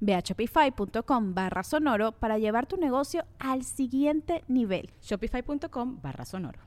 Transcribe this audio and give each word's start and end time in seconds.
Ve 0.00 0.14
a 0.14 0.20
shopify.com 0.20 1.34
barra 1.34 1.62
sonoro 1.62 2.12
para 2.12 2.38
llevar 2.38 2.66
tu 2.66 2.76
negocio 2.76 3.24
al 3.38 3.64
siguiente 3.64 4.44
nivel. 4.48 4.90
Shopify.com 5.02 6.00
barra 6.02 6.24
sonoro. 6.24 6.60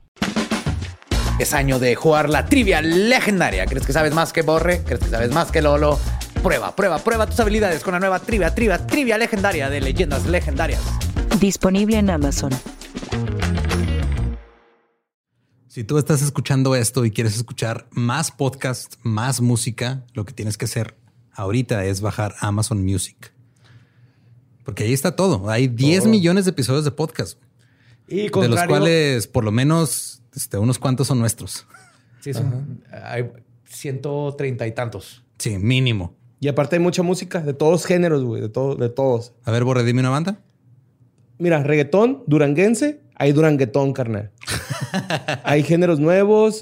Es 1.40 1.54
año 1.54 1.80
de 1.80 1.95
jugar 1.95 2.30
la 2.30 2.45
trivia 2.45 2.81
legendaria. 2.81 3.66
¿Crees 3.66 3.86
que 3.86 3.94
sabes 3.94 4.14
más 4.14 4.31
que 4.31 4.44
Borre? 4.44 4.83
¿Crees 4.83 5.00
que 5.00 5.09
sabes 5.09 5.31
más 5.31 5.52
que 5.52 5.61
Lolo? 5.61 5.98
Prueba, 6.44 6.75
prueba, 6.75 7.00
prueba 7.00 7.25
tus 7.25 7.39
habilidades 7.39 7.83
con 7.83 7.94
la 7.94 8.00
nueva 8.00 8.20
trivia, 8.20 8.53
trivia, 8.53 8.86
trivia 8.86 9.17
legendaria 9.17 9.70
de 9.70 9.81
leyendas 9.81 10.26
legendarias. 10.26 10.81
Disponible 11.39 11.98
en 11.98 12.09
Amazon. 12.09 12.52
Si 15.67 15.86
tú 15.86 15.98
estás 15.98 16.22
escuchando 16.22 16.76
esto 16.76 17.05
y 17.05 17.11
quieres 17.11 17.36
escuchar 17.36 17.88
más 17.92 18.30
podcast, 18.30 18.95
más 19.03 19.39
música, 19.39 20.05
lo 20.14 20.26
que 20.26 20.33
tienes 20.33 20.58
que 20.58 20.66
hacer 20.66 21.00
ahorita 21.33 21.85
es 21.85 22.01
bajar 22.01 22.35
Amazon 22.39 22.83
Music. 22.83 23.33
Porque 24.63 24.83
ahí 24.83 24.93
está 24.93 25.15
todo. 25.15 25.49
Hay 25.49 25.67
10 25.67 26.05
millones 26.05 26.45
de 26.45 26.51
episodios 26.51 26.85
de 26.85 26.91
podcast. 26.91 27.39
Y 28.07 28.29
de 28.29 28.47
los 28.47 28.63
cuales 28.63 29.27
por 29.27 29.43
lo 29.43 29.52
menos 29.52 30.21
este, 30.35 30.57
unos 30.57 30.79
cuantos 30.79 31.07
son 31.07 31.19
nuestros. 31.19 31.65
Sí, 32.19 32.33
son, 32.33 32.83
hay 32.91 33.31
130 33.65 34.67
y 34.67 34.71
tantos. 34.73 35.23
Sí, 35.37 35.57
mínimo. 35.57 36.15
Y 36.39 36.47
aparte 36.47 36.75
hay 36.75 36.81
mucha 36.81 37.03
música 37.03 37.39
de 37.41 37.53
todos 37.53 37.85
géneros, 37.85 38.23
güey, 38.23 38.41
de, 38.41 38.49
todo, 38.49 38.75
de 38.75 38.89
todos. 38.89 39.33
A 39.43 39.52
ver, 39.52 39.63
Borre, 39.63 39.83
dime 39.83 40.02
una 40.02 40.09
banda. 40.09 40.39
Mira, 41.37 41.63
reggaetón, 41.63 42.23
duranguense, 42.27 43.02
hay 43.22 43.33
duranguetón, 43.33 43.94
carnal. 43.94 44.31
hay 45.44 45.61
géneros 45.61 46.00
nuevos, 46.00 46.59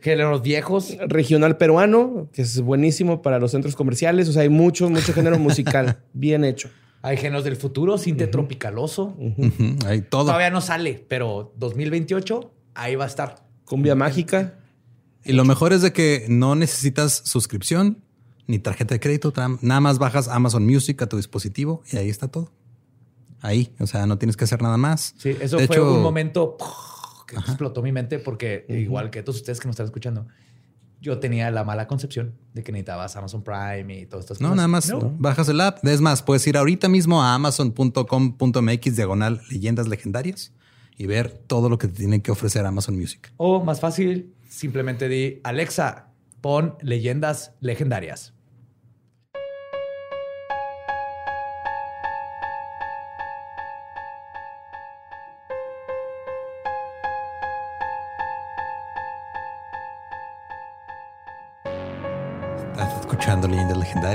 géneros 0.00 0.42
viejos. 0.42 0.96
Regional 1.06 1.58
peruano, 1.58 2.28
que 2.32 2.42
es 2.42 2.60
buenísimo 2.60 3.22
para 3.22 3.38
los 3.38 3.52
centros 3.52 3.76
comerciales. 3.76 4.28
O 4.28 4.32
sea, 4.32 4.42
hay 4.42 4.48
mucho, 4.48 4.90
mucho 4.90 5.12
género 5.12 5.38
musical 5.38 6.02
bien 6.12 6.44
hecho. 6.44 6.70
Hay 7.02 7.16
géneros 7.18 7.44
del 7.44 7.54
futuro, 7.54 7.98
cinte 7.98 8.26
tropicaloso. 8.26 9.16
Hay 9.86 10.00
todo. 10.00 10.24
Todavía 10.24 10.50
no 10.50 10.60
sale, 10.60 11.04
pero 11.06 11.54
2028 11.56 12.50
ahí 12.74 12.96
va 12.96 13.04
a 13.04 13.08
estar. 13.08 13.46
Cumbia 13.64 13.94
mágica. 13.94 14.58
Y 15.24 15.34
lo 15.34 15.44
mejor 15.44 15.72
es 15.72 15.82
de 15.82 15.92
que 15.92 16.26
no 16.28 16.56
necesitas 16.56 17.22
suscripción 17.24 18.02
ni 18.48 18.58
tarjeta 18.58 18.96
de 18.96 18.98
crédito. 18.98 19.32
Nada 19.60 19.80
más 19.80 20.00
bajas 20.00 20.26
Amazon 20.26 20.66
Music 20.66 21.00
a 21.02 21.06
tu 21.06 21.16
dispositivo 21.16 21.84
y 21.92 21.96
ahí 21.96 22.08
está 22.08 22.26
todo. 22.26 22.50
Ahí, 23.46 23.72
o 23.78 23.86
sea, 23.86 24.06
no 24.06 24.18
tienes 24.18 24.36
que 24.36 24.42
hacer 24.42 24.60
nada 24.60 24.76
más. 24.76 25.14
Sí, 25.18 25.36
eso 25.40 25.60
fue 25.60 25.80
un 25.80 26.02
momento 26.02 26.56
que 27.28 27.36
explotó 27.36 27.80
mi 27.80 27.92
mente 27.92 28.18
porque 28.18 28.66
igual 28.68 29.10
que 29.10 29.22
todos 29.22 29.36
ustedes 29.36 29.60
que 29.60 29.68
nos 29.68 29.74
están 29.74 29.86
escuchando, 29.86 30.26
yo 31.00 31.20
tenía 31.20 31.48
la 31.52 31.62
mala 31.62 31.86
concepción 31.86 32.34
de 32.54 32.64
que 32.64 32.72
necesitabas 32.72 33.14
Amazon 33.14 33.44
Prime 33.44 34.00
y 34.00 34.06
todas 34.06 34.24
estas 34.24 34.40
no, 34.40 34.48
cosas. 34.48 34.56
Nada 34.56 34.66
más 34.66 34.92
bajas 35.18 35.48
el 35.48 35.60
app. 35.60 35.84
Es 35.84 36.00
más, 36.00 36.22
puedes 36.22 36.44
ir 36.48 36.56
ahorita 36.56 36.88
mismo 36.88 37.22
a 37.22 37.34
amazon.com.mx 37.34 38.96
diagonal 38.96 39.40
leyendas 39.48 39.86
legendarias 39.86 40.52
y 40.96 41.06
ver 41.06 41.30
todo 41.30 41.68
lo 41.68 41.78
que 41.78 41.86
te 41.86 41.94
tiene 41.94 42.22
que 42.22 42.32
ofrecer 42.32 42.66
Amazon 42.66 42.98
Music. 42.98 43.32
O 43.36 43.62
más 43.62 43.78
fácil, 43.78 44.34
simplemente 44.48 45.08
di 45.08 45.40
Alexa, 45.44 46.08
pon 46.40 46.74
leyendas 46.80 47.52
legendarias. 47.60 48.35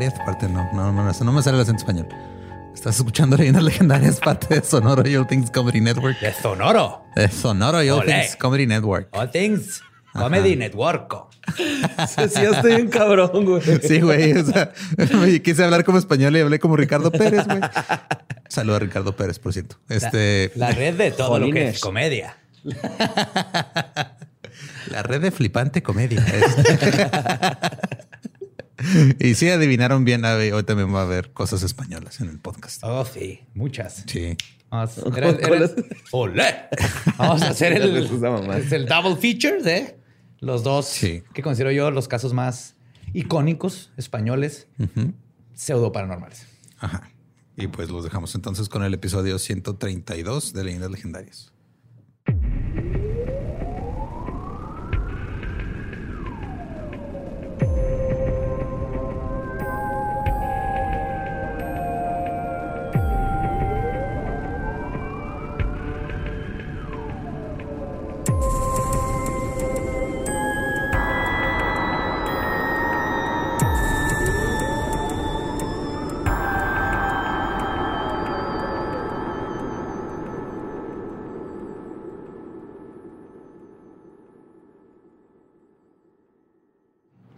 Legendarias. 0.02 0.20
Aparte, 0.20 0.48
no, 0.48 0.70
no, 0.74 0.92
no, 0.92 1.12
no 1.12 1.32
me 1.32 1.42
sale 1.44 1.58
el 1.58 1.62
acento 1.64 1.80
español. 1.80 2.08
Estás 2.74 2.98
escuchando 2.98 3.38
leyendas 3.38 3.64
legendarias, 3.64 4.20
parte 4.24 4.56
de 4.56 4.64
Sonoro 4.64 5.04
All 5.04 5.28
Things 5.28 5.52
Comedy 5.52 5.82
Network. 5.82 6.20
De 6.20 6.34
Sonoro. 6.34 7.04
De 7.16 7.28
Sonoro 7.30 7.78
All 7.80 8.06
Things 8.06 8.36
Comedy 8.38 8.66
Network. 8.66 9.10
All 9.12 9.30
Things 9.30 9.82
Comedy 10.14 10.56
Network. 10.56 11.28
sí, 11.58 12.22
estoy 12.24 12.76
bien 12.76 12.90
cabrón, 12.90 13.46
güey. 13.46 13.62
Sí, 13.82 14.00
güey. 14.02 14.34
O 14.34 14.46
sea, 14.46 14.72
quise 15.44 15.64
hablar 15.64 15.84
como 15.84 15.98
español 15.98 16.36
y 16.38 16.40
hablé 16.40 16.60
como 16.60 16.78
Ricardo 16.78 17.12
Pérez, 17.12 17.46
güey. 17.48 17.62
Saludos 18.48 18.78
a 18.78 18.80
Ricardo 18.80 19.16
Pérez, 19.16 19.40
por 19.40 19.54
cierto. 19.54 19.78
Este... 19.90 20.52
La, 20.56 20.72
red 20.72 20.96
de 20.96 21.12
todo 21.12 21.40
lo 21.40 21.52
que 21.52 21.70
es 21.70 21.80
comedia. 21.80 22.38
La 24.90 25.04
red 25.04 25.22
de 25.22 25.32
flipante 25.32 25.82
comedia. 25.82 26.24
y 29.19 29.36
sí 29.36 29.50
adivinaron 29.50 30.06
bien, 30.06 30.24
hoy 30.25 30.64
también 30.64 30.94
va 30.94 31.00
a 31.00 31.03
haber 31.03 31.31
cosas 31.31 31.64
españolas 31.64 32.22
en 32.22 32.30
el 32.30 32.40
podcast. 32.40 32.84
Oh, 32.84 33.06
sí, 33.06 33.42
muchas. 33.53 34.03
Sí. 34.08 34.38
Vamos, 34.69 34.96
Vamos 37.18 37.41
a 37.41 37.50
hacer 37.50 37.74
el, 37.81 37.96
el 37.96 38.86
double 38.86 39.16
feature 39.18 39.62
de 39.62 40.00
los 40.40 40.64
dos 40.64 40.97
que 41.00 41.41
considero 41.44 41.72
yo 41.72 41.91
los 41.91 42.08
casos 42.08 42.34
más 42.34 42.75
icónicos 43.14 43.91
españoles 43.97 44.68
pseudo 45.53 45.91
paranormales. 45.91 46.47
Ajá. 46.80 47.12
Y 47.58 47.68
pues 47.68 47.90
los 47.90 48.03
dejamos 48.03 48.34
entonces 48.34 48.70
con 48.70 48.84
el 48.84 48.94
episodio 48.94 49.38
132 49.38 50.53
de 50.53 50.64
Leyendas 50.64 50.90
Legendarias. 50.90 51.51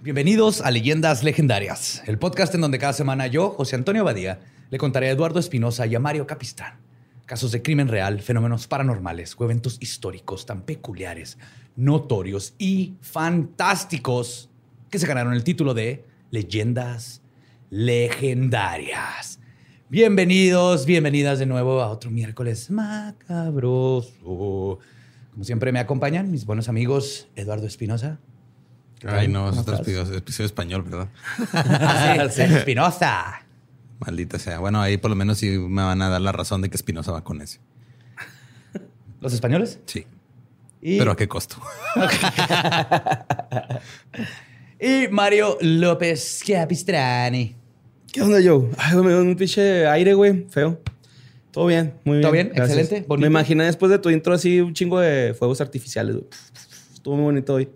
Bienvenidos 0.03 0.59
a 0.59 0.69
Leyendas 0.69 1.23
Legendarias, 1.23 2.03
el 2.07 2.19
podcast 2.19 2.53
en 2.53 2.59
donde 2.59 2.77
cada 2.77 2.91
semana 2.91 3.27
yo, 3.27 3.51
José 3.51 3.77
Antonio 3.77 4.03
Badía, 4.03 4.41
le 4.69 4.77
contaré 4.77 5.07
a 5.07 5.11
Eduardo 5.11 5.39
Espinosa 5.39 5.87
y 5.87 5.95
a 5.95 5.99
Mario 6.01 6.27
Capistrán 6.27 6.73
casos 7.25 7.53
de 7.53 7.61
crimen 7.61 7.87
real, 7.87 8.19
fenómenos 8.19 8.67
paranormales 8.67 9.33
o 9.37 9.45
eventos 9.45 9.77
históricos 9.79 10.45
tan 10.45 10.63
peculiares, 10.63 11.37
notorios 11.77 12.53
y 12.59 12.95
fantásticos 12.99 14.49
que 14.89 14.99
se 14.99 15.07
ganaron 15.07 15.31
el 15.31 15.45
título 15.45 15.73
de 15.73 16.03
Leyendas 16.31 17.21
Legendarias. 17.69 19.39
Bienvenidos, 19.87 20.85
bienvenidas 20.85 21.39
de 21.39 21.45
nuevo 21.45 21.79
a 21.79 21.89
otro 21.89 22.11
miércoles 22.11 22.69
macabroso. 22.69 24.11
Como 25.31 25.43
siempre 25.45 25.71
me 25.71 25.79
acompañan 25.79 26.29
mis 26.29 26.45
buenos 26.45 26.67
amigos 26.67 27.29
Eduardo 27.37 27.67
Espinosa. 27.67 28.19
Ay, 29.07 29.27
no, 29.27 29.49
es 29.49 29.57
otro 29.57 29.75
episodio, 29.75 30.45
español, 30.45 30.83
¿verdad? 30.83 31.09
Ah, 31.53 32.27
sí, 32.29 32.41
Espinosa. 32.41 33.41
Maldita 33.99 34.39
sea. 34.39 34.59
Bueno, 34.59 34.81
ahí 34.81 34.97
por 34.97 35.09
lo 35.09 35.15
menos 35.15 35.37
sí 35.37 35.57
me 35.57 35.81
van 35.81 36.01
a 36.01 36.09
dar 36.09 36.21
la 36.21 36.31
razón 36.31 36.61
de 36.61 36.69
que 36.69 36.75
Espinosa 36.75 37.11
va 37.11 37.23
con 37.23 37.41
ese. 37.41 37.59
¿Los 39.21 39.33
españoles? 39.33 39.79
Sí. 39.85 40.05
Y, 40.81 40.97
Pero 40.97 41.11
a 41.11 41.15
qué 41.15 41.29
costo. 41.29 41.55
y 44.79 45.07
Mario 45.09 45.57
López 45.61 46.43
Capistrani. 46.45 47.55
¿Qué 48.11 48.21
onda, 48.21 48.39
Joe? 48.43 48.69
Ay, 48.77 48.95
me 48.97 49.09
dio 49.09 49.21
un 49.21 49.35
pinche 49.35 49.87
aire, 49.87 50.13
güey. 50.13 50.45
Feo. 50.49 50.81
Todo 51.51 51.67
bien, 51.67 51.93
muy 52.03 52.17
bien. 52.17 52.21
¿Todo 52.21 52.31
bien? 52.31 52.51
gracias. 52.53 52.79
Excelente, 52.79 53.07
bonito. 53.07 53.21
Me 53.21 53.31
imaginé 53.31 53.63
después 53.63 53.91
de 53.91 53.99
tu 53.99 54.09
intro 54.09 54.33
así 54.33 54.59
un 54.59 54.73
chingo 54.73 54.99
de 54.99 55.33
fuegos 55.33 55.61
artificiales. 55.61 56.17
Estuvo 56.93 57.15
muy 57.15 57.25
bonito 57.25 57.53
hoy. 57.53 57.69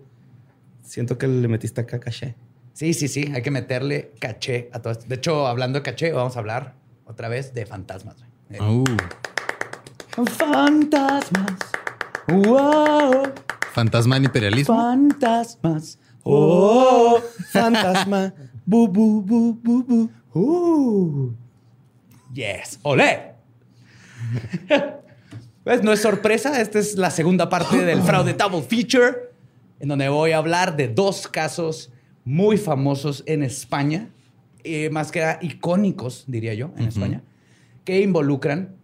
Siento 0.88 1.18
que 1.18 1.26
le 1.28 1.48
metiste 1.48 1.80
acá 1.82 2.00
caché. 2.00 2.34
Sí, 2.72 2.94
sí, 2.94 3.08
sí. 3.08 3.30
Hay 3.34 3.42
que 3.42 3.50
meterle 3.50 4.12
caché 4.18 4.70
a 4.72 4.80
todo 4.80 4.92
esto. 4.92 5.04
De 5.06 5.16
hecho, 5.16 5.46
hablando 5.46 5.78
de 5.78 5.82
caché, 5.82 6.12
vamos 6.12 6.34
a 6.36 6.38
hablar 6.38 6.74
otra 7.04 7.28
vez 7.28 7.52
de 7.52 7.66
fantasmas. 7.66 8.16
güey. 8.48 8.58
Eh, 8.58 8.84
Uh, 10.16 10.24
Fantasmas. 10.24 11.52
Wow. 12.26 13.32
fantasma 13.72 14.16
en 14.16 14.24
imperialismo. 14.24 14.74
Fantasmas. 14.74 15.98
Oh, 16.24 17.20
fantasma. 17.52 18.32
Bu, 18.66 18.88
bu, 18.88 19.22
bu, 19.22 19.54
bu, 19.62 19.84
bu. 19.84 20.10
Uh. 20.34 21.34
Yes. 22.34 22.80
¡Olé! 22.82 23.34
pues 25.64 25.82
no 25.82 25.92
es 25.92 26.00
sorpresa. 26.02 26.60
Esta 26.60 26.78
es 26.78 26.96
la 26.96 27.10
segunda 27.10 27.48
parte 27.48 27.84
del 27.84 28.02
fraude 28.08 28.34
double 28.34 28.62
feature, 28.62 29.27
en 29.80 29.88
donde 29.88 30.08
voy 30.08 30.32
a 30.32 30.38
hablar 30.38 30.76
de 30.76 30.88
dos 30.88 31.28
casos 31.28 31.92
muy 32.24 32.56
famosos 32.56 33.22
en 33.26 33.42
España, 33.42 34.10
eh, 34.64 34.90
más 34.90 35.10
que 35.12 35.20
nada 35.20 35.38
icónicos, 35.40 36.24
diría 36.26 36.54
yo, 36.54 36.72
en 36.76 36.86
España, 36.88 37.22
que 37.84 38.00
involucran 38.00 38.76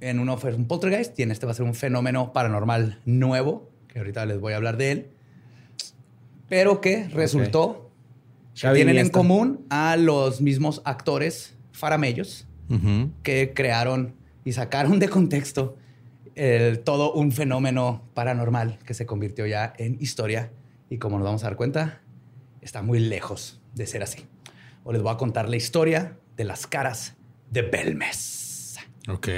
en 0.00 0.18
uno 0.18 0.36
fue 0.36 0.54
un 0.54 0.66
poltergeist 0.66 1.18
y 1.18 1.22
en 1.22 1.30
este 1.30 1.46
va 1.46 1.52
a 1.52 1.54
ser 1.54 1.64
un 1.64 1.74
fenómeno 1.74 2.32
paranormal 2.32 3.00
nuevo, 3.04 3.70
que 3.88 3.98
ahorita 3.98 4.26
les 4.26 4.40
voy 4.40 4.52
a 4.52 4.56
hablar 4.56 4.76
de 4.76 4.92
él, 4.92 5.06
pero 6.48 6.80
que 6.80 7.08
resultó 7.08 7.90
que 8.54 8.60
Xavi 8.62 8.76
tienen 8.76 8.98
en 8.98 9.08
común 9.10 9.66
a 9.70 9.96
los 9.96 10.40
mismos 10.40 10.82
actores 10.84 11.56
faramellos 11.72 12.46
Ujú. 12.68 13.10
que 13.22 13.52
crearon 13.54 14.14
y 14.44 14.52
sacaron 14.52 14.98
de 14.98 15.08
contexto 15.08 15.76
el- 16.36 16.78
todo 16.80 17.12
un 17.12 17.32
fenómeno 17.32 18.02
paranormal 18.14 18.78
que 18.86 18.94
se 18.94 19.04
convirtió 19.06 19.44
ya 19.46 19.72
en 19.78 19.96
historia 20.00 20.52
y 20.88 20.98
como 20.98 21.18
nos 21.18 21.24
vamos 21.24 21.42
a 21.42 21.48
dar 21.48 21.56
cuenta, 21.56 22.00
está 22.60 22.82
muy 22.82 23.00
lejos 23.00 23.60
de 23.74 23.86
ser 23.86 24.02
así. 24.04 24.24
O 24.84 24.92
les 24.92 25.02
voy 25.02 25.12
a 25.12 25.16
contar 25.16 25.48
la 25.48 25.56
historia 25.56 26.16
de 26.36 26.44
las 26.44 26.66
caras 26.68 27.16
de 27.50 27.62
Belmes. 27.62 28.78
Ok. 29.08 29.28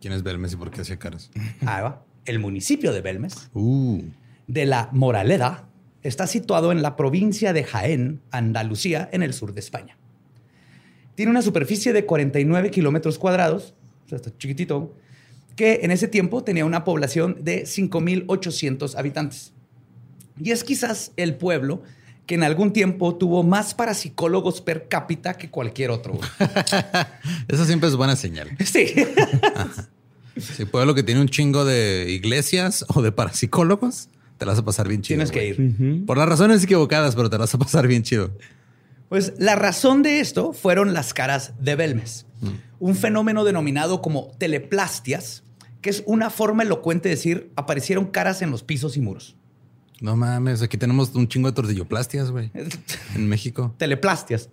¿Quién 0.00 0.12
es 0.12 0.22
Belmes 0.22 0.52
y 0.52 0.56
por 0.56 0.70
qué 0.70 0.82
hacía 0.82 0.98
caras? 0.98 1.30
Ahí 1.66 1.82
va. 1.82 2.04
El 2.26 2.38
municipio 2.38 2.92
de 2.92 3.00
Belmes 3.00 3.50
Uh. 3.54 4.02
de 4.46 4.66
la 4.66 4.88
Moraleda 4.92 5.68
está 6.02 6.26
situado 6.26 6.72
en 6.72 6.82
la 6.82 6.96
provincia 6.96 7.52
de 7.52 7.64
Jaén, 7.64 8.20
Andalucía, 8.30 9.08
en 9.12 9.22
el 9.22 9.32
sur 9.34 9.52
de 9.54 9.60
España. 9.60 9.96
Tiene 11.14 11.30
una 11.30 11.42
superficie 11.42 11.92
de 11.92 12.06
49 12.06 12.70
kilómetros 12.70 13.18
cuadrados, 13.18 13.74
o 14.06 14.08
sea, 14.08 14.16
está 14.16 14.30
chiquitito, 14.38 14.94
que 15.60 15.80
en 15.82 15.90
ese 15.90 16.08
tiempo 16.08 16.42
tenía 16.42 16.64
una 16.64 16.84
población 16.84 17.36
de 17.42 17.64
5.800 17.64 18.94
habitantes. 18.96 19.52
Y 20.42 20.52
es 20.52 20.64
quizás 20.64 21.12
el 21.18 21.34
pueblo 21.34 21.82
que 22.24 22.36
en 22.36 22.44
algún 22.44 22.72
tiempo 22.72 23.14
tuvo 23.16 23.42
más 23.42 23.74
parapsicólogos 23.74 24.62
per 24.62 24.88
cápita 24.88 25.34
que 25.34 25.50
cualquier 25.50 25.90
otro. 25.90 26.18
Eso 27.48 27.66
siempre 27.66 27.90
es 27.90 27.94
buena 27.94 28.16
señal. 28.16 28.48
Sí. 28.64 28.86
Si 30.38 30.64
pueblo 30.64 30.94
que 30.94 31.02
tiene 31.02 31.20
un 31.20 31.28
chingo 31.28 31.66
de 31.66 32.06
iglesias 32.08 32.86
o 32.94 33.02
de 33.02 33.12
parapsicólogos, 33.12 34.08
te 34.38 34.46
la 34.46 34.52
vas 34.52 34.60
a 34.60 34.64
pasar 34.64 34.88
bien 34.88 35.02
chido. 35.02 35.18
Tienes 35.18 35.30
que 35.30 35.46
ir. 35.46 36.06
Por 36.06 36.16
las 36.16 36.26
razones 36.26 36.64
equivocadas, 36.64 37.14
pero 37.14 37.28
te 37.28 37.36
la 37.36 37.40
vas 37.40 37.54
a 37.54 37.58
pasar 37.58 37.86
bien 37.86 38.02
chido. 38.02 38.30
Pues 39.10 39.34
la 39.36 39.56
razón 39.56 40.02
de 40.02 40.20
esto 40.20 40.54
fueron 40.54 40.94
las 40.94 41.12
caras 41.12 41.52
de 41.60 41.76
Belmes, 41.76 42.24
un 42.78 42.96
fenómeno 42.96 43.44
denominado 43.44 44.00
como 44.00 44.30
teleplastias, 44.38 45.42
que 45.80 45.90
es 45.90 46.02
una 46.06 46.30
forma 46.30 46.62
elocuente 46.62 47.08
de 47.08 47.14
decir 47.16 47.50
aparecieron 47.56 48.06
caras 48.06 48.42
en 48.42 48.50
los 48.50 48.62
pisos 48.62 48.96
y 48.96 49.00
muros. 49.00 49.36
No 50.00 50.16
mames, 50.16 50.62
aquí 50.62 50.76
tenemos 50.78 51.14
un 51.14 51.28
chingo 51.28 51.48
de 51.48 51.54
tortilloplastias, 51.54 52.30
güey. 52.30 52.50
En 53.14 53.28
México. 53.28 53.74
Teleplastias. 53.78 54.48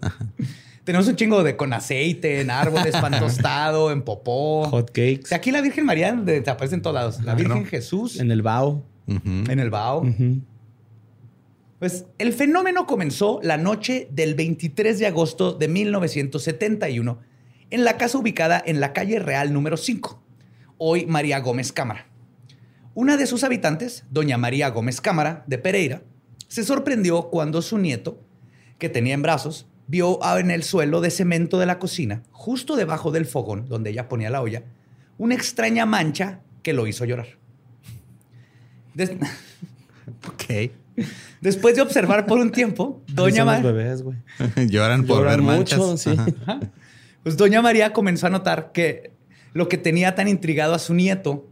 Tenemos 0.83 1.07
un 1.07 1.15
chingo 1.15 1.43
de 1.43 1.55
con 1.57 1.73
aceite, 1.73 2.39
en 2.41 2.49
árboles, 2.49 2.93
pan 2.93 3.11
tostado, 3.19 3.91
en 3.91 4.01
popó. 4.03 4.65
Hot 4.69 4.87
cakes. 4.91 5.21
O 5.23 5.27
sea, 5.27 5.37
aquí 5.37 5.51
la 5.51 5.61
Virgen 5.61 5.85
María 5.85 6.13
de- 6.13 6.41
te 6.41 6.49
aparece 6.49 6.75
en 6.75 6.81
todos 6.81 6.93
lados. 6.93 7.21
La 7.23 7.35
Virgen 7.35 7.65
Jesús 7.65 8.19
En 8.19 8.31
el 8.31 8.41
bao. 8.41 8.83
En 9.07 9.59
el 9.59 9.69
Bao. 9.69 10.03
Pues 11.79 12.05
el 12.17 12.33
fenómeno 12.33 12.85
comenzó 12.87 13.39
la 13.43 13.57
noche 13.57 14.07
del 14.11 14.33
23 14.35 14.97
de 14.99 15.05
agosto 15.07 15.53
de 15.53 15.67
1971 15.67 17.19
en 17.69 17.83
la 17.85 17.97
casa 17.97 18.17
ubicada 18.17 18.61
en 18.65 18.79
la 18.79 18.93
calle 18.93 19.19
Real 19.19 19.53
número 19.53 19.77
5, 19.77 20.21
hoy 20.77 21.05
María 21.05 21.39
Gómez 21.39 21.71
Cámara. 21.71 22.07
Una 22.93 23.17
de 23.17 23.27
sus 23.27 23.43
habitantes, 23.43 24.05
doña 24.09 24.37
María 24.37 24.69
Gómez 24.69 25.01
Cámara 25.01 25.43
de 25.47 25.57
Pereira, 25.57 26.01
se 26.47 26.63
sorprendió 26.63 27.29
cuando 27.29 27.61
su 27.61 27.77
nieto, 27.77 28.19
que 28.79 28.89
tenía 28.89 29.13
en 29.13 29.21
brazos, 29.21 29.67
vio 29.87 30.19
en 30.37 30.51
el 30.51 30.63
suelo 30.63 31.01
de 31.01 31.11
cemento 31.11 31.59
de 31.59 31.65
la 31.65 31.79
cocina, 31.79 32.23
justo 32.31 32.75
debajo 32.75 33.11
del 33.11 33.25
fogón 33.25 33.67
donde 33.67 33.91
ella 33.91 34.07
ponía 34.09 34.29
la 34.29 34.41
olla, 34.41 34.63
una 35.17 35.35
extraña 35.35 35.85
mancha 35.85 36.39
que 36.63 36.73
lo 36.73 36.87
hizo 36.87 37.05
llorar. 37.05 37.27
Des- 38.93 39.11
Ok. 40.27 40.71
Después 41.41 41.75
de 41.75 41.81
observar 41.81 42.25
por 42.25 42.39
un 42.39 42.51
tiempo, 42.51 43.01
Doña, 43.07 43.27
Así 43.27 43.37
son 43.37 43.45
Ma- 43.45 43.59
los 43.59 43.63
bebés, 43.73 44.01
güey. 44.03 44.17
Lloran 44.69 45.05
por 45.05 45.17
Lloran 45.19 45.45
ver 45.45 45.57
mucho, 45.57 45.77
manchas. 45.87 46.01
sí. 46.01 46.15
Pues 47.23 47.37
Doña 47.37 47.61
María 47.61 47.91
comenzó 47.93 48.27
a 48.27 48.29
notar 48.29 48.71
que 48.71 49.11
lo 49.53 49.69
que 49.69 49.77
tenía 49.77 50.15
tan 50.15 50.27
intrigado 50.27 50.73
a 50.73 50.79
su 50.79 50.93
nieto 50.93 51.47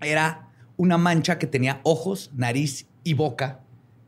era 0.00 0.48
una 0.76 0.98
mancha 0.98 1.38
que 1.38 1.46
tenía 1.46 1.80
ojos, 1.84 2.30
nariz 2.34 2.86
y 3.04 3.14
boca 3.14 3.60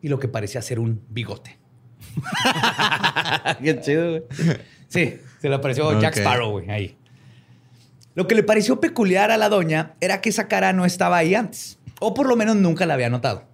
y 0.03 0.09
lo 0.09 0.19
que 0.19 0.29
parecía 0.29 0.61
ser 0.63 0.79
un 0.79 1.03
bigote. 1.09 1.59
Qué 3.63 3.81
chido, 3.81 4.11
güey. 4.11 4.23
Sí, 4.89 5.19
se 5.41 5.49
le 5.49 5.55
apareció 5.55 6.01
Jack. 6.01 6.17
Sparrow, 6.17 6.51
güey, 6.51 6.71
ahí. 6.71 6.97
Lo 8.15 8.29
que 8.29 8.35
le 8.35 8.43
pareció 8.43 8.81
peculiar 8.81 9.31
a 9.31 9.37
la 9.37 9.49
doña 9.49 9.95
era 10.01 10.21
que 10.21 10.29
esa 10.29 10.47
cara 10.47 10.73
no 10.73 10.85
estaba 10.85 11.17
ahí 11.17 11.35
antes, 11.35 11.79
o 12.01 12.15
por 12.15 12.29
lo 12.29 12.37
menos 12.37 12.57
nunca 12.57 12.87
la 12.87 12.95
había 12.95 13.11
notado. 13.11 13.45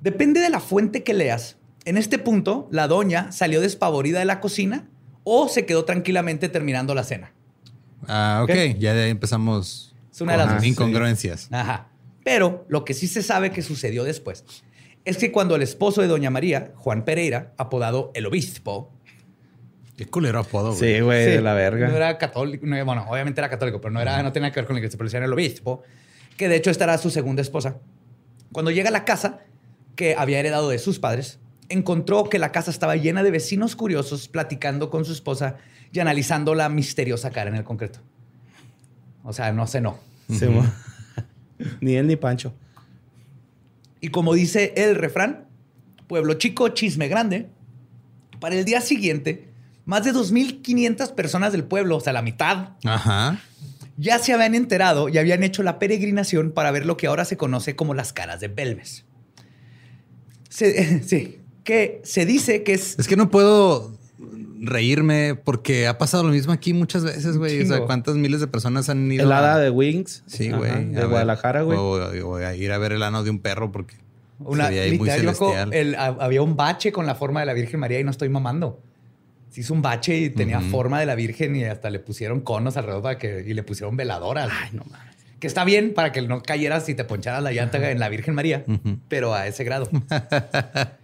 Depende 0.00 0.40
de 0.40 0.50
la 0.50 0.60
fuente 0.60 1.02
que 1.02 1.14
leas. 1.14 1.56
En 1.86 1.96
este 1.96 2.18
punto, 2.18 2.68
la 2.70 2.88
doña 2.88 3.32
salió 3.32 3.60
despavorida 3.60 4.18
de 4.18 4.26
la 4.26 4.40
cocina 4.40 4.86
o 5.22 5.48
se 5.48 5.64
quedó 5.64 5.84
tranquilamente 5.84 6.48
terminando 6.48 6.94
la 6.94 7.04
cena. 7.04 7.32
Ah, 8.06 8.40
ok. 8.44 8.50
Ok. 8.50 8.78
Ya 8.78 8.94
de 8.94 9.04
ahí 9.04 9.10
empezamos 9.10 9.94
Es 10.12 10.20
una 10.20 10.32
de 10.32 10.38
las 10.38 10.46
con 10.48 10.56
dos. 10.56 10.66
incongruencias. 10.66 11.48
Ajá. 11.52 11.88
Pero 12.24 12.64
lo 12.68 12.84
que 12.84 12.94
sí 12.94 13.06
se 13.06 13.22
sabe 13.22 13.50
que 13.50 13.62
sucedió 13.62 14.04
después 14.04 14.44
es 15.04 15.18
que 15.18 15.30
cuando 15.30 15.56
el 15.56 15.62
esposo 15.62 16.00
de 16.00 16.08
doña 16.08 16.30
María, 16.30 16.72
Juan 16.76 17.04
Pereira, 17.04 17.52
apodado 17.58 18.10
el 18.14 18.26
obispo, 18.26 18.90
Qué 19.96 20.06
culero 20.06 20.40
apodo, 20.40 20.74
güey. 20.74 20.94
Sí, 20.96 21.00
güey, 21.00 21.24
Sí, 21.24 21.30
de 21.32 21.40
la 21.40 21.54
verga. 21.54 21.86
No 21.86 21.94
era 21.94 22.18
católico, 22.18 22.66
no, 22.66 22.84
bueno, 22.84 23.06
obviamente 23.08 23.40
era 23.40 23.48
católico, 23.48 23.80
pero 23.80 23.92
no, 23.92 24.00
era, 24.00 24.20
no 24.24 24.32
tenía 24.32 24.50
que 24.50 24.58
ver 24.58 24.66
con 24.66 24.74
la 24.74 24.80
iglesia, 24.80 24.98
pero 24.98 25.06
decían 25.06 25.22
el 25.22 25.32
obispo, 25.32 25.82
que 26.36 26.48
de 26.48 26.56
hecho 26.56 26.70
esta 26.70 26.82
era 26.84 26.98
su 26.98 27.10
segunda 27.10 27.42
esposa. 27.42 27.76
Cuando 28.50 28.72
llega 28.72 28.88
a 28.88 28.92
la 28.92 29.04
casa 29.04 29.38
que 29.94 30.16
había 30.18 30.40
heredado 30.40 30.68
de 30.68 30.80
sus 30.80 30.98
padres, 30.98 31.38
encontró 31.68 32.28
que 32.28 32.38
la 32.38 32.52
casa 32.52 32.70
estaba 32.70 32.96
llena 32.96 33.22
de 33.22 33.30
vecinos 33.30 33.76
curiosos 33.76 34.28
platicando 34.28 34.90
con 34.90 35.04
su 35.04 35.12
esposa 35.12 35.56
y 35.92 36.00
analizando 36.00 36.54
la 36.54 36.68
misteriosa 36.68 37.30
cara 37.30 37.50
en 37.50 37.56
el 37.56 37.64
concreto. 37.64 38.00
O 39.22 39.32
sea, 39.32 39.52
no 39.52 39.66
cenó. 39.66 39.98
Sí, 40.28 40.46
mo- 40.46 40.64
ni 41.80 41.94
él 41.94 42.06
ni 42.06 42.16
Pancho. 42.16 42.54
Y 44.00 44.08
como 44.08 44.34
dice 44.34 44.74
el 44.76 44.96
refrán, 44.96 45.46
pueblo 46.06 46.34
chico, 46.34 46.68
chisme 46.70 47.08
grande, 47.08 47.48
para 48.40 48.54
el 48.56 48.64
día 48.64 48.80
siguiente, 48.82 49.48
más 49.86 50.04
de 50.04 50.12
2.500 50.12 51.12
personas 51.14 51.52
del 51.52 51.64
pueblo, 51.64 51.96
o 51.96 52.00
sea, 52.00 52.12
la 52.12 52.20
mitad, 52.22 52.70
Ajá. 52.84 53.40
ya 53.96 54.18
se 54.18 54.32
habían 54.34 54.54
enterado 54.54 55.08
y 55.08 55.16
habían 55.18 55.42
hecho 55.42 55.62
la 55.62 55.78
peregrinación 55.78 56.52
para 56.52 56.70
ver 56.70 56.84
lo 56.84 56.96
que 56.98 57.06
ahora 57.06 57.24
se 57.24 57.36
conoce 57.38 57.76
como 57.76 57.94
las 57.94 58.12
caras 58.12 58.40
de 58.40 58.48
Belmes. 58.48 59.04
Se- 60.50 61.02
sí, 61.08 61.38
que 61.64 62.00
se 62.04 62.24
dice 62.26 62.62
que 62.62 62.74
es... 62.74 62.98
Es 62.98 63.08
que 63.08 63.16
no 63.16 63.30
puedo 63.30 63.92
reírme 64.60 65.34
porque 65.34 65.86
ha 65.86 65.98
pasado 65.98 66.22
lo 66.24 66.30
mismo 66.30 66.52
aquí 66.52 66.72
muchas 66.72 67.04
veces, 67.04 67.36
güey. 67.36 67.62
O 67.62 67.66
sea. 67.66 67.80
¿cuántas 67.80 68.14
miles 68.16 68.40
de 68.40 68.46
personas 68.46 68.88
han 68.88 69.10
ido? 69.10 69.24
El 69.24 69.32
a- 69.32 69.38
hada 69.38 69.58
de 69.58 69.70
Wings. 69.70 70.22
Sí, 70.26 70.50
güey. 70.50 70.70
a 70.70 70.76
De 70.78 70.84
ver. 70.84 71.08
Guadalajara, 71.08 71.62
güey. 71.62 71.76
O, 71.78 72.28
o 72.28 72.36
a 72.36 72.54
ir 72.54 72.72
a 72.72 72.78
ver 72.78 72.92
el 72.92 73.02
ano 73.02 73.22
de 73.24 73.30
un 73.30 73.40
perro 73.40 73.72
porque 73.72 73.96
Una, 74.38 74.70
literal, 74.70 75.18
celestial. 75.20 75.72
el- 75.74 75.94
ha- 75.96 76.16
había 76.20 76.42
un 76.42 76.56
bache 76.56 76.92
con 76.92 77.06
la 77.06 77.14
forma 77.14 77.40
de 77.40 77.46
la 77.46 77.52
Virgen 77.52 77.80
María 77.80 78.00
y 78.00 78.04
no 78.04 78.10
estoy 78.10 78.28
mamando. 78.28 78.80
Se 79.50 79.60
hizo 79.60 79.72
un 79.74 79.82
bache 79.82 80.16
y 80.18 80.30
tenía 80.30 80.58
Ujú. 80.58 80.68
forma 80.70 80.98
de 80.98 81.06
la 81.06 81.14
Virgen 81.14 81.54
y 81.56 81.64
hasta 81.64 81.88
le 81.90 81.98
pusieron 82.00 82.40
conos 82.40 82.76
alrededor 82.76 83.02
para 83.02 83.18
que, 83.18 83.44
y 83.46 83.54
le 83.54 83.62
pusieron 83.62 83.96
veladoras. 83.96 84.50
Ay, 84.50 84.70
no 84.72 84.82
mames. 84.90 85.14
Que 85.38 85.46
está 85.46 85.64
bien 85.64 85.92
para 85.94 86.10
que 86.10 86.22
no 86.22 86.42
cayeras 86.42 86.88
y 86.88 86.94
te 86.94 87.04
poncharas 87.04 87.42
la 87.42 87.52
llanta 87.52 87.90
en 87.90 87.98
la 88.00 88.08
Virgen 88.08 88.34
María, 88.34 88.64
pero 89.08 89.34
a 89.34 89.46
ese 89.46 89.62
grado. 89.62 89.88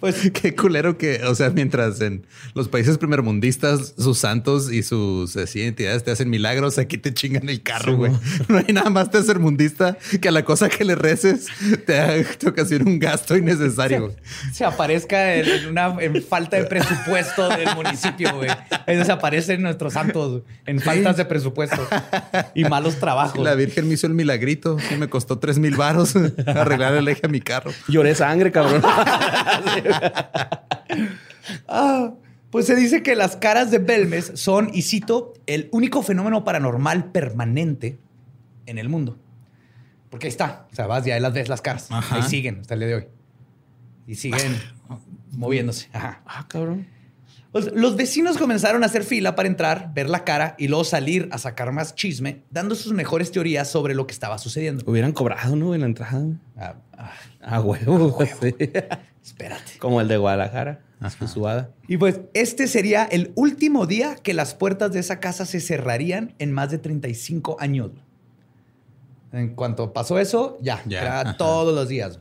Pues 0.00 0.30
qué 0.32 0.54
culero 0.54 0.96
que, 0.96 1.20
o 1.24 1.34
sea, 1.34 1.50
mientras 1.50 2.00
en 2.00 2.26
los 2.54 2.68
países 2.68 2.98
primermundistas 2.98 3.94
sus 3.98 4.18
santos 4.18 4.72
y 4.72 4.82
sus 4.82 5.36
así, 5.36 5.62
entidades 5.62 6.02
te 6.04 6.10
hacen 6.10 6.30
milagros, 6.30 6.78
aquí 6.78 6.98
te 6.98 7.12
chingan 7.12 7.48
el 7.48 7.62
carro, 7.62 7.96
güey. 7.96 8.12
No 8.48 8.58
hay 8.58 8.72
nada 8.72 8.90
más 8.90 9.10
tercermundista 9.10 9.96
que 10.20 10.28
a 10.28 10.32
la 10.32 10.44
cosa 10.44 10.68
que 10.68 10.84
le 10.84 10.94
reces 10.94 11.46
te, 11.86 12.24
te 12.24 12.48
ocasiona 12.48 12.84
un 12.84 12.98
gasto 12.98 13.36
innecesario. 13.36 14.14
Se 14.52 14.64
aparezca 14.64 15.34
en, 15.34 15.46
en 15.46 15.66
una 15.68 15.94
en 16.00 16.22
falta 16.22 16.56
de 16.56 16.64
presupuesto 16.64 17.48
del 17.48 17.74
municipio, 17.76 18.34
güey. 18.36 18.50
Ahí 18.86 19.04
se 19.04 19.12
aparecen 19.12 19.62
nuestros 19.62 19.92
santos 19.92 20.42
en 20.66 20.80
faltas 20.80 21.16
de 21.16 21.24
presupuesto 21.24 21.86
y 22.54 22.64
malos 22.64 22.96
trabajos. 22.96 23.42
La 23.42 23.54
Virgen 23.54 23.88
me 23.88 23.94
hizo 23.94 24.06
el 24.06 24.14
milagrito 24.14 24.78
y 24.90 24.96
me 24.96 25.08
costó 25.08 25.38
tres 25.38 25.58
mil 25.58 25.76
varos 25.76 26.14
arreglar 26.46 26.94
el 26.94 27.06
eje 27.08 27.26
a 27.26 27.28
mi 27.28 27.40
carro. 27.40 27.72
Lloré 27.88 28.14
sangre, 28.14 28.50
cabrón. 28.50 28.82
Ah, 31.68 32.14
pues 32.50 32.66
se 32.66 32.74
dice 32.74 33.02
que 33.02 33.14
las 33.14 33.36
caras 33.36 33.70
de 33.70 33.78
Belmes 33.78 34.32
son, 34.34 34.70
y 34.74 34.82
cito, 34.82 35.34
el 35.46 35.68
único 35.72 36.02
fenómeno 36.02 36.44
paranormal 36.44 37.12
permanente 37.12 37.98
en 38.66 38.78
el 38.78 38.88
mundo. 38.88 39.18
Porque 40.10 40.26
ahí 40.26 40.30
está. 40.30 40.66
O 40.70 40.74
sea, 40.74 40.86
vas 40.86 41.06
y 41.06 41.12
ahí 41.12 41.20
las 41.20 41.32
ves 41.32 41.48
las 41.48 41.62
caras. 41.62 41.86
Ajá. 41.90 42.16
Ahí 42.16 42.22
siguen 42.22 42.58
hasta 42.60 42.74
el 42.74 42.80
día 42.80 42.88
de 42.88 42.94
hoy. 42.96 43.06
Y 44.06 44.16
siguen 44.16 44.60
moviéndose. 45.32 45.88
Ajá. 45.92 46.22
ah, 46.26 46.46
cabrón. 46.48 46.86
Pues, 47.52 47.72
los 47.72 47.96
vecinos 47.96 48.38
comenzaron 48.38 48.82
a 48.84 48.86
hacer 48.86 49.02
fila 49.02 49.34
para 49.34 49.48
entrar, 49.48 49.92
ver 49.92 50.08
la 50.08 50.24
cara 50.24 50.54
y 50.56 50.68
luego 50.68 50.84
salir 50.84 51.28
a 51.32 51.38
sacar 51.38 51.72
más 51.72 51.94
chisme, 51.96 52.42
dando 52.50 52.76
sus 52.76 52.92
mejores 52.92 53.32
teorías 53.32 53.68
sobre 53.68 53.94
lo 53.94 54.06
que 54.06 54.12
estaba 54.12 54.38
sucediendo. 54.38 54.84
Hubieran 54.86 55.12
cobrado, 55.12 55.56
¿no? 55.56 55.74
En 55.74 55.80
la 55.80 55.86
entrada. 55.86 56.22
Ah, 56.56 56.74
ah, 56.96 57.12
Ah, 57.42 57.60
huevo. 57.60 58.18
sí. 58.40 58.54
espérate. 59.22 59.78
Como 59.78 60.00
el 60.00 60.08
de 60.08 60.16
Guadalajara. 60.16 60.82
Y 61.88 61.96
pues 61.96 62.20
este 62.34 62.66
sería 62.68 63.04
el 63.04 63.32
último 63.34 63.86
día 63.86 64.16
que 64.16 64.34
las 64.34 64.54
puertas 64.54 64.92
de 64.92 65.00
esa 65.00 65.18
casa 65.18 65.46
se 65.46 65.60
cerrarían 65.60 66.34
en 66.38 66.52
más 66.52 66.70
de 66.70 66.76
35 66.78 67.56
años. 67.58 67.90
En 69.32 69.54
cuanto 69.54 69.92
pasó 69.94 70.18
eso, 70.18 70.58
ya, 70.60 70.82
Ya, 70.86 71.00
era 71.00 71.20
ajá. 71.20 71.36
todos 71.38 71.74
los 71.74 71.88
días. 71.88 72.20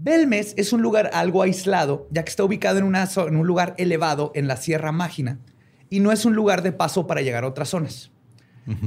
Belmes 0.00 0.54
es 0.56 0.72
un 0.72 0.82
lugar 0.82 1.10
algo 1.12 1.42
aislado, 1.42 2.08
ya 2.10 2.24
que 2.24 2.30
está 2.30 2.42
ubicado 2.42 2.78
en, 2.78 2.84
una 2.84 3.08
en 3.16 3.36
un 3.36 3.46
lugar 3.46 3.74
elevado 3.78 4.32
en 4.34 4.48
la 4.48 4.56
Sierra 4.56 4.90
Mágina 4.90 5.38
y 5.90 6.00
no 6.00 6.10
es 6.10 6.24
un 6.24 6.34
lugar 6.34 6.62
de 6.62 6.72
paso 6.72 7.06
para 7.06 7.20
llegar 7.20 7.44
a 7.44 7.48
otras 7.48 7.68
zonas. 7.68 8.10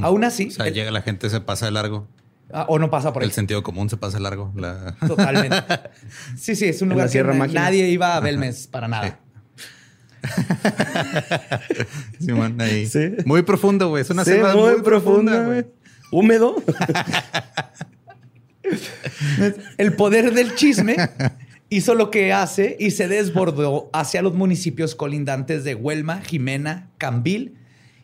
Aún 0.01 0.23
así, 0.23 0.47
O 0.47 0.51
sea, 0.51 0.67
el- 0.67 0.73
llega 0.73 0.91
la 0.91 1.01
gente, 1.01 1.29
se 1.29 1.39
pasa 1.41 1.65
de 1.65 1.71
largo. 1.71 2.07
Ah, 2.53 2.65
o 2.69 2.79
no 2.79 2.89
pasa 2.89 3.11
por 3.13 3.21
ahí. 3.23 3.27
El 3.29 3.33
sentido 3.33 3.61
común 3.63 3.89
se 3.89 3.97
pasa 3.97 4.19
largo. 4.19 4.51
La... 4.55 4.95
Totalmente. 5.07 5.57
Sí, 6.37 6.55
sí, 6.55 6.65
es 6.65 6.81
un 6.81 6.89
lugar 6.89 7.05
la 7.05 7.11
Sierra 7.11 7.31
que 7.31 7.37
na- 7.39 7.43
Mágina. 7.45 7.61
nadie 7.61 7.89
iba 7.89 8.15
a 8.15 8.19
Belmes 8.19 8.67
para 8.67 8.87
nada. 8.87 9.19
Simón, 12.19 12.59
ahí. 12.61 12.85
Sí. 12.87 13.11
Muy 13.25 13.43
profundo, 13.43 13.89
güey. 13.89 14.01
Es 14.01 14.09
una 14.09 14.23
Sí, 14.25 14.31
selva 14.31 14.55
muy, 14.55 14.81
profunda, 14.81 15.43
güey. 15.45 15.65
Húmedo. 16.11 16.55
El 19.77 19.93
poder 19.95 20.33
del 20.33 20.55
chisme 20.55 20.95
hizo 21.69 21.93
lo 21.95 22.09
que 22.09 22.33
hace 22.33 22.75
y 22.79 22.91
se 22.91 23.07
desbordó 23.07 23.89
hacia 23.93 24.21
los 24.21 24.33
municipios 24.33 24.95
colindantes 24.95 25.63
de 25.63 25.75
Huelma, 25.75 26.21
Jimena, 26.21 26.89
Cambil 26.97 27.57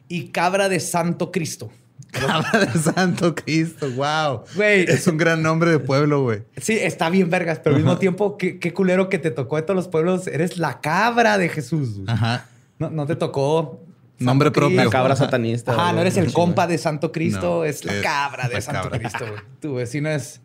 y 0.07 0.27
Cabra 0.29 0.69
de 0.69 0.79
Santo 0.79 1.31
Cristo. 1.31 1.71
Cabra 2.11 2.65
de 2.65 2.79
Santo 2.79 3.35
Cristo, 3.35 3.89
wow. 3.91 4.43
Güey. 4.55 4.83
Es 4.83 5.07
un 5.07 5.17
gran 5.17 5.41
nombre 5.41 5.71
de 5.71 5.79
pueblo, 5.79 6.23
güey. 6.23 6.43
Sí, 6.57 6.77
está 6.79 7.09
bien 7.09 7.29
vergas, 7.29 7.59
pero 7.63 7.75
al 7.75 7.81
mismo 7.81 7.97
tiempo, 7.97 8.37
qué, 8.37 8.59
qué 8.59 8.73
culero 8.73 9.09
que 9.09 9.17
te 9.17 9.31
tocó 9.31 9.55
de 9.55 9.61
todos 9.63 9.75
los 9.75 9.87
pueblos. 9.87 10.27
Eres 10.27 10.57
la 10.57 10.81
cabra 10.81 11.37
de 11.37 11.49
Jesús. 11.49 11.99
Ajá. 12.07 12.47
No, 12.79 12.89
no 12.89 13.05
te 13.05 13.15
tocó... 13.15 13.79
Santo 14.17 14.25
Nombre 14.25 14.51
propio. 14.51 14.83
La 14.83 14.89
cabra 14.89 15.15
satanista. 15.15 15.71
Ajá, 15.71 15.83
güey. 15.85 15.95
no 15.95 16.01
eres 16.01 16.17
el 16.17 16.31
compa 16.31 16.67
de 16.67 16.77
Santo 16.77 17.11
Cristo, 17.11 17.41
No, 17.41 17.65
es 17.65 17.83
la 17.85 17.95
es 17.95 18.03
cabra 18.03 18.47
de 18.47 18.53
la 18.55 18.61
Santo 18.61 18.83
cabra. 18.83 18.99
Cristo. 18.99 19.25
güey. 19.27 19.41
Tu 19.59 19.73
vecino 19.73 20.09
es 20.09 20.41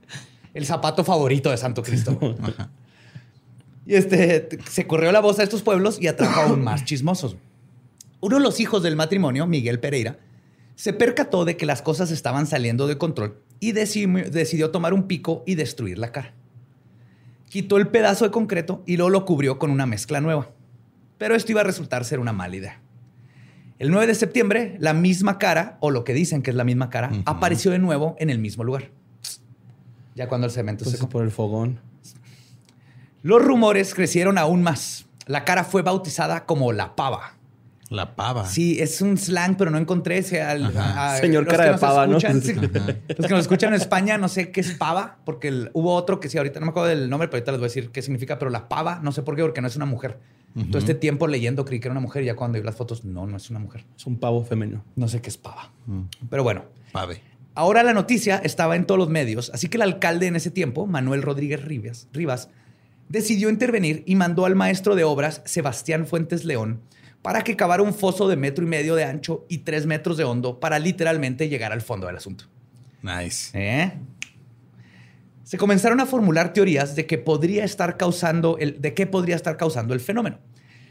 el 0.54 0.64
zapato 0.64 1.04
favorito 1.04 1.50
de 1.50 1.58
Santo 1.58 1.82
Cristo. 1.82 2.18
Y 3.84 3.94
este 3.94 4.48
se 4.68 4.86
corrió 4.86 5.12
la 5.12 5.20
voz 5.20 5.38
a 5.38 5.42
estos 5.42 5.60
pueblos 5.62 5.98
y 6.00 6.08
atrajo 6.08 6.40
aún 6.40 6.64
más 6.64 6.84
chismosos. 6.86 7.36
Uno 8.20 8.36
de 8.38 8.42
los 8.42 8.58
hijos 8.60 8.82
del 8.82 8.96
matrimonio, 8.96 9.46
Miguel 9.46 9.78
Pereira, 9.78 10.16
se 10.76 10.92
percató 10.92 11.44
de 11.44 11.56
que 11.56 11.66
las 11.66 11.82
cosas 11.82 12.10
estaban 12.12 12.46
saliendo 12.46 12.86
de 12.86 12.96
control 12.98 13.40
y 13.58 13.72
deci- 13.72 14.30
decidió 14.30 14.70
tomar 14.70 14.94
un 14.94 15.08
pico 15.08 15.42
y 15.46 15.56
destruir 15.56 15.98
la 15.98 16.12
cara. 16.12 16.32
Quitó 17.48 17.76
el 17.78 17.88
pedazo 17.88 18.24
de 18.24 18.30
concreto 18.30 18.82
y 18.86 18.96
luego 18.96 19.10
lo 19.10 19.24
cubrió 19.24 19.58
con 19.58 19.70
una 19.70 19.86
mezcla 19.86 20.20
nueva. 20.20 20.50
Pero 21.18 21.34
esto 21.34 21.50
iba 21.52 21.62
a 21.62 21.64
resultar 21.64 22.04
ser 22.04 22.20
una 22.20 22.32
mala 22.32 22.54
idea. 22.56 22.80
El 23.78 23.90
9 23.90 24.06
de 24.06 24.14
septiembre, 24.14 24.76
la 24.78 24.92
misma 24.94 25.38
cara, 25.38 25.76
o 25.80 25.90
lo 25.90 26.04
que 26.04 26.14
dicen 26.14 26.42
que 26.42 26.50
es 26.50 26.56
la 26.56 26.64
misma 26.64 26.88
cara, 26.90 27.10
apareció 27.26 27.70
de 27.70 27.78
nuevo 27.78 28.16
en 28.18 28.30
el 28.30 28.38
mismo 28.38 28.64
lugar. 28.64 28.90
Ya 30.14 30.28
cuando 30.28 30.46
el 30.46 30.50
cemento 30.52 30.84
Pues 30.84 30.98
se 30.98 31.06
por 31.06 31.24
el 31.24 31.30
fogón. 31.30 31.80
Los 33.22 33.42
rumores 33.42 33.94
crecieron 33.94 34.38
aún 34.38 34.62
más. 34.62 35.06
La 35.26 35.44
cara 35.44 35.64
fue 35.64 35.82
bautizada 35.82 36.46
como 36.46 36.72
la 36.72 36.94
pava. 36.96 37.35
La 37.88 38.16
pava. 38.16 38.46
Sí, 38.46 38.80
es 38.80 39.00
un 39.00 39.16
slang, 39.16 39.56
pero 39.56 39.70
no 39.70 39.78
encontré 39.78 40.18
ese. 40.18 40.42
al- 40.42 40.76
a- 40.76 41.16
Señor 41.18 41.46
cara 41.46 41.72
de 41.72 41.78
pava, 41.78 42.06
¿no? 42.06 42.18
sí. 42.18 42.26
Los 42.26 42.40
que 43.26 43.28
nos 43.30 43.40
escuchan 43.40 43.72
en 43.74 43.80
España, 43.80 44.18
no 44.18 44.28
sé 44.28 44.50
qué 44.50 44.60
es 44.60 44.72
pava, 44.72 45.18
porque 45.24 45.48
el- 45.48 45.70
hubo 45.72 45.94
otro 45.94 46.18
que 46.18 46.28
sí, 46.28 46.36
ahorita 46.36 46.58
no 46.58 46.66
me 46.66 46.70
acuerdo 46.70 46.88
del 46.88 47.08
nombre, 47.08 47.28
pero 47.28 47.38
ahorita 47.38 47.52
les 47.52 47.60
voy 47.60 47.66
a 47.66 47.68
decir 47.68 47.90
qué 47.90 48.02
significa, 48.02 48.38
pero 48.38 48.50
la 48.50 48.68
pava, 48.68 48.98
no 49.02 49.12
sé 49.12 49.22
por 49.22 49.36
qué, 49.36 49.42
porque 49.42 49.60
no 49.60 49.68
es 49.68 49.76
una 49.76 49.86
mujer. 49.86 50.18
Todo 50.70 50.78
este 50.78 50.94
tiempo 50.94 51.26
leyendo 51.26 51.66
creí 51.66 51.80
que 51.80 51.88
era 51.88 51.92
una 51.92 52.00
mujer 52.00 52.22
y 52.22 52.26
ya 52.26 52.34
cuando 52.34 52.58
vi 52.58 52.64
las 52.64 52.74
fotos, 52.74 53.04
no, 53.04 53.26
no 53.26 53.36
es 53.36 53.50
una 53.50 53.58
mujer. 53.58 53.84
Es 53.94 54.06
un 54.06 54.16
pavo 54.18 54.42
femenino. 54.42 54.82
No 54.96 55.06
sé 55.06 55.20
qué 55.20 55.28
es 55.28 55.36
pava. 55.36 55.70
Mm. 55.84 56.00
Pero 56.30 56.42
bueno, 56.44 56.64
Pave. 56.92 57.20
Ahora 57.54 57.82
la 57.82 57.92
noticia 57.92 58.38
estaba 58.38 58.74
en 58.74 58.86
todos 58.86 58.98
los 58.98 59.10
medios, 59.10 59.50
así 59.52 59.68
que 59.68 59.76
el 59.76 59.82
alcalde 59.82 60.26
en 60.28 60.34
ese 60.36 60.50
tiempo, 60.50 60.86
Manuel 60.86 61.20
Rodríguez 61.22 61.62
Rivas, 61.62 62.08
Rivas, 62.12 62.48
decidió 63.10 63.50
intervenir 63.50 64.02
y 64.06 64.14
mandó 64.14 64.46
al 64.46 64.54
maestro 64.54 64.94
de 64.96 65.04
obras, 65.04 65.42
Sebastián 65.44 66.06
Fuentes 66.06 66.44
León, 66.46 66.80
para 67.26 67.42
que 67.42 67.56
cavara 67.56 67.82
un 67.82 67.92
foso 67.92 68.28
de 68.28 68.36
metro 68.36 68.64
y 68.64 68.68
medio 68.68 68.94
de 68.94 69.02
ancho 69.02 69.46
y 69.48 69.58
tres 69.58 69.84
metros 69.84 70.16
de 70.16 70.22
hondo 70.22 70.60
para 70.60 70.78
literalmente 70.78 71.48
llegar 71.48 71.72
al 71.72 71.82
fondo 71.82 72.06
del 72.06 72.18
asunto. 72.18 72.44
Nice. 73.02 73.50
¿Eh? 73.52 73.92
Se 75.42 75.58
comenzaron 75.58 75.98
a 75.98 76.06
formular 76.06 76.52
teorías 76.52 76.94
de 76.94 77.04
que 77.04 77.18
podría 77.18 77.64
estar 77.64 77.96
causando 77.96 78.58
el, 78.58 78.80
de 78.80 78.94
qué 78.94 79.08
podría 79.08 79.34
estar 79.34 79.56
causando 79.56 79.92
el 79.92 79.98
fenómeno, 79.98 80.38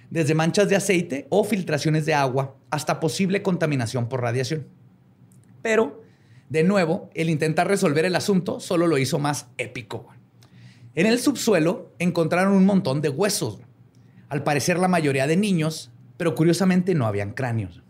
desde 0.10 0.36
manchas 0.36 0.68
de 0.68 0.76
aceite 0.76 1.26
o 1.30 1.46
filtraciones 1.46 2.06
de 2.06 2.16
agua 2.16 2.58
hasta 2.70 3.00
posible 3.00 3.42
contaminación 3.42 4.10
por 4.10 4.20
radiación. 4.22 4.68
Pero, 5.62 6.04
de 6.50 6.66
nuevo, 6.66 7.10
el 7.14 7.30
intentar 7.30 7.70
resolver 7.70 8.04
el 8.04 8.16
asunto 8.18 8.60
solo 8.60 8.88
lo 8.88 8.98
hizo 8.98 9.20
más 9.20 9.48
épico. 9.58 10.10
En 10.96 11.06
el 11.06 11.18
subsuelo 11.18 11.94
encontraron 11.98 12.52
un 12.52 12.66
montón 12.66 13.00
de 13.00 13.08
huesos. 13.08 13.60
Al 14.28 14.44
parecer 14.44 14.80
la 14.80 14.90
mayoría 14.90 15.28
de 15.28 15.38
niños, 15.38 15.94
pero 16.18 16.36
curiosamente 16.36 16.94
no 16.96 17.06
habían 17.06 17.32
cráneos. 17.32 17.82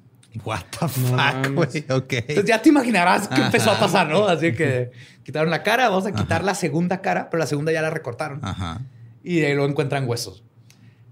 What 0.43 0.63
the 0.79 0.87
fuck, 0.87 1.53
güey. 1.53 1.85
Ok. 1.89 2.13
Entonces 2.13 2.45
ya 2.45 2.61
te 2.61 2.69
imaginarás 2.69 3.27
qué 3.27 3.41
empezó 3.41 3.71
a 3.71 3.79
pasar, 3.79 4.09
¿no? 4.09 4.27
Así 4.27 4.53
que 4.53 4.91
quitaron 5.23 5.49
la 5.49 5.63
cara, 5.63 5.87
vamos 5.89 6.05
a 6.05 6.11
quitar 6.11 6.43
la 6.43 6.55
segunda 6.55 7.01
cara, 7.01 7.29
pero 7.29 7.39
la 7.39 7.47
segunda 7.47 7.71
ya 7.71 7.81
la 7.81 7.89
recortaron. 7.89 8.39
Ajá. 8.43 8.81
Y 9.23 9.41
ahí 9.41 9.55
lo 9.55 9.65
encuentran 9.65 10.07
huesos. 10.07 10.43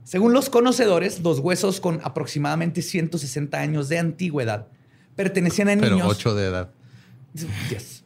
Según 0.03 0.33
los 0.33 0.49
conocedores, 0.49 1.21
los 1.21 1.39
huesos 1.39 1.79
con 1.79 2.01
aproximadamente 2.03 2.81
160 2.81 3.57
años 3.57 3.87
de 3.87 3.99
antigüedad 3.99 4.67
pertenecían 5.15 5.69
a 5.69 5.75
Pero 5.77 5.95
niños... 5.95 6.07
ocho 6.07 6.35
de 6.35 6.47
edad. 6.47 6.71
Yes. 7.69 8.03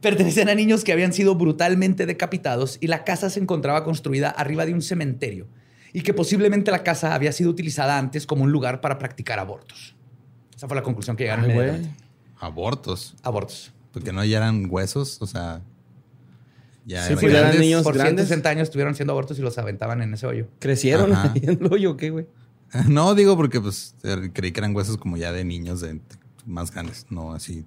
Pertenecían 0.00 0.48
a 0.48 0.54
niños 0.54 0.82
que 0.84 0.92
habían 0.92 1.12
sido 1.12 1.34
brutalmente 1.34 2.06
decapitados 2.06 2.78
y 2.80 2.86
la 2.86 3.04
casa 3.04 3.30
se 3.30 3.40
encontraba 3.40 3.84
construida 3.84 4.30
arriba 4.30 4.64
de 4.66 4.74
un 4.74 4.82
cementerio 4.82 5.46
y 5.94 6.02
que 6.02 6.12
posiblemente 6.12 6.70
la 6.72 6.82
casa 6.82 7.14
había 7.14 7.32
sido 7.32 7.48
utilizada 7.50 7.96
antes 7.96 8.26
como 8.26 8.42
un 8.42 8.50
lugar 8.52 8.80
para 8.80 8.98
practicar 8.98 9.38
abortos. 9.38 9.94
Esa 10.54 10.66
fue 10.66 10.76
la 10.76 10.82
conclusión 10.82 11.16
que 11.16 11.22
llegaron. 11.24 11.48
Ay. 11.50 11.88
Abortos. 12.40 13.14
Abortos. 13.22 13.72
Porque 13.92 14.12
no 14.12 14.24
ya 14.24 14.38
eran 14.38 14.66
huesos. 14.68 15.22
O 15.22 15.26
sea. 15.26 15.62
Ya 16.84 17.02
Sí, 17.02 17.12
eran 17.12 17.20
pues 17.20 17.32
ya 17.32 17.38
eran 17.38 17.60
niños. 17.60 17.84
Por 17.84 17.94
grandes. 17.94 18.26
160 18.26 18.48
años 18.50 18.62
estuvieron 18.64 18.94
siendo 18.96 19.12
abortos 19.12 19.38
y 19.38 19.42
los 19.42 19.56
aventaban 19.56 20.02
en 20.02 20.12
ese 20.12 20.26
hoyo. 20.26 20.48
Crecieron 20.58 21.12
Ajá. 21.12 21.32
ahí 21.32 21.42
en 21.44 21.58
el 21.64 21.72
hoyo, 21.72 21.96
¿qué, 21.96 22.10
güey? 22.10 22.26
No, 22.88 23.14
digo 23.14 23.36
porque 23.36 23.60
pues 23.60 23.94
er, 24.02 24.32
creí 24.32 24.50
que 24.50 24.58
eran 24.58 24.74
huesos 24.74 24.96
como 24.96 25.16
ya 25.16 25.30
de 25.30 25.44
niños 25.44 25.80
de 25.80 26.00
más 26.44 26.72
grandes, 26.72 27.06
no 27.08 27.32
así 27.32 27.64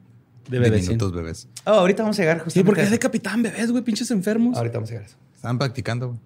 De 0.49 0.57
de, 0.57 0.59
bebés, 0.59 0.85
minutos 0.85 1.13
bebés. 1.13 1.47
Oh, 1.65 1.71
ahorita 1.71 2.03
vamos 2.03 2.19
a 2.19 2.21
llegar. 2.23 2.37
Sí, 2.39 2.43
justamente 2.43 2.65
porque 2.65 2.81
a 2.81 2.83
es 2.83 2.87
eso. 2.89 2.95
decapitaban 2.95 3.41
bebés, 3.41 3.71
güey, 3.71 3.83
pinches 3.85 4.11
enfermos. 4.11 4.57
Ahorita 4.57 4.77
vamos 4.79 4.89
a 4.89 4.91
llegar 4.91 5.05
a 5.05 5.07
eso. 5.07 5.17
Estaban 5.33 5.57
practicando. 5.57 6.07
güey. 6.09 6.19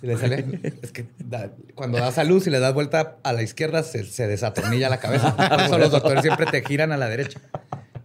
Si 0.00 0.06
le 0.06 0.16
sale- 0.16 0.60
es 0.82 0.92
que 0.92 1.06
da- 1.18 1.50
cuando 1.74 1.98
das 1.98 2.18
a 2.18 2.24
luz 2.24 2.46
y 2.46 2.50
le 2.50 2.60
das 2.60 2.72
vuelta 2.74 3.16
a 3.22 3.32
la 3.32 3.42
izquierda, 3.42 3.82
se, 3.82 4.04
se 4.04 4.26
desatornilla 4.26 4.88
la 4.88 4.98
cabeza. 4.98 5.34
Por 5.48 5.60
eso 5.60 5.78
los 5.78 5.90
doctores 5.90 6.22
siempre 6.22 6.46
te 6.46 6.62
giran 6.62 6.92
a 6.92 6.96
la 6.96 7.08
derecha. 7.08 7.40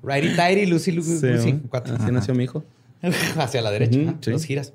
Righty 0.01 0.35
tighty, 0.35 0.65
Lucy, 0.65 0.91
Lu- 0.91 1.03
Sí, 1.03 1.19
Lucy. 1.27 1.61
Cuatro. 1.69 1.95
Así 1.95 2.11
nació 2.11 2.33
mi 2.35 2.43
hijo. 2.45 2.63
Hacia 3.37 3.61
la 3.61 3.71
derecha. 3.71 3.97
Ujú, 3.99 4.11
¿no? 4.11 4.17
sí. 4.21 4.31
Los 4.31 4.43
giras. 4.45 4.73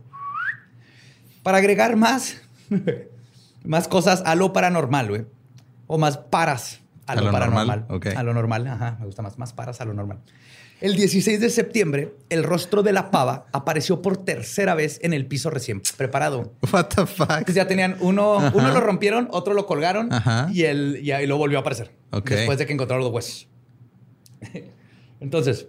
Para 1.43 1.59
agregar 1.59 1.97
más, 1.97 2.41
más 3.65 3.89
cosas 3.89 4.23
a 4.27 4.35
lo 4.35 4.53
paranormal, 4.53 5.09
güey. 5.09 5.27
O 5.87 5.99
más 5.99 6.19
paras 6.19 6.81
a, 7.07 7.13
A 7.13 7.17
lo, 7.17 7.23
lo 7.25 7.33
paranormal. 7.33 7.87
normal. 7.89 8.17
A 8.17 8.23
lo 8.23 8.35
normal, 8.35 8.67
ajá. 8.67 8.97
Me 9.01 9.07
gusta 9.07 9.23
más. 9.23 9.39
Más 9.39 9.53
paras 9.55 9.81
a 9.81 9.85
lo 9.87 9.95
normal. 9.95 10.19
El 10.81 10.95
16 10.95 11.41
de 11.41 11.51
septiembre, 11.51 12.15
el 12.31 12.45
rostro 12.45 12.85
de 12.85 12.93
la 12.93 13.11
pava 13.11 13.47
apareció 13.53 14.01
por 14.01 14.17
tercera 14.25 14.75
vez 14.77 15.01
en 15.03 15.13
el 15.13 15.27
piso 15.27 15.51
recién 15.51 15.83
preparado. 15.97 16.53
What 16.73 16.87
the 16.95 17.07
fuck? 17.07 17.51
Ya 17.53 17.67
tenían 17.67 17.97
uno, 18.01 18.39
Ajá. 18.39 18.53
uno 18.55 18.73
lo 18.73 18.81
rompieron, 18.81 19.27
otro 19.33 19.55
lo 19.55 19.67
colgaron 19.67 20.13
Ajá. 20.13 20.49
y 20.53 20.63
él 20.65 21.01
y 21.03 21.11
ahí 21.11 21.27
lo 21.27 21.37
volvió 21.37 21.59
a 21.59 21.63
aparecer. 21.63 21.91
Ok. 22.11 22.31
Después 22.31 22.59
de 22.59 22.67
que 22.67 22.73
encontraron 22.73 23.03
los 23.05 23.13
huesos. 23.13 23.49
Entonces, 25.21 25.67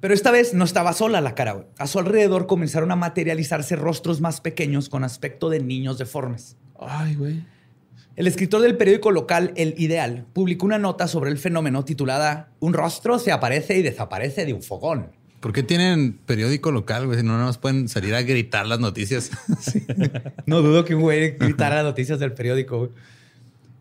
pero 0.00 0.12
esta 0.14 0.30
vez 0.30 0.52
no 0.54 0.64
estaba 0.64 0.92
sola 0.92 1.20
la 1.20 1.34
cara. 1.34 1.52
güey. 1.52 1.66
A 1.78 1.86
su 1.86 1.98
alrededor 1.98 2.46
comenzaron 2.46 2.90
a 2.92 2.96
materializarse 2.96 3.76
rostros 3.76 4.20
más 4.20 4.40
pequeños 4.40 4.88
con 4.88 5.04
aspecto 5.04 5.48
de 5.48 5.60
niños 5.60 5.96
deformes. 5.98 6.56
Ay, 6.78 7.14
güey. 7.14 7.44
El 8.16 8.26
escritor 8.26 8.60
del 8.60 8.76
periódico 8.76 9.10
local 9.12 9.52
El 9.56 9.74
Ideal 9.78 10.26
publicó 10.32 10.66
una 10.66 10.78
nota 10.78 11.06
sobre 11.06 11.30
el 11.30 11.38
fenómeno 11.38 11.84
titulada 11.84 12.50
Un 12.58 12.74
rostro 12.74 13.18
se 13.18 13.32
aparece 13.32 13.78
y 13.78 13.82
desaparece 13.82 14.44
de 14.44 14.52
un 14.52 14.62
fogón. 14.62 15.12
¿Por 15.40 15.52
qué 15.52 15.62
tienen 15.62 16.18
periódico 16.26 16.70
local, 16.70 17.06
güey? 17.06 17.20
Si 17.20 17.24
no, 17.24 17.38
nos 17.38 17.56
pueden 17.56 17.88
salir 17.88 18.14
a 18.14 18.22
gritar 18.22 18.66
las 18.66 18.80
noticias. 18.80 19.30
No 20.46 20.60
dudo 20.62 20.84
que 20.84 20.94
un 20.94 21.02
güey 21.02 21.36
gritara 21.38 21.76
las 21.76 21.84
noticias 21.84 22.18
del 22.18 22.32
periódico. 22.32 22.78
güey. 22.78 22.90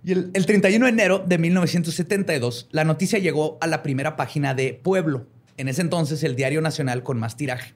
Y 0.06 0.14
el, 0.14 0.32
el 0.34 0.46
31 0.46 0.86
de 0.86 0.92
enero 0.92 1.24
de 1.26 1.38
1972, 1.38 2.70
la 2.72 2.84
noticia 2.84 3.20
llegó 3.20 3.58
a 3.60 3.68
la 3.68 3.84
primera 3.84 4.16
página 4.16 4.54
de 4.54 4.74
Pueblo, 4.74 5.26
en 5.58 5.68
ese 5.68 5.82
entonces 5.82 6.24
el 6.24 6.36
diario 6.36 6.62
nacional 6.62 7.04
con 7.04 7.20
más 7.20 7.36
tiraje, 7.36 7.74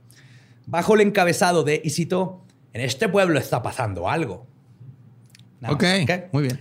bajo 0.66 0.96
el 0.96 1.02
encabezado 1.02 1.64
de, 1.64 1.82
y 1.84 1.90
cito, 1.90 2.46
en 2.72 2.82
este 2.82 3.10
pueblo 3.10 3.38
está 3.38 3.62
pasando 3.62 4.10
algo. 4.10 4.48
Nada 5.64 5.76
ok, 5.76 6.34
muy 6.34 6.44
bien. 6.44 6.60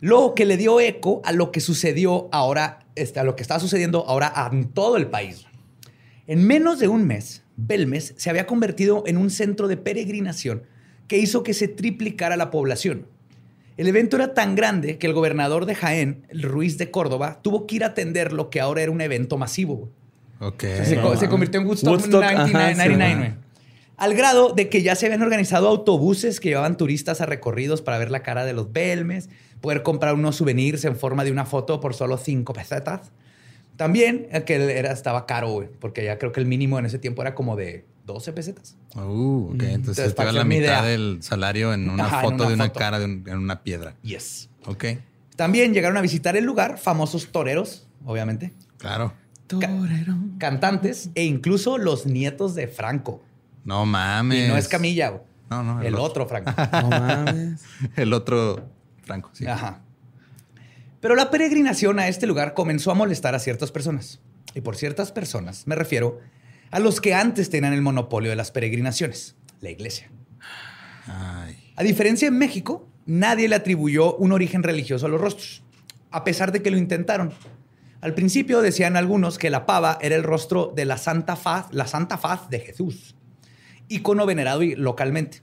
Lo 0.00 0.34
que 0.34 0.44
le 0.44 0.56
dio 0.56 0.80
eco 0.80 1.20
a 1.24 1.32
lo 1.32 1.50
que 1.50 1.60
sucedió 1.60 2.28
ahora, 2.30 2.86
este, 2.94 3.20
a 3.20 3.24
lo 3.24 3.36
que 3.36 3.42
está 3.42 3.58
sucediendo 3.58 4.04
ahora 4.06 4.32
en 4.52 4.68
todo 4.68 4.96
el 4.96 5.08
país. 5.08 5.46
En 6.26 6.46
menos 6.46 6.78
de 6.78 6.88
un 6.88 7.06
mes, 7.06 7.42
Belmes 7.56 8.14
se 8.16 8.30
había 8.30 8.46
convertido 8.46 9.02
en 9.06 9.16
un 9.16 9.30
centro 9.30 9.66
de 9.66 9.76
peregrinación 9.76 10.62
que 11.08 11.18
hizo 11.18 11.42
que 11.42 11.54
se 11.54 11.68
triplicara 11.68 12.36
la 12.36 12.50
población. 12.50 13.06
El 13.76 13.88
evento 13.88 14.16
era 14.16 14.34
tan 14.34 14.54
grande 14.54 14.98
que 14.98 15.06
el 15.06 15.12
gobernador 15.12 15.66
de 15.66 15.74
Jaén, 15.74 16.26
el 16.28 16.42
Ruiz 16.42 16.78
de 16.78 16.90
Córdoba, 16.90 17.40
tuvo 17.42 17.66
que 17.66 17.76
ir 17.76 17.84
a 17.84 17.88
atender 17.88 18.32
lo 18.32 18.48
que 18.48 18.60
ahora 18.60 18.82
era 18.82 18.92
un 18.92 19.00
evento 19.00 19.36
masivo. 19.36 19.76
güey. 19.76 19.90
Ok. 20.38 20.62
Se, 20.84 20.96
no 20.96 21.28
convirtió 21.28 21.60
en 21.60 21.66
Woodstock, 21.66 21.90
Woodstock, 21.90 22.22
99, 22.22 22.36
ajá, 22.36 22.68
sí, 22.70 22.88
99, 22.88 23.12
ajá. 23.12 23.18
güey. 23.18 23.43
Al 23.96 24.14
grado 24.14 24.52
de 24.52 24.68
que 24.68 24.82
ya 24.82 24.94
se 24.96 25.06
habían 25.06 25.22
organizado 25.22 25.68
autobuses 25.68 26.40
que 26.40 26.48
llevaban 26.48 26.76
turistas 26.76 27.20
a 27.20 27.26
recorridos 27.26 27.80
para 27.82 27.98
ver 27.98 28.10
la 28.10 28.22
cara 28.22 28.44
de 28.44 28.52
los 28.52 28.72
Belmes, 28.72 29.28
poder 29.60 29.82
comprar 29.82 30.14
unos 30.14 30.36
souvenirs 30.36 30.84
en 30.84 30.96
forma 30.96 31.24
de 31.24 31.30
una 31.32 31.46
foto 31.46 31.80
por 31.80 31.94
solo 31.94 32.18
cinco 32.18 32.52
pesetas. 32.52 33.12
También 33.76 34.28
el 34.30 34.44
que 34.44 34.54
era, 34.78 34.92
estaba 34.92 35.26
caro, 35.26 35.50
güey, 35.50 35.68
porque 35.80 36.04
ya 36.04 36.18
creo 36.18 36.32
que 36.32 36.40
el 36.40 36.46
mínimo 36.46 36.78
en 36.78 36.86
ese 36.86 36.98
tiempo 36.98 37.22
era 37.22 37.34
como 37.34 37.56
de 37.56 37.84
12 38.06 38.32
pesetas. 38.32 38.76
Uh, 38.94 39.46
ok. 39.48 39.52
Entonces, 39.62 39.74
Entonces, 39.74 40.14
te 40.14 40.24
que 40.24 40.32
la 40.32 40.44
mitad 40.44 40.60
idea. 40.62 40.82
del 40.82 41.18
salario 41.22 41.72
en 41.72 41.88
una 41.90 42.04
Ajá, 42.06 42.16
en 42.18 42.22
foto 42.24 42.34
una 42.34 42.48
de 42.48 42.54
una 42.54 42.64
foto. 42.66 42.78
cara 42.78 42.98
de 42.98 43.04
un- 43.06 43.24
en 43.26 43.38
una 43.38 43.62
piedra. 43.62 43.94
Yes. 44.02 44.48
Ok. 44.66 44.84
También 45.36 45.72
llegaron 45.74 45.96
a 45.96 46.00
visitar 46.02 46.36
el 46.36 46.44
lugar 46.44 46.78
famosos 46.78 47.32
toreros, 47.32 47.86
obviamente, 48.04 48.52
Claro. 48.78 49.12
Torero. 49.46 50.14
cantantes 50.38 51.10
e 51.14 51.24
incluso 51.24 51.76
los 51.78 52.06
nietos 52.06 52.54
de 52.54 52.68
Franco. 52.68 53.22
No 53.64 53.86
mames. 53.86 54.44
Y 54.44 54.48
no 54.48 54.56
es 54.56 54.68
Camilla, 54.68 55.08
güey. 55.08 55.22
No, 55.50 55.62
no. 55.62 55.82
el 55.82 55.94
otro 55.96 56.26
Franco. 56.26 56.52
No 56.72 56.88
mames. 56.88 57.62
El 57.96 58.12
otro 58.12 58.68
Franco, 59.02 59.30
sí. 59.32 59.46
Ajá. 59.46 59.80
Pero 61.00 61.14
la 61.14 61.30
peregrinación 61.30 61.98
a 61.98 62.08
este 62.08 62.26
lugar 62.26 62.54
comenzó 62.54 62.90
a 62.90 62.94
molestar 62.94 63.34
a 63.34 63.38
ciertas 63.38 63.70
personas. 63.70 64.20
Y 64.54 64.62
por 64.62 64.76
ciertas 64.76 65.12
personas 65.12 65.66
me 65.66 65.74
refiero 65.74 66.20
a 66.70 66.78
los 66.78 67.00
que 67.00 67.14
antes 67.14 67.50
tenían 67.50 67.72
el 67.72 67.82
monopolio 67.82 68.30
de 68.30 68.36
las 68.36 68.50
peregrinaciones, 68.50 69.36
la 69.60 69.70
iglesia. 69.70 70.10
Ay. 71.06 71.72
A 71.76 71.82
diferencia 71.82 72.28
en 72.28 72.38
México, 72.38 72.88
nadie 73.06 73.48
le 73.48 73.56
atribuyó 73.56 74.16
un 74.16 74.32
origen 74.32 74.62
religioso 74.62 75.06
a 75.06 75.08
los 75.08 75.20
rostros, 75.20 75.62
a 76.10 76.24
pesar 76.24 76.52
de 76.52 76.62
que 76.62 76.70
lo 76.70 76.78
intentaron. 76.78 77.32
Al 78.00 78.14
principio 78.14 78.60
decían 78.60 78.96
algunos 78.96 79.38
que 79.38 79.50
la 79.50 79.66
pava 79.66 79.98
era 80.00 80.16
el 80.16 80.22
rostro 80.22 80.72
de 80.74 80.84
la 80.84 80.98
Santa 80.98 81.36
Faz, 81.36 81.66
la 81.72 81.86
Santa 81.86 82.18
Faz 82.18 82.48
de 82.50 82.60
Jesús, 82.60 83.14
icono 83.88 84.26
venerado 84.26 84.62
y- 84.62 84.74
localmente. 84.74 85.42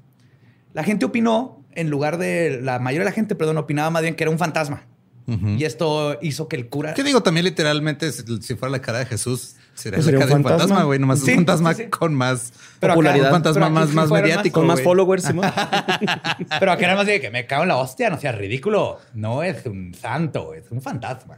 La 0.74 0.84
gente 0.84 1.06
opinó, 1.06 1.64
en 1.74 1.90
lugar 1.90 2.18
de 2.18 2.60
la 2.62 2.80
mayoría 2.80 3.06
de 3.06 3.12
la 3.12 3.16
gente, 3.16 3.36
perdón, 3.36 3.58
opinaba 3.58 3.90
más 3.90 4.02
bien 4.02 4.16
que 4.16 4.24
era 4.24 4.32
un 4.32 4.40
fantasma. 4.40 4.84
Ujú. 5.28 5.50
Y 5.50 5.64
esto 5.66 6.18
hizo 6.22 6.48
que 6.48 6.56
el 6.56 6.68
cura. 6.68 6.94
¿Qué 6.94 7.04
digo? 7.04 7.22
También 7.24 7.46
literalmente, 7.46 8.12
si 8.12 8.56
fuera 8.56 8.70
la 8.72 8.82
cara 8.82 9.00
de 9.00 9.06
Jesús, 9.06 9.56
sería 9.76 9.98
Pues 9.98 10.06
la 10.08 10.12
sería 10.12 10.20
cara 10.20 10.30
de 10.30 10.36
un 10.36 10.44
fantasma, 10.44 10.84
güey. 10.84 11.00
Nomás 11.00 11.20
Sí, 11.20 11.32
un 11.32 11.38
fantasma 11.38 11.74
sí, 11.76 11.84
sí. 11.84 11.90
con 11.90 12.14
más 12.16 12.52
Pero 12.80 12.94
acá- 12.94 12.96
popularidad. 12.98 13.28
Un 13.28 13.32
fantasma 13.36 13.62
pero 13.68 13.74
más, 13.76 13.90
más 13.94 14.10
mediático. 14.10 14.60
Con 14.60 14.68
más 14.68 14.82
followers, 14.82 15.24
Simón. 15.24 15.46
Pero 16.60 16.72
aquí 16.72 16.84
era 16.84 16.96
más 16.96 17.06
de 17.06 17.22
que 17.22 17.30
me 17.30 17.46
cago 17.46 17.62
en 17.64 17.70
la 17.70 17.78
hostia, 17.78 18.10
no 18.10 18.20
seas 18.20 18.36
ridículo. 18.38 19.00
No 19.14 19.44
es 19.44 19.66
un 19.66 19.94
santo, 19.94 20.54
es 20.54 20.70
un 20.72 20.82
fantasma. 20.82 21.38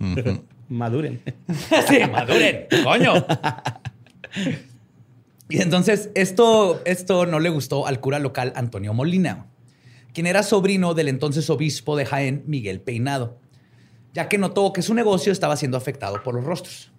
Ujú. 0.00 0.44
Maduren. 0.68 1.20
sí, 1.88 1.98
maduren, 2.10 2.66
coño. 2.84 3.14
Y 5.54 5.62
entonces 5.62 6.10
esto, 6.16 6.82
esto 6.84 7.26
no 7.26 7.38
le 7.38 7.48
gustó 7.48 7.86
al 7.86 8.00
cura 8.00 8.18
local 8.18 8.52
Antonio 8.56 8.92
Molina, 8.92 9.46
quien 10.12 10.26
era 10.26 10.42
sobrino 10.42 10.94
del 10.94 11.06
entonces 11.06 11.48
obispo 11.48 11.94
de 11.94 12.04
Jaén, 12.04 12.42
Miguel 12.48 12.80
Peinado, 12.80 13.38
ya 14.12 14.28
que 14.28 14.36
notó 14.36 14.72
que 14.72 14.82
su 14.82 14.94
negocio 14.94 15.30
estaba 15.30 15.56
siendo 15.56 15.76
afectado 15.76 16.20
por 16.24 16.34
los 16.34 16.42
rostros. 16.42 16.90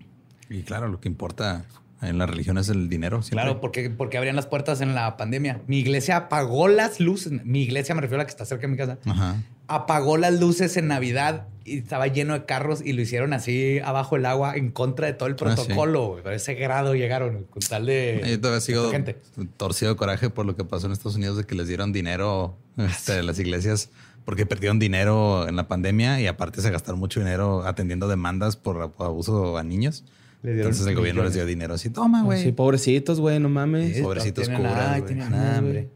Y 0.49 0.61
claro, 0.61 0.87
lo 0.87 1.01
que 1.01 1.09
importa 1.09 1.65
en 2.05 2.17
la 2.17 2.25
religión 2.25 2.57
es 2.57 2.69
el 2.69 2.87
dinero. 2.89 3.21
siempre. 3.21 3.43
Claro, 3.43 3.61
porque, 3.61 3.89
porque 3.89 4.17
abrían 4.17 4.35
las 4.35 4.45
puertas 4.47 4.81
en 4.81 4.95
la 4.95 5.17
pandemia. 5.17 5.61
Mi 5.67 5.79
iglesia 5.79 6.15
apagó 6.17 6.67
las 6.67 6.99
luces. 6.99 7.33
Mi 7.45 7.61
iglesia 7.63 7.93
me 7.95 8.01
refiero 8.01 8.19
a 8.19 8.23
la 8.23 8.25
que 8.25 8.31
está 8.31 8.45
cerca 8.45 8.63
de 8.63 8.67
mi 8.69 8.77
casa. 8.77 8.97
Ajá. 9.05 9.35
apagó 9.67 10.17
las 10.17 10.39
luces 10.39 10.77
en 10.77 10.87
Navidad 10.87 11.47
y 11.63 11.79
estaba 11.79 12.05
lleno 12.05 12.33
de 12.35 12.45
carros 12.45 12.81
y 12.85 12.93
lo 12.93 13.01
hicieron 13.01 13.33
así 13.33 13.79
abajo 13.83 14.15
el 14.15 14.25
agua 14.27 14.55
en 14.55 14.69
contra 14.69 15.07
de 15.07 15.13
todo 15.13 15.27
el 15.27 15.33
Ah, 15.33 15.37
sí. 15.37 15.43
protocolo. 15.63 16.19
Pero 16.23 16.35
ese 16.35 16.53
grado 16.53 16.93
llegaron 16.93 17.45
con 17.45 17.61
tal 17.63 17.87
de 17.87 18.21
Yo 18.27 18.39
todavía 18.39 18.61
sigo 18.61 18.91
gente. 18.91 19.17
torcido 19.57 19.91
de 19.91 19.97
coraje 19.97 20.29
por 20.29 20.45
lo 20.45 20.55
que 20.55 20.63
pasó 20.63 20.85
en 20.85 20.91
Estados 20.93 21.15
Unidos 21.15 21.37
de 21.37 21.45
que 21.45 21.55
les 21.55 21.67
dieron 21.67 21.91
dinero 21.93 22.55
este, 22.77 23.13
a 23.13 23.23
las 23.23 23.39
iglesias 23.39 23.89
porque 24.25 24.45
perdieron 24.45 24.77
dinero 24.79 25.47
en 25.47 25.55
la 25.55 25.67
pandemia 25.67 26.19
y 26.21 26.27
aparte 26.27 26.61
se 26.61 26.69
gastaron 26.71 26.99
mucho 26.99 27.19
dinero 27.19 27.63
atendiendo 27.65 28.07
demandas 28.07 28.55
por 28.57 28.91
abuso 28.99 29.57
a 29.57 29.63
niños. 29.63 30.03
Le 30.45 30.53
dieron 30.53 30.71
Entonces 30.71 30.87
el 30.87 30.95
gobierno 30.95 31.23
les 31.23 31.33
dio 31.33 31.45
dinero 31.45 31.73
así, 31.73 31.89
toma, 31.89 32.23
güey. 32.23 32.41
Sí, 32.43 32.51
pobrecitos, 32.51 33.19
güey, 33.19 33.39
no 33.39 33.49
mames. 33.49 33.95
Sí, 33.95 34.01
Pobrecitos 34.01 34.47
ay, 34.49 35.01
güey. 35.01 35.05
tienen 35.05 35.33
hambre. 35.33 35.89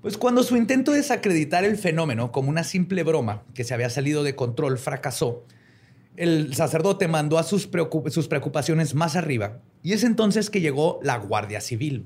Pues 0.00 0.16
cuando 0.18 0.42
su 0.42 0.56
intento 0.56 0.90
de 0.90 0.96
desacreditar 0.98 1.64
el 1.64 1.76
fenómeno 1.76 2.32
como 2.32 2.48
una 2.50 2.64
simple 2.64 3.04
broma 3.04 3.44
que 3.54 3.62
se 3.62 3.72
había 3.72 3.88
salido 3.88 4.24
de 4.24 4.34
control 4.34 4.78
fracasó, 4.78 5.46
el 6.16 6.54
sacerdote 6.54 7.06
mandó 7.06 7.38
a 7.38 7.44
sus, 7.44 7.70
preocup- 7.70 8.10
sus 8.10 8.26
preocupaciones 8.26 8.94
más 8.96 9.14
arriba 9.14 9.60
y 9.82 9.92
es 9.92 10.02
entonces 10.02 10.50
que 10.50 10.60
llegó 10.60 10.98
la 11.04 11.18
Guardia 11.18 11.60
Civil. 11.60 12.04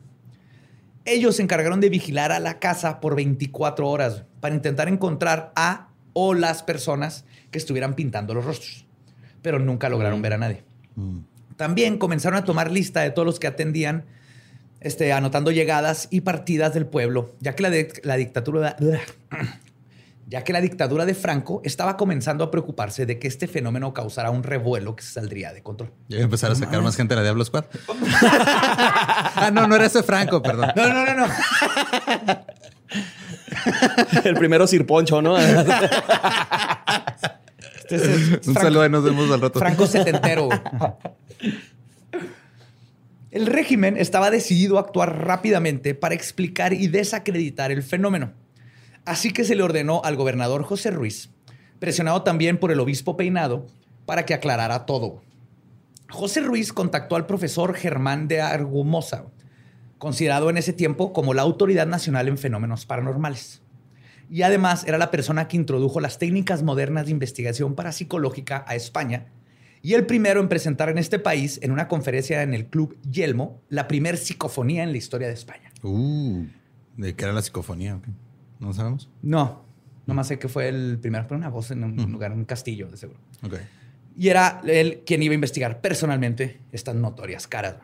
Ellos 1.06 1.36
se 1.36 1.42
encargaron 1.42 1.80
de 1.80 1.88
vigilar 1.88 2.32
a 2.32 2.38
la 2.40 2.58
casa 2.58 3.00
por 3.00 3.16
24 3.16 3.88
horas 3.88 4.24
para 4.40 4.54
intentar 4.54 4.88
encontrar 4.88 5.52
a 5.56 5.88
o 6.12 6.34
las 6.34 6.62
personas 6.62 7.24
que 7.50 7.58
estuvieran 7.58 7.94
pintando 7.94 8.34
los 8.34 8.44
rostros, 8.44 8.86
pero 9.40 9.58
nunca 9.58 9.88
lograron 9.88 10.20
ver 10.20 10.34
a 10.34 10.38
nadie. 10.38 10.64
Mm. 10.96 11.18
También 11.56 11.98
comenzaron 11.98 12.38
a 12.38 12.44
tomar 12.44 12.70
lista 12.70 13.00
de 13.00 13.10
todos 13.10 13.24
los 13.26 13.38
que 13.40 13.46
atendían, 13.46 14.04
este, 14.80 15.12
anotando 15.12 15.50
llegadas 15.50 16.08
y 16.10 16.20
partidas 16.20 16.74
del 16.74 16.86
pueblo, 16.86 17.34
ya 17.40 17.54
que 17.54 17.62
la, 17.62 17.70
de- 17.70 17.92
la 18.04 18.16
dictadura, 18.16 18.76
ya 20.28 20.44
que 20.44 20.52
la 20.52 20.60
dictadura 20.60 21.06
de 21.06 21.14
Franco 21.14 21.62
estaba 21.64 21.96
comenzando 21.96 22.44
a 22.44 22.50
preocuparse 22.50 23.06
de 23.06 23.18
que 23.18 23.26
este 23.28 23.46
fenómeno 23.46 23.94
causara 23.94 24.30
un 24.30 24.42
revuelo 24.42 24.94
que 24.96 25.02
se 25.02 25.12
saldría 25.12 25.52
de 25.54 25.62
control. 25.62 25.92
Ya 26.08 26.18
a 26.18 26.22
empezar 26.22 26.50
a 26.50 26.54
sacar 26.56 26.82
más 26.82 26.94
gente 26.96 27.14
de 27.14 27.20
la 27.20 27.22
Diablo 27.22 27.44
Squad. 27.44 27.64
ah, 28.22 29.50
no, 29.52 29.66
no 29.66 29.76
era 29.76 29.86
ese 29.86 30.02
Franco, 30.02 30.42
perdón. 30.42 30.70
No, 30.76 30.88
no, 30.92 31.06
no, 31.06 31.14
no. 31.14 31.26
El 34.24 34.34
primero 34.34 34.66
Sir 34.66 34.84
Poncho, 34.86 35.22
¿no? 35.22 35.36
Este 37.88 37.96
Un 38.48 38.54
Franco- 38.54 38.60
saludo 38.62 38.86
y 38.86 38.90
nos 38.90 39.04
vemos 39.04 39.30
al 39.30 39.40
rato. 39.40 39.58
Franco 39.58 39.86
setentero. 39.86 40.48
El 43.30 43.46
régimen 43.46 43.96
estaba 43.98 44.30
decidido 44.30 44.78
a 44.78 44.80
actuar 44.80 45.26
rápidamente 45.26 45.94
para 45.94 46.14
explicar 46.14 46.72
y 46.72 46.86
desacreditar 46.88 47.70
el 47.70 47.82
fenómeno. 47.82 48.32
Así 49.04 49.32
que 49.32 49.44
se 49.44 49.54
le 49.54 49.62
ordenó 49.62 50.00
al 50.04 50.16
gobernador 50.16 50.62
José 50.62 50.90
Ruiz, 50.90 51.28
presionado 51.78 52.22
también 52.22 52.58
por 52.58 52.72
el 52.72 52.80
obispo 52.80 53.16
Peinado, 53.16 53.66
para 54.06 54.24
que 54.24 54.32
aclarara 54.34 54.86
todo. 54.86 55.22
José 56.08 56.40
Ruiz 56.40 56.72
contactó 56.72 57.16
al 57.16 57.26
profesor 57.26 57.74
Germán 57.74 58.26
de 58.26 58.40
Argumosa, 58.40 59.24
considerado 59.98 60.48
en 60.48 60.56
ese 60.56 60.72
tiempo 60.72 61.12
como 61.12 61.34
la 61.34 61.42
autoridad 61.42 61.86
nacional 61.86 62.28
en 62.28 62.38
fenómenos 62.38 62.86
paranormales. 62.86 63.60
Y 64.28 64.42
además 64.42 64.84
era 64.86 64.98
la 64.98 65.10
persona 65.10 65.48
que 65.48 65.56
introdujo 65.56 66.00
las 66.00 66.18
técnicas 66.18 66.62
modernas 66.62 67.06
de 67.06 67.12
investigación 67.12 67.74
parapsicológica 67.74 68.64
a 68.66 68.74
España 68.74 69.26
y 69.86 69.94
el 69.94 70.04
primero 70.04 70.40
en 70.40 70.48
presentar 70.48 70.88
en 70.88 70.98
este 70.98 71.20
país, 71.20 71.60
en 71.62 71.70
una 71.70 71.86
conferencia 71.86 72.42
en 72.42 72.54
el 72.54 72.66
Club 72.66 72.98
Yelmo, 73.08 73.62
la 73.68 73.86
primer 73.86 74.16
psicofonía 74.16 74.82
en 74.82 74.90
la 74.90 74.98
historia 74.98 75.28
de 75.28 75.34
España. 75.34 75.70
Uh, 75.84 76.44
¿de 76.96 77.14
qué 77.14 77.24
era 77.24 77.32
la 77.32 77.40
psicofonía? 77.40 78.00
¿No 78.58 78.72
sabemos? 78.72 79.08
No, 79.22 79.64
nomás 80.06 80.26
sé 80.26 80.40
que 80.40 80.48
fue 80.48 80.68
el 80.68 80.98
primero, 80.98 81.26
pero 81.28 81.38
una 81.38 81.50
voz 81.50 81.70
en 81.70 81.84
un 81.84 82.10
lugar, 82.10 82.32
en 82.32 82.38
un 82.38 82.44
castillo, 82.44 82.88
de 82.88 82.96
seguro. 82.96 83.20
Ok. 83.44 83.54
Y 84.16 84.28
era 84.28 84.60
él 84.66 85.02
quien 85.06 85.22
iba 85.22 85.32
a 85.32 85.36
investigar 85.36 85.80
personalmente 85.80 86.58
estas 86.72 86.96
notorias 86.96 87.46
caras. 87.46 87.76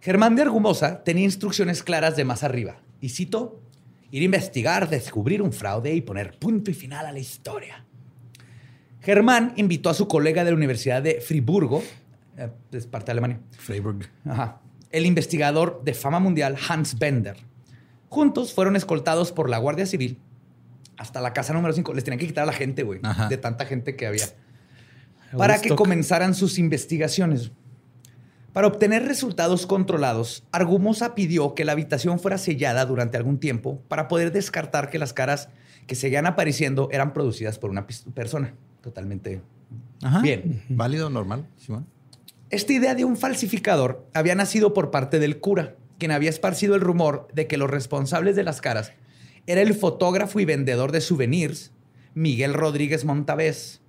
Germán 0.00 0.34
de 0.34 0.42
Argumosa 0.42 1.04
tenía 1.04 1.24
instrucciones 1.24 1.84
claras 1.84 2.16
de 2.16 2.24
más 2.24 2.42
arriba. 2.42 2.78
Y 3.00 3.10
cito, 3.10 3.60
ir 4.10 4.22
a 4.22 4.24
investigar, 4.24 4.88
descubrir 4.88 5.42
un 5.42 5.52
fraude 5.52 5.94
y 5.94 6.00
poner 6.00 6.38
punto 6.38 6.70
y 6.70 6.74
final 6.74 7.06
a 7.06 7.12
la 7.12 7.18
historia. 7.18 7.84
Germán 9.00 9.52
invitó 9.56 9.90
a 9.90 9.94
su 9.94 10.08
colega 10.08 10.44
de 10.44 10.50
la 10.50 10.56
Universidad 10.56 11.02
de 11.02 11.20
Friburgo, 11.20 11.82
eh, 12.36 12.50
es 12.72 12.86
parte 12.86 13.06
de 13.06 13.12
Alemania, 13.12 13.40
Freiburg. 13.52 14.08
Ajá. 14.24 14.60
el 14.90 15.06
investigador 15.06 15.82
de 15.84 15.94
fama 15.94 16.18
mundial 16.18 16.56
Hans 16.68 16.98
Bender. 16.98 17.36
Juntos 18.08 18.52
fueron 18.52 18.76
escoltados 18.76 19.32
por 19.32 19.50
la 19.50 19.58
Guardia 19.58 19.86
Civil 19.86 20.18
hasta 20.96 21.20
la 21.20 21.32
casa 21.32 21.52
número 21.52 21.74
5. 21.74 21.92
Les 21.94 22.04
tenían 22.04 22.18
que 22.18 22.26
quitar 22.26 22.44
a 22.44 22.46
la 22.46 22.52
gente, 22.52 22.82
güey, 22.82 23.00
de 23.28 23.36
tanta 23.36 23.66
gente 23.66 23.96
que 23.96 24.06
había 24.06 24.26
para 25.36 25.60
que 25.60 25.74
comenzaran 25.74 26.34
sus 26.34 26.58
investigaciones. 26.58 27.50
Para 28.56 28.68
obtener 28.68 29.04
resultados 29.04 29.66
controlados, 29.66 30.42
Argumosa 30.50 31.14
pidió 31.14 31.54
que 31.54 31.66
la 31.66 31.72
habitación 31.72 32.18
fuera 32.18 32.38
sellada 32.38 32.86
durante 32.86 33.18
algún 33.18 33.36
tiempo 33.38 33.82
para 33.86 34.08
poder 34.08 34.32
descartar 34.32 34.88
que 34.88 34.98
las 34.98 35.12
caras 35.12 35.50
que 35.86 35.94
seguían 35.94 36.24
apareciendo 36.24 36.88
eran 36.90 37.12
producidas 37.12 37.58
por 37.58 37.68
una 37.68 37.86
persona. 37.86 38.54
Totalmente 38.80 39.42
Ajá. 40.02 40.22
bien. 40.22 40.62
Válido, 40.70 41.10
normal. 41.10 41.46
Bueno. 41.68 41.86
Esta 42.48 42.72
idea 42.72 42.94
de 42.94 43.04
un 43.04 43.18
falsificador 43.18 44.08
había 44.14 44.34
nacido 44.34 44.72
por 44.72 44.90
parte 44.90 45.18
del 45.18 45.38
cura, 45.38 45.74
quien 45.98 46.10
había 46.10 46.30
esparcido 46.30 46.76
el 46.76 46.80
rumor 46.80 47.28
de 47.34 47.46
que 47.48 47.58
los 47.58 47.68
responsables 47.68 48.36
de 48.36 48.44
las 48.44 48.62
caras 48.62 48.94
era 49.46 49.60
el 49.60 49.74
fotógrafo 49.74 50.40
y 50.40 50.46
vendedor 50.46 50.92
de 50.92 51.02
souvenirs 51.02 51.72
Miguel 52.14 52.54
Rodríguez 52.54 53.04
Montavés, 53.04 53.82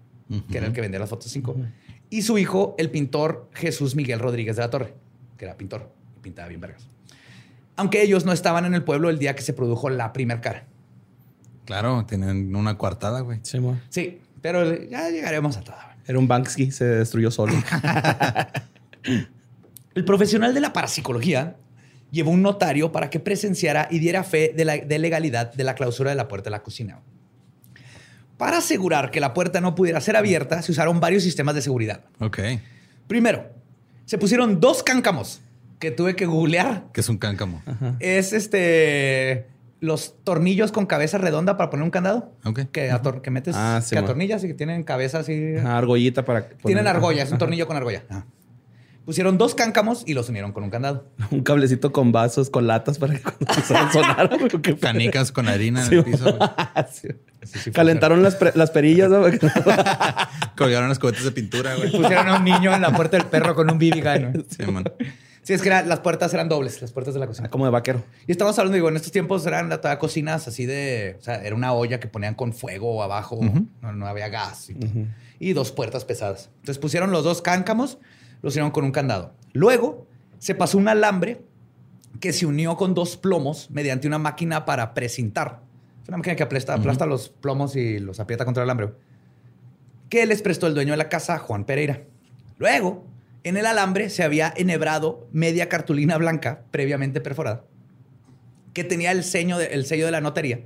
que 0.51 0.57
era 0.57 0.67
el 0.67 0.73
que 0.73 0.81
vendía 0.81 0.99
las 0.99 1.09
fotos 1.09 1.31
5, 1.31 1.55
y 2.09 2.21
su 2.21 2.37
hijo, 2.37 2.75
el 2.77 2.89
pintor 2.89 3.49
Jesús 3.53 3.95
Miguel 3.95 4.19
Rodríguez 4.19 4.55
de 4.55 4.61
la 4.61 4.69
Torre, 4.69 4.93
que 5.37 5.45
era 5.45 5.57
pintor 5.57 5.91
y 6.17 6.19
pintaba 6.21 6.47
bien 6.47 6.61
vergas. 6.61 6.87
Aunque 7.75 8.01
ellos 8.01 8.25
no 8.25 8.31
estaban 8.31 8.65
en 8.65 8.73
el 8.73 8.83
pueblo 8.83 9.09
el 9.09 9.19
día 9.19 9.35
que 9.35 9.41
se 9.41 9.53
produjo 9.53 9.89
la 9.89 10.13
primer 10.13 10.41
cara. 10.41 10.65
Claro, 11.65 12.05
tienen 12.05 12.55
una 12.55 12.77
coartada, 12.77 13.21
güey. 13.21 13.39
Sí. 13.43 13.59
Sí, 13.89 14.21
pero 14.41 14.73
ya 14.85 15.09
llegaremos 15.09 15.57
a 15.57 15.61
todo. 15.61 15.75
Era 16.07 16.17
un 16.17 16.27
Banksy, 16.27 16.71
se 16.71 16.85
destruyó 16.85 17.29
solo. 17.29 17.53
El 19.95 20.05
profesional 20.05 20.53
de 20.53 20.61
la 20.61 20.73
parapsicología 20.73 21.55
llevó 22.11 22.31
un 22.31 22.41
notario 22.41 22.91
para 22.91 23.09
que 23.09 23.19
presenciara 23.19 23.87
y 23.91 23.99
diera 23.99 24.23
fe 24.23 24.53
de 24.55 24.65
la 24.65 24.77
de 24.77 24.99
legalidad 24.99 25.51
de 25.53 25.63
la 25.63 25.75
clausura 25.75 26.11
de 26.11 26.15
la 26.15 26.27
puerta 26.27 26.45
de 26.45 26.51
la 26.51 26.63
cocina. 26.63 26.99
Para 28.37 28.57
asegurar 28.59 29.09
que 29.11 29.19
la 29.19 29.33
puerta 29.33 29.61
no 29.61 29.73
pudiera 29.75 29.99
ser 30.01 30.15
abierta, 30.15 30.61
se 30.61 30.71
usaron 30.71 30.99
varios 30.99 31.23
sistemas 31.23 31.55
de 31.55 31.61
seguridad. 31.61 32.01
Ok. 32.19 32.39
Primero, 33.07 33.49
se 34.05 34.17
pusieron 34.17 34.59
dos 34.59 34.83
cáncamos 34.83 35.41
que 35.79 35.91
tuve 35.91 36.15
que 36.15 36.25
googlear. 36.25 36.85
Que 36.93 37.01
es 37.01 37.09
un 37.09 37.17
cáncamo. 37.17 37.61
Es 37.99 38.33
este 38.33 39.47
los 39.79 40.15
tornillos 40.23 40.71
con 40.71 40.87
cabeza 40.87 41.19
redonda 41.19 41.55
para 41.55 41.69
poner 41.69 41.83
un 41.83 41.91
candado. 41.91 42.31
Ok. 42.45 42.61
Que, 42.71 42.91
ator- 42.91 43.21
que 43.21 43.29
metes, 43.29 43.55
Ah, 43.55 43.79
sí, 43.83 43.91
que 43.95 43.99
atornillas 43.99 44.43
y 44.43 44.47
que 44.47 44.53
tienen 44.55 44.83
cabeza 44.83 45.19
así. 45.19 45.55
Ajá, 45.57 45.77
argollita 45.77 46.25
para. 46.25 46.49
Tienen 46.49 46.87
argolla, 46.87 47.23
es 47.23 47.31
un 47.31 47.37
tornillo 47.37 47.67
con 47.67 47.77
argolla. 47.77 48.03
Pusieron 49.07 49.37
dos 49.37 49.55
cáncamos 49.55 50.03
y 50.05 50.13
los 50.13 50.27
unieron 50.27 50.51
con 50.51 50.63
un 50.65 50.69
candado. 50.69 51.07
Un 51.31 51.39
cablecito 51.41 51.93
con 51.93 52.11
vasos, 52.11 52.49
con 52.49 52.67
latas 52.67 52.99
para 52.99 53.13
que 53.15 53.21
cuando 53.21 53.91
sonar. 53.93 54.29
Canicas 54.81 55.31
con 55.31 55.47
harina 55.47 55.81
en 55.83 55.89
Sí, 55.89 55.95
el 55.95 56.03
piso. 56.03 56.37
Sí. 57.45 57.71
Calentaron 57.71 58.21
las, 58.21 58.35
pre- 58.35 58.51
las 58.55 58.71
perillas. 58.71 59.09
¿no? 59.09 59.21
Colgaron 60.57 60.89
las 60.89 60.99
cubetas 60.99 61.23
de 61.23 61.31
pintura, 61.31 61.75
güey. 61.75 61.89
Pusieron 61.91 62.27
a 62.27 62.37
un 62.37 62.43
niño 62.43 62.73
en 62.75 62.81
la 62.81 62.91
puerta 62.93 63.15
del 63.17 63.25
perro 63.27 63.55
con 63.55 63.69
un 63.71 63.77
BB 63.77 64.01
gun. 64.03 64.45
Sí, 64.49 64.63
man. 64.69 64.83
Sí, 65.43 65.53
es 65.53 65.61
que 65.61 65.69
era- 65.69 65.83
las 65.83 66.01
puertas 66.01 66.33
eran 66.33 66.49
dobles, 66.49 66.81
las 66.81 66.91
puertas 66.91 67.13
de 67.13 67.21
la 67.21 67.27
cocina. 67.27 67.49
Como 67.49 67.63
de 67.63 67.71
vaquero. 67.71 68.03
Y 68.27 68.31
estamos 68.33 68.59
hablando, 68.59 68.75
digo, 68.75 68.89
en 68.89 68.97
estos 68.97 69.13
tiempos 69.13 69.45
eran 69.45 69.69
la- 69.69 69.79
todas 69.79 69.95
cocinas 69.97 70.45
así 70.49 70.65
de... 70.65 71.15
O 71.19 71.21
sea, 71.23 71.35
era 71.35 71.55
una 71.55 71.71
olla 71.71 72.01
que 72.01 72.07
ponían 72.09 72.35
con 72.35 72.51
fuego 72.51 73.01
abajo, 73.01 73.39
no, 73.81 73.93
no 73.93 74.07
había 74.07 74.27
gas. 74.27 74.69
Y, 74.69 74.73
todo. 74.73 74.89
Y 75.39 75.53
dos 75.53 75.71
puertas 75.71 76.03
pesadas. 76.03 76.49
Entonces 76.57 76.79
pusieron 76.79 77.11
los 77.11 77.23
dos 77.23 77.41
cáncamos, 77.41 77.97
los 78.41 78.53
hicieron 78.53 78.71
con 78.71 78.83
un 78.83 78.91
candado. 78.91 79.33
Luego 79.53 80.07
se 80.39 80.55
pasó 80.55 80.77
un 80.77 80.87
alambre 80.87 81.41
que 82.19 82.33
se 82.33 82.45
unió 82.45 82.77
con 82.77 82.93
dos 82.93 83.17
plomos 83.17 83.69
mediante 83.71 84.07
una 84.07 84.17
máquina 84.17 84.65
para 84.65 84.93
precintar. 84.93 85.61
Es 86.03 86.09
una 86.09 86.17
máquina 86.17 86.35
que 86.35 86.43
aplasta, 86.43 86.73
aplasta 86.73 87.05
los 87.05 87.29
plomos 87.29 87.75
y 87.75 87.99
los 87.99 88.19
aprieta 88.19 88.45
contra 88.45 88.63
el 88.63 88.69
alambre. 88.69 88.93
Que 90.09 90.25
les 90.25 90.41
prestó 90.41 90.67
el 90.67 90.73
dueño 90.73 90.93
de 90.93 90.97
la 90.97 91.09
casa, 91.09 91.37
Juan 91.37 91.65
Pereira. 91.65 92.03
Luego, 92.57 93.05
en 93.43 93.57
el 93.57 93.65
alambre 93.65 94.09
se 94.09 94.23
había 94.23 94.53
enhebrado 94.55 95.27
media 95.31 95.69
cartulina 95.69 96.17
blanca 96.17 96.63
previamente 96.71 97.21
perforada 97.21 97.63
que 98.77 98.83
tenía 98.83 99.11
el, 99.11 99.23
sello 99.23 99.57
de, 99.57 99.65
el 99.73 99.87
sello 99.87 100.05
de 100.05 100.11
la 100.11 100.21
notaría. 100.21 100.59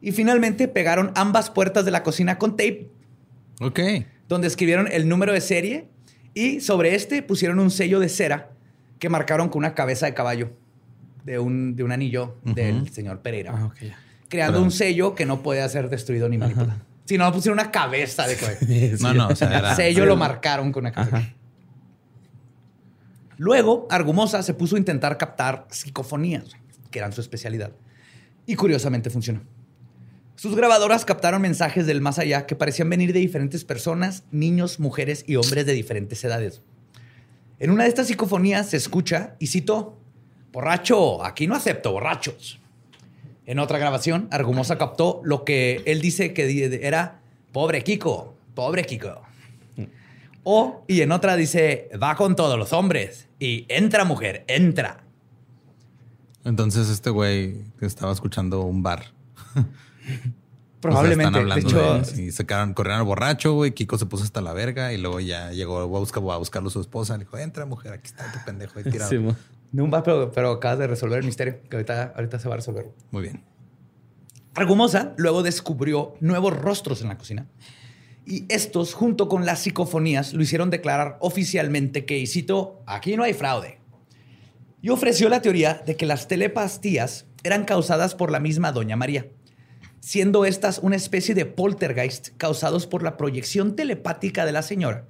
Y 0.00 0.10
finalmente 0.10 0.66
pegaron 0.66 1.12
ambas 1.14 1.48
puertas 1.48 1.84
de 1.84 1.92
la 1.92 2.02
cocina 2.02 2.38
con 2.38 2.56
tape, 2.56 2.88
Ok. 3.60 3.78
donde 4.28 4.48
escribieron 4.48 4.88
el 4.90 5.08
número 5.08 5.32
de 5.32 5.40
serie 5.40 5.86
y 6.34 6.60
sobre 6.60 6.94
este 6.94 7.22
pusieron 7.22 7.58
un 7.58 7.70
sello 7.70 7.98
de 8.00 8.08
cera 8.08 8.50
que 8.98 9.08
marcaron 9.08 9.48
con 9.48 9.58
una 9.60 9.74
cabeza 9.74 10.06
de 10.06 10.14
caballo 10.14 10.52
de 11.24 11.38
un, 11.38 11.76
de 11.76 11.84
un 11.84 11.92
anillo 11.92 12.36
del 12.44 12.88
señor 12.90 13.20
Pereira, 13.20 13.52
Ah, 13.54 13.72
creando 14.28 14.62
un 14.62 14.70
sello 14.70 15.14
que 15.14 15.26
no 15.26 15.42
podía 15.42 15.68
ser 15.68 15.88
destruido 15.88 16.28
ni 16.28 16.38
manipulado. 16.38 16.80
Si 17.04 17.18
no, 17.18 17.32
pusieron 17.32 17.58
una 17.58 17.72
cabeza 17.72 18.26
de 18.26 18.36
caballo. 18.36 18.58
No, 19.00 19.14
no, 19.14 19.28
o 19.28 19.34
sea. 19.36 19.70
El 19.70 19.76
sello 19.76 20.06
lo 20.06 20.16
marcaron 20.16 20.70
con 20.70 20.84
una 20.84 20.92
cabeza. 20.92 21.16
Ajá. 21.16 21.34
Luego, 23.36 23.88
Argumosa 23.90 24.42
se 24.42 24.52
puso 24.54 24.76
a 24.76 24.78
intentar 24.78 25.16
captar 25.16 25.66
psicofonías, 25.70 26.44
que 26.90 26.98
eran 26.98 27.12
su 27.12 27.22
especialidad. 27.22 27.72
Y 28.46 28.54
curiosamente 28.54 29.08
funcionó. 29.08 29.40
Sus 30.40 30.56
grabadoras 30.56 31.04
captaron 31.04 31.42
mensajes 31.42 31.86
del 31.86 32.00
más 32.00 32.18
allá 32.18 32.46
que 32.46 32.56
parecían 32.56 32.88
venir 32.88 33.12
de 33.12 33.18
diferentes 33.18 33.62
personas, 33.62 34.24
niños, 34.30 34.80
mujeres 34.80 35.22
y 35.26 35.36
hombres 35.36 35.66
de 35.66 35.74
diferentes 35.74 36.24
edades. 36.24 36.62
En 37.58 37.70
una 37.70 37.82
de 37.82 37.90
estas 37.90 38.06
psicofonías 38.06 38.70
se 38.70 38.78
escucha, 38.78 39.36
y 39.38 39.48
cito, 39.48 39.98
borracho, 40.50 41.22
aquí 41.22 41.46
no 41.46 41.54
acepto 41.54 41.92
borrachos. 41.92 42.58
En 43.44 43.58
otra 43.58 43.76
grabación, 43.76 44.28
Argumosa 44.30 44.78
captó 44.78 45.20
lo 45.24 45.44
que 45.44 45.82
él 45.84 46.00
dice 46.00 46.32
que 46.32 46.80
era, 46.84 47.20
pobre 47.52 47.84
Kiko, 47.84 48.34
pobre 48.54 48.86
Kiko. 48.86 49.20
O, 50.42 50.84
y 50.88 51.02
en 51.02 51.12
otra 51.12 51.36
dice, 51.36 51.90
va 52.02 52.16
con 52.16 52.34
todos 52.34 52.58
los 52.58 52.72
hombres. 52.72 53.28
Y 53.38 53.66
entra, 53.68 54.06
mujer, 54.06 54.44
entra. 54.48 55.04
Entonces 56.46 56.88
este 56.88 57.10
güey 57.10 57.62
estaba 57.82 58.10
escuchando 58.10 58.62
un 58.62 58.82
bar. 58.82 59.04
Probablemente. 60.80 60.80
O 60.82 60.92
sea, 60.92 61.10
están 61.12 61.32
de 61.32 61.38
hablando 61.38 62.00
hecho, 62.00 62.16
de- 62.16 62.22
y 62.22 62.32
se 62.32 62.46
quedaron, 62.46 62.72
corrieron 62.74 63.00
al 63.00 63.06
borracho, 63.06 63.52
güey. 63.52 63.72
Kiko 63.72 63.98
se 63.98 64.06
puso 64.06 64.24
hasta 64.24 64.40
la 64.40 64.52
verga 64.54 64.92
y 64.92 64.98
luego 64.98 65.20
ya 65.20 65.50
llegó 65.52 65.80
a 65.80 65.84
buscar 65.84 66.22
a 66.22 66.36
buscarlo 66.38 66.70
su 66.70 66.80
esposa. 66.80 67.14
Le 67.18 67.24
dijo, 67.24 67.36
entra, 67.38 67.66
mujer, 67.66 67.92
aquí 67.92 68.06
está 68.06 68.32
tu 68.32 68.38
pendejo 68.46 68.78
ahí 68.78 68.84
tirado. 68.90 69.10
Sí, 69.10 69.18
no 69.72 69.90
va, 69.90 70.02
pero, 70.02 70.32
pero 70.32 70.52
acabas 70.52 70.78
de 70.78 70.86
resolver 70.86 71.18
el 71.18 71.26
misterio, 71.26 71.60
que 71.68 71.76
ahorita, 71.76 72.14
ahorita 72.16 72.38
se 72.38 72.48
va 72.48 72.54
a 72.54 72.56
resolver. 72.56 72.90
Muy 73.10 73.22
bien. 73.22 73.44
Argumosa 74.54 75.14
luego 75.16 75.42
descubrió 75.42 76.14
nuevos 76.20 76.56
rostros 76.56 77.02
en 77.02 77.08
la 77.08 77.18
cocina. 77.18 77.46
Y 78.26 78.44
estos, 78.48 78.94
junto 78.94 79.28
con 79.28 79.46
las 79.46 79.60
psicofonías, 79.60 80.32
lo 80.34 80.42
hicieron 80.42 80.70
declarar 80.70 81.16
oficialmente 81.20 82.04
que, 82.04 82.18
y 82.18 82.26
cito, 82.26 82.82
aquí 82.86 83.16
no 83.16 83.22
hay 83.22 83.32
fraude. 83.32 83.80
Y 84.82 84.90
ofreció 84.90 85.28
la 85.28 85.42
teoría 85.42 85.82
de 85.86 85.96
que 85.96 86.06
las 86.06 86.26
telepastías 86.26 87.26
eran 87.42 87.64
causadas 87.64 88.14
por 88.14 88.30
la 88.30 88.40
misma 88.40 88.72
Doña 88.72 88.96
María, 88.96 89.26
siendo 90.00 90.44
estas 90.44 90.78
una 90.78 90.96
especie 90.96 91.34
de 91.34 91.46
poltergeist 91.46 92.30
causados 92.38 92.86
por 92.86 93.02
la 93.02 93.16
proyección 93.16 93.76
telepática 93.76 94.44
de 94.44 94.52
la 94.52 94.62
señora. 94.62 95.04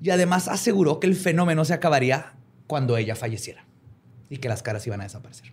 Y 0.00 0.10
además 0.10 0.48
aseguró 0.48 1.00
que 1.00 1.06
el 1.06 1.16
fenómeno 1.16 1.64
se 1.64 1.74
acabaría 1.74 2.32
cuando 2.66 2.96
ella 2.96 3.14
falleciera 3.16 3.64
y 4.30 4.38
que 4.38 4.48
las 4.48 4.62
caras 4.62 4.86
iban 4.86 5.00
a 5.00 5.04
desaparecer. 5.04 5.52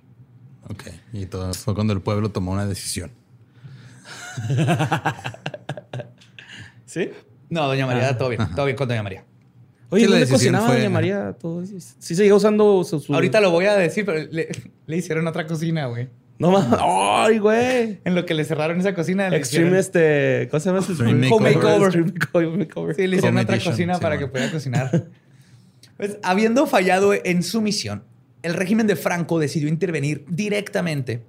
Ok. 0.69 0.83
Y 1.13 1.25
todo 1.25 1.53
fue 1.53 1.73
cuando 1.75 1.93
el 1.93 2.01
pueblo 2.01 2.29
tomó 2.31 2.51
una 2.51 2.65
decisión. 2.65 3.11
¿Sí? 6.85 7.09
No, 7.49 7.67
doña 7.67 7.85
María, 7.85 8.09
Ah, 8.09 8.17
todo 8.17 8.29
bien, 8.29 8.41
todo 8.55 8.65
bien 8.65 8.77
con 8.77 8.87
doña 8.87 9.03
María. 9.03 9.23
Oye, 9.89 10.07
¿dónde 10.07 10.27
cocinaba 10.27 10.67
fue- 10.67 10.77
doña 10.77 10.89
María 10.89 11.33
todo 11.33 11.61
eso? 11.63 11.95
Sí 11.99 12.15
seguía 12.15 12.33
usando 12.35 12.83
su... 12.83 12.99
su- 12.99 13.13
Ahorita 13.13 13.41
lo 13.41 13.51
voy 13.51 13.65
a 13.65 13.75
decir, 13.75 14.05
pero 14.05 14.19
le, 14.31 14.49
le 14.85 14.97
hicieron 14.97 15.27
otra 15.27 15.45
cocina, 15.47 15.87
güey. 15.87 16.07
No 16.41 16.51
mames. 16.51 16.79
¡Ay, 16.81 17.37
güey! 17.39 18.01
En 18.03 18.15
lo 18.15 18.25
que 18.25 18.33
le 18.33 18.43
cerraron 18.43 18.79
esa 18.79 18.93
cocina. 18.93 19.27
Extreme 19.35 19.67
hicieron- 19.67 19.79
este... 19.79 20.47
¿Cómo 20.49 20.59
se 20.59 20.69
llama? 20.69 20.79
ese? 20.79 20.91
Extreme 20.93 21.29
Home 21.31 21.53
makeover. 21.53 21.83
Extreme 21.83 22.11
makeover. 22.13 22.57
makeover. 22.57 22.95
Sí, 22.95 23.07
le 23.07 23.15
hicieron 23.17 23.35
Home 23.35 23.43
otra 23.43 23.55
edition, 23.55 23.73
cocina 23.73 23.95
sí, 23.95 24.01
para 24.01 24.17
que 24.17 24.27
pudiera 24.27 24.51
cocinar. 24.51 25.07
Pues, 25.97 26.17
habiendo 26.23 26.65
fallado 26.65 27.13
en 27.13 27.43
su 27.43 27.61
misión, 27.61 28.03
el 28.41 28.55
régimen 28.55 28.87
de 28.87 28.95
Franco 28.95 29.37
decidió 29.37 29.69
intervenir 29.69 30.25
directamente 30.27 31.23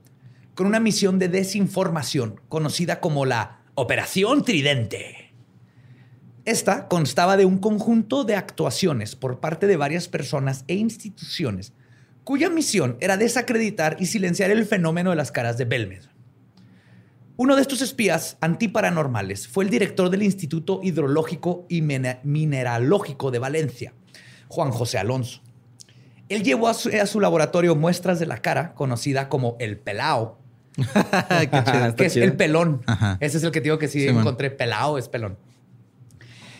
con 0.55 0.66
una 0.66 0.81
misión 0.81 1.18
de 1.18 1.29
desinformación 1.29 2.40
conocida 2.48 3.01
como 3.01 3.27
la 3.27 3.61
Operación 3.75 4.44
Tridente. 4.44 5.35
Esta 6.44 6.88
constaba 6.88 7.37
de 7.37 7.44
un 7.44 7.59
conjunto 7.59 8.25
de 8.25 8.35
actuaciones 8.35 9.14
por 9.14 9.40
parte 9.40 9.66
de 9.66 9.77
varias 9.77 10.09
personas 10.09 10.64
e 10.68 10.75
instituciones 10.75 11.72
cuya 12.25 12.49
misión 12.51 12.97
era 13.01 13.17
desacreditar 13.17 13.97
y 13.99 14.07
silenciar 14.07 14.51
el 14.51 14.65
fenómeno 14.67 15.11
de 15.11 15.17
las 15.17 15.33
caras 15.33 15.59
de 15.59 15.65
Belmed. 15.65 16.03
Uno 17.37 17.57
de 17.57 17.63
estos 17.63 17.83
espías 17.83 18.37
antiparanormales 18.41 19.49
fue 19.49 19.65
el 19.65 19.71
director 19.71 20.11
del 20.11 20.23
Instituto 20.23 20.81
Hidrológico 20.83 21.67
y 21.69 21.81
Mine- 21.83 22.21
Mineralógico 22.23 23.31
de 23.31 23.39
Valencia, 23.39 23.95
Juan 24.49 24.71
José 24.71 24.99
Alonso. 24.99 25.41
Él 26.29 26.43
llevó 26.45 26.69
a 26.69 26.75
su, 26.75 26.89
a 26.91 27.07
su 27.07 27.21
laboratorio 27.21 27.75
muestras 27.75 28.21
de 28.21 28.27
la 28.27 28.39
cara, 28.39 28.75
conocida 28.75 29.29
como 29.29 29.57
el 29.59 29.79
pelao, 29.79 30.39
chido. 30.77 31.97
Que 31.97 32.07
es 32.07 32.13
chido. 32.15 32.25
el 32.25 32.37
pelón. 32.37 32.83
Ajá. 32.87 33.17
Ese 33.21 33.39
es 33.39 33.45
el 33.45 33.51
que 33.51 33.61
te 33.61 33.65
digo 33.65 33.79
que 33.79 33.89
sí, 33.89 34.01
Sí, 34.03 34.09
man. 34.13 34.21
encontré 34.21 34.51
pelao, 34.51 34.97
es 34.99 35.09
pelón. 35.09 35.37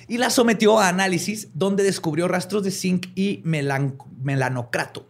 Y 0.09 0.19
la 0.19 0.31
sometió 0.31 0.79
a 0.81 0.89
análisis 0.89 1.49
donde 1.55 1.85
descubrió 1.85 2.29
rastros 2.29 2.65
de 2.65 2.71
zinc 2.71 3.07
y 3.15 3.41
melan- 3.45 3.97
melanocrato, 4.21 5.07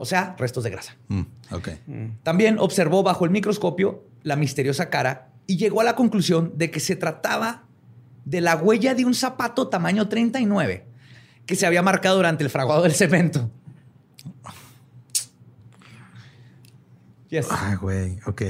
o 0.00 0.06
sea, 0.06 0.34
restos 0.38 0.64
de 0.64 0.70
grasa. 0.70 0.96
Mm, 1.08 1.22
ok. 1.50 1.68
También 2.22 2.58
observó 2.58 3.02
bajo 3.02 3.24
el 3.26 3.30
microscopio 3.30 4.04
la 4.22 4.36
misteriosa 4.36 4.88
cara 4.88 5.28
y 5.46 5.56
llegó 5.58 5.80
a 5.80 5.84
la 5.84 5.94
conclusión 5.96 6.52
de 6.56 6.70
que 6.70 6.80
se 6.80 6.96
trataba 6.96 7.64
de 8.24 8.40
la 8.40 8.56
huella 8.56 8.94
de 8.94 9.04
un 9.04 9.12
zapato 9.14 9.68
tamaño 9.68 10.08
39 10.08 10.86
que 11.46 11.56
se 11.56 11.66
había 11.66 11.82
marcado 11.82 12.16
durante 12.16 12.44
el 12.44 12.50
fraguado 12.50 12.82
del 12.82 12.92
cemento. 12.92 13.50
Yes. 17.28 17.46
Ay, 17.50 17.76
güey. 17.76 18.18
Ok. 18.26 18.42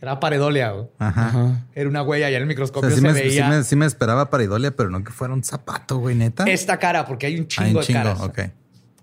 Era 0.00 0.18
paredolia. 0.18 0.70
güey. 0.72 0.86
Ajá. 0.98 1.66
Era 1.74 1.88
una 1.88 2.02
huella 2.02 2.30
y 2.30 2.34
en 2.34 2.38
el 2.42 2.44
O 2.44 2.48
microscopio 2.48 2.88
sea, 2.90 2.96
sí 2.96 3.02
se 3.02 3.06
me, 3.06 3.12
veía 3.12 3.44
sí 3.44 3.50
me- 3.50 3.64
sí 3.64 3.76
me 3.76 3.86
esperaba 3.86 4.30
para 4.30 4.42
Idolia, 4.44 4.74
pero 4.74 4.90
no 4.90 5.04
que 5.04 5.12
fuera 5.12 5.34
un 5.34 5.44
zapato, 5.44 5.98
güey, 5.98 6.14
neta. 6.16 6.44
esta 6.44 6.78
cara, 6.78 7.04
porque 7.06 7.26
hay 7.26 7.38
un 7.38 7.46
chingo 7.46 7.66
Hay 7.66 7.74
un 7.74 7.80
de 7.80 7.86
chingo, 7.86 7.98
caras. 8.00 8.20
ok. 8.20 8.38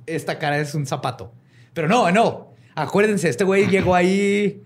Esta 0.08 0.40
cara 0.40 0.58
es 0.60 0.74
un 0.74 0.86
zapato. 0.86 1.32
Pero 1.78 1.88
no, 1.88 2.12
no. 2.12 2.56
Acuérdense, 2.74 3.30
este 3.30 3.44
güey 3.44 3.68
llegó 3.68 3.94
ahí 3.94 4.64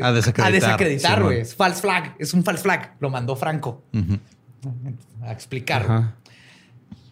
A 0.00 0.12
desacreditar. 0.12 1.20
güey. 1.20 1.40
Es 1.40 1.56
false 1.56 1.80
flag. 1.80 2.14
Es 2.20 2.32
un 2.34 2.44
false 2.44 2.62
flag. 2.62 2.94
Lo 3.00 3.10
mandó 3.10 3.34
Franco 3.34 3.82
a 5.22 5.32
explicar. 5.32 5.82
Ajá. 5.82 6.16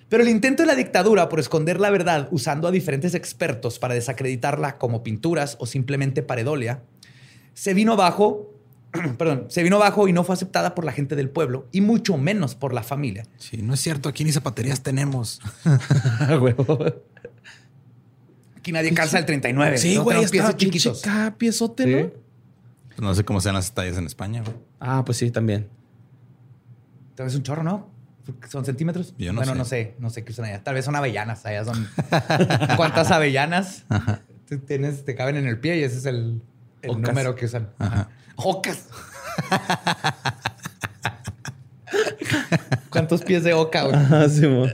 Pero 0.08 0.22
el 0.22 0.28
intento 0.28 0.62
de 0.62 0.68
la 0.68 0.76
dictadura 0.76 1.28
por 1.28 1.40
esconder 1.40 1.80
la 1.80 1.90
verdad 1.90 2.28
usando 2.30 2.68
a 2.68 2.70
diferentes 2.70 3.16
expertos 3.16 3.80
para 3.80 3.94
desacreditarla 3.94 4.78
como 4.78 5.02
pinturas 5.02 5.56
o 5.58 5.66
simplemente 5.66 6.22
paredolia, 6.22 6.84
se 7.52 7.74
vino 7.74 7.94
abajo, 7.94 8.54
perdón, 9.18 9.46
se 9.48 9.64
vino 9.64 9.78
abajo 9.78 10.06
y 10.06 10.12
no 10.12 10.22
fue 10.22 10.36
aceptada 10.36 10.76
por 10.76 10.84
la 10.84 10.92
gente 10.92 11.16
del 11.16 11.28
pueblo 11.28 11.66
y 11.72 11.80
mucho 11.80 12.16
menos 12.18 12.54
por 12.54 12.72
la 12.72 12.84
familia. 12.84 13.26
Sí, 13.38 13.62
no 13.62 13.74
es 13.74 13.80
cierto. 13.80 14.08
Aquí 14.08 14.22
ni 14.22 14.30
zapaterías 14.30 14.80
tenemos. 14.84 15.40
Aquí 18.60 18.72
nadie 18.72 18.92
calza 18.94 19.18
el 19.18 19.24
39. 19.26 19.78
Sí, 19.78 19.94
no 19.96 20.04
güey. 20.04 20.18
Está 20.18 20.30
piezas 20.30 20.56
chiquitos. 20.56 21.02
chiquitos. 21.02 21.32
piezote, 21.38 21.84
Sí. 21.84 21.90
¿no? 22.98 23.08
No 23.08 23.14
sé 23.14 23.24
cómo 23.24 23.40
sean 23.40 23.54
las 23.54 23.72
tallas 23.72 23.96
en 23.96 24.04
España, 24.06 24.42
güey. 24.42 24.54
Ah, 24.78 25.02
pues 25.04 25.16
sí, 25.18 25.30
también. 25.30 25.68
Tal 27.14 27.24
vez 27.26 27.34
un 27.34 27.42
chorro, 27.42 27.62
¿no? 27.62 27.88
¿Son 28.48 28.64
centímetros? 28.64 29.14
Yo 29.18 29.32
no 29.32 29.38
bueno, 29.38 29.52
sé. 29.52 29.58
no 29.58 29.64
sé. 29.64 29.94
No 29.98 30.10
sé 30.10 30.22
qué 30.24 30.32
usan 30.32 30.44
allá. 30.44 30.62
Tal 30.62 30.74
vez 30.74 30.84
son 30.84 30.94
avellanas. 30.94 31.44
Allá 31.46 31.64
son... 31.64 31.88
¿Cuántas 32.76 33.10
avellanas 33.10 33.84
tú 34.48 34.58
tienes, 34.58 35.04
te 35.06 35.14
caben 35.14 35.36
en 35.36 35.46
el 35.46 35.58
pie? 35.58 35.78
Y 35.78 35.82
ese 35.84 35.96
es 35.98 36.04
el, 36.04 36.42
el 36.82 36.90
Ocas. 36.90 37.02
número 37.02 37.34
que 37.34 37.46
usan. 37.46 37.70
Ajá. 37.78 38.10
Ocas. 38.36 38.88
¿Cuántos 42.90 43.22
pies 43.22 43.42
de 43.44 43.54
oca? 43.54 43.84
güey? 43.84 43.96
Ah, 43.96 44.26
sí, 44.28 44.46
mo. 44.46 44.66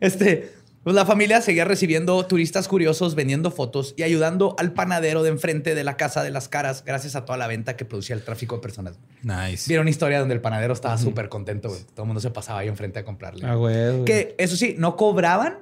Este, 0.00 0.54
pues 0.88 0.94
la 0.94 1.04
familia 1.04 1.42
seguía 1.42 1.66
recibiendo 1.66 2.24
turistas 2.24 2.66
curiosos 2.66 3.14
vendiendo 3.14 3.50
fotos 3.50 3.92
y 3.98 4.04
ayudando 4.04 4.56
al 4.58 4.72
panadero 4.72 5.22
de 5.22 5.28
enfrente 5.28 5.74
de 5.74 5.84
la 5.84 5.98
casa 5.98 6.22
de 6.22 6.30
las 6.30 6.48
caras 6.48 6.82
gracias 6.82 7.14
a 7.14 7.26
toda 7.26 7.36
la 7.36 7.46
venta 7.46 7.76
que 7.76 7.84
producía 7.84 8.16
el 8.16 8.22
tráfico 8.22 8.54
de 8.54 8.62
personas. 8.62 8.98
Nice. 9.22 9.68
Vieron 9.68 9.84
una 9.84 9.90
historia 9.90 10.18
donde 10.18 10.34
el 10.34 10.40
panadero 10.40 10.72
estaba 10.72 10.96
súper 10.96 11.28
contento. 11.28 11.68
güey. 11.68 11.82
Todo 11.92 12.04
el 12.04 12.06
mundo 12.06 12.22
se 12.22 12.30
pasaba 12.30 12.60
ahí 12.60 12.68
enfrente 12.68 13.00
a 13.00 13.04
comprarle. 13.04 13.44
Ah, 13.46 13.54
güey. 13.56 14.06
Que 14.06 14.34
eso 14.38 14.56
sí, 14.56 14.76
no 14.78 14.96
cobraban. 14.96 15.58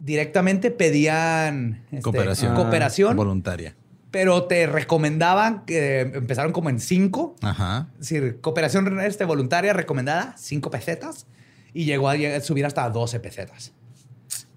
Directamente 0.00 0.70
pedían 0.70 1.82
este, 1.90 2.00
Cooperación. 2.00 2.54
cooperación, 2.54 3.16
Voluntaria. 3.18 3.76
pero 4.10 4.44
te 4.44 4.66
recomendaban 4.66 5.66
que 5.66 6.00
empezaron 6.00 6.52
como 6.52 6.70
en 6.70 6.80
cinco. 6.80 7.36
Ajá. 7.42 7.88
Es 8.00 8.08
decir, 8.08 8.40
cooperación 8.40 8.98
este, 9.00 9.26
voluntaria 9.26 9.74
recomendada, 9.74 10.34
cinco 10.38 10.70
pesetas. 10.70 11.26
Y 11.74 11.84
llegó 11.84 12.08
a 12.08 12.16
subir 12.40 12.64
hasta 12.66 12.88
12 12.90 13.20
pesetas. 13.20 13.72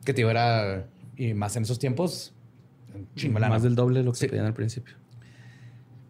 Que 0.06 0.14
te 0.14 0.22
era... 0.22 0.88
Y 1.18 1.34
más 1.34 1.56
en 1.56 1.64
esos 1.64 1.78
tiempos... 1.80 2.34
un 2.96 3.08
chingo 3.16 3.36
de 3.36 3.42
lana. 3.42 3.54
Más 3.56 3.64
del 3.64 3.76
doble 3.76 4.00
de 4.00 4.06
lo 4.06 4.12
que 4.14 4.20
Sí. 4.20 4.28
pedían 4.28 4.46
al 4.46 4.54
principio. 4.54 4.96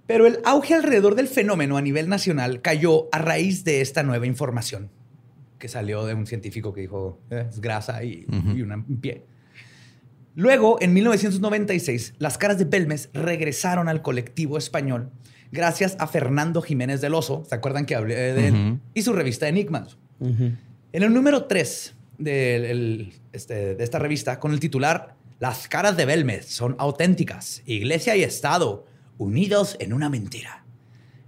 Pero 0.07 0.25
el 0.27 0.39
auge 0.45 0.73
alrededor 0.73 1.15
del 1.15 1.27
fenómeno 1.27 1.77
a 1.77 1.81
nivel 1.81 2.09
nacional 2.09 2.61
cayó 2.61 3.07
a 3.11 3.17
raíz 3.19 3.63
de 3.63 3.81
esta 3.81 4.03
nueva 4.03 4.25
información 4.27 4.89
que 5.57 5.67
salió 5.67 6.05
de 6.05 6.13
un 6.15 6.25
científico 6.27 6.73
que 6.73 6.81
dijo 6.81 7.19
"Eh, 7.29 7.45
es 7.49 7.61
grasa 7.61 8.03
y, 8.03 8.25
Ujú. 8.27 8.57
y 8.57 8.61
una- 8.63 8.75
un 8.77 8.99
pie. 8.99 9.25
Luego, 10.35 10.77
en 10.81 10.93
1996, 10.93 12.13
las 12.17 12.37
caras 12.37 12.57
de 12.57 12.65
Belmes 12.65 13.09
regresaron 13.13 13.87
al 13.89 14.01
colectivo 14.01 14.57
español 14.57 15.11
gracias 15.51 15.95
a 15.99 16.07
Fernando 16.07 16.61
Jiménez 16.61 16.99
del 17.01 17.13
Oso. 17.13 17.43
¿Se 17.47 17.53
acuerdan 17.55 17.85
que 17.85 17.95
hablé 17.95 18.15
de 18.15 18.47
él? 18.47 18.79
Y 18.93 19.01
su 19.03 19.13
revista 19.13 19.47
Enigmas. 19.47 19.97
Ujú. 20.19 20.51
En 20.93 21.03
el 21.03 21.13
número 21.13 21.45
3 21.45 21.95
de, 22.17 22.71
el- 22.71 23.13
este, 23.33 23.75
de 23.75 23.83
esta 23.83 23.99
revista, 23.99 24.39
con 24.39 24.51
el 24.51 24.59
titular 24.59 25.15
Las 25.39 25.67
caras 25.67 25.97
de 25.97 26.05
Belmez 26.05 26.45
son 26.47 26.75
auténticas, 26.77 27.63
Iglesia 27.65 28.15
y 28.15 28.23
Estado, 28.23 28.85
unidos 29.17 29.75
en 29.79 29.91
una 29.93 30.07
mentira, 30.09 30.65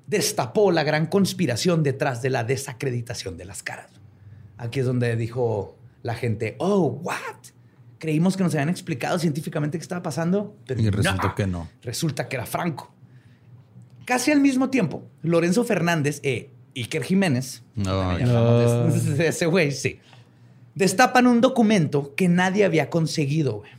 destapó 0.06 0.71
la 0.71 0.84
gran 0.84 1.08
conspiración 1.08 1.82
detrás 1.82 2.21
de 2.21 2.30
la 2.30 2.43
desacreditación 2.43 3.38
de 3.38 3.45
las 3.45 3.63
caras. 3.63 3.89
Aquí 4.58 4.82
es 4.82 4.86
donde 4.86 5.15
dijo 5.15 5.78
la 6.04 6.13
gente, 6.13 6.56
oh, 6.60 6.99
what? 7.02 7.15
Creímos 7.97 8.38
que 8.38 8.43
nos 8.43 8.54
habían 8.54 8.69
explicado 8.69 9.17
científicamente 9.17 9.78
qué 9.80 9.82
estaba 9.82 10.04
pasando, 10.04 10.56
pero 10.67 10.80
Y 10.82 10.89
resultó 10.91 11.30
no. 11.30 11.36
que 11.36 11.47
no. 11.47 11.69
Resulta 11.82 12.28
que 12.30 12.36
era 12.36 12.45
Franco. 12.45 12.93
Casi 14.06 14.32
al 14.32 14.41
mismo 14.41 14.69
tiempo, 14.69 15.08
Lorenzo 15.23 15.63
Fernández 15.63 16.19
e 16.23 16.52
Iker 16.76 17.04
Jiménez 17.04 17.64
No, 17.76 18.02
hablamos 18.12 19.18
de- 19.18 19.28
ese 19.28 19.46
güey, 19.46 19.72
sí. 19.72 20.00
Destapan 20.76 21.28
un 21.28 21.40
documento 21.42 22.16
que 22.16 22.28
nadie 22.28 22.66
había 22.66 22.90
conseguido, 22.90 23.58
güey. 23.60 23.72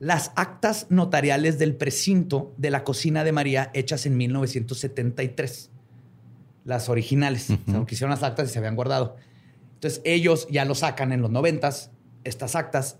Las 0.00 0.32
actas 0.36 0.86
notariales 0.90 1.58
del 1.58 1.74
precinto 1.74 2.52
de 2.58 2.70
la 2.70 2.84
cocina 2.84 3.24
de 3.24 3.32
María 3.32 3.70
hechas 3.72 4.04
en 4.04 4.16
1973. 4.18 5.70
Las 6.64 6.88
originales. 6.90 7.44
O 7.50 7.58
sea, 7.64 7.76
Ujú. 7.78 7.86
que 7.86 7.94
hicieron 7.94 8.10
las 8.10 8.22
actas 8.22 8.50
y 8.50 8.52
se 8.52 8.58
habían 8.58 8.76
guardado. 8.76 9.16
Entonces 9.74 10.02
ellos 10.04 10.46
ya 10.50 10.64
lo 10.66 10.74
sacan 10.74 11.12
en 11.12 11.22
los 11.22 11.30
noventas, 11.30 11.90
estas 12.24 12.54
actas. 12.54 12.96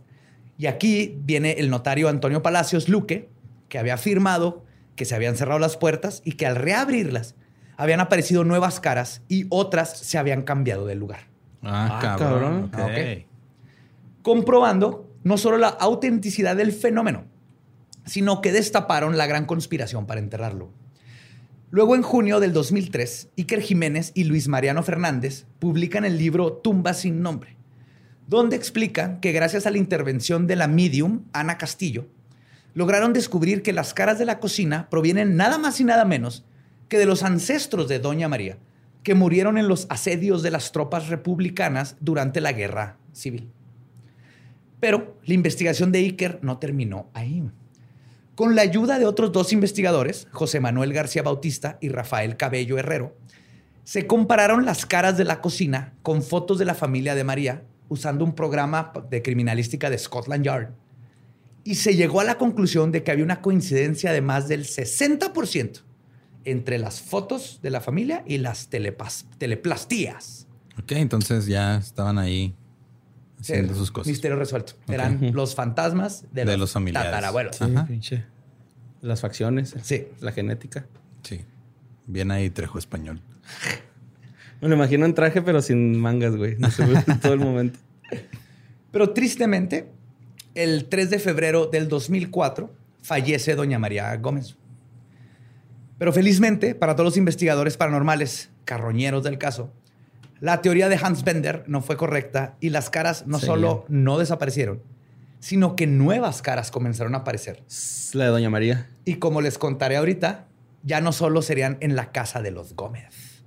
Y 0.57 0.67
aquí 0.67 1.19
viene 1.25 1.53
el 1.59 1.69
notario 1.69 2.09
Antonio 2.09 2.43
Palacios 2.43 2.88
Luque, 2.88 3.29
que 3.69 3.79
había 3.79 3.97
firmado 3.99 4.64
que 4.97 5.05
se 5.05 5.14
habían 5.14 5.37
cerrado 5.37 5.59
las 5.59 5.77
puertas 5.77 6.23
y 6.25 6.33
que 6.33 6.47
al 6.47 6.57
reabrirlas 6.57 7.35
habían 7.76 8.00
aparecido 8.00 8.44
nuevas 8.44 8.80
caras 8.80 9.22
y 9.28 9.46
otras 9.50 9.98
se 9.98 10.18
habían 10.18 10.42
cambiado 10.42 10.87
de 10.87 10.94
lugar. 10.94 11.20
Ah, 11.62 11.98
Ah, 12.00 12.16
cabrón. 12.18 12.68
cabrón. 12.68 12.90
Ok. 12.90 13.26
Comprobando 14.22 15.10
no 15.22 15.38
solo 15.38 15.58
la 15.58 15.68
autenticidad 15.68 16.56
del 16.56 16.72
fenómeno, 16.72 17.24
sino 18.04 18.40
que 18.40 18.52
destaparon 18.52 19.16
la 19.16 19.26
gran 19.26 19.46
conspiración 19.46 20.06
para 20.06 20.20
enterrarlo. 20.20 20.70
Luego, 21.70 21.96
en 21.96 22.02
junio 22.02 22.38
del 22.40 22.52
2003, 22.52 23.30
Iker 23.37 23.60
Jiménez 23.60 24.12
y 24.14 24.24
Luis 24.24 24.46
Mariano 24.48 24.82
Fernández 24.82 25.46
publican 25.58 26.04
el 26.04 26.18
libro 26.18 26.52
Tumba 26.52 26.94
sin 26.94 27.20
nombre, 27.22 27.56
donde 28.28 28.54
explica 28.56 29.18
que 29.20 29.32
gracias 29.32 29.66
a 29.66 29.70
la 29.70 29.78
intervención 29.78 30.46
de 30.46 30.56
la 30.56 30.68
medium 30.68 31.24
Ana 31.32 31.58
Castillo, 31.58 32.06
lograron 32.74 33.12
descubrir 33.12 33.62
que 33.62 33.72
las 33.72 33.92
caras 33.94 34.18
de 34.18 34.24
la 34.24 34.38
cocina 34.38 34.88
provienen 34.88 35.37
nada 35.37 35.58
más 35.58 35.80
y 35.80 35.84
nada 35.84 36.04
menos 36.04 36.44
que 36.88 36.99
de 36.99 37.07
los 37.07 37.23
ancestros 37.23 37.88
de 37.88 37.99
Doña 37.99 38.29
María, 38.29 38.59
que 39.03 39.14
murieron 39.14 39.59
en 39.59 39.68
los 39.68 39.87
asedios 39.90 40.42
de 40.42 40.51
las 40.51 40.73
tropas 40.73 41.09
republicanas 41.09 41.97
durante 42.01 42.40
la 42.40 42.53
guerra 42.53 42.99
civil. 43.12 43.51
Pero 44.81 45.16
la 45.25 45.35
investigación 45.35 45.92
de 45.92 46.01
Iker 46.01 46.40
no 46.42 46.59
terminó 46.59 47.11
ahí. 47.14 47.42
Con 48.35 48.57
la 48.57 48.62
ayuda 48.62 48.99
de 48.99 49.07
otros 49.07 49.31
dos 49.31 49.53
investigadores, 49.53 50.27
José 50.33 50.59
Manuel 50.59 50.92
García 50.92 51.23
Bautista 51.23 51.79
y 51.81 51.88
Rafael 51.88 52.37
Cabello 52.37 52.79
Herrero, 52.79 53.16
se 53.85 54.07
compararon 54.07 54.64
las 54.64 54.87
caras 54.87 55.16
de 55.16 55.25
la 55.25 55.40
cocina 55.40 55.92
con 56.03 56.23
fotos 56.23 56.59
de 56.59 56.64
la 56.64 56.75
familia 56.75 57.14
de 57.14 57.25
María 57.25 57.62
usando 57.88 58.25
un 58.25 58.35
programa 58.35 58.92
de 59.11 59.23
criminalística 59.23 59.90
de 59.90 59.99
Scotland 59.99 60.44
Yard. 60.44 60.70
Y 61.62 61.77
se 61.77 61.94
llegó 61.94 62.20
a 62.20 62.25
la 62.25 62.38
conclusión 62.38 62.90
de 62.92 63.03
que 63.03 63.11
había 63.11 63.25
una 63.25 63.40
coincidencia 63.42 64.12
de 64.12 64.23
más 64.23 64.49
del 64.49 64.64
60% 64.64 65.83
entre 66.44 66.78
las 66.78 67.00
fotos 67.00 67.61
de 67.62 67.70
la 67.70 67.80
familia 67.80 68.22
y 68.26 68.38
las 68.38 68.70
telepas- 68.70 69.24
teleplastías. 69.38 70.46
Ok, 70.78 70.92
entonces 70.92 71.46
ya 71.46 71.76
estaban 71.76 72.18
ahí 72.18 72.54
haciendo 73.40 73.74
sus 73.74 73.90
cosas. 73.90 74.09
Misterio 74.09 74.37
resuelto. 74.37 74.74
Eran 74.88 75.33
los 75.35 75.54
fantasmas 75.54 76.24
de, 76.33 76.44
De 76.44 76.52
los, 76.52 76.59
los 76.61 76.72
familiares. 76.72 77.11
tatarabuelos. 77.11 77.57
Sí, 77.57 77.64
Ajá. 77.64 77.87
pinche. 77.87 78.24
Las 79.00 79.20
facciones. 79.20 79.74
Sí. 79.83 80.07
La 80.20 80.33
genética. 80.33 80.87
Sí. 81.22 81.42
Bien 82.07 82.30
ahí 82.30 82.50
Trejo 82.50 82.78
español. 82.78 83.20
Me 84.61 84.68
lo 84.68 84.74
imagino 84.76 85.04
en 85.04 85.14
traje, 85.14 85.42
pero 85.42 85.61
sin 85.62 85.98
mangas, 85.98 86.37
güey. 86.37 86.57
No 86.59 86.70
se 86.70 86.85
ve 86.87 87.02
todo 87.20 87.35
el 87.35 87.40
momento. 87.40 87.78
Pero 88.90 89.11
tristemente, 89.11 89.88
el 90.54 90.85
3 90.87 91.11
de 91.11 91.18
febrero 91.18 91.66
del 91.66 91.88
2004 91.88 92.72
fallece 93.02 93.57
doña 93.57 93.78
María 93.78 94.14
Gómez. 94.18 94.57
Pero 95.98 96.12
felizmente, 96.12 96.74
para 96.74 96.94
todos 96.94 97.07
los 97.07 97.16
investigadores 97.16 97.76
paranormales, 97.76 98.50
carroñeros 98.64 99.22
del 99.24 99.38
caso, 99.38 99.72
la 100.40 100.61
teoría 100.61 100.88
de 100.88 100.98
Hans 101.00 101.22
Bender 101.24 101.64
no 101.66 101.80
fue 101.80 101.96
correcta 101.96 102.57
y 102.61 102.70
las 102.70 102.90
caras 102.90 103.26
no 103.26 103.38
Sí. 103.38 103.46
solo 103.46 103.85
no 103.88 104.18
desaparecieron, 104.18 104.83
sino 105.40 105.76
que 105.76 105.87
nuevas 105.87 106.42
caras 106.42 106.70
comenzaron 106.70 107.14
a 107.14 107.18
aparecer. 107.18 107.62
La 108.12 108.24
de 108.24 108.30
Doña 108.30 108.50
María. 108.50 108.88
Y 109.04 109.14
como 109.16 109.40
les 109.40 109.57
contaré 109.59 109.96
ahorita, 109.96 110.46
ya 110.83 111.00
no 111.00 111.12
solo 111.12 111.40
serían 111.42 111.78
en 111.80 111.96
la 111.96 112.12
casa 112.12 112.42
de 112.42 112.50
los 112.50 112.74
Gómez. 112.74 113.42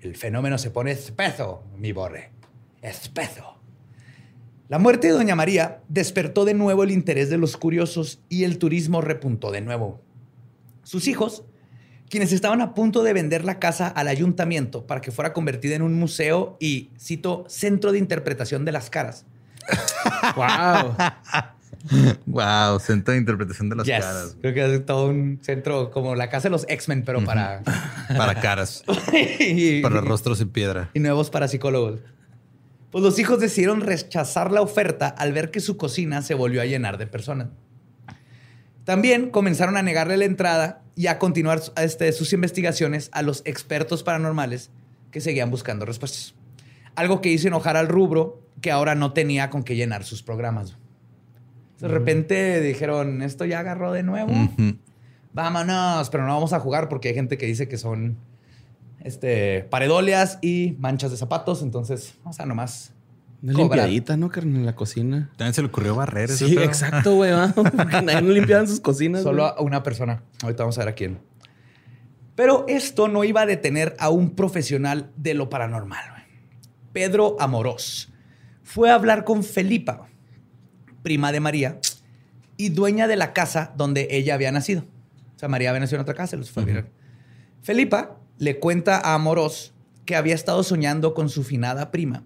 El 0.00 0.16
fenómeno 0.16 0.58
se 0.58 0.70
pone 0.70 0.92
espeso, 0.92 1.64
mi 1.76 1.92
borre. 1.92 2.30
Espeso. 2.82 3.59
La 4.70 4.78
muerte 4.78 5.08
de 5.08 5.14
Doña 5.14 5.34
María 5.34 5.80
despertó 5.88 6.44
de 6.44 6.54
nuevo 6.54 6.84
el 6.84 6.92
interés 6.92 7.28
de 7.28 7.36
los 7.36 7.56
curiosos 7.56 8.20
y 8.28 8.44
el 8.44 8.56
turismo 8.58 9.00
repuntó 9.00 9.50
de 9.50 9.60
nuevo. 9.62 10.00
Sus 10.84 11.08
hijos, 11.08 11.42
quienes 12.08 12.30
estaban 12.32 12.60
a 12.60 12.72
punto 12.72 13.02
de 13.02 13.12
vender 13.12 13.44
la 13.44 13.58
casa 13.58 13.88
al 13.88 14.06
ayuntamiento 14.06 14.86
para 14.86 15.00
que 15.00 15.10
fuera 15.10 15.32
convertida 15.32 15.74
en 15.74 15.82
un 15.82 15.94
museo 15.94 16.56
y, 16.60 16.90
cito, 17.00 17.44
centro 17.48 17.90
de 17.90 17.98
interpretación 17.98 18.64
de 18.64 18.70
las 18.70 18.90
caras, 18.90 19.26
¡Wow! 20.36 20.94
Wow, 22.26 22.78
centro 22.78 23.12
de 23.12 23.18
interpretación 23.18 23.70
de 23.70 23.74
las 23.76 23.86
Yes. 23.88 23.96
caras. 23.98 24.36
Creo 24.40 24.54
que 24.54 24.74
es 24.76 24.86
todo 24.86 25.08
un 25.08 25.40
centro 25.42 25.90
como 25.90 26.14
la 26.14 26.28
casa 26.30 26.44
de 26.44 26.50
los 26.50 26.64
X-Men, 26.68 27.02
pero 27.04 27.24
para, 27.24 27.62
Para 28.16 28.40
caras. 28.40 28.84
y, 29.40 29.82
para 29.82 30.00
rostros 30.00 30.40
en 30.40 30.50
piedra. 30.50 30.90
y 30.94 31.00
nuevos 31.00 31.28
parapsicólogos. 31.28 31.98
Pues 32.90 33.04
los 33.04 33.18
hijos 33.18 33.40
decidieron 33.40 33.80
rechazar 33.80 34.50
la 34.50 34.62
oferta 34.62 35.08
al 35.08 35.32
ver 35.32 35.50
que 35.50 35.60
su 35.60 35.76
cocina 35.76 36.22
se 36.22 36.34
volvió 36.34 36.60
a 36.60 36.66
llenar 36.66 36.98
de 36.98 37.06
personas. 37.06 37.48
También 38.84 39.30
comenzaron 39.30 39.76
a 39.76 39.82
negarle 39.82 40.16
la 40.16 40.24
entrada 40.24 40.82
y 40.96 41.06
a 41.06 41.18
continuar 41.18 41.60
este, 41.76 42.10
sus 42.12 42.32
investigaciones 42.32 43.08
a 43.12 43.22
los 43.22 43.42
expertos 43.44 44.02
paranormales 44.02 44.70
que 45.12 45.20
seguían 45.20 45.50
buscando 45.50 45.86
respuestas. 45.86 46.34
Algo 46.96 47.20
que 47.20 47.28
hizo 47.28 47.46
enojar 47.46 47.76
al 47.76 47.88
rubro 47.88 48.42
que 48.60 48.72
ahora 48.72 48.94
no 48.94 49.12
tenía 49.12 49.50
con 49.50 49.62
qué 49.62 49.76
llenar 49.76 50.04
sus 50.04 50.22
programas. 50.22 50.76
De 51.78 51.88
repente 51.88 52.60
dijeron, 52.60 53.22
esto 53.22 53.44
ya 53.44 53.60
agarró 53.60 53.92
de 53.92 54.02
nuevo. 54.02 54.32
Vámonos, 55.32 56.10
pero 56.10 56.26
no 56.26 56.34
vamos 56.34 56.52
a 56.52 56.60
jugar 56.60 56.88
porque 56.88 57.08
hay 57.08 57.14
gente 57.14 57.38
que 57.38 57.46
dice 57.46 57.68
que 57.68 57.78
son 57.78 58.18
este, 59.00 59.64
paredolias 59.70 60.38
y 60.42 60.76
manchas 60.78 61.10
de 61.10 61.16
zapatos. 61.16 61.62
Entonces, 61.62 62.14
vamos 62.22 62.38
a 62.40 62.46
nomás 62.46 62.92
Una 63.42 63.52
cobrar. 63.54 63.78
limpiadita, 63.88 64.16
¿no, 64.16 64.28
carnal? 64.30 64.56
En 64.56 64.66
la 64.66 64.74
cocina. 64.76 65.30
También 65.36 65.54
se 65.54 65.62
le 65.62 65.68
ocurrió 65.68 65.94
barrer 65.94 66.28
Sí, 66.30 66.56
exacto, 66.58 67.14
güey. 67.16 67.32
nadie 68.04 68.22
no 68.22 68.30
limpiaba 68.32 68.62
en 68.62 68.68
sus 68.68 68.80
cocinas. 68.80 69.22
Solo 69.22 69.44
a 69.46 69.60
una 69.60 69.82
persona. 69.82 70.22
Ahorita 70.42 70.62
vamos 70.62 70.78
a 70.78 70.82
ver 70.82 70.88
a 70.88 70.94
quién. 70.94 71.18
Pero 72.34 72.64
esto 72.68 73.08
no 73.08 73.24
iba 73.24 73.42
a 73.42 73.46
detener 73.46 73.96
a 73.98 74.08
un 74.10 74.30
profesional 74.30 75.10
de 75.16 75.34
lo 75.34 75.50
paranormal. 75.50 76.04
güey. 76.10 76.22
Pedro 76.92 77.36
Amorós 77.38 78.12
fue 78.62 78.90
a 78.90 78.94
hablar 78.94 79.24
con 79.24 79.42
Felipa, 79.44 80.06
prima 81.02 81.32
de 81.32 81.40
María 81.40 81.78
y 82.56 82.68
dueña 82.70 83.08
de 83.08 83.16
la 83.16 83.32
casa 83.32 83.72
donde 83.76 84.08
ella 84.10 84.34
había 84.34 84.52
nacido. 84.52 84.84
O 85.36 85.38
sea, 85.38 85.48
María 85.48 85.70
había 85.70 85.80
nacido 85.80 85.96
en 85.96 86.02
otra 86.02 86.14
casa 86.14 86.36
y 86.36 86.38
los 86.38 86.50
fue 86.50 86.62
a 86.62 86.66
mirar. 86.66 86.88
Felipa 87.62 88.19
le 88.40 88.58
cuenta 88.58 88.96
a 88.96 89.14
Amorós 89.14 89.74
que 90.06 90.16
había 90.16 90.34
estado 90.34 90.62
soñando 90.62 91.12
con 91.12 91.28
su 91.28 91.44
finada 91.44 91.90
prima. 91.90 92.24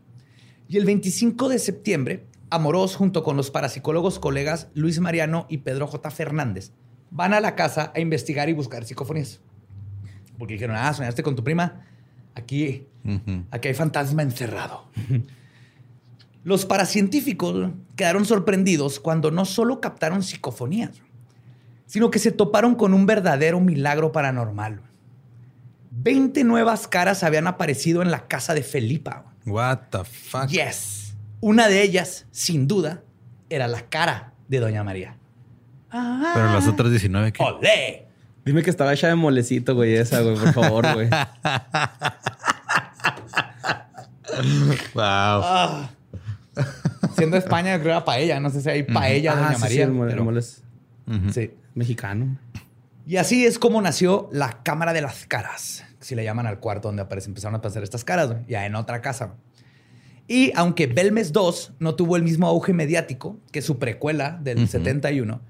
Y 0.69 0.77
el 0.77 0.85
25 0.85 1.49
de 1.49 1.59
septiembre, 1.59 2.25
Amorós, 2.51 2.95
junto 2.95 3.25
con 3.25 3.37
los 3.37 3.51
parapsicólogos 3.51 4.21
colegas 4.21 4.69
Luis 4.75 5.01
Mariano 5.01 5.45
y 5.49 5.59
Pedro 5.59 5.89
J. 5.89 6.09
Fernández, 6.13 6.71
van 7.11 7.35
a 7.35 7.41
la 7.41 7.57
casa 7.57 7.91
a 7.97 8.01
investigar 8.01 8.49
y 8.49 8.53
buscar 8.53 8.85
psicofonías. 8.85 9.41
Porque 10.39 10.55
dijeron, 10.55 10.77
ah, 10.77 10.95
soñaste 10.95 11.25
con 11.25 11.35
tu 11.35 11.43
prima. 11.43 11.85
Aquí, 12.37 12.87
aquí 13.51 13.69
hay 13.69 13.75
fantasma 13.75 14.23
encerrado. 14.23 14.85
Los 16.45 16.65
paracientíficos 16.65 17.73
quedaron 17.97 18.25
sorprendidos 18.25 19.01
cuando 19.01 19.33
no 19.33 19.45
solo 19.45 19.81
captaron 19.81 20.23
psicofonías, 20.23 21.03
sino 21.87 22.13
que 22.13 22.21
se 22.21 22.31
toparon 22.31 22.77
con 22.77 22.95
un 22.95 23.05
verdadero 23.05 23.59
milagro 23.59 24.13
paranormal. 24.13 24.94
20 25.97 26.45
nuevas 26.45 26.89
caras 26.89 27.23
habían 27.25 27.47
aparecido 27.47 28.03
en 28.03 28.11
la 28.11 28.27
casa 28.27 28.55
de 28.55 28.63
Felipa. 28.63 29.25
What 29.47 29.79
the 29.91 30.05
fuck. 30.05 30.47
Yes. 30.49 31.15
Una 31.41 31.69
de 31.69 31.83
ellas, 31.83 32.27
sin 32.31 32.67
duda, 32.67 33.03
era 33.51 33.69
la 33.69 33.83
cara 33.83 34.33
de 34.49 34.61
Doña 34.61 34.83
María. 34.85 35.17
Pero 35.91 36.53
las 36.53 36.67
otras 36.67 36.91
19 36.91 37.33
que. 37.33 37.43
¡Olé! 37.43 38.09
Dime 38.45 38.63
que 38.63 38.71
estaba 38.71 38.93
hecha 38.93 39.07
de 39.09 39.15
molecito, 39.15 39.75
güey, 39.75 39.95
esa, 39.95 40.21
güey, 40.21 40.37
por 40.37 40.53
favor, 40.53 40.93
güey. 40.95 41.09
Wow. 44.95 45.03
Ah. 45.05 45.91
Siendo 47.17 47.37
España, 47.37 47.73
creo 47.75 47.83
que 47.83 47.89
era 47.91 48.05
paella. 48.05 48.41
No 48.41 48.51
sé 48.51 48.61
si 48.61 48.69
hay 48.69 48.83
paella 48.83 49.33
Ah, 49.33 49.37
Doña 49.37 49.49
sí, 49.51 49.55
sí, 49.57 49.61
María. 49.63 49.85
el 49.85 49.91
mole- 49.93 50.11
el 50.11 50.15
pero- 50.15 50.25
mole 50.25 50.41
es 50.41 50.63
Ujú. 51.07 51.33
sí. 51.33 51.51
mexicano. 51.75 52.39
Y 53.07 53.17
así 53.17 53.45
es 53.45 53.59
como 53.59 53.81
nació 53.83 54.29
la 54.33 54.63
Cámara 54.63 54.93
de 54.93 55.03
las 55.03 55.27
Caras. 55.27 55.85
Si 56.01 56.15
le 56.15 56.25
llaman 56.25 56.47
al 56.47 56.59
cuarto 56.61 56.89
donde 56.89 57.03
aparece, 57.03 57.29
empezaron 57.29 57.55
a 57.55 57.59
aparecer 57.59 57.83
estas 57.83 58.05
caras, 58.05 58.35
ya 58.49 58.67
en 58.67 58.75
otra 58.75 59.01
casa. 59.01 59.35
Y 60.27 60.53
aunque 60.55 60.87
Belmes 60.87 61.33
2 61.33 61.75
no 61.81 61.95
tuvo 61.97 62.17
el 62.17 62.23
mismo 62.23 62.47
auge 62.47 62.73
mediático 62.73 63.39
que 63.53 63.61
su 63.63 63.79
precuela 63.79 64.39
del 64.43 64.69
71, 64.69 65.41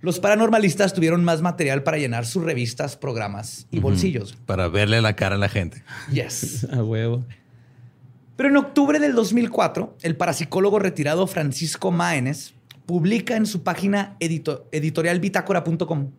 los 0.00 0.20
paranormalistas 0.20 0.92
tuvieron 0.92 1.24
más 1.24 1.40
material 1.42 1.82
para 1.82 1.96
llenar 1.98 2.24
sus 2.26 2.44
revistas, 2.44 2.96
programas 2.96 3.66
y 3.70 3.80
bolsillos. 3.80 4.36
Para 4.46 4.68
verle 4.68 5.00
la 5.02 5.16
cara 5.16 5.36
a 5.36 5.38
la 5.38 5.48
gente. 5.48 5.82
Yes. 6.12 6.66
A 6.72 6.82
huevo. 6.82 7.24
Pero 8.36 8.50
en 8.50 8.56
octubre 8.58 8.98
del 9.00 9.14
2004, 9.14 9.96
el 10.02 10.16
parapsicólogo 10.16 10.78
retirado 10.78 11.26
Francisco 11.26 11.90
Máenes 11.90 12.54
publica 12.86 13.34
en 13.36 13.46
su 13.46 13.62
página 13.62 14.16
edito- 14.20 14.66
editorialbitácora.com 14.72 16.10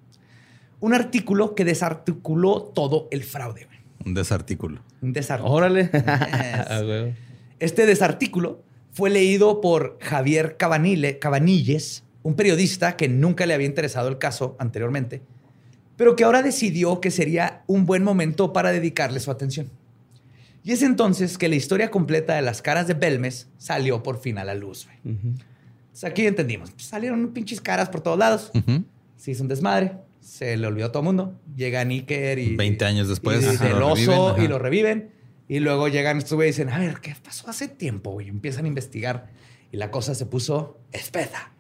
un 0.80 0.94
artículo 0.94 1.56
que 1.56 1.66
desarticuló 1.66 2.62
todo 2.62 3.08
el 3.12 3.24
fraude. 3.24 3.66
güey. 3.66 3.80
Un 4.06 4.14
desartículo. 4.14 4.82
Un 5.02 5.14
desar- 5.14 5.42
Órale. 5.44 5.90
Yes. 5.94 7.16
Este 7.60 7.86
desartículo 7.86 8.64
fue 8.94 9.10
leído 9.10 9.60
por 9.62 9.98
Javier 10.02 10.56
Cabanile, 10.58 11.20
Cabanilles, 11.20 12.04
un 12.24 12.36
periodista 12.36 12.96
que 12.96 13.08
nunca 13.10 13.46
le 13.46 13.54
había 13.54 13.68
interesado 13.68 14.08
el 14.08 14.18
caso 14.18 14.56
anteriormente, 14.60 15.22
pero 15.98 16.16
que 16.16 16.24
ahora 16.24 16.42
decidió 16.42 17.02
que 17.02 17.12
sería 17.12 17.64
un 17.68 17.86
buen 17.86 18.04
momento 18.04 18.54
para 18.54 18.72
dedicarle 18.72 19.20
su 19.20 19.32
atención. 19.32 19.70
Y 20.64 20.72
es 20.72 20.82
entonces 20.82 21.38
que 21.38 21.50
la 21.50 21.56
historia 21.56 21.92
completa 21.92 22.36
de 22.36 22.42
las 22.42 22.62
caras 22.62 22.88
de 22.88 22.94
Belmes 22.94 23.48
salió 23.58 24.04
por 24.04 24.20
fin 24.22 24.38
a 24.38 24.44
la 24.46 24.56
luz. 24.56 24.86
güey. 24.86 24.98
Entonces, 25.18 26.04
aquí 26.04 26.26
entendimos. 26.26 26.72
Pues, 26.72 26.84
salieron 26.86 27.30
pinches 27.34 27.60
caras 27.62 27.90
por 27.90 28.02
todos 28.02 28.18
lados. 28.20 28.52
Ujú. 28.54 28.84
Se 29.18 29.32
hizo 29.32 29.44
un 29.44 29.50
desmadre. 29.50 29.94
Se 30.30 30.56
le 30.58 30.68
olvidó 30.68 30.86
a 30.86 30.92
todo 30.92 31.02
el 31.02 31.06
mundo. 31.06 31.42
Llega 31.56 31.84
Nicker 31.84 32.38
y... 32.38 32.56
20 32.56 32.86
años 32.86 33.08
después, 33.08 33.42
y 33.44 33.48
ajá, 33.48 33.84
oso 33.84 34.36
reviven, 34.36 34.44
y 34.44 34.48
lo 34.48 34.60
reviven. 34.60 35.12
Y 35.48 35.60
luego 35.60 35.88
llegan 35.88 36.20
estos 36.20 36.34
güeyes 36.34 36.60
y 36.60 36.62
dicen, 36.62 36.74
a 36.74 36.78
ver, 36.78 37.00
¿qué 37.02 37.16
pasó 37.22 37.50
hace 37.50 37.68
tiempo? 37.68 38.12
güey?" 38.12 38.28
Y 38.28 38.30
empiezan 38.30 38.66
a 38.66 38.68
investigar. 38.68 39.32
Y 39.72 39.78
la 39.78 39.90
cosa 39.90 40.14
se 40.14 40.28
puso 40.28 40.80
espesa. 40.92 41.52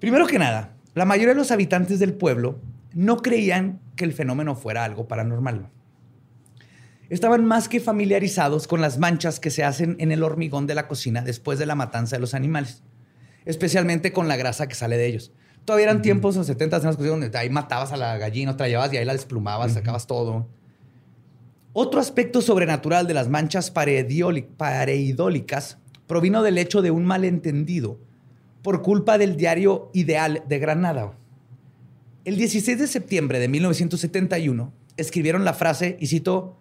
Primero 0.00 0.26
que 0.26 0.38
nada, 0.38 0.74
la 0.94 1.04
mayoría 1.04 1.34
de 1.34 1.38
los 1.38 1.50
habitantes 1.50 1.98
del 1.98 2.14
pueblo 2.14 2.60
no 2.94 3.18
creían 3.18 3.78
que 3.94 4.04
el 4.04 4.14
fenómeno 4.14 4.56
fuera 4.56 4.82
algo 4.82 5.06
paranormal. 5.06 5.68
Estaban 7.10 7.44
más 7.44 7.68
que 7.68 7.78
familiarizados 7.78 8.66
con 8.66 8.80
las 8.80 8.98
manchas 8.98 9.38
que 9.38 9.50
se 9.50 9.64
hacen 9.64 9.96
en 9.98 10.12
el 10.12 10.22
hormigón 10.22 10.66
de 10.66 10.74
la 10.74 10.88
cocina 10.88 11.20
después 11.20 11.58
de 11.58 11.66
la 11.66 11.74
matanza 11.74 12.16
de 12.16 12.20
los 12.20 12.32
animales, 12.32 12.82
especialmente 13.44 14.12
con 14.12 14.28
la 14.28 14.36
grasa 14.36 14.66
que 14.66 14.74
sale 14.74 14.96
de 14.96 15.06
ellos. 15.06 15.30
Todavía 15.64 15.84
eran 15.84 16.02
tiempos, 16.02 16.36
los 16.36 16.46
70 16.46 16.76
en 16.76 16.82
las 16.84 16.98
donde 16.98 17.38
ahí 17.38 17.48
matabas 17.48 17.92
a 17.92 17.96
la 17.96 18.18
gallina, 18.18 18.52
otra 18.52 18.68
llevabas 18.68 18.92
y 18.92 18.98
ahí 18.98 19.04
la 19.04 19.14
desplumabas, 19.14 19.72
sacabas 19.72 20.06
todo. 20.06 20.46
Otro 21.72 22.00
aspecto 22.00 22.42
sobrenatural 22.42 23.06
de 23.06 23.14
las 23.14 23.28
manchas 23.28 23.70
pareidólicas 23.70 25.78
provino 26.06 26.42
del 26.42 26.58
hecho 26.58 26.82
de 26.82 26.90
un 26.90 27.06
malentendido 27.06 27.98
por 28.62 28.82
culpa 28.82 29.16
del 29.16 29.36
diario 29.36 29.90
Ideal 29.94 30.42
de 30.46 30.58
Granada. 30.58 31.12
El 32.24 32.36
16 32.36 32.78
de 32.78 32.86
septiembre 32.86 33.38
de 33.38 33.48
1971 33.48 34.72
escribieron 34.96 35.44
la 35.44 35.54
frase, 35.54 35.96
y 35.98 36.06
cito, 36.06 36.56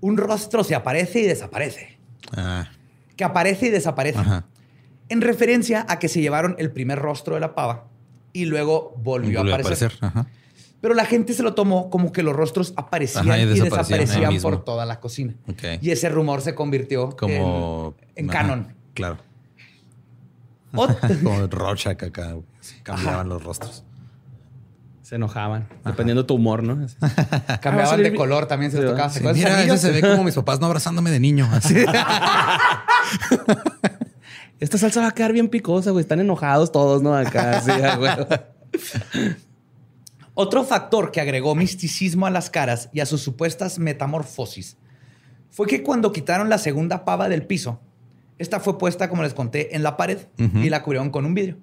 un 0.00 0.16
rostro 0.16 0.64
se 0.64 0.74
aparece 0.74 1.20
y 1.20 1.26
desaparece. 1.26 1.98
Ah, 2.36 2.70
Que 3.16 3.24
aparece 3.24 3.66
y 3.66 3.70
desaparece. 3.70 4.18
ajá. 4.18 4.46
En 5.08 5.20
referencia 5.20 5.86
a 5.88 5.98
que 5.98 6.08
se 6.08 6.20
llevaron 6.20 6.56
el 6.58 6.72
primer 6.72 6.98
rostro 6.98 7.34
de 7.34 7.40
la 7.40 7.54
pava 7.54 7.88
y 8.42 8.44
luego 8.46 8.94
volvió, 8.98 9.40
Volvió 9.40 9.54
a 9.54 9.58
aparecer. 9.58 9.92
Ajá. 10.00 10.26
Pero 10.80 10.94
la 10.94 11.04
gente 11.06 11.32
se 11.32 11.42
lo 11.42 11.54
tomó 11.54 11.88
como 11.90 12.12
que 12.12 12.22
los 12.22 12.36
rostros 12.36 12.72
aparecían 12.76 13.28
Ajá, 13.28 13.38
y 13.38 13.42
y 13.42 13.46
desaparecían 13.46 14.32
mismo. 14.32 14.50
por 14.50 14.64
toda 14.64 14.84
la 14.86 15.00
cocina. 15.00 15.34
Y 15.80 15.90
ese 15.90 16.08
rumor 16.10 16.42
se 16.42 16.54
convirtió 16.54 17.10
Como. 17.16 17.94
en, 18.14 18.28
canon. 18.28 18.74
Claro. 18.94 19.18
Ot- 20.72 21.22
Como 21.22 21.46
Rorschach 21.46 22.02
acá. 22.02 22.36
Cambiaban 22.82 23.28
los 23.28 23.42
rostros. 23.42 23.84
Se 25.02 25.14
enojaban, 25.14 25.68
dependiendo 25.84 26.22
de 26.24 26.26
tu 26.26 26.34
humor, 26.34 26.64
¿no? 26.64 26.84
Cambiaban 27.62 28.02
de 28.02 28.12
color 28.12 28.46
también, 28.46 28.72
se 28.72 28.78
Sí, 28.78 28.82
les 28.82 28.90
tocaba. 28.90 29.08
sí, 29.08 29.14
¿Se 29.14 29.20
acuerdan 29.20 29.56
de 29.56 29.62
Mira, 29.64 29.76
se 29.78 29.90
ve 29.92 30.00
como 30.00 30.24
mis 30.24 30.34
papás 30.34 30.58
no 30.58 30.66
abrazándome 30.66 31.10
de 31.12 31.20
niño. 31.20 31.48
Así. 31.52 31.76
Esta 34.58 34.78
salsa 34.78 35.00
va 35.00 35.08
a 35.08 35.14
quedar 35.14 35.32
bien 35.32 35.48
picosa, 35.48 35.90
güey. 35.90 36.02
Están 36.02 36.20
enojados 36.20 36.72
todos, 36.72 37.02
¿no? 37.02 37.14
Acá, 37.14 37.60
sí, 37.60 37.70
huevo. 37.70 38.26
Otro 40.34 40.64
factor 40.64 41.12
que 41.12 41.20
agregó 41.20 41.54
misticismo 41.54 42.26
a 42.26 42.30
las 42.30 42.50
caras 42.50 42.90
y 42.92 43.00
a 43.00 43.06
sus 43.06 43.22
supuestas 43.22 43.78
metamorfosis 43.78 44.76
fue 45.48 45.66
que 45.66 45.82
cuando 45.82 46.12
quitaron 46.12 46.50
la 46.50 46.58
segunda 46.58 47.06
pava 47.06 47.30
del 47.30 47.46
piso, 47.46 47.80
esta 48.38 48.60
fue 48.60 48.76
puesta, 48.76 49.08
como 49.08 49.22
les 49.22 49.32
conté, 49.32 49.74
en 49.74 49.82
la 49.82 49.96
pared 49.96 50.18
y 50.36 50.68
la 50.68 50.82
cubrieron 50.82 51.08
con 51.08 51.24
un 51.24 51.32
vidrio. 51.32 51.56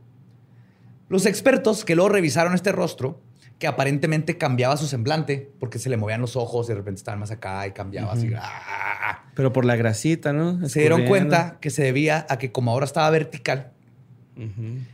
Los 1.07 1.27
expertos 1.27 1.85
que 1.85 1.95
luego 1.95 2.09
revisaron 2.09 2.55
este 2.55 2.71
rostro, 2.71 3.21
que 3.59 3.67
aparentemente 3.67 4.37
cambiaba 4.37 4.75
su 4.75 4.87
semblante, 4.87 5.51
porque 5.59 5.79
se 5.79 5.89
le 5.89 5.97
movían 5.97 6.19
los 6.19 6.35
ojos 6.35 6.67
y 6.67 6.69
de 6.69 6.75
repente 6.75 6.99
estaban 6.99 7.19
más 7.19 7.31
acá 7.31 7.65
y 7.65 7.71
cambiaba 7.71 8.11
así. 8.13 8.29
¡ah! 8.37 9.23
Pero 9.35 9.53
por 9.53 9.63
la 9.63 9.75
grasita, 9.75 10.33
¿no? 10.33 10.67
Se 10.67 10.81
dieron 10.81 11.05
cuenta 11.05 11.57
que 11.61 11.69
se 11.69 11.83
debía 11.83 12.25
a 12.29 12.37
que 12.37 12.51
como 12.51 12.71
ahora 12.71 12.85
estaba 12.85 13.09
vertical, 13.09 13.71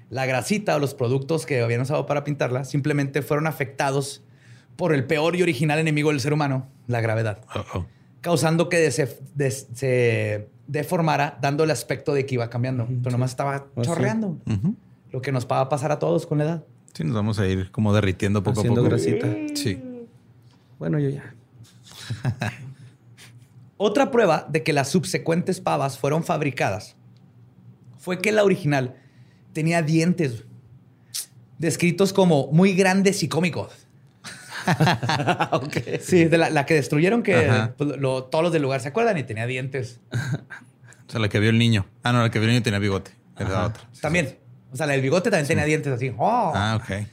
la 0.09 0.25
grasita 0.25 0.75
o 0.75 0.79
los 0.79 0.93
productos 0.93 1.45
que 1.45 1.61
habían 1.61 1.81
usado 1.81 2.05
para 2.05 2.23
pintarla 2.23 2.63
simplemente 2.63 3.21
fueron 3.21 3.47
afectados 3.47 4.23
por 4.75 4.93
el 4.93 5.05
peor 5.05 5.35
y 5.35 5.41
original 5.41 5.79
enemigo 5.79 6.09
del 6.09 6.19
ser 6.19 6.33
humano, 6.33 6.67
la 6.87 7.01
gravedad, 7.01 7.41
causando 8.21 8.69
que 8.69 8.91
se 8.91 10.47
deformara 10.67 11.37
dando 11.41 11.63
el 11.63 11.71
aspecto 11.71 12.13
de 12.13 12.25
que 12.25 12.35
iba 12.35 12.49
cambiando, 12.49 12.87
pero 13.01 13.11
nomás 13.11 13.31
estaba 13.31 13.67
chorreando, 13.81 14.37
lo 15.11 15.21
que 15.21 15.31
nos 15.31 15.47
va 15.47 15.61
a 15.61 15.69
pasar 15.69 15.91
a 15.91 15.99
todos 15.99 16.27
con 16.27 16.37
la 16.37 16.43
edad. 16.43 16.63
Sí, 16.93 17.03
nos 17.03 17.13
vamos 17.15 17.39
a 17.39 17.47
ir 17.47 17.71
como 17.71 17.93
derritiendo 17.93 18.43
poco 18.43 18.59
Haciendo 18.61 18.81
a 18.81 18.83
poco. 18.83 18.95
grasita. 18.95 19.27
Sí. 19.55 19.81
Bueno, 20.79 20.99
yo 20.99 21.09
ya. 21.09 21.33
Otra 23.77 24.11
prueba 24.11 24.45
de 24.49 24.63
que 24.63 24.73
las 24.73 24.89
subsecuentes 24.89 25.61
pavas 25.61 25.97
fueron 25.97 26.23
fabricadas 26.23 26.95
fue 27.97 28.19
que 28.19 28.31
la 28.31 28.43
original 28.43 28.95
tenía 29.53 29.81
dientes 29.81 30.43
descritos 31.57 32.11
como 32.13 32.47
muy 32.51 32.73
grandes 32.73 33.23
y 33.23 33.27
cómicos. 33.27 33.71
Sí, 36.01 36.25
de 36.25 36.37
la, 36.37 36.49
la 36.49 36.65
que 36.65 36.73
destruyeron 36.75 37.23
que 37.23 37.49
pues, 37.77 37.97
lo- 37.97 38.25
todos 38.25 38.43
los 38.43 38.53
del 38.53 38.61
lugar 38.61 38.81
se 38.81 38.89
acuerdan 38.89 39.17
y 39.17 39.23
tenía 39.23 39.45
dientes. 39.47 39.99
O 40.11 41.11
sea, 41.11 41.19
la 41.19 41.27
que 41.29 41.39
vio 41.39 41.49
el 41.49 41.57
niño. 41.57 41.87
Ah, 42.03 42.11
no, 42.11 42.21
la 42.21 42.29
que 42.29 42.37
vio 42.39 42.47
el 42.47 42.53
niño 42.53 42.63
tenía 42.63 42.77
bigote. 42.79 43.11
Era 43.37 43.49
la 43.49 43.65
otra. 43.67 43.83
También. 44.01 44.37
O 44.71 44.77
sea, 44.77 44.85
la 44.85 44.93
del 44.93 45.01
bigote 45.01 45.29
también 45.29 45.47
tenía 45.47 45.65
dientes 45.65 45.91
así. 45.91 46.11
¡Oh! 46.17 46.51
Ah, 46.55 46.79
ok. 46.81 47.07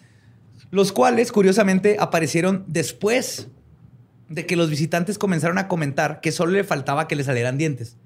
Los 0.70 0.92
cuales, 0.92 1.32
curiosamente, 1.32 1.96
aparecieron 1.98 2.64
después 2.66 3.48
de 4.28 4.46
que 4.46 4.56
los 4.56 4.68
visitantes 4.68 5.18
comenzaron 5.18 5.58
a 5.58 5.68
comentar 5.68 6.20
que 6.20 6.32
solo 6.32 6.52
le 6.52 6.64
faltaba 6.64 7.08
que 7.08 7.16
le 7.16 7.24
salieran 7.24 7.56
dientes. 7.56 7.96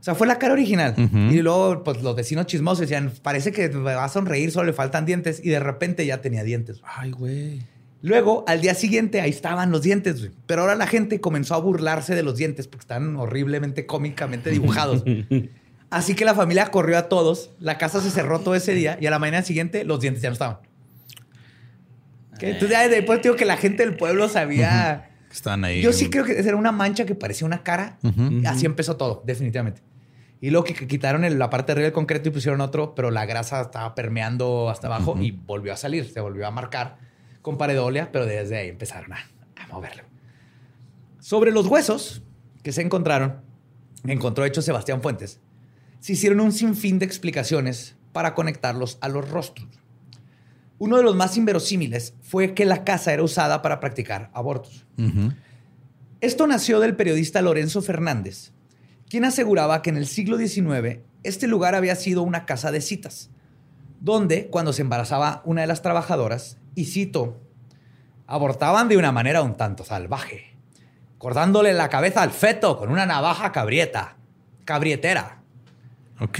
O 0.00 0.04
sea, 0.04 0.14
fue 0.14 0.26
la 0.26 0.38
cara 0.38 0.52
original. 0.52 0.94
Ujú. 0.98 1.16
Y 1.16 1.40
luego, 1.40 1.82
pues, 1.82 2.02
los 2.02 2.14
vecinos 2.14 2.46
chismosos 2.46 2.80
decían, 2.80 3.12
parece 3.22 3.52
que 3.52 3.68
va 3.68 4.04
a 4.04 4.08
sonreír, 4.08 4.50
solo 4.50 4.66
le 4.66 4.72
faltan 4.72 5.06
dientes. 5.06 5.40
Y 5.42 5.48
de 5.48 5.60
repente 5.60 6.04
ya 6.04 6.20
tenía 6.20 6.42
dientes. 6.42 6.82
Ay, 6.84 7.10
güey. 7.10 7.62
Luego, 8.02 8.44
al 8.46 8.60
día 8.60 8.74
siguiente, 8.74 9.22
ahí 9.22 9.30
estaban 9.30 9.70
los 9.70 9.80
dientes. 9.80 10.20
güey. 10.20 10.32
Pero 10.46 10.62
ahora 10.62 10.74
la 10.74 10.86
gente 10.86 11.22
comenzó 11.22 11.54
a 11.54 11.58
burlarse 11.58 12.14
de 12.14 12.22
los 12.22 12.36
dientes 12.36 12.66
porque 12.68 12.82
están 12.82 13.16
horriblemente 13.16 13.86
cómicamente 13.86 14.50
dibujados. 14.50 15.04
Así 15.94 16.14
que 16.14 16.24
la 16.24 16.34
familia 16.34 16.66
corrió 16.70 16.98
a 16.98 17.08
todos. 17.08 17.50
La 17.60 17.78
casa 17.78 18.00
se 18.00 18.10
cerró 18.10 18.40
todo 18.40 18.54
ese 18.54 18.74
día 18.74 18.98
y 19.00 19.06
a 19.06 19.10
la 19.10 19.18
mañana 19.18 19.42
siguiente 19.44 19.84
los 19.84 20.00
dientes 20.00 20.22
ya 20.22 20.28
no 20.28 20.32
estaban. 20.34 20.56
Ok, 22.34 22.42
Entonces, 22.42 22.70
ya 22.70 22.88
después 22.88 23.22
digo 23.22 23.36
que 23.36 23.44
la 23.44 23.56
gente 23.56 23.84
del 23.84 23.96
pueblo 23.96 24.28
sabía. 24.28 25.10
Estaban 25.30 25.64
ahí. 25.64 25.82
Yo 25.82 25.92
sí 25.92 26.10
creo 26.10 26.24
que 26.24 26.38
era 26.38 26.56
una 26.56 26.72
mancha 26.72 27.04
que 27.04 27.14
parecía 27.14 27.46
una 27.46 27.62
cara. 27.62 27.98
Así 28.46 28.66
empezó 28.66 28.96
todo, 28.96 29.22
definitivamente. 29.26 29.82
Y 30.40 30.50
luego 30.50 30.64
que, 30.64 30.74
que 30.74 30.86
quitaron 30.86 31.24
el- 31.24 31.38
la 31.38 31.48
parte 31.48 31.68
de 31.68 31.72
arriba 31.72 31.84
del 31.86 31.92
concreto 31.92 32.28
y 32.28 32.32
pusieron 32.32 32.60
otro, 32.60 32.94
pero 32.94 33.10
la 33.10 33.24
grasa 33.24 33.60
estaba 33.62 33.94
permeando 33.94 34.68
hasta 34.70 34.88
abajo 34.88 35.16
y 35.20 35.30
volvió 35.30 35.72
a 35.72 35.76
salir, 35.76 36.04
se 36.10 36.20
volvió 36.20 36.46
a 36.46 36.50
marcar 36.50 36.98
con 37.40 37.56
paredolea, 37.56 38.10
pero 38.12 38.26
desde 38.26 38.56
ahí 38.58 38.68
empezaron 38.68 39.12
a, 39.12 39.18
a 39.56 39.66
moverlo. 39.68 40.02
Sobre 41.20 41.50
los 41.50 41.66
huesos 41.66 42.22
que 42.62 42.72
se 42.72 42.82
encontraron, 42.82 43.40
encontró 44.06 44.44
hecho 44.44 44.60
Sebastián 44.60 45.00
Fuentes, 45.02 45.40
se 46.04 46.12
hicieron 46.12 46.40
un 46.40 46.52
sinfín 46.52 46.98
de 46.98 47.06
explicaciones 47.06 47.96
para 48.12 48.34
conectarlos 48.34 48.98
a 49.00 49.08
los 49.08 49.26
rostros. 49.30 49.66
Uno 50.76 50.98
de 50.98 51.02
los 51.02 51.16
más 51.16 51.38
inverosímiles 51.38 52.12
fue 52.20 52.52
que 52.52 52.66
la 52.66 52.84
casa 52.84 53.14
era 53.14 53.22
usada 53.22 53.62
para 53.62 53.80
practicar 53.80 54.28
abortos. 54.34 54.84
Esto 56.20 56.46
nació 56.46 56.78
del 56.80 56.94
periodista 56.94 57.40
Lorenzo 57.40 57.80
Fernández, 57.80 58.52
quien 59.08 59.24
aseguraba 59.24 59.80
que 59.80 59.88
en 59.88 59.96
el 59.96 60.06
siglo 60.06 60.36
XIX 60.36 60.98
este 61.22 61.46
lugar 61.46 61.74
había 61.74 61.96
sido 61.96 62.22
una 62.22 62.44
casa 62.44 62.70
de 62.70 62.82
citas, 62.82 63.30
donde 64.02 64.48
cuando 64.48 64.74
se 64.74 64.82
embarazaba 64.82 65.40
una 65.46 65.62
de 65.62 65.68
las 65.68 65.80
trabajadoras, 65.80 66.58
y 66.74 66.84
cito, 66.84 67.40
abortaban 68.26 68.90
de 68.90 68.98
una 68.98 69.10
manera 69.10 69.40
un 69.40 69.56
tanto 69.56 69.86
salvaje, 69.86 70.54
cortándole 71.16 71.72
la 71.72 71.88
cabeza 71.88 72.20
al 72.20 72.30
feto 72.30 72.76
con 72.76 72.90
una 72.90 73.06
navaja 73.06 73.52
cabrieta, 73.52 74.18
cabrietera. 74.66 75.43
Ok. 76.20 76.38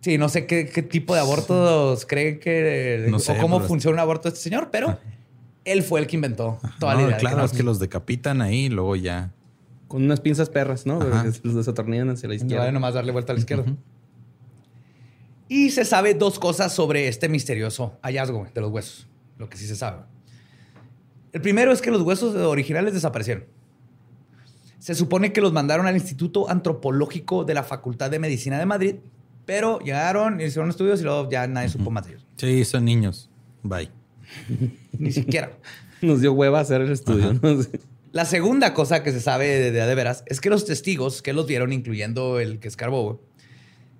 Sí, 0.00 0.18
no 0.18 0.28
sé 0.28 0.46
qué, 0.46 0.66
qué 0.68 0.82
tipo 0.82 1.14
de 1.14 1.20
abortos 1.20 2.06
cree 2.06 2.38
que... 2.38 3.06
No 3.08 3.18
sé, 3.18 3.32
o 3.32 3.40
cómo 3.40 3.60
funciona 3.60 3.94
un 3.94 4.00
aborto 4.00 4.28
este 4.28 4.40
señor, 4.40 4.68
pero 4.70 4.98
él 5.64 5.82
fue 5.82 5.98
el 6.00 6.06
que 6.06 6.14
inventó 6.16 6.58
toda 6.78 6.94
No, 6.94 7.00
la 7.00 7.06
idea. 7.06 7.16
de 7.16 7.20
claro, 7.20 7.44
es 7.44 7.52
que 7.52 7.64
los 7.64 7.80
decapitan 7.80 8.40
ahí 8.40 8.66
y 8.66 8.68
luego 8.68 8.94
ya. 8.94 9.32
Con 9.88 10.04
unas 10.04 10.20
pinzas 10.20 10.48
perras, 10.48 10.86
¿no? 10.86 11.00
Los 11.42 11.54
desatornillan 11.56 12.10
hacia 12.10 12.28
la 12.28 12.34
No 12.34 12.36
izquierda. 12.36 12.58
vale 12.64 12.72
nomás 12.72 12.94
darle 12.94 13.10
vuelta 13.12 13.32
a 13.32 13.34
la 13.34 13.40
izquierda. 13.40 13.64
Y 15.48 15.70
se 15.70 15.84
sabe 15.84 16.14
dos 16.14 16.38
cosas 16.38 16.72
sobre 16.72 17.08
este 17.08 17.28
misterioso 17.28 17.98
hallazgo 18.02 18.46
de 18.52 18.60
los 18.60 18.70
huesos. 18.70 19.08
Lo 19.38 19.48
que 19.48 19.56
sí 19.56 19.66
se 19.66 19.76
sabe. 19.76 20.02
El 21.32 21.40
primero 21.40 21.72
es 21.72 21.82
que 21.82 21.90
los 21.90 22.02
huesos 22.02 22.34
originales 22.36 22.94
desaparecieron. 22.94 23.44
Se 24.78 24.94
supone 24.94 25.32
que 25.32 25.40
los 25.40 25.52
mandaron 25.52 25.86
al 25.86 25.94
Instituto 25.94 26.48
Antropológico 26.50 27.44
de 27.44 27.54
la 27.54 27.62
Facultad 27.62 28.10
de 28.10 28.18
Medicina 28.18 28.58
de 28.58 28.66
Madrid, 28.66 28.96
pero 29.46 29.78
llegaron, 29.80 30.40
hicieron 30.40 30.70
estudios 30.70 31.00
y 31.00 31.04
luego 31.04 31.28
ya 31.30 31.46
nadie 31.46 31.68
supo 31.68 31.90
más 31.90 32.04
de 32.06 32.12
ellos. 32.12 32.26
Sí, 32.36 32.64
son 32.64 32.84
niños. 32.84 33.30
Bye. 33.62 33.90
Ni 34.98 35.12
siquiera. 35.12 35.52
Nos 36.02 36.20
dio 36.20 36.32
hueva 36.34 36.60
hacer 36.60 36.82
el 36.82 36.92
estudio. 36.92 37.40
La 38.12 38.24
segunda 38.24 38.74
cosa 38.74 39.02
que 39.02 39.12
se 39.12 39.20
sabe 39.20 39.46
de, 39.46 39.70
de, 39.72 39.86
de 39.86 39.94
veras 39.94 40.22
es 40.26 40.40
que 40.40 40.50
los 40.50 40.64
testigos 40.66 41.22
que 41.22 41.32
los 41.32 41.46
vieron, 41.46 41.72
incluyendo 41.72 42.38
el 42.40 42.58
que 42.60 42.68
escarbó, 42.68 43.20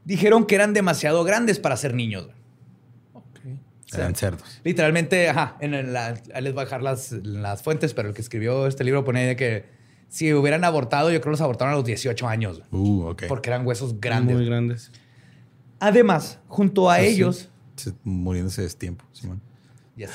dijeron 0.04 0.46
que 0.46 0.54
eran 0.54 0.72
demasiado 0.74 1.24
grandes 1.24 1.58
para 1.58 1.76
ser 1.76 1.94
niños. 1.94 2.28
Eran 3.94 4.14
cerdos. 4.16 4.60
Literalmente, 4.64 5.28
ajá, 5.28 5.56
en 5.60 5.92
la- 5.92 6.14
les 6.40 6.52
voy 6.52 6.62
a 6.62 6.64
dejar 6.64 6.82
las, 6.82 7.12
las 7.12 7.62
fuentes, 7.62 7.94
pero 7.94 8.08
el 8.08 8.14
que 8.14 8.20
escribió 8.20 8.66
este 8.66 8.84
libro 8.84 9.04
pone 9.04 9.20
ahí 9.20 9.26
de 9.26 9.36
que 9.36 9.75
Si 10.08 10.32
hubieran 10.32 10.64
abortado, 10.64 11.10
yo 11.10 11.20
creo 11.20 11.24
que 11.24 11.30
los 11.32 11.40
abortaron 11.40 11.74
a 11.74 11.76
los 11.76 11.84
18 11.84 12.26
años. 12.28 12.62
Uh, 12.70 13.02
ok. 13.08 13.24
Porque 13.28 13.50
eran 13.50 13.66
huesos 13.66 14.00
grandes. 14.00 14.36
Muy 14.36 14.46
grandes. 14.46 14.90
Además, 15.78 16.38
junto 16.48 16.90
a 16.90 16.98
sí. 17.00 17.06
ellos, 17.06 17.50
Se- 17.76 17.92
Muriéndose 18.04 18.62
de 18.62 18.68
tiempo, 18.70 19.04
Simón. 19.12 19.42
Yes. 19.96 20.10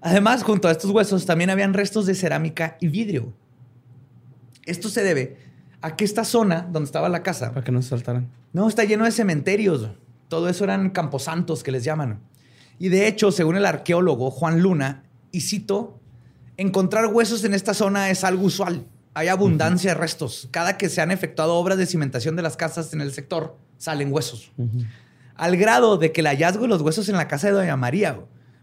Además, 0.00 0.42
junto 0.42 0.68
a 0.68 0.70
estos 0.70 0.90
huesos 0.90 1.26
también 1.26 1.50
habían 1.50 1.74
restos 1.74 2.06
de 2.06 2.14
cerámica 2.14 2.76
y 2.80 2.88
vidrio. 2.88 3.32
Esto 4.64 4.88
se 4.88 5.02
debe 5.02 5.36
a 5.80 5.96
que 5.96 6.04
esta 6.04 6.24
zona 6.24 6.62
donde 6.70 6.86
estaba 6.86 7.08
la 7.08 7.22
casa, 7.22 7.52
Para 7.52 7.64
que 7.64 7.72
no 7.72 7.82
se 7.82 7.90
saltaran. 7.90 8.28
no, 8.52 8.68
está 8.68 8.84
lleno 8.84 9.04
de 9.04 9.10
cementerios. 9.12 9.88
Todo 10.28 10.48
eso 10.48 10.64
eran 10.64 10.90
camposantos 10.90 11.62
que 11.62 11.72
les 11.72 11.84
llaman. 11.84 12.20
Y 12.78 12.88
de 12.90 13.08
hecho, 13.08 13.32
según 13.32 13.56
el 13.56 13.66
arqueólogo 13.66 14.30
Juan 14.30 14.60
Luna, 14.60 15.04
y 15.32 15.40
cito, 15.40 15.98
encontrar 16.56 17.06
huesos 17.06 17.44
en 17.44 17.54
esta 17.54 17.74
zona 17.74 18.10
es 18.10 18.24
algo 18.24 18.44
usual. 18.44 18.86
Hay 19.14 19.28
abundancia 19.28 19.90
de 19.94 20.00
restos. 20.00 20.48
Cada 20.50 20.76
que 20.76 20.88
se 20.88 21.00
han 21.00 21.10
efectuado 21.10 21.54
obras 21.54 21.78
de 21.78 21.86
cimentación 21.86 22.36
de 22.36 22.42
las 22.42 22.56
casas 22.56 22.92
en 22.92 23.00
el 23.00 23.12
sector, 23.12 23.56
salen 23.76 24.12
huesos. 24.12 24.52
Al 25.34 25.56
grado 25.56 25.98
de 25.98 26.12
que 26.12 26.20
el 26.20 26.26
hallazgo 26.26 26.62
de 26.62 26.68
los 26.68 26.82
huesos 26.82 27.08
en 27.08 27.16
la 27.16 27.28
casa 27.28 27.48
de 27.48 27.54
Doña 27.54 27.76
María 27.76 28.18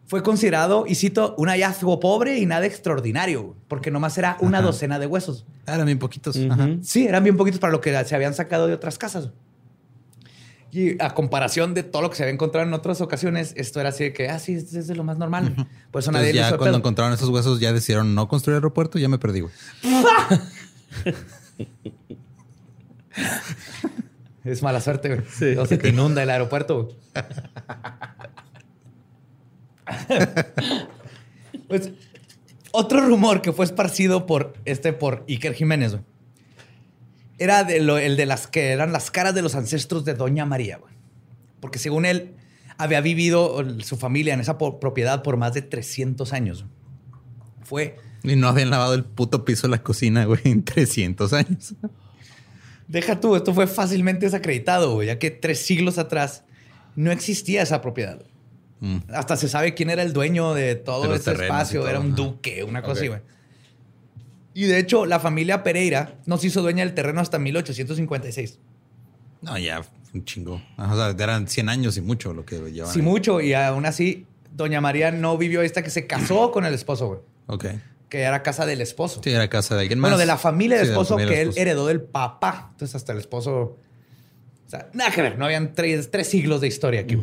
fue 0.08 0.22
considerado, 0.22 0.86
y 0.88 0.96
cito, 0.96 1.34
un 1.38 1.48
hallazgo 1.50 2.00
pobre 2.00 2.38
y 2.38 2.46
nada 2.46 2.66
extraordinario, 2.66 3.56
porque 3.68 3.90
nomás 3.90 4.18
era 4.18 4.38
una 4.40 4.60
Ajá. 4.60 4.68
docena 4.68 5.00
de 5.00 5.08
huesos. 5.08 5.46
Eran 5.66 5.86
bien 5.86 5.98
poquitos. 5.98 6.38
Ajá. 6.50 6.70
Sí, 6.84 7.08
eran 7.08 7.24
bien 7.24 7.38
poquitos 7.38 7.60
para 7.60 7.72
lo 7.72 7.82
que 7.82 8.04
se 8.06 8.16
habían 8.16 8.34
sacado 8.36 8.68
de 8.68 8.74
otras 8.74 8.98
casas. 9.00 9.30
Y 10.76 11.02
a 11.02 11.14
comparación 11.14 11.74
de 11.74 11.84
todo 11.84 12.02
lo 12.02 12.10
que 12.10 12.18
se 12.18 12.24
había 12.24 12.34
encontrado 12.34 12.68
en 12.68 12.74
otras 12.74 13.00
ocasiones, 13.00 13.54
esto 13.56 13.80
era 13.80 13.90
así 13.90 14.04
de 14.04 14.14
que, 14.14 14.28
ah, 14.28 14.40
sí, 14.40 14.56
es 14.56 14.74
es 14.74 14.88
de 14.88 14.96
lo 14.96 15.06
más 15.06 15.18
normal. 15.18 15.56
Por 15.90 16.02
eso 16.02 16.12
nadie 16.12 16.32
Entonces 16.32 16.52
le 16.52 16.52
ya 16.52 16.58
cuando 16.58 16.80
encontraron 16.80 17.14
esos 17.14 17.30
huesos 17.30 17.62
ya 17.62 17.72
decidieron 17.72 18.14
no 18.14 18.28
construir 18.28 18.56
aeropuerto, 18.56 19.00
ya 19.00 19.08
me 19.08 19.18
perdí, 19.18 19.40
güey. 19.40 19.54
Es 24.44 24.62
mala 24.62 24.82
suerte, 24.82 25.08
güey. 25.08 25.22
Sí. 25.32 25.56
O 25.58 25.66
se 25.66 25.78
te 25.78 25.88
inunda 25.90 26.22
el 26.22 26.30
aeropuerto. 26.30 26.84
güey. 26.84 26.96
pues, 31.70 31.92
otro 32.72 33.00
rumor 33.00 33.42
que 33.42 33.54
fue 33.54 33.64
esparcido 33.64 34.26
por 34.26 34.56
este 34.66 34.92
por 34.92 35.24
Iker 35.30 35.54
Jiménez, 35.54 35.94
güey, 35.94 36.04
era 37.38 37.64
de 37.64 37.80
lo- 37.82 37.98
el 37.98 38.18
de 38.18 38.26
las 38.26 38.48
que 38.48 38.70
eran 38.72 38.92
las 38.92 39.12
caras 39.12 39.36
de 39.36 39.42
los 39.42 39.56
ancestros 39.56 40.06
de 40.06 40.14
Doña 40.14 40.46
María, 40.46 40.78
güey. 40.78 40.94
Porque 41.60 41.80
según 41.80 42.06
él, 42.06 42.36
había 42.78 43.02
vivido 43.02 43.64
su 43.82 43.98
familia 43.98 44.34
en 44.34 44.40
esa 44.42 44.58
propiedad 44.58 45.24
por 45.24 45.38
más 45.38 45.54
de 45.54 45.62
300 45.62 46.34
años. 46.34 46.66
Fue 47.64 47.96
Y 48.24 48.36
no 48.36 48.48
habían 48.48 48.70
lavado 48.70 48.94
el 48.94 49.04
puto 49.04 49.46
piso 49.46 49.68
de 49.68 49.72
la 49.72 49.84
cocina, 49.84 50.26
güey, 50.26 50.42
en 50.46 50.64
300 50.64 51.34
años. 51.34 51.74
Deja 52.88 53.20
tú, 53.20 53.36
esto 53.36 53.54
fue 53.54 53.66
fácilmente 53.68 54.26
desacreditado, 54.28 54.94
güey, 54.94 55.08
ya 55.08 55.18
que 55.18 55.32
tres 55.32 55.60
siglos 55.66 55.98
atrás 55.98 56.44
no 56.96 57.12
existía 57.12 57.64
esa 57.64 57.82
propiedad. 57.82 58.22
Mm. 58.80 58.98
Hasta 59.14 59.38
se 59.38 59.48
sabe 59.50 59.74
quién 59.74 59.90
era 59.90 60.04
el 60.04 60.14
dueño 60.14 60.54
de 60.54 60.76
todo 60.76 61.16
ese 61.16 61.32
espacio. 61.32 61.82
todo, 61.82 61.90
Era 61.90 62.00
un 62.00 62.14
duque, 62.14 62.64
una 62.64 62.82
cosa 62.84 63.00
así, 63.00 63.08
güey. 63.08 63.22
Y 64.56 64.64
de 64.64 64.80
hecho, 64.80 65.06
la 65.06 65.20
familia 65.20 65.64
Pereira 65.64 66.16
no 66.26 66.38
se 66.38 66.48
hizo 66.48 66.62
dueña 66.62 66.86
del 66.86 66.96
terreno 66.96 67.20
hasta 67.20 67.38
1856. 67.38 68.58
No, 69.42 69.58
ya, 69.58 69.82
un 70.14 70.24
chingo. 70.24 70.62
O 70.78 70.96
sea, 70.96 71.10
eran 71.10 71.50
100 71.50 71.68
años 71.68 71.98
y 71.98 72.02
mucho 72.02 72.34
lo 72.34 72.46
que 72.46 72.56
llevaban. 72.72 72.94
Sí, 72.94 73.02
ahí. 73.02 73.06
mucho. 73.06 73.42
Y 73.42 73.54
aún 73.54 73.86
así, 73.86 74.26
Doña 74.54 74.80
María 74.80 75.12
no 75.12 75.38
vivió 75.38 75.62
esta 75.62 75.84
que 75.84 75.90
se 75.90 76.08
casó 76.08 76.52
con 76.52 76.66
el 76.66 76.74
esposo, 76.74 77.08
güey. 77.08 77.20
Ok. 77.48 77.66
Que 78.08 78.22
era 78.22 78.42
casa 78.44 78.66
del 78.66 78.80
esposo. 78.80 79.20
Sí, 79.22 79.30
era 79.30 79.50
casa 79.50 79.76
de 79.76 79.82
alguien 79.82 80.00
más. 80.00 80.10
Bueno, 80.10 80.18
de 80.18 80.26
la 80.26 80.38
familia 80.38 80.78
del 80.78 80.86
Sí, 80.86 80.90
de 80.92 80.96
la 80.96 81.02
esposo 81.02 81.16
familia 81.16 81.34
que 81.34 81.40
del 81.40 81.50
él 81.50 81.58
heredó 81.58 81.88
del 81.88 82.02
papá. 82.02 82.70
Entonces, 82.72 82.96
hasta 82.96 83.12
el 83.12 83.20
esposo. 83.20 83.78
O 84.66 84.70
sea, 84.70 84.90
nada 84.94 85.12
que 85.12 85.22
ver. 85.22 85.38
No 85.38 85.44
habían 85.44 85.74
tres, 85.74 86.10
tres 86.12 86.30
siglos 86.30 86.62
de 86.62 86.68
historia 86.70 87.02
aquí. 87.02 87.18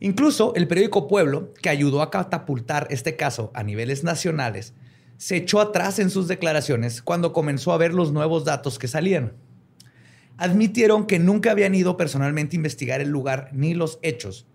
Incluso 0.00 0.54
el 0.54 0.66
periódico 0.68 1.06
Pueblo, 1.06 1.52
que 1.60 1.68
ayudó 1.68 2.00
a 2.00 2.10
catapultar 2.10 2.86
este 2.90 3.14
caso 3.16 3.50
a 3.54 3.62
niveles 3.62 4.04
nacionales, 4.04 4.72
se 5.16 5.36
echó 5.36 5.60
atrás 5.60 5.98
en 5.98 6.10
sus 6.10 6.28
declaraciones 6.28 7.02
cuando 7.02 7.32
comenzó 7.32 7.72
a 7.72 7.78
ver 7.78 7.94
los 7.94 8.12
nuevos 8.12 8.44
datos 8.44 8.78
que 8.78 8.88
salían. 8.88 9.32
Admitieron 10.36 11.06
que 11.06 11.18
nunca 11.18 11.52
habían 11.52 11.74
ido 11.74 11.96
personalmente 11.96 12.56
a 12.56 12.58
investigar 12.58 13.00
el 13.00 13.08
lugar 13.08 13.50
ni 13.52 13.72
los 13.74 13.98
hechos 14.02 14.46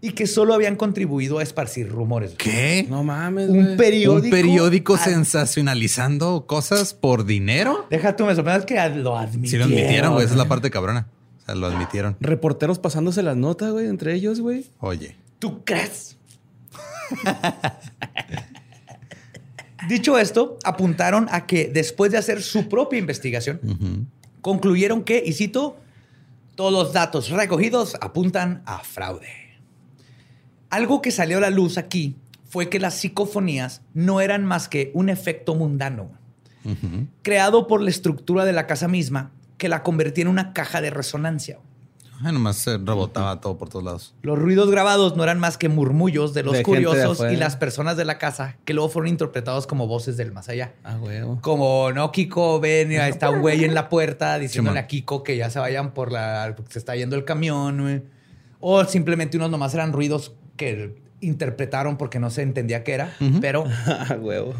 y 0.00 0.12
que 0.12 0.26
solo 0.26 0.54
habían 0.54 0.76
contribuido 0.76 1.38
a 1.38 1.42
esparcir 1.42 1.88
rumores. 1.90 2.34
¿Qué? 2.38 2.86
No 2.88 3.02
mames, 3.02 3.48
Un 3.50 3.76
periódico. 3.76 4.24
¿Un 4.24 4.30
periódico 4.30 4.94
ad- 4.94 5.04
sensacionalizando 5.04 6.46
cosas 6.46 6.94
por 6.94 7.24
dinero? 7.26 7.86
Deja 7.90 8.16
tú, 8.16 8.24
me 8.24 8.34
sorprende 8.34 8.64
que 8.66 8.74
lo 9.00 9.16
admitieron. 9.18 9.68
Sí, 9.68 9.74
lo 9.74 9.80
admitieron, 9.80 10.12
güey. 10.14 10.24
Esa 10.24 10.34
es 10.34 10.38
la 10.38 10.48
parte 10.48 10.70
cabrona. 10.70 11.08
O 11.42 11.44
sea, 11.46 11.54
lo 11.54 11.66
admitieron. 11.66 12.16
Reporteros 12.20 12.78
pasándose 12.78 13.22
las 13.22 13.36
notas, 13.36 13.72
güey, 13.72 13.86
entre 13.88 14.14
ellos, 14.14 14.40
güey. 14.40 14.66
Oye. 14.80 15.16
¿Tú 15.38 15.64
crees? 15.64 16.16
Dicho 19.88 20.18
esto, 20.18 20.58
apuntaron 20.64 21.28
a 21.30 21.46
que 21.46 21.68
después 21.68 22.10
de 22.12 22.18
hacer 22.18 22.42
su 22.42 22.68
propia 22.68 22.98
investigación, 22.98 24.08
concluyeron 24.40 25.04
que, 25.04 25.22
y 25.24 25.32
cito, 25.32 25.76
todos 26.54 26.72
los 26.72 26.92
datos 26.92 27.30
recogidos 27.30 27.96
apuntan 28.00 28.62
a 28.66 28.78
fraude. 28.80 29.28
Algo 30.70 31.02
que 31.02 31.10
salió 31.10 31.38
a 31.38 31.40
la 31.40 31.50
luz 31.50 31.78
aquí 31.78 32.16
fue 32.48 32.68
que 32.68 32.80
las 32.80 32.94
psicofonías 32.94 33.82
no 33.94 34.20
eran 34.20 34.44
más 34.44 34.68
que 34.68 34.90
un 34.94 35.08
efecto 35.08 35.54
mundano, 35.54 36.10
creado 37.22 37.66
por 37.66 37.80
la 37.80 37.90
estructura 37.90 38.44
de 38.44 38.52
la 38.52 38.66
casa 38.66 38.88
misma, 38.88 39.32
que 39.58 39.68
la 39.68 39.82
convertía 39.82 40.22
en 40.22 40.28
una 40.28 40.52
caja 40.52 40.80
de 40.80 40.90
resonancia. 40.90 41.58
Ay, 42.24 42.32
nomás 42.32 42.56
se 42.56 42.78
rebotaba 42.78 43.40
todo 43.40 43.58
por 43.58 43.68
todos 43.68 43.84
lados. 43.84 44.14
Los 44.22 44.38
ruidos 44.38 44.70
grabados 44.70 45.16
no 45.16 45.22
eran 45.22 45.38
más 45.38 45.58
que 45.58 45.68
murmullos 45.68 46.34
de 46.34 46.42
los 46.42 46.54
De 46.54 46.62
curiosos 46.62 47.20
y 47.30 47.36
las 47.36 47.56
personas 47.56 47.96
de 47.96 48.04
la 48.04 48.18
casa 48.18 48.56
que 48.64 48.74
luego 48.74 48.88
fueron 48.88 49.08
interpretados 49.08 49.66
como 49.66 49.86
voces 49.86 50.16
del 50.16 50.32
más 50.32 50.48
allá. 50.48 50.74
Ah, 50.84 50.96
güey. 50.96 51.20
Como, 51.40 51.92
no, 51.92 52.12
Kiko, 52.12 52.60
ven, 52.60 52.90
ahí 53.00 53.10
está 53.10 53.30
un 53.30 53.40
güey 53.40 53.64
en 53.64 53.74
la 53.74 53.88
puerta 53.88 54.38
diciéndole 54.38 54.78
a 54.78 54.86
Kiko 54.86 55.22
que 55.22 55.36
ya 55.36 55.50
se 55.50 55.58
vayan 55.58 55.92
por 55.92 56.12
la... 56.12 56.52
porque 56.56 56.72
se 56.72 56.78
está 56.78 56.96
yendo 56.96 57.16
el 57.16 57.24
camión, 57.24 57.80
güey. 57.82 58.02
O 58.60 58.84
simplemente 58.84 59.36
unos 59.36 59.50
nomás 59.50 59.74
eran 59.74 59.92
ruidos 59.92 60.32
que 60.56 60.96
interpretaron 61.20 61.96
porque 61.96 62.18
no 62.18 62.30
se 62.30 62.42
entendía 62.42 62.84
qué 62.84 62.92
era, 62.94 63.14
pero 63.40 63.64
Ah, 63.86 64.16
huevo. 64.20 64.54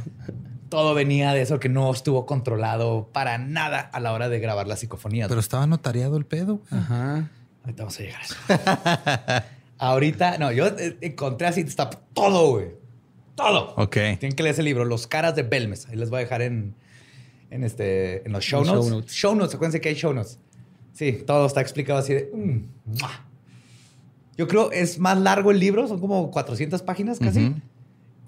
todo 0.69 0.95
venía 0.95 1.33
de 1.33 1.43
eso 1.43 1.61
que 1.61 1.69
no 1.69 1.91
estuvo 1.93 2.27
controlado 2.27 3.09
para 3.13 3.39
nada 3.39 3.81
a 3.81 4.01
la 4.01 4.13
hora 4.13 4.29
de 4.29 4.39
grabar 4.41 4.67
las 4.67 4.81
psicofonías. 4.81 5.29
Pero 5.29 5.41
estaba 5.41 5.67
notariado 5.67 6.17
el 6.17 6.27
pedo. 6.27 6.61
güey. 6.71 6.81
Ajá. 6.83 7.31
Ahorita 7.67 7.83
vamos 7.83 7.99
a 7.99 8.03
llegar 8.03 8.21
a 8.21 9.41
eso. 9.41 9.47
Ahorita, 9.79 10.39
no, 10.39 10.53
yo 10.53 10.69
eh, 10.69 10.97
encontré 11.01 11.49
así, 11.49 11.63
está 11.63 11.91
todo, 11.91 12.51
güey. 12.53 12.69
Todo. 13.35 13.75
Ok. 13.77 13.93
Tienen 13.93 14.33
que 14.33 14.43
leer 14.45 14.55
ese 14.55 14.63
libro, 14.63 14.85
Los 14.85 15.09
caras 15.09 15.35
de 15.35 15.43
Belmes. 15.43 15.87
Ahí 15.89 15.97
les 15.97 16.09
voy 16.09 16.19
a 16.19 16.21
dejar 16.21 16.43
en, 16.43 16.77
en, 17.51 17.65
este, 17.65 18.25
en 18.25 18.33
los 18.33 18.45
show 18.45 18.65
notes. 18.65 18.85
show 18.85 18.91
notes. 18.91 19.13
Show 19.13 19.35
notes, 19.35 19.55
acuérdense 19.57 19.81
que 19.81 19.89
hay 19.89 19.97
show 19.97 20.15
notes. 20.15 20.39
Sí, 20.93 21.25
todo 21.27 21.45
está 21.47 21.61
explicado 21.61 21.99
así 21.99 22.15
de... 22.15 22.31
mm. 22.33 22.63
Yo 24.39 24.47
creo 24.47 24.71
es 24.71 24.99
más 24.99 25.19
largo 25.19 25.51
el 25.51 25.59
libro, 25.59 25.89
son 25.89 25.99
como 25.99 26.31
400 26.31 26.83
páginas 26.83 27.19
casi. 27.19 27.47
Ujú. 27.47 27.61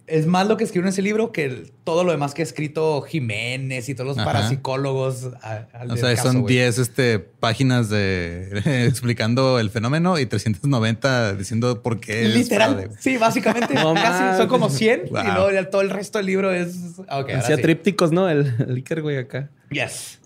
Es 0.08 0.26
más 0.26 0.46
lo 0.48 0.56
que 0.56 0.64
escribió 0.64 0.86
en 0.86 0.88
ese 0.88 1.02
libro 1.02 1.32
que 1.32 1.44
el- 1.44 1.72
todo 1.84 2.02
lo 2.02 2.12
demás 2.12 2.32
que 2.34 2.42
ha 2.42 2.44
escrito 2.44 3.02
Jiménez 3.02 3.88
y 3.88 3.94
todos 3.94 4.06
los 4.08 4.18
Ajá. 4.18 4.24
parapsicólogos. 4.24 5.30
a- 5.42 5.66
al 5.72 5.90
O 5.90 5.96
sea, 5.96 6.14
caso, 6.16 6.28
son 6.32 6.40
güey. 6.42 6.54
10 6.54 6.78
este, 6.78 7.18
páginas 7.18 7.90
de 7.90 8.86
explicando 8.88 9.58
el 9.58 9.70
fenómeno 9.70 10.18
y 10.18 10.26
390 10.26 11.34
diciendo 11.34 11.82
por 11.82 12.00
qué. 12.00 12.24
es 12.26 12.34
Literal. 12.34 12.90
Sí, 12.98 13.18
básicamente. 13.18 13.74
No 13.74 13.94
casi. 13.94 14.38
Son 14.38 14.48
como 14.48 14.70
100 14.70 15.08
y 15.08 15.10
luego 15.10 15.50
ya 15.50 15.68
todo 15.70 15.82
el 15.82 15.90
resto 15.90 16.18
del 16.18 16.26
libro 16.26 16.52
es. 16.52 16.74
Ok, 17.00 17.06
ahora 17.08 17.38
Hacía 17.38 17.56
sí. 17.56 17.62
trípticos, 17.62 18.10
¿no? 18.10 18.28
El, 18.28 18.54
el 18.66 18.76
Iker, 18.76 19.02
güey, 19.02 19.18
acá. 19.18 19.50
Yes. 19.70 20.18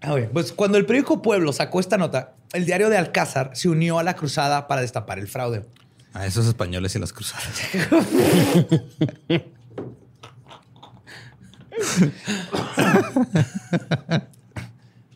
Ah. 0.00 0.14
Pues 0.32 0.52
cuando 0.52 0.78
el 0.78 0.86
periódico 0.86 1.22
Pueblo 1.22 1.52
sacó 1.52 1.80
esta 1.80 1.96
nota, 1.98 2.34
el 2.52 2.64
diario 2.66 2.88
de 2.88 2.96
Alcázar 2.96 3.50
se 3.54 3.68
unió 3.68 3.98
a 3.98 4.02
la 4.02 4.14
cruzada 4.14 4.68
para 4.68 4.80
destapar 4.82 5.18
el 5.18 5.26
fraude. 5.28 5.64
A 6.14 6.26
esos 6.26 6.46
españoles 6.46 6.94
y 6.96 6.98
las 6.98 7.12
cruzadas. 7.12 7.46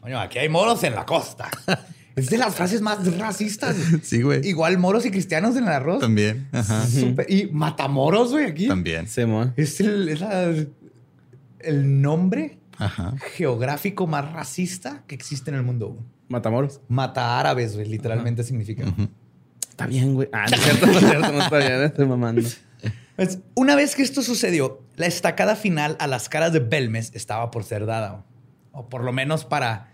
Coño, 0.01 0.19
aquí 0.21 0.39
hay 0.39 0.49
moros 0.49 0.83
en 0.85 0.95
la 0.95 1.07
costa. 1.07 1.49
Es 2.17 2.29
de 2.29 2.37
las 2.39 2.55
frases 2.55 2.81
más 2.83 3.17
racistas. 3.19 3.77
Sí, 4.03 4.21
güey. 4.23 4.47
Igual 4.47 4.77
moros 4.79 5.07
y 5.07 5.11
cristianos 5.11 5.57
en 5.57 5.65
el 5.65 5.71
arroz. 5.71 6.01
También. 6.01 6.49
Ajá. 6.53 6.87
Súper- 6.87 7.27
Y 7.31 7.47
matamoros, 7.53 8.33
güey, 8.33 8.47
aquí. 8.47 8.69
También. 8.69 9.07
Simón. 9.09 9.55
Es, 9.57 9.81
el, 9.81 10.09
es 10.09 10.21
la- 10.21 10.53
el 11.61 12.03
nombre 12.03 12.59
Ajá. 12.79 13.15
geográfico 13.37 14.07
más 14.07 14.31
racista 14.33 15.05
que 15.07 15.15
existe 15.15 15.51
en 15.51 15.57
el 15.57 15.63
mundo. 15.63 15.97
Matamoros. 16.29 16.81
Mata 16.89 17.39
árabes, 17.39 17.75
güey, 17.77 17.89
literalmente 17.89 18.43
significa. 18.43 18.85
Está 19.73 19.87
bien, 19.87 20.13
güey. 20.15 20.29
Ah, 20.35 20.45
no 20.51 20.55
es 20.57 20.63
cierto, 20.63 20.87
no 20.87 20.93
es 20.93 20.99
cierto, 20.99 21.33
no 21.33 21.43
está 21.43 21.57
bien, 21.57 21.83
estoy 21.83 22.07
mamando. 22.07 22.47
Pues, 23.17 23.39
una 23.55 23.75
vez 23.75 23.95
que 23.97 24.03
esto 24.03 24.21
sucedió, 24.23 24.83
la 24.97 25.07
estacada 25.07 25.57
final 25.57 25.97
a 25.99 26.07
las 26.07 26.29
caras 26.29 26.53
de 26.53 26.59
Belmes 26.61 27.11
estaba 27.15 27.51
por 27.51 27.65
ser 27.65 27.87
dada. 27.87 28.23
O 28.73 28.91
por 28.91 29.03
lo 29.03 29.13
menos 29.15 29.47
para 29.47 29.91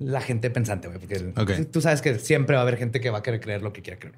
la 0.00 0.20
gente 0.20 0.50
pensante, 0.50 0.88
güey. 0.88 0.98
Porque 0.98 1.64
tú 1.70 1.80
sabes 1.80 2.02
que 2.02 2.18
siempre 2.18 2.56
va 2.56 2.62
a 2.62 2.64
haber 2.64 2.76
gente 2.76 3.00
que 3.00 3.10
va 3.10 3.18
a 3.18 3.22
querer 3.22 3.40
creer 3.40 3.62
lo 3.62 3.72
que 3.72 3.82
quiera 3.82 4.00
creer. 4.00 4.16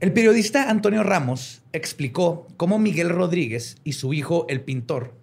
El 0.00 0.12
periodista 0.14 0.70
Antonio 0.70 1.02
Ramos 1.02 1.60
explicó 1.74 2.46
cómo 2.56 2.78
Miguel 2.78 3.10
Rodríguez 3.10 3.76
y 3.84 3.92
su 3.92 4.14
hijo, 4.14 4.46
el 4.48 4.62
pintor, 4.62 5.14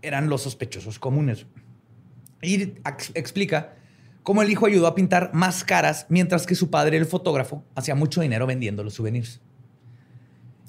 eran 0.00 0.30
los 0.30 0.40
sospechosos 0.42 0.98
comunes. 0.98 1.44
Y 2.40 2.62
ex- 2.62 3.12
explica 3.14 3.74
cómo 4.30 4.42
el 4.42 4.50
hijo 4.50 4.66
ayudó 4.66 4.86
a 4.86 4.94
pintar 4.94 5.32
más 5.34 5.64
caras, 5.64 6.06
mientras 6.08 6.46
que 6.46 6.54
su 6.54 6.70
padre, 6.70 6.96
el 6.96 7.04
fotógrafo, 7.04 7.64
hacía 7.74 7.96
mucho 7.96 8.20
dinero 8.20 8.46
vendiendo 8.46 8.84
los 8.84 8.94
souvenirs. 8.94 9.40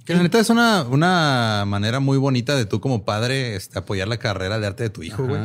Que 0.03 0.15
la 0.15 0.23
neta 0.23 0.39
es 0.39 0.49
una, 0.49 0.81
una 0.81 1.63
manera 1.67 1.99
muy 1.99 2.17
bonita 2.17 2.55
de 2.55 2.65
tú 2.65 2.81
como 2.81 3.05
padre 3.05 3.55
este, 3.55 3.77
apoyar 3.77 4.07
la 4.07 4.17
carrera 4.17 4.57
de 4.57 4.65
arte 4.65 4.81
de 4.81 4.89
tu 4.89 5.03
hijo, 5.03 5.27
güey. 5.27 5.39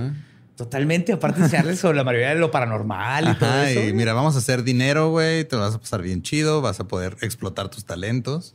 Totalmente, 0.57 1.13
aparte 1.13 1.41
de 1.41 1.45
enseñarles 1.45 1.79
sobre 1.81 1.99
la 1.99 2.05
mayoría 2.05 2.31
de 2.31 2.37
lo 2.37 2.51
paranormal 2.51 3.33
y 3.33 3.35
todo 3.39 3.63
eso. 3.65 3.85
y 3.87 3.93
mira, 3.93 4.15
vamos 4.15 4.35
a 4.35 4.39
hacer 4.39 4.63
dinero, 4.63 5.11
güey. 5.11 5.45
Te 5.45 5.57
vas 5.57 5.75
a 5.75 5.79
pasar 5.79 6.01
bien 6.01 6.23
chido, 6.23 6.63
vas 6.63 6.81
a 6.81 6.89
poder 6.89 7.19
explotar 7.21 7.69
tus 7.69 7.85
talentos. 7.85 8.55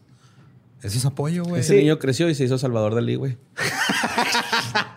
Eso 0.81 0.97
es 0.97 1.05
apoyo, 1.05 1.43
güey. 1.43 1.61
Ese 1.61 1.75
niño 1.75 1.99
creció 1.99 2.27
y 2.29 2.33
se 2.33 2.45
hizo 2.45 2.57
Salvador 2.57 2.95
Dalí, 2.95 3.13
güey. 3.13 3.37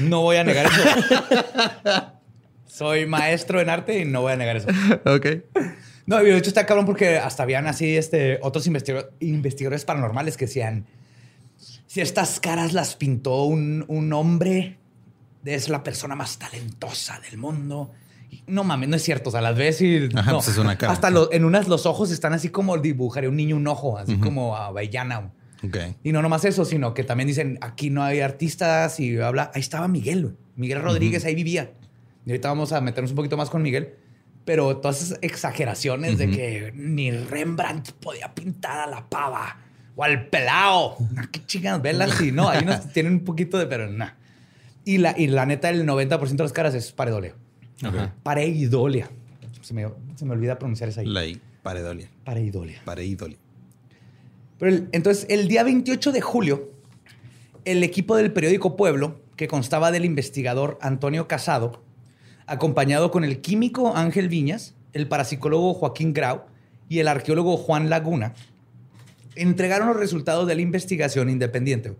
No 0.00 0.22
voy 0.22 0.36
a 0.36 0.44
negar 0.44 0.66
eso. 0.66 2.12
Soy 2.66 3.06
maestro 3.06 3.60
en 3.60 3.68
arte 3.70 3.98
y 4.00 4.04
no 4.04 4.22
voy 4.22 4.32
a 4.32 4.36
negar 4.36 4.56
eso. 4.56 4.68
Ok. 5.06 5.26
No, 6.06 6.18
de 6.18 6.36
hecho 6.36 6.48
está 6.48 6.66
cabrón 6.66 6.86
porque 6.86 7.18
hasta 7.18 7.42
habían 7.42 7.66
así 7.66 7.96
este, 7.96 8.38
otros 8.42 8.66
investiga- 8.66 9.10
investigadores 9.20 9.84
paranormales 9.84 10.36
que 10.36 10.46
decían, 10.46 10.86
si 11.86 12.00
estas 12.00 12.40
caras 12.40 12.72
las 12.72 12.96
pintó 12.96 13.44
un, 13.44 13.84
un 13.88 14.12
hombre, 14.12 14.78
es 15.44 15.68
la 15.68 15.82
persona 15.82 16.14
más 16.16 16.38
talentosa 16.38 17.20
del 17.20 17.38
mundo. 17.38 17.92
No 18.46 18.64
mames, 18.64 18.88
no 18.88 18.96
es 18.96 19.02
cierto. 19.02 19.28
O 19.30 19.32
sea, 19.32 19.40
las 19.40 19.56
ves 19.56 19.80
y... 19.80 20.08
Ajá, 20.14 20.30
no. 20.32 20.38
pues 20.38 20.48
es 20.48 20.58
una 20.58 20.76
cara. 20.78 20.92
Hasta 20.92 21.10
lo- 21.10 21.32
en 21.32 21.44
unas 21.44 21.68
los 21.68 21.86
ojos 21.86 22.10
están 22.10 22.32
así 22.32 22.48
como 22.48 22.76
dibujaría 22.78 23.28
un 23.28 23.36
niño 23.36 23.56
un 23.56 23.66
ojo, 23.66 23.98
así 23.98 24.16
como 24.18 24.56
a 24.56 24.66
Avellana. 24.66 25.32
Ok. 25.64 25.76
Y 26.04 26.12
no 26.12 26.22
nomás 26.22 26.44
eso, 26.44 26.64
sino 26.64 26.94
que 26.94 27.04
también 27.04 27.26
dicen, 27.26 27.58
aquí 27.60 27.90
no 27.90 28.02
hay 28.02 28.20
artistas 28.20 28.98
y 29.00 29.18
habla, 29.18 29.50
ahí 29.54 29.60
estaba 29.60 29.88
Miguel. 29.88 30.36
Miguel 30.56 30.80
Rodríguez 30.80 31.24
ahí 31.24 31.34
vivía. 31.34 31.72
Y 32.26 32.30
ahorita 32.30 32.48
vamos 32.48 32.72
a 32.72 32.80
meternos 32.80 33.10
un 33.10 33.16
poquito 33.16 33.36
más 33.36 33.50
con 33.50 33.62
Miguel. 33.62 33.94
Pero 34.44 34.78
todas 34.78 35.02
esas 35.02 35.18
exageraciones 35.22 36.16
de 36.18 36.30
que 36.30 36.72
ni 36.74 37.10
Rembrandt 37.10 37.92
podía 37.92 38.34
pintar 38.34 38.80
a 38.80 38.86
la 38.90 39.08
pava 39.08 39.58
o 39.96 40.02
al 40.02 40.28
pelao. 40.28 40.96
Qué 41.30 41.44
chingadas, 41.46 41.82
velas 41.82 42.20
y 42.22 42.32
no, 42.32 42.48
ahí 42.48 42.64
nos 42.64 42.88
tienen 42.92 43.12
un 43.14 43.24
poquito 43.24 43.58
de, 43.58 43.66
pero 43.66 43.88
nada. 43.90 44.16
Y 44.84 44.96
la, 44.98 45.14
y 45.16 45.26
la 45.26 45.44
neta, 45.44 45.68
el 45.68 45.86
90% 45.86 46.18
de 46.36 46.42
las 46.42 46.52
caras 46.54 46.74
es 46.74 46.90
pareidolia. 46.92 47.34
Ajá. 47.82 48.14
Pareidolia. 48.22 49.10
Se 49.62 49.74
me, 49.74 49.86
se 50.16 50.24
me 50.24 50.32
olvida 50.32 50.58
pronunciar 50.58 50.88
esa 50.88 51.00
ahí. 51.02 51.06
La 51.06 51.24
I, 51.26 51.40
pareidolia. 51.62 52.08
Pareidolia. 52.24 52.80
Pareidolia. 52.84 53.36
Pero 54.58 54.72
el- 54.72 54.88
entonces, 54.92 55.26
el 55.28 55.48
día 55.48 55.62
28 55.62 56.12
de 56.12 56.20
julio, 56.20 56.70
el 57.64 57.82
equipo 57.82 58.16
del 58.16 58.32
periódico 58.32 58.76
Pueblo, 58.76 59.20
que 59.36 59.48
constaba 59.48 59.90
del 59.90 60.04
investigador 60.04 60.78
Antonio 60.82 61.28
Casado, 61.28 61.82
acompañado 62.46 63.10
con 63.10 63.24
el 63.24 63.40
químico 63.40 63.96
Ángel 63.96 64.28
Viñas, 64.28 64.74
el 64.92 65.06
parapsicólogo 65.08 65.72
Joaquín 65.74 66.12
Grau 66.12 66.42
y 66.88 66.98
el 66.98 67.08
arqueólogo 67.08 67.56
Juan 67.56 67.88
Laguna, 67.90 68.34
entregaron 69.36 69.88
los 69.88 69.96
resultados 69.96 70.46
de 70.46 70.54
la 70.56 70.60
investigación 70.62 71.30
independiente. 71.30 71.94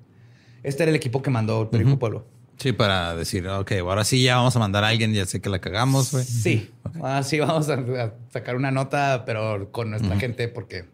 Este 0.63 0.83
era 0.83 0.91
el 0.91 0.97
equipo 0.97 1.23
que 1.23 1.31
mandó 1.31 1.63
el 1.63 1.69
periódico 1.69 1.99
Pueblo. 1.99 2.27
Sí, 2.61 2.73
para 2.73 3.17
decir, 3.17 3.49
ok, 3.49 3.73
ahora 3.81 4.05
sí 4.05 4.23
ya 4.23 4.37
vamos 4.37 4.55
a 4.55 4.59
mandar 4.59 4.85
a 4.85 4.89
alguien, 4.89 5.15
ya 5.15 5.25
sé 5.25 5.41
que 5.41 5.49
la 5.49 5.61
cagamos, 5.61 6.13
güey. 6.13 6.25
Sí, 6.25 6.71
así 7.03 7.39
vamos 7.41 7.71
a, 7.71 7.75
a 7.75 8.13
sacar 8.31 8.55
una 8.55 8.71
nota, 8.71 9.23
pero 9.25 9.73
con 9.73 9.89
nuestra 9.91 10.19
gente, 10.19 10.47
porque 10.49 10.85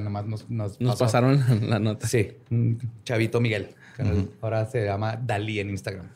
nomás 0.00 0.26
nos, 0.26 0.48
nos, 0.48 0.80
Nos 0.80 0.92
pasó. 0.92 1.04
pasaron 1.06 1.68
la 1.68 1.80
nota. 1.80 2.06
Sí, 2.06 2.32
un 2.50 2.78
chavito 3.04 3.40
Miguel. 3.40 3.70
que 3.96 4.04
Ahora 4.40 4.64
se 4.66 4.84
llama 4.84 5.16
Dalí 5.16 5.58
en 5.58 5.70
Instagram. 5.70 6.06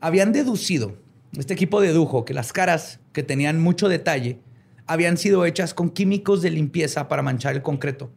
Habían 0.00 0.32
deducido, 0.32 0.96
este 1.36 1.52
equipo 1.52 1.80
dedujo 1.82 2.24
que 2.24 2.32
las 2.32 2.52
caras 2.54 3.00
que 3.12 3.22
tenían 3.22 3.60
mucho 3.60 3.88
detalle 3.88 4.38
habían 4.86 5.18
sido 5.18 5.44
hechas 5.44 5.74
con 5.74 5.90
químicos 5.90 6.40
de 6.42 6.50
limpieza 6.50 7.08
para 7.08 7.22
manchar 7.22 7.54
el 7.54 7.62
concreto 7.62 8.10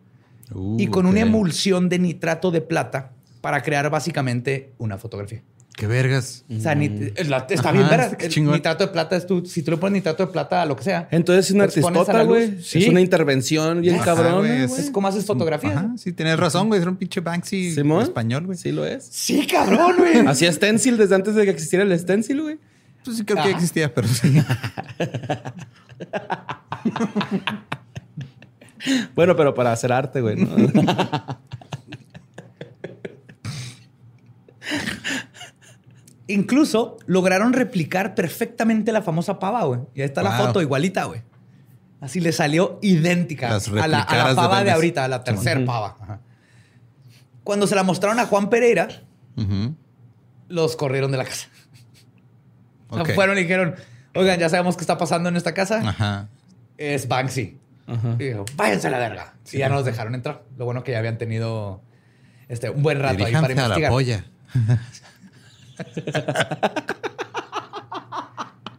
Uh, 0.54 0.78
y 0.78 0.88
con 0.88 1.06
una 1.06 1.22
emulsión 1.22 1.88
de 1.88 1.98
nitrato 2.00 2.52
de 2.52 2.60
plata 2.60 3.14
para 3.44 3.62
crear 3.62 3.90
básicamente 3.90 4.72
una 4.78 4.98
fotografía. 4.98 5.44
Qué 5.76 5.86
vergas. 5.86 6.46
O 6.56 6.60
sea, 6.62 6.76
nit- 6.76 7.12
es 7.18 7.28
la- 7.28 7.46
está 7.50 7.72
Ajá, 7.72 8.00
bien 8.00 8.30
chingón. 8.30 8.54
nitrato 8.54 8.86
de 8.86 8.94
plata 8.94 9.18
es 9.18 9.28
tú, 9.28 9.44
si 9.46 9.64
tú 9.64 9.72
le 9.72 9.78
pones 9.78 9.96
nitrato 9.96 10.26
de 10.26 10.32
plata 10.32 10.62
a 10.62 10.66
lo 10.66 10.78
que 10.78 10.84
sea. 10.84 11.10
Entonces 11.12 11.48
es 11.48 11.52
una 11.52 11.66
artistota, 11.66 12.24
güey. 12.24 12.62
Sí. 12.62 12.84
Es 12.84 12.88
una 12.88 13.02
intervención 13.02 13.82
bien 13.82 13.96
Ajá, 13.96 14.06
cabrón. 14.06 14.38
güey, 14.46 14.52
güey. 14.52 14.62
es- 14.64 14.80
Es 14.80 14.92
como 14.92 15.10
haces 15.10 15.26
fotografías. 15.26 15.76
Ajá, 15.76 15.92
sí, 15.98 16.14
tienes 16.14 16.40
razón, 16.40 16.70
güey. 16.70 16.80
Era 16.80 16.90
un 16.90 16.96
pinche 16.96 17.20
Banksy 17.20 17.74
¿Simón? 17.74 18.04
español, 18.04 18.46
güey. 18.46 18.58
Sí 18.58 18.72
lo 18.72 18.86
es. 18.86 19.04
Sí, 19.12 19.46
cabrón, 19.46 19.96
güey. 19.98 20.20
Hacía 20.28 20.54
stencil 20.54 20.96
desde 20.96 21.16
antes 21.16 21.36
de 21.36 21.44
que 21.44 21.50
existiera 21.52 21.84
el 21.84 22.00
stencil, 22.00 22.42
güey. 22.44 22.60
Pues 23.04 23.18
sí 23.18 23.26
creo 23.26 23.38
que 23.44 23.50
Ajá. 23.50 23.58
existía, 23.58 23.94
pero 23.94 24.08
sí. 24.08 24.32
Bueno, 29.16 29.36
pero 29.36 29.54
para 29.54 29.72
hacer 29.72 29.92
arte, 29.92 30.22
güey. 30.22 30.36
¿no? 30.36 30.48
Incluso 36.28 36.98
lograron 37.06 37.52
replicar 37.54 38.16
perfectamente 38.16 38.92
la 38.92 39.02
famosa 39.02 39.40
pava, 39.40 39.64
güey. 39.66 39.82
Y 39.94 40.02
ahí 40.02 40.06
está 40.06 40.24
la 40.24 40.38
Wow. 40.38 40.48
foto 40.48 40.62
igualita, 40.62 41.04
güey. 41.06 41.22
Así 42.00 42.20
le 42.20 42.32
salió 42.32 42.80
idéntica 42.82 43.50
Las 43.50 43.68
a 43.70 43.88
la, 43.88 44.02
a 44.02 44.18
la 44.18 44.30
de 44.30 44.36
pava 44.36 44.58
de, 44.58 44.64
Belmes. 44.64 44.76
ahorita, 44.76 45.06
a 45.06 45.08
la 45.08 45.24
tercera 45.24 45.64
pava. 45.66 45.98
Ajá. 46.02 46.20
Cuando 47.44 47.68
se 47.68 47.76
la 47.76 47.84
mostraron 47.84 48.20
a 48.20 48.26
Juan 48.26 48.50
Pereira, 48.50 48.88
Ujú. 49.38 49.76
los 50.50 50.76
corrieron 50.76 51.12
de 51.12 51.18
la 51.18 51.26
casa. 51.26 51.48
O 52.90 52.96
sea, 52.96 53.04
Ok. 53.04 53.12
fueron 53.16 53.38
y 53.38 53.42
dijeron, 53.42 53.76
oigan, 54.16 54.40
ya 54.40 54.50
sabemos 54.50 54.76
qué 54.78 54.82
está 54.82 54.98
pasando 54.98 55.30
en 55.30 55.36
esta 55.36 55.54
casa. 55.54 55.82
Ajá. 55.90 56.30
Es 56.78 57.08
Banksy. 57.08 57.58
Ajá. 57.88 58.16
Y 58.20 58.24
dijo, 58.26 58.46
váyanse 58.56 58.88
a 58.88 58.92
la 58.92 58.98
verga. 59.00 59.34
y 59.52 59.58
ya 59.58 59.68
no 59.70 59.76
nos 59.76 59.86
dejaron 59.86 60.16
entrar. 60.16 60.44
Lo 60.58 60.64
bueno 60.66 60.84
que 60.86 60.94
ya 60.94 61.00
habían 61.00 61.18
tenido 61.18 61.82
este, 62.48 62.70
un 62.70 62.82
buen 62.82 63.00
rato 63.00 63.26
ahí 63.26 63.34
para 63.34 63.48
Diríjanse 63.48 63.62
a 63.62 63.68
la 63.68 63.76
investigar. 63.76 63.92
polla. 63.92 64.26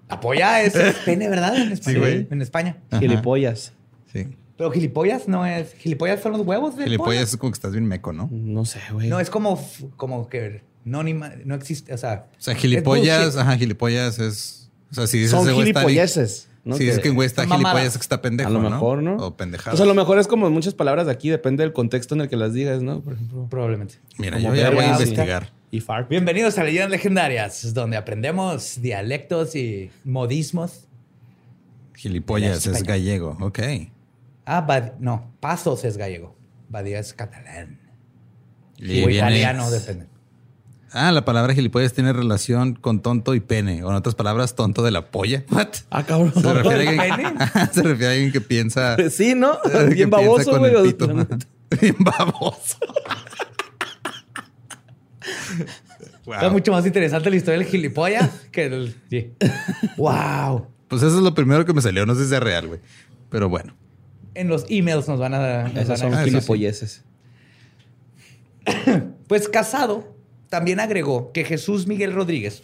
La 0.08 0.20
polla 0.20 0.62
es 0.62 0.74
pene, 1.04 1.28
¿verdad? 1.28 1.56
En 1.56 1.72
España. 1.72 1.98
güey. 1.98 2.28
En 2.30 2.42
España. 2.42 2.76
Ajá. 2.90 3.00
Gilipollas. 3.00 3.72
Sí. 4.12 4.28
Pero 4.56 4.70
gilipollas 4.70 5.26
no 5.26 5.44
es. 5.44 5.74
Gilipollas 5.74 6.20
son 6.20 6.32
los 6.32 6.42
huevos 6.42 6.76
de 6.76 6.84
Gilipollas 6.84 7.30
es 7.30 7.36
como 7.36 7.50
que 7.50 7.56
estás 7.56 7.72
bien 7.72 7.86
meco, 7.86 8.12
¿no? 8.12 8.28
No 8.30 8.64
sé, 8.64 8.80
güey. 8.92 9.08
No, 9.08 9.18
es 9.18 9.30
como, 9.30 9.60
como 9.96 10.28
que 10.28 10.62
no, 10.84 11.02
ni 11.02 11.14
no 11.14 11.54
existe. 11.54 11.92
O 11.92 11.98
sea, 11.98 12.26
O 12.38 12.40
sea, 12.40 12.54
gilipollas, 12.54 13.36
ajá, 13.36 13.56
gilipollas 13.56 14.18
es. 14.18 14.70
O 14.90 14.94
sea, 14.94 15.06
si 15.06 15.18
dices 15.18 15.32
Son 15.32 15.48
ese 15.48 16.44
¿no? 16.64 16.76
Si 16.76 16.84
dices 16.84 17.00
que 17.00 17.10
un 17.10 17.14
güey 17.16 17.26
está 17.26 17.46
gilipollas 17.46 17.86
es 17.88 17.92
que 17.98 18.02
está 18.02 18.22
pendejo. 18.22 18.48
a 18.48 18.52
lo 18.52 18.60
mejor, 18.60 19.02
¿no? 19.02 19.16
O 19.16 19.36
pendejado. 19.36 19.74
O 19.74 19.76
sea, 19.76 19.84
a 19.84 19.86
lo 19.88 19.94
mejor 19.94 20.18
es 20.18 20.26
como 20.26 20.48
muchas 20.50 20.74
palabras 20.74 21.06
de 21.06 21.12
aquí, 21.12 21.28
depende 21.28 21.62
del 21.62 21.72
contexto 21.72 22.14
en 22.14 22.22
el 22.22 22.28
que 22.28 22.36
las 22.36 22.52
digas, 22.54 22.82
¿no? 22.82 23.00
Por 23.00 23.12
ejemplo. 23.14 23.46
Probablemente. 23.50 23.96
Mira, 24.18 24.36
como 24.38 24.54
yo 24.54 24.62
ya 24.62 24.70
voy 24.70 24.84
a 24.84 24.96
sí. 24.96 25.02
investigar. 25.04 25.52
Y 25.70 25.80
fart. 25.80 26.08
Bienvenidos 26.08 26.56
a 26.58 26.64
Leyendas 26.64 26.90
Legendarias, 26.90 27.74
donde 27.74 27.96
aprendemos 27.96 28.80
dialectos 28.80 29.54
y 29.56 29.90
modismos. 30.04 30.86
Gilipollas 31.94 32.66
es 32.66 32.82
gallego. 32.82 33.36
Ok. 33.40 33.58
Ah, 34.46 34.60
Bad- 34.60 34.94
no, 35.00 35.32
Pasos 35.40 35.84
es 35.84 35.96
gallego. 35.96 36.34
Badía 36.68 36.98
es 36.98 37.12
catalán. 37.14 37.78
Y 38.78 39.02
o 39.02 39.06
viene- 39.06 39.14
italiano, 39.16 39.70
depende. 39.70 40.06
Ah, 40.96 41.10
la 41.10 41.24
palabra 41.24 41.52
gilipollas 41.54 41.92
tiene 41.92 42.12
relación 42.12 42.74
con 42.74 43.00
tonto 43.02 43.34
y 43.34 43.40
pene. 43.40 43.82
O 43.82 43.90
en 43.90 43.96
otras 43.96 44.14
palabras, 44.14 44.54
tonto 44.54 44.82
de 44.84 44.92
la 44.92 45.10
polla. 45.10 45.44
What? 45.50 45.68
Ah, 45.90 46.04
cabrón. 46.04 46.32
Se 46.32 46.52
refiere 46.54 46.88
a 46.98 47.02
alguien, 47.14 47.34
se 47.72 47.82
refiere 47.82 48.06
a 48.06 48.10
alguien 48.12 48.32
que 48.32 48.40
piensa. 48.40 48.96
Sí, 49.10 49.34
¿no? 49.34 49.58
Bien 49.92 50.08
baboso, 50.08 50.52
con 50.52 50.60
güey. 50.60 50.70
el 50.70 50.76
o- 50.76 50.82
pito. 50.84 51.08
Bien 51.80 51.96
baboso. 51.98 52.78
Wow. 56.26 56.34
Está 56.34 56.50
mucho 56.50 56.72
más 56.72 56.86
interesante 56.86 57.28
la 57.30 57.36
historia 57.36 57.58
del 57.58 57.66
gilipollas 57.68 58.30
que 58.50 58.66
el. 58.66 58.94
Sí. 59.10 59.32
¡Wow! 59.96 60.68
Pues 60.88 61.02
eso 61.02 61.16
es 61.16 61.22
lo 61.22 61.34
primero 61.34 61.64
que 61.66 61.72
me 61.74 61.82
salió. 61.82 62.06
No 62.06 62.14
sé 62.14 62.24
si 62.24 62.30
sea 62.30 62.40
real, 62.40 62.66
güey. 62.68 62.80
Pero 63.30 63.48
bueno. 63.48 63.74
En 64.34 64.48
los 64.48 64.64
emails 64.68 65.06
nos 65.08 65.18
van 65.18 65.34
a. 65.34 65.64
nos 65.64 65.76
Esas 65.76 65.88
van 65.88 65.98
son 65.98 66.14
a- 66.14 66.18
Ah, 66.18 66.20
eso 66.22 66.24
sí. 66.24 66.30
gilipolleces. 66.36 67.04
Pues 69.28 69.48
Casado 69.48 70.13
también 70.54 70.78
agregó 70.78 71.32
que 71.32 71.42
Jesús 71.42 71.88
Miguel 71.88 72.12
Rodríguez 72.12 72.62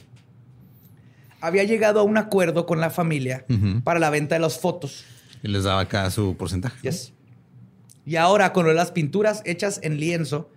había 1.41 1.65
llegado 1.65 1.99
a 1.99 2.03
un 2.05 2.19
acuerdo 2.19 2.65
con 2.65 2.79
la 2.79 2.89
familia 2.89 3.45
para 3.83 3.99
la 3.99 4.11
venta 4.11 4.37
de 4.37 4.41
las 4.41 4.61
fotos. 4.61 5.05
Y 5.43 5.49
les 5.49 5.65
daba 5.65 5.81
acá 5.81 6.09
su 6.13 6.37
porcentaje. 6.37 6.89
Y 8.07 8.15
ahora 8.15 8.53
con 8.53 8.73
las 8.77 8.93
pinturas 8.93 9.43
hechas 9.45 9.81
en 9.83 9.99
lienzo. 9.99 10.53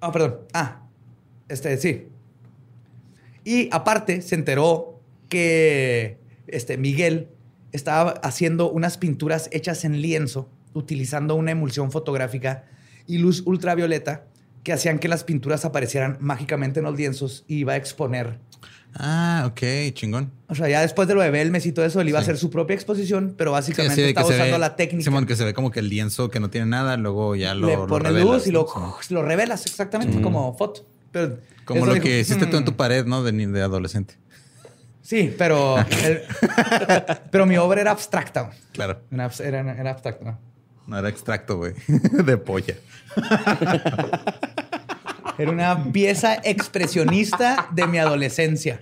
Ah, 0.00 0.12
perdón. 0.12 0.36
Ah, 0.54 0.86
este, 1.48 1.76
sí. 1.78 2.06
Y 3.42 3.68
aparte 3.72 4.22
se 4.22 4.36
enteró 4.36 5.00
que 5.28 6.20
este, 6.46 6.78
Miguel 6.78 7.26
estaba 7.72 8.12
haciendo 8.22 8.70
unas 8.70 8.98
pinturas 8.98 9.48
hechas 9.50 9.84
en 9.84 10.00
lienzo 10.00 10.48
utilizando 10.74 11.34
una 11.34 11.50
emulsión 11.50 11.90
fotográfica 11.90 12.66
y 13.08 13.18
luz 13.18 13.42
ultravioleta 13.44 14.28
que 14.66 14.72
hacían 14.72 14.98
que 14.98 15.06
las 15.06 15.22
pinturas 15.22 15.64
aparecieran 15.64 16.16
mágicamente 16.18 16.80
en 16.80 16.86
los 16.86 16.96
lienzos 16.96 17.44
y 17.46 17.58
iba 17.58 17.74
a 17.74 17.76
exponer. 17.76 18.40
Ah, 18.94 19.44
ok, 19.48 19.60
chingón. 19.94 20.32
O 20.48 20.56
sea, 20.56 20.68
ya 20.68 20.80
después 20.80 21.06
de 21.06 21.14
lo 21.14 21.20
de 21.22 21.30
Belmes 21.30 21.66
y 21.66 21.70
todo 21.70 21.84
eso, 21.86 22.00
él 22.00 22.08
iba 22.08 22.18
a 22.18 22.22
Sí. 22.22 22.24
hacer 22.30 22.36
su 22.36 22.50
propia 22.50 22.74
exposición, 22.74 23.36
pero 23.38 23.52
Sí, 23.52 23.52
básicamente 23.52 23.94
que 24.02 24.08
estaba 24.08 24.26
usando 24.26 24.52
ve- 24.54 24.58
la 24.58 24.74
técnica. 24.74 25.04
Simón, 25.04 25.24
que 25.24 25.36
se 25.36 25.44
ve 25.44 25.54
como 25.54 25.70
que 25.70 25.78
el 25.78 25.88
lienzo 25.88 26.30
que 26.30 26.40
no 26.40 26.50
tiene 26.50 26.66
nada, 26.66 26.96
luego 26.96 27.36
ya 27.36 27.54
lo, 27.54 27.68
le 27.68 27.76
lo 27.76 27.86
pones 27.86 28.08
revelas, 28.10 28.26
luz 28.34 28.46
y 28.48 28.50
lo, 28.50 28.66
lo 29.10 29.22
revelas 29.22 29.64
exactamente 29.66 30.20
como 30.20 30.52
foto. 30.58 30.84
Pero 31.12 31.38
Como 31.64 31.86
lo 31.86 31.92
dijo, 31.94 32.02
que 32.06 32.18
hiciste 32.18 32.46
tú 32.46 32.56
en 32.56 32.62
"Hmm". 32.64 32.66
tu 32.66 32.74
pared, 32.74 33.06
¿no? 33.06 33.22
De, 33.22 33.62
adolescente. 33.62 34.14
Sí, 35.00 35.32
pero, 35.38 35.76
el- 36.04 36.22
pero 37.30 37.46
mi 37.46 37.56
obra 37.56 37.82
era 37.82 37.92
abstracta. 37.92 38.50
Claro. 38.72 39.00
Era, 39.12 39.30
era, 39.44 39.60
era 39.80 39.90
abstracta. 39.92 40.40
¿No? 40.86 40.98
Era 40.98 41.08
extracto, 41.08 41.56
güey. 41.58 41.72
de 41.88 42.36
polla. 42.36 42.74
Era 45.38 45.50
una 45.50 45.92
pieza 45.92 46.34
expresionista 46.44 47.68
de 47.72 47.86
mi 47.86 47.98
adolescencia. 47.98 48.78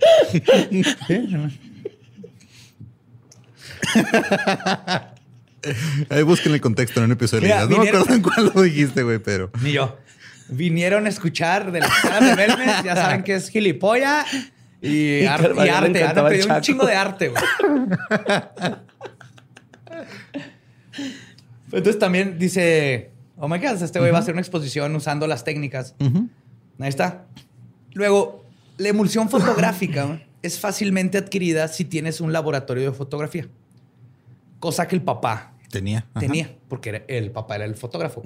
Ahí 6.09 6.23
busquen 6.23 6.53
el 6.53 6.61
contexto 6.61 6.99
en 6.99 7.05
un 7.05 7.11
episodio. 7.13 7.43
Mira, 7.43 7.61
no 7.63 7.69
me 7.69 7.75
vinieron- 7.75 8.01
acuerdo 8.03 8.15
en 8.15 8.21
cuál 8.21 8.51
lo 8.53 8.61
dijiste, 8.61 9.03
güey, 9.03 9.19
pero. 9.19 9.51
Ni 9.61 9.71
yo. 9.73 9.97
Vinieron 10.47 11.07
a 11.07 11.09
escuchar 11.09 11.71
de 11.71 11.79
las 11.79 11.89
caras 12.01 12.21
de 12.29 12.35
Belmes, 12.35 12.83
ya 12.83 12.95
saben 12.95 13.23
que 13.23 13.33
es 13.35 13.49
gilipollas 13.49 14.27
y, 14.79 15.21
Y 15.21 15.25
ar- 15.25 15.43
arte. 15.43 16.03
Han 16.03 16.17
aprendido 16.19 16.53
un 16.55 16.61
chingo 16.61 16.85
de 16.85 16.95
arte, 16.95 17.29
güey. 17.29 17.43
Entonces 21.77 21.99
también 21.99 22.37
dice, 22.39 23.11
oh 23.37 23.47
my 23.47 23.57
God, 23.59 23.81
este 23.83 23.99
güey 23.99 24.11
va 24.11 24.17
a 24.17 24.21
hacer 24.21 24.33
una 24.33 24.41
exposición 24.41 24.95
usando 24.95 25.27
las 25.27 25.43
técnicas. 25.43 25.95
Ahí 25.99 26.89
está. 26.89 27.25
Luego, 27.93 28.43
la 28.77 28.89
emulsión 28.89 29.29
fotográfica 29.29 30.21
es 30.41 30.59
fácilmente 30.59 31.17
adquirida 31.17 31.67
si 31.67 31.85
tienes 31.85 32.21
un 32.21 32.33
laboratorio 32.33 32.91
de 32.91 32.91
fotografía. 32.97 33.47
Cosa 34.59 34.87
que 34.87 34.95
el 34.95 35.01
papá 35.01 35.53
Tenía. 35.69 36.05
Ajá. 36.13 36.19
tenía, 36.21 36.55
porque 36.69 36.89
era- 36.89 37.03
el 37.07 37.31
papá 37.31 37.55
era 37.55 37.65
el 37.65 37.75
fotógrafo. 37.75 38.23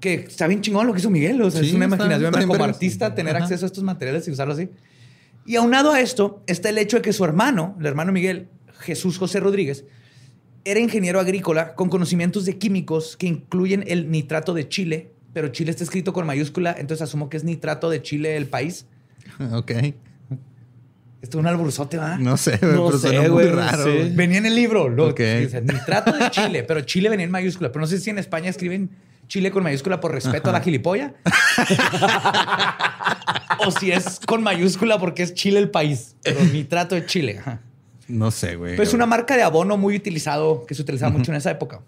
Que 0.00 0.14
está 0.14 0.46
bien 0.46 0.62
chingón 0.62 0.86
lo 0.86 0.92
que 0.92 0.98
hizo 1.00 1.10
Miguel. 1.10 1.40
O 1.42 1.50
sea, 1.50 1.60
Sí, 1.60 1.68
es 1.68 1.74
una 1.74 1.84
está- 1.84 1.96
imaginación 1.96 2.26
está 2.28 2.38
bien 2.38 2.48
como 2.48 2.64
artista 2.64 3.14
tener 3.14 3.36
Ajá. 3.36 3.44
acceso 3.44 3.64
a 3.64 3.68
estos 3.68 3.84
materiales 3.84 4.26
y 4.26 4.30
usarlos 4.30 4.56
así. 4.58 4.70
Y 5.44 5.56
aunado 5.56 5.92
a 5.92 6.00
esto 6.00 6.42
está 6.46 6.70
el 6.70 6.78
hecho 6.78 6.96
de 6.96 7.02
que 7.02 7.12
su 7.12 7.24
hermano, 7.24 7.76
el 7.78 7.86
hermano 7.86 8.10
Miguel, 8.12 8.48
Jesús 8.80 9.18
José 9.18 9.38
Rodríguez, 9.40 9.84
era 10.64 10.80
ingeniero 10.80 11.20
agrícola 11.20 11.74
con 11.74 11.88
conocimientos 11.88 12.44
de 12.44 12.58
químicos 12.58 13.16
que 13.16 13.26
incluyen 13.26 13.84
el 13.86 14.10
nitrato 14.10 14.54
de 14.54 14.68
Chile, 14.68 15.12
pero 15.32 15.48
Chile 15.48 15.70
está 15.70 15.84
escrito 15.84 16.12
con 16.12 16.26
mayúscula, 16.26 16.74
entonces 16.78 17.02
asumo 17.02 17.28
que 17.28 17.36
es 17.36 17.44
nitrato 17.44 17.90
de 17.90 18.02
Chile 18.02 18.36
el 18.36 18.46
país. 18.46 18.86
Ok. 19.52 19.70
Esto 21.22 21.38
es 21.38 21.40
un 21.40 21.46
alburzote, 21.46 21.98
¿va? 21.98 22.18
No 22.18 22.36
sé, 22.36 22.54
No 22.54 22.58
pero 22.86 22.98
sé, 22.98 23.08
suena 23.10 23.28
muy 23.28 23.44
raro. 23.44 23.84
Venía 24.12 24.38
en 24.38 24.46
el 24.46 24.56
libro, 24.56 24.88
lo, 24.88 25.10
Ok. 25.10 25.20
dice, 25.20 25.62
nitrato 25.62 26.10
de 26.12 26.28
Chile, 26.32 26.64
pero 26.64 26.80
Chile 26.80 27.08
venía 27.08 27.24
en 27.24 27.30
mayúscula. 27.30 27.70
Pero 27.70 27.82
no 27.82 27.86
sé 27.86 28.00
si 28.00 28.10
en 28.10 28.18
España 28.18 28.50
escriben 28.50 28.90
Chile 29.28 29.52
con 29.52 29.62
mayúscula 29.62 30.00
por 30.00 30.10
respeto 30.10 30.50
a 30.50 30.52
la 30.52 30.60
gilipolla. 30.60 31.14
o 33.64 33.70
si 33.70 33.92
es 33.92 34.18
con 34.26 34.42
mayúscula 34.42 34.98
porque 34.98 35.22
es 35.22 35.32
Chile 35.34 35.60
el 35.60 35.70
país. 35.70 36.16
Pero 36.24 36.42
nitrato 36.44 36.96
de 36.96 37.06
Chile. 37.06 37.38
Ajá. 37.38 37.60
No 38.12 38.30
sé, 38.30 38.56
güey. 38.56 38.72
Pero 38.72 38.82
es 38.82 38.92
una 38.94 39.06
marca 39.06 39.36
de 39.36 39.42
abono 39.42 39.76
muy 39.78 39.96
utilizado, 39.96 40.64
que 40.66 40.74
se 40.74 40.82
utilizaba 40.82 41.10
mucho 41.16 41.30
en 41.32 41.36
esa 41.38 41.50
época. 41.50 41.80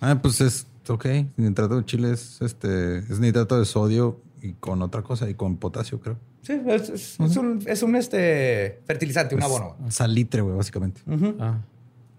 Ah, 0.00 0.18
pues 0.20 0.40
es. 0.40 0.66
Ok. 0.88 1.06
Nitrato 1.36 1.76
de 1.76 1.84
chile 1.84 2.12
es 2.12 2.40
este. 2.42 2.98
Es 2.98 3.20
nitrato 3.20 3.58
de 3.58 3.64
sodio 3.64 4.20
y 4.42 4.52
con 4.54 4.82
otra 4.82 5.02
cosa 5.02 5.28
y 5.28 5.34
con 5.34 5.56
potasio, 5.56 6.00
creo. 6.00 6.16
Sí, 6.42 6.54
es, 6.66 6.88
es- 6.88 7.20
es 7.20 7.36
un, 7.36 7.62
es 7.66 7.82
un, 7.82 7.94
este, 7.96 8.80
fertilizante, 8.86 9.34
un 9.34 9.40
Es 9.42 9.44
abono. 9.46 9.76
Salitre, 9.90 10.40
güey, 10.40 10.56
básicamente. 10.56 11.02
Ah. 11.38 11.58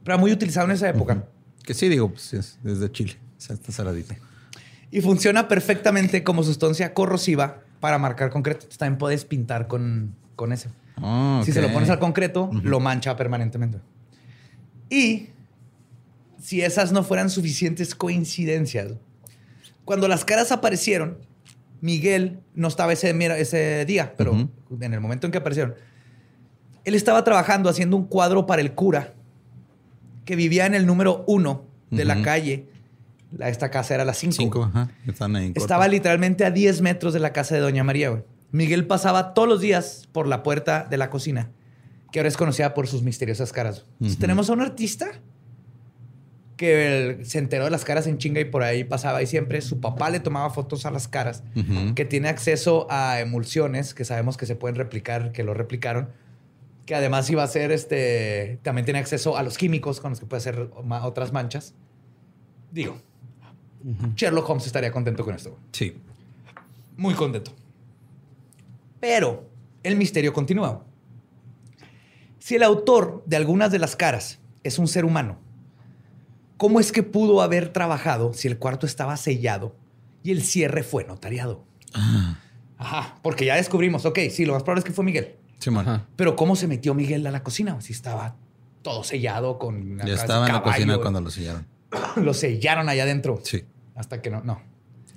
Pero 0.04 0.18
muy 0.20 0.32
utilizado 0.32 0.68
en 0.68 0.74
esa 0.74 0.90
época. 0.90 1.26
Que 1.64 1.74
sí, 1.74 1.90
digo, 1.90 2.10
pues 2.10 2.34
es 2.34 2.60
desde 2.64 2.92
Chile. 2.92 3.18
O 3.38 3.42
sea, 3.42 3.56
está 3.56 3.72
saladita. 3.72 4.16
Y 4.92 5.02
funciona 5.02 5.48
perfectamente 5.48 6.24
como 6.24 6.44
sustancia 6.44 6.94
corrosiva 6.94 7.62
para 7.80 7.98
marcar 7.98 8.30
concreto. 8.30 8.60
Entonces, 8.60 8.78
También 8.78 9.00
puedes 9.00 9.26
pintar 9.26 9.68
con, 9.68 10.14
con 10.36 10.52
eso. 10.54 10.70
Ah, 11.02 11.42
Si 11.46 11.52
se 11.52 11.62
lo 11.62 11.72
pones 11.74 11.90
al 11.90 12.00
concreto, 12.00 12.50
lo 12.64 12.80
mancha 12.80 13.16
permanentemente. 13.16 13.80
Y 14.90 15.28
si 16.40 16.62
esas 16.62 16.92
no 16.92 17.04
fueran 17.04 17.30
suficientes 17.30 17.96
coincidencias, 17.96 18.94
cuando 19.86 20.08
las 20.08 20.26
caras 20.26 20.52
aparecieron, 20.52 21.18
Miguel 21.82 22.40
no 22.54 22.68
estaba 22.68 22.94
ese, 22.94 23.10
ese 23.40 23.86
día, 23.86 24.14
pero 24.18 24.34
en 24.80 24.94
el 24.94 25.00
momento 25.02 25.26
en 25.28 25.32
que 25.32 25.40
aparecieron, 25.40 25.74
él 26.84 26.96
estaba 26.96 27.24
trabajando 27.24 27.70
haciendo 27.70 27.96
un 27.98 28.06
cuadro 28.06 28.46
para 28.46 28.62
el 28.62 28.74
cura 28.74 29.14
que 30.26 30.36
vivía 30.36 30.66
en 30.66 30.76
el 30.76 30.86
número 30.86 31.24
uno 31.28 31.66
de 31.90 32.06
la 32.06 32.22
calle. 32.22 32.68
La- 33.38 33.50
esta 33.50 33.70
casa 33.72 33.94
era 33.96 34.04
la 34.06 34.14
5. 34.14 34.34
Cinco, 34.34 34.64
ajá. 34.64 34.90
Están 35.08 35.36
ahí. 35.36 35.46
en 35.48 35.54
corto. 35.54 35.64
Estaba 35.66 35.88
literalmente 35.88 36.44
a 36.46 36.52
10 36.52 36.82
metros 36.82 37.14
de 37.14 37.20
la 37.20 37.32
casa 37.34 37.56
de 37.56 37.62
Doña 37.62 37.84
María, 37.84 38.10
güey. 38.10 38.24
Miguel 38.52 38.86
pasaba 38.88 39.34
todos 39.34 39.48
los 39.48 39.62
días 39.62 40.08
por 40.12 40.28
la 40.28 40.44
puerta 40.44 40.86
de 40.90 40.98
la 40.98 41.10
cocina, 41.10 41.52
que 42.12 42.20
ahora 42.20 42.30
es 42.30 42.38
conocida 42.38 42.74
por 42.74 42.88
sus 42.88 43.04
misteriosas 43.04 43.52
caras. 43.54 43.86
Tenemos 44.20 44.50
a 44.50 44.54
un 44.54 44.62
artista 44.62 45.12
que 46.58 47.22
se 47.24 47.40
enteró 47.40 47.64
de 47.66 47.72
las 47.72 47.84
caras 47.86 48.06
en 48.06 48.20
chinga 48.20 48.40
y 48.40 48.46
por 48.46 48.62
ahí 48.62 48.84
pasaba 48.84 49.24
y 49.24 49.26
siempre 49.26 49.62
su 49.62 49.80
papá 49.80 50.12
le 50.12 50.20
tomaba 50.20 50.50
fotos 50.52 50.86
a 50.86 50.92
las 50.92 51.08
caras, 51.08 51.44
que 51.96 52.06
tiene 52.06 52.30
acceso 52.30 52.88
a 52.90 53.20
emulsiones 53.20 53.94
que 53.94 54.06
sabemos 54.06 54.38
que 54.38 54.46
se 54.46 54.56
pueden 54.56 54.76
replicar, 54.76 55.32
que 55.32 55.44
lo 55.44 55.54
replicaron, 55.54 56.10
que 56.86 56.94
además 56.94 57.30
iba 57.30 57.42
a 57.42 57.48
ser 57.48 57.72
este, 57.72 58.60
también 58.64 58.86
tiene 58.86 59.00
acceso 59.00 59.38
a 59.38 59.44
los 59.44 59.58
químicos 59.58 60.02
con 60.02 60.12
los 60.12 60.20
que 60.20 60.26
puede 60.26 60.40
hacer 60.40 60.70
otras 61.04 61.32
manchas. 61.32 61.74
Digo, 62.72 62.98
Sherlock 64.16 64.50
Holmes 64.50 64.68
estaría 64.68 64.92
contento 64.92 65.24
con 65.24 65.36
esto. 65.36 65.58
Sí. 65.72 65.98
Muy 66.98 67.14
contento. 67.14 67.54
Pero 69.02 69.50
el 69.84 69.98
misterio 69.98 70.32
continúa. 70.32 70.86
Si 72.40 72.56
el 72.56 72.64
autor 72.64 73.24
de 73.26 73.36
algunas 73.36 73.72
de 73.72 73.80
las 73.80 73.98
caras 73.98 74.40
es 74.64 74.80
un 74.80 74.88
ser 74.88 75.04
humano, 75.04 75.38
¿cómo 76.58 76.80
es 76.80 76.92
que 76.94 77.04
pudo 77.04 77.42
haber 77.42 77.74
trabajado 77.74 78.32
si 78.34 78.48
el 78.48 78.58
cuarto 78.58 78.86
estaba 78.86 79.18
sellado 79.18 79.76
y 80.24 80.32
el 80.32 80.42
cierre 80.44 80.84
fue 80.84 81.04
notariado? 81.04 81.66
Ajá, 82.78 83.18
porque 83.22 83.46
ya 83.46 83.56
descubrimos, 83.56 84.06
ok, 84.06 84.20
sí, 84.32 84.46
lo 84.46 84.54
más 84.54 84.64
probable 84.64 84.80
es 84.80 84.86
que 84.86 84.94
fue 84.94 85.04
Miguel. 85.04 85.36
Simón. 85.60 85.88
Ajá. 85.88 86.08
Pero 86.16 86.36
¿cómo 86.36 86.56
se 86.56 86.68
metió 86.68 86.94
Miguel 86.96 87.28
a 87.28 87.32
la 87.32 87.44
cocina? 87.44 87.80
Si 87.82 87.94
estaba 87.94 88.36
todo 88.82 89.04
sellado 89.04 89.60
con... 89.60 90.00
Ya 90.00 90.14
estaba 90.14 90.48
en 90.48 90.54
la 90.54 90.64
cocina 90.64 90.98
cuando 91.00 91.22
lo 91.22 91.30
sellaron. 91.30 91.68
Lo 92.16 92.34
sellaron 92.34 92.88
allá 92.88 93.04
adentro. 93.04 93.42
Sí. 93.44 93.64
Hasta 93.96 94.22
que 94.22 94.30
no, 94.30 94.42
no, 94.46 94.62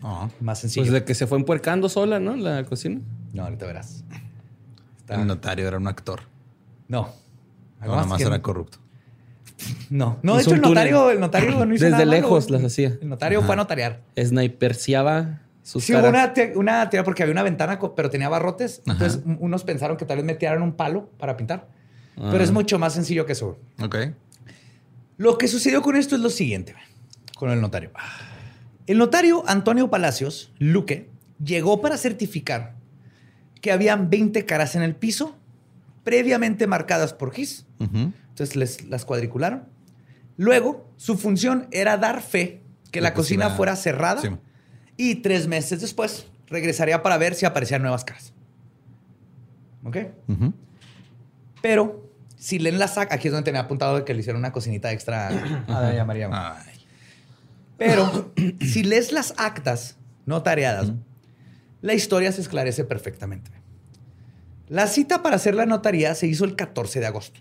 Ah. 0.03 0.29
más 0.41 0.59
sencillo. 0.59 0.83
Pues 0.83 0.93
de 0.93 1.05
que 1.05 1.15
se 1.15 1.27
fue 1.29 1.39
empuercando 1.39 1.89
sola, 1.89 2.19
¿no? 2.19 2.35
La 2.37 2.65
cocina. 2.65 3.01
No, 3.35 3.45
ahorita 3.45 3.67
verás. 3.67 4.03
Está- 4.99 5.17
El 5.21 5.27
notario 5.27 5.69
era 5.69 5.77
un 5.77 5.87
actor. 5.87 6.21
No. 6.89 7.03
No, 7.03 7.13
Algo 7.81 7.95
nada 7.97 8.07
más 8.07 8.19
que- 8.19 8.25
era 8.25 8.41
corrupto. 8.41 8.79
No, 9.91 10.19
no, 10.23 10.37
de 10.37 10.43
hecho 10.43 10.55
el 10.55 10.61
notario, 10.63 11.11
el 11.11 11.21
notario 11.21 11.51
no 11.65 11.75
hizo 11.75 11.85
Desde 11.85 11.91
nada 11.91 12.05
lejos 12.07 12.51
las 12.51 12.65
hacía. 12.65 12.97
El 13.01 13.09
notario 13.09 13.43
fue 13.43 13.53
a 13.53 13.57
notariar. 13.57 14.01
Sniperciaba 14.21 15.41
sus 15.63 15.85
Sí, 15.85 15.93
hubo 15.93 16.03
caras. 16.03 16.11
una, 16.25 16.33
te- 16.35 16.53
una 16.57 16.91
teoría 16.91 17.05
porque 17.05 17.23
había 17.23 17.33
una 17.33 17.43
ventana, 17.43 17.79
pero 17.95 18.11
tenía 18.11 18.29
barrotes. 18.29 18.81
Ajá. 18.87 18.93
Entonces, 18.93 19.21
un- 19.25 19.37
unos 19.41 19.63
pensaron 19.65 19.97
que 19.97 20.05
tal 20.07 20.17
vez 20.17 20.27
metieran 20.27 20.61
un 20.63 20.73
palo 20.75 21.09
para 21.19 21.37
pintar. 21.37 21.69
Ah. 22.17 22.29
Pero 22.31 22.43
es 22.45 22.51
mucho 22.53 22.79
más 22.79 22.95
sencillo 22.95 23.27
que 23.27 23.33
eso. 23.33 23.59
Ok. 23.83 23.97
Lo 25.17 25.39
que 25.39 25.47
sucedió 25.49 25.83
con 25.83 25.97
esto 25.97 26.17
es 26.17 26.21
lo 26.21 26.31
siguiente, 26.31 26.75
con 27.37 27.51
el 27.51 27.61
notario. 27.61 27.91
El 28.87 28.99
notario 28.99 29.45
Antonio 29.47 29.89
Palacios, 29.89 30.53
Luque, 30.59 31.09
llegó 31.43 31.81
para 31.81 31.97
certificar 31.97 32.75
que 33.65 33.73
habían 33.73 34.11
20 34.11 34.45
caras 34.45 34.75
en 34.77 34.83
el 34.83 34.95
piso, 34.95 35.35
previamente 36.03 36.67
marcadas 36.67 37.15
por 37.15 37.33
Gis. 37.33 37.65
Entonces 37.81 38.57
les, 38.57 38.85
las 38.91 39.07
cuadricularon. 39.07 39.63
Luego, 40.37 40.87
su 40.99 41.17
función 41.17 41.67
era 41.71 41.97
dar 41.97 42.21
fe 42.21 42.61
que 42.91 43.01
la, 43.01 43.09
La 43.09 43.15
cocina, 43.15 43.45
cocina- 43.45 43.57
fuera 43.57 43.77
cerrada 43.77 44.21
Sí. 44.21 44.29
y 44.99 45.15
tres 45.23 45.49
meses 45.49 45.81
después 45.81 46.27
regresaría 46.49 47.03
para 47.03 47.17
ver 47.17 47.35
si 47.35 47.47
aparecían 47.47 47.81
nuevas 47.81 48.05
caras. 48.05 48.35
¿Ok? 49.83 49.97
Pero 51.63 52.07
si 52.37 52.59
leen 52.59 52.79
las 52.79 52.99
actas, 52.99 53.17
aquí 53.17 53.29
es 53.29 53.33
donde 53.33 53.47
tenía 53.47 53.63
apuntado 53.63 53.97
de 53.97 54.05
que 54.05 54.13
le 54.13 54.21
hicieron 54.21 54.41
una 54.41 54.53
cocinita 54.53 54.93
extra 54.93 55.29
a 55.69 55.81
Doña 55.87 56.05
María. 56.05 56.29
Pero 57.79 58.31
si 58.61 58.83
lees 58.85 59.11
las 59.11 59.33
actas 59.39 59.97
notariadas, 60.27 60.93
la 61.85 61.93
historia 61.93 62.33
se 62.33 62.41
esclarece 62.41 62.85
perfectamente. 62.85 63.51
La 64.69 64.87
cita 64.87 65.23
para 65.23 65.37
hacer 65.37 65.55
la 65.55 65.67
notaría 65.67 66.15
se 66.15 66.27
hizo 66.27 66.47
el 66.47 66.57
14 66.57 66.99
de 66.99 67.05
agosto. 67.05 67.41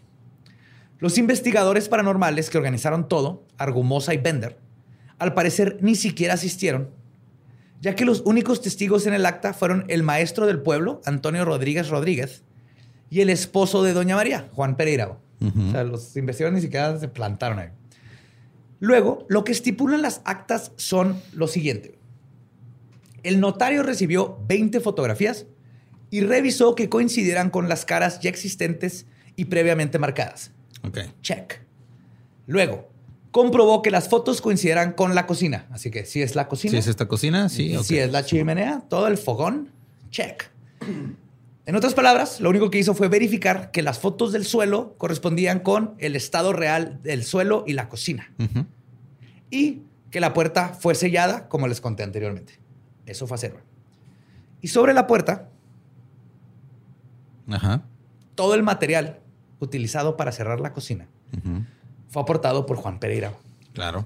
Los 1.00 1.18
investigadores 1.18 1.88
paranormales 1.88 2.50
que 2.50 2.58
organizaron 2.58 3.08
todo, 3.08 3.46
Argumosa 3.58 4.14
y 4.14 4.18
Bender, 4.18 4.58
al 5.18 5.34
parecer 5.34 5.78
ni 5.80 5.96
siquiera 5.96 6.34
asistieron, 6.34 6.90
ya 7.80 7.96
que 7.96 8.04
los 8.04 8.20
únicos 8.26 8.62
testigos 8.62 9.08
en 9.08 9.14
el 9.14 9.26
acta 9.26 9.54
fueron 9.54 9.86
el 9.88 10.04
maestro 10.04 10.46
del 10.46 10.60
pueblo, 10.60 11.00
Antonio 11.06 11.46
Rodríguez 11.46 11.88
Rodríguez, 11.88 12.44
y 13.10 13.22
el 13.22 13.30
esposo 13.30 13.82
de 13.82 13.94
Doña 13.94 14.18
María, 14.18 14.50
Juan 14.52 14.76
Pereira. 14.76 15.20
O 15.40 15.72
sea, 15.72 15.86
los 15.86 16.18
investigadores 16.18 16.56
ni 16.56 16.62
siquiera 16.62 17.00
se 17.00 17.08
plantaron 17.08 17.60
ahí. 17.60 17.70
Luego, 18.82 19.26
lo 19.30 19.46
que 19.46 19.54
estipulan 19.54 20.02
las 20.02 20.20
actas 20.26 20.74
son 20.76 21.16
lo 21.32 21.48
siguiente. 21.48 22.03
El 23.24 23.40
notario 23.40 23.84
recibió 23.84 24.38
20 24.48 24.80
fotografías 24.80 25.46
y 26.10 26.22
revisó 26.22 26.76
que 26.76 26.90
coincidieran 26.90 27.50
con 27.50 27.70
las 27.70 27.86
caras 27.86 28.20
ya 28.20 28.30
existentes 28.30 29.06
y 29.36 29.46
previamente 29.46 29.98
marcadas. 29.98 30.52
Ok. 30.84 31.00
Check. 31.22 31.62
Luego, 32.46 32.90
comprobó 33.32 33.82
que 33.82 33.90
las 33.90 34.10
fotos 34.10 34.42
coincidieran 34.42 34.94
con 34.94 35.16
la 35.16 35.26
cocina. 35.26 35.68
Así 35.72 35.90
que 35.90 36.06
si 36.06 36.22
es 36.22 36.36
la 36.36 36.48
cocina, 36.48 36.72
Si 36.72 36.78
es 36.78 36.88
esta 36.88 37.08
cocina, 37.08 37.50
sí. 37.50 37.76
si 37.84 37.98
es 37.98 38.12
la 38.12 38.24
chimenea, 38.24 38.84
todo 38.90 39.08
el 39.08 39.18
fogón, 39.18 39.72
check. 40.12 40.44
En 41.66 41.76
otras 41.76 41.94
palabras, 41.94 42.42
lo 42.42 42.50
único 42.50 42.70
que 42.70 42.78
hizo 42.78 42.94
fue 42.94 43.08
verificar 43.08 43.72
que 43.72 43.82
las 43.82 43.98
fotos 43.98 44.34
del 44.34 44.46
suelo 44.46 44.96
correspondían 44.98 45.62
con 45.62 45.96
el 45.98 46.16
estado 46.16 46.52
real 46.52 47.00
del 47.04 47.24
suelo 47.24 47.64
y 47.66 47.74
la 47.74 47.88
cocina. 47.90 48.32
Y 49.50 49.82
que 50.12 50.20
la 50.20 50.34
puerta 50.34 50.70
fue 50.70 50.94
sellada, 50.94 51.48
como 51.48 51.68
les 51.68 51.82
conté 51.82 52.04
anteriormente. 52.04 52.60
Eso 53.06 53.28
fue. 53.28 53.38
Y 54.62 54.68
sobre 54.70 54.94
la 54.94 55.08
puerta, 55.08 55.50
Ajá. 57.50 57.84
todo 58.36 58.56
el 58.56 58.64
material 58.64 59.20
utilizado 59.60 60.18
para 60.18 60.32
cerrar 60.32 60.60
la 60.60 60.74
cocina 60.74 61.08
fue 62.10 62.22
aportado 62.22 62.66
por 62.66 62.78
Juan 62.78 63.00
Pereira. 63.00 63.34
Claro. 63.74 64.06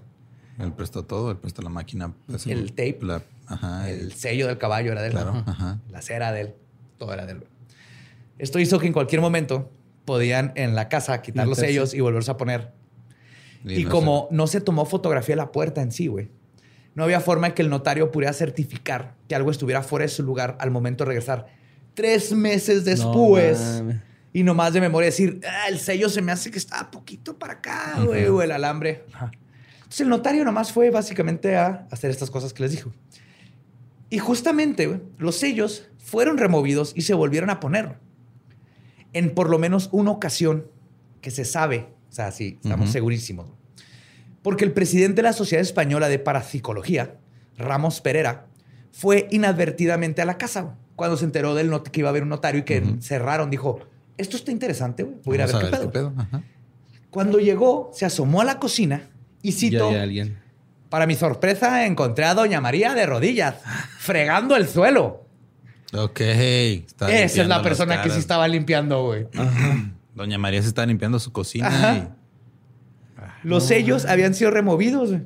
Él 0.59 0.71
prestó 0.71 1.03
todo, 1.03 1.29
él 1.31 1.37
prestó 1.37 1.61
la 1.61 1.69
máquina. 1.69 2.13
pues, 2.25 2.47
El 2.47 2.69
tape. 2.71 2.99
la- 3.01 3.21
ajá. 3.47 3.89
El 3.89 3.99
el- 3.99 4.13
sello 4.13 4.47
del 4.47 4.57
caballo 4.57 4.91
era 4.93 5.01
de 5.01 5.07
él. 5.07 5.13
Claro, 5.13 5.43
Ajá. 5.45 5.79
La 5.91 6.01
cera 6.01 6.31
de 6.31 6.41
él. 6.41 6.55
Todo 6.97 7.13
era 7.13 7.25
de 7.25 7.33
él. 7.33 7.43
Esto 8.39 8.59
hizo 8.59 8.79
que 8.79 8.87
en 8.87 8.93
cualquier 8.93 9.21
momento 9.21 9.69
podían 10.05 10.53
en 10.55 10.73
la 10.73 10.87
casa 10.89 11.21
quitar 11.21 11.47
los 11.47 11.57
sellos 11.57 11.93
y 11.93 11.99
volverse 11.99 12.31
a 12.31 12.37
poner. 12.37 12.71
Y, 13.65 13.83
no 13.83 13.89
como 13.91 14.27
no 14.31 14.47
se 14.47 14.61
tomó 14.61 14.85
fotografía 14.85 15.33
de 15.35 15.41
la 15.41 15.51
puerta 15.51 15.81
en 15.81 15.91
sí, 15.91 16.07
güey, 16.07 16.29
no 16.97 17.03
había 17.03 17.21
forma 17.21 17.49
de 17.49 17.53
que 17.53 17.61
el 17.61 17.69
notario 17.69 18.09
pudiera 18.09 18.33
certificar 18.33 19.13
que 19.29 19.35
algo 19.35 19.51
estuviera 19.51 19.83
fuera 19.83 20.01
de 20.03 20.09
su 20.09 20.23
lugar 20.23 20.57
al 20.59 20.71
momento 20.71 21.03
de 21.03 21.09
regresar. 21.09 21.45
Tres 21.93 22.33
meses 22.33 22.85
después. 22.85 23.59
mames. 23.59 23.97
y 24.33 24.41
nomás 24.43 24.73
de 24.73 24.81
memoria 24.81 25.05
decir, 25.05 25.39
"Ah, 25.47 25.67
el 25.69 25.77
sello 25.77 26.09
se 26.09 26.23
me 26.23 26.31
hace 26.31 26.49
que 26.49 26.57
está 26.57 26.89
poquito 26.89 27.37
para 27.37 27.53
acá, 27.53 28.01
güey, 28.03 28.25
o 28.25 28.41
el 28.41 28.51
alambre. 28.51 29.03
Entonces 29.75 30.01
el 30.01 30.09
notario 30.09 30.43
nomás 30.43 30.71
fue 30.71 30.89
básicamente 30.89 31.55
a 31.55 31.87
hacer 31.91 32.09
estas 32.09 32.31
cosas 32.31 32.51
que 32.51 32.63
les 32.63 32.71
dijo. 32.71 32.91
Y 34.09 34.17
justamente 34.17 34.99
los 35.19 35.35
sellos 35.35 35.87
fueron 35.99 36.39
removidos 36.39 36.93
y 36.95 37.03
se 37.03 37.13
volvieron 37.13 37.51
a 37.51 37.59
poner. 37.59 37.99
En 39.13 39.35
por 39.35 39.51
lo 39.51 39.59
menos 39.59 39.89
una 39.91 40.09
ocasión 40.09 40.65
que 41.21 41.29
se 41.29 41.45
sabe, 41.45 41.89
o 42.09 42.11
sea, 42.11 42.31
sí, 42.31 42.57
estamos 42.63 42.89
segurísimos. 42.89 43.51
Porque 44.47 44.63
el 44.63 44.71
presidente 44.71 45.17
de 45.17 45.23
la 45.23 45.33
Sociedad 45.33 45.61
Española 45.61 46.07
de 46.07 46.19
Parapsicología, 46.19 47.15
Ramos 47.57 47.99
Pereira, 47.99 48.45
fue 48.93 49.27
inadvertidamente 49.29 50.21
a 50.21 50.25
la 50.25 50.37
casa 50.37 50.75
cuando 50.95 51.17
se 51.17 51.25
enteró 51.25 51.53
del 51.53 51.69
not- 51.69 51.89
que 51.89 51.99
iba 51.99 52.07
a 52.07 52.11
haber 52.11 52.23
un 52.23 52.29
notario 52.29 52.61
y 52.61 52.63
que 52.63 52.81
cerraron. 53.01 53.49
Dijo, 53.49 53.81
esto 54.17 54.37
está 54.37 54.51
interesante, 54.53 55.03
güey. 55.03 55.17
Voy 55.25 55.33
a 55.33 55.35
ir 55.35 55.41
a 55.41 55.45
ver, 55.47 55.55
Vamos 55.55 55.79
qué, 55.81 55.87
pedo. 55.89 56.13
Ajá. 56.15 56.43
Cuando 57.09 57.39
llegó, 57.39 57.91
se 57.93 58.05
asomó 58.05 58.39
a 58.39 58.45
la 58.45 58.57
cocina 58.57 59.09
y 59.41 59.51
Ya 59.51 59.57
citó, 59.59 59.89
hay 59.89 59.95
alguien. 59.97 60.39
para 60.89 61.05
mi 61.07 61.15
sorpresa, 61.15 61.85
encontré 61.85 62.23
a 62.23 62.33
Doña 62.33 62.61
María 62.61 62.93
de 62.93 63.05
rodillas, 63.05 63.55
fregando 63.99 64.55
el 64.55 64.65
suelo. 64.69 65.25
Ok. 65.91 66.21
está 66.21 67.11
Esa 67.11 67.41
es 67.41 67.47
la 67.49 67.61
persona 67.61 68.01
que 68.01 68.11
sí 68.11 68.19
estaba 68.19 68.47
limpiando, 68.47 69.03
güey. 69.07 69.27
Doña 70.15 70.37
María 70.37 70.61
se 70.61 70.69
está 70.69 70.85
limpiando 70.85 71.19
su 71.19 71.33
cocina. 71.33 72.15
Los 73.43 73.65
sellos 73.65 74.05
habían 74.05 74.33
sido 74.33 74.51
removidos, 74.51 75.09
güey. 75.09 75.21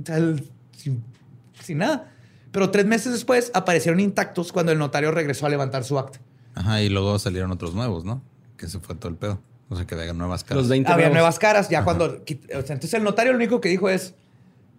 O 0.00 0.06
sea, 0.06 0.16
el- 0.16 0.48
sin, 0.76 1.02
sin 1.62 1.78
nada. 1.78 2.12
Pero 2.50 2.70
tres 2.70 2.84
meses 2.86 3.12
después 3.12 3.50
aparecieron 3.54 4.00
intactos 4.00 4.52
cuando 4.52 4.72
el 4.72 4.78
notario 4.78 5.10
regresó 5.10 5.46
a 5.46 5.48
levantar 5.48 5.84
su 5.84 5.98
acta. 5.98 6.20
Ajá, 6.54 6.82
y 6.82 6.88
luego 6.88 7.18
salieron 7.18 7.50
otros 7.50 7.74
nuevos, 7.74 8.04
¿no? 8.04 8.22
Que 8.56 8.68
se 8.68 8.78
fue 8.78 8.94
todo 8.94 9.08
el 9.08 9.16
pedo. 9.16 9.40
O 9.70 9.76
sea, 9.76 9.86
que 9.86 9.94
hagan 9.94 10.18
nuevas 10.18 10.44
caras. 10.44 10.64
Los 10.64 10.68
20 10.68 10.90
Había 10.92 11.06
nuevos. 11.06 11.14
nuevas 11.14 11.38
caras. 11.38 11.70
Ya 11.70 11.82
cuando. 11.82 12.04
o 12.04 12.08
sea, 12.26 12.74
entonces 12.74 12.92
el 12.94 13.02
notario 13.04 13.32
lo 13.32 13.38
único 13.38 13.60
que 13.62 13.70
dijo 13.70 13.88
es: 13.88 14.14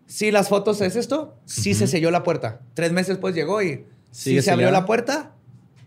Si 0.05 0.29
las 0.29 0.49
fotos 0.49 0.81
es 0.81 0.95
esto, 0.95 1.35
sí 1.45 1.73
se 1.73 1.87
selló 1.87 2.11
la 2.11 2.21
puerta. 2.21 2.61
Tres 2.75 2.91
meses 2.91 3.09
después 3.09 3.33
llegó 3.33 3.61
y. 3.63 3.85
Sí 4.11 4.29
¿Sigue 4.29 4.41
se 4.43 4.51
abrió 4.51 4.69
la 4.69 4.85
puerta. 4.85 5.32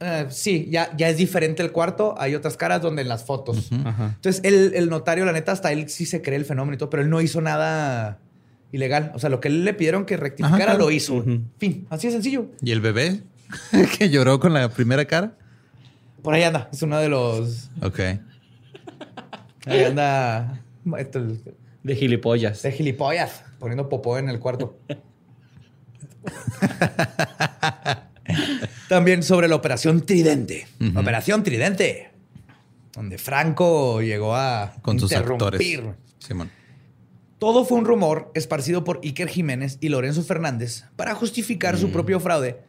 Eh, 0.00 0.26
sí, 0.30 0.68
ya, 0.70 0.94
ya 0.96 1.08
es 1.08 1.16
diferente 1.16 1.62
el 1.62 1.72
cuarto. 1.72 2.14
Hay 2.18 2.34
otras 2.34 2.56
caras 2.56 2.82
donde 2.82 3.02
en 3.02 3.08
las 3.08 3.24
fotos. 3.24 3.70
Ajá. 3.84 4.12
Entonces, 4.16 4.42
el, 4.44 4.72
el 4.74 4.88
notario, 4.90 5.24
la 5.24 5.32
neta, 5.32 5.52
hasta 5.52 5.72
él 5.72 5.88
sí 5.88 6.06
se 6.06 6.22
cree 6.22 6.36
el 6.36 6.44
fenómeno 6.44 6.74
y 6.74 6.78
todo, 6.78 6.90
pero 6.90 7.02
él 7.02 7.10
no 7.10 7.20
hizo 7.20 7.40
nada 7.40 8.18
ilegal. 8.72 9.12
O 9.14 9.18
sea, 9.18 9.30
lo 9.30 9.40
que 9.40 9.48
él 9.48 9.64
le 9.64 9.74
pidieron 9.74 10.04
que 10.04 10.16
rectificara 10.16 10.56
Ajá, 10.56 10.64
claro. 10.72 10.78
lo 10.84 10.90
hizo. 10.90 11.24
Fin, 11.58 11.86
así 11.90 12.08
de 12.08 12.12
sencillo. 12.12 12.46
¿Y 12.60 12.72
el 12.72 12.80
bebé 12.80 13.22
que 13.98 14.10
lloró 14.10 14.38
con 14.40 14.52
la 14.52 14.68
primera 14.68 15.04
cara? 15.06 15.32
Por 16.22 16.34
ahí 16.34 16.42
anda. 16.42 16.68
Es 16.72 16.82
uno 16.82 16.98
de 16.98 17.08
los. 17.08 17.70
Ok. 17.82 18.00
Ahí 19.66 19.84
anda. 19.84 20.60
esto, 20.98 21.18
el- 21.20 21.40
De 21.82 21.94
gilipollas. 21.94 22.62
De 22.62 22.72
gilipollas, 22.72 23.44
poniendo 23.58 23.88
popó 23.88 24.18
en 24.18 24.28
el 24.28 24.38
cuarto. 24.40 24.78
También 28.88 29.22
sobre 29.22 29.48
la 29.48 29.56
Operación 29.56 30.04
Tridente. 30.06 30.66
Operación 30.94 31.42
Tridente. 31.42 32.10
Donde 32.94 33.18
Franco 33.18 34.00
llegó 34.00 34.34
a 34.36 34.74
Con 34.82 34.98
sus 34.98 35.12
actores. 35.12 35.60
interrumpir. 35.60 35.94
Simón. 36.18 36.50
Todo 37.38 37.64
fue 37.66 37.76
un 37.78 37.84
rumor 37.84 38.30
esparcido 38.34 38.84
por 38.84 39.00
Iker 39.02 39.28
Jiménez 39.28 39.76
y 39.80 39.90
Lorenzo 39.90 40.22
Fernández 40.22 40.84
para 40.96 41.14
justificar 41.14 41.76
su 41.76 41.90
propio 41.90 42.18
fraude 42.20 42.60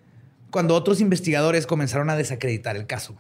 cuando 0.51 0.75
otros 0.75 0.99
investigadores 0.99 1.65
comenzaron 1.65 2.09
a 2.09 2.15
desacreditar 2.17 2.75
el 2.75 2.85
caso. 2.87 3.15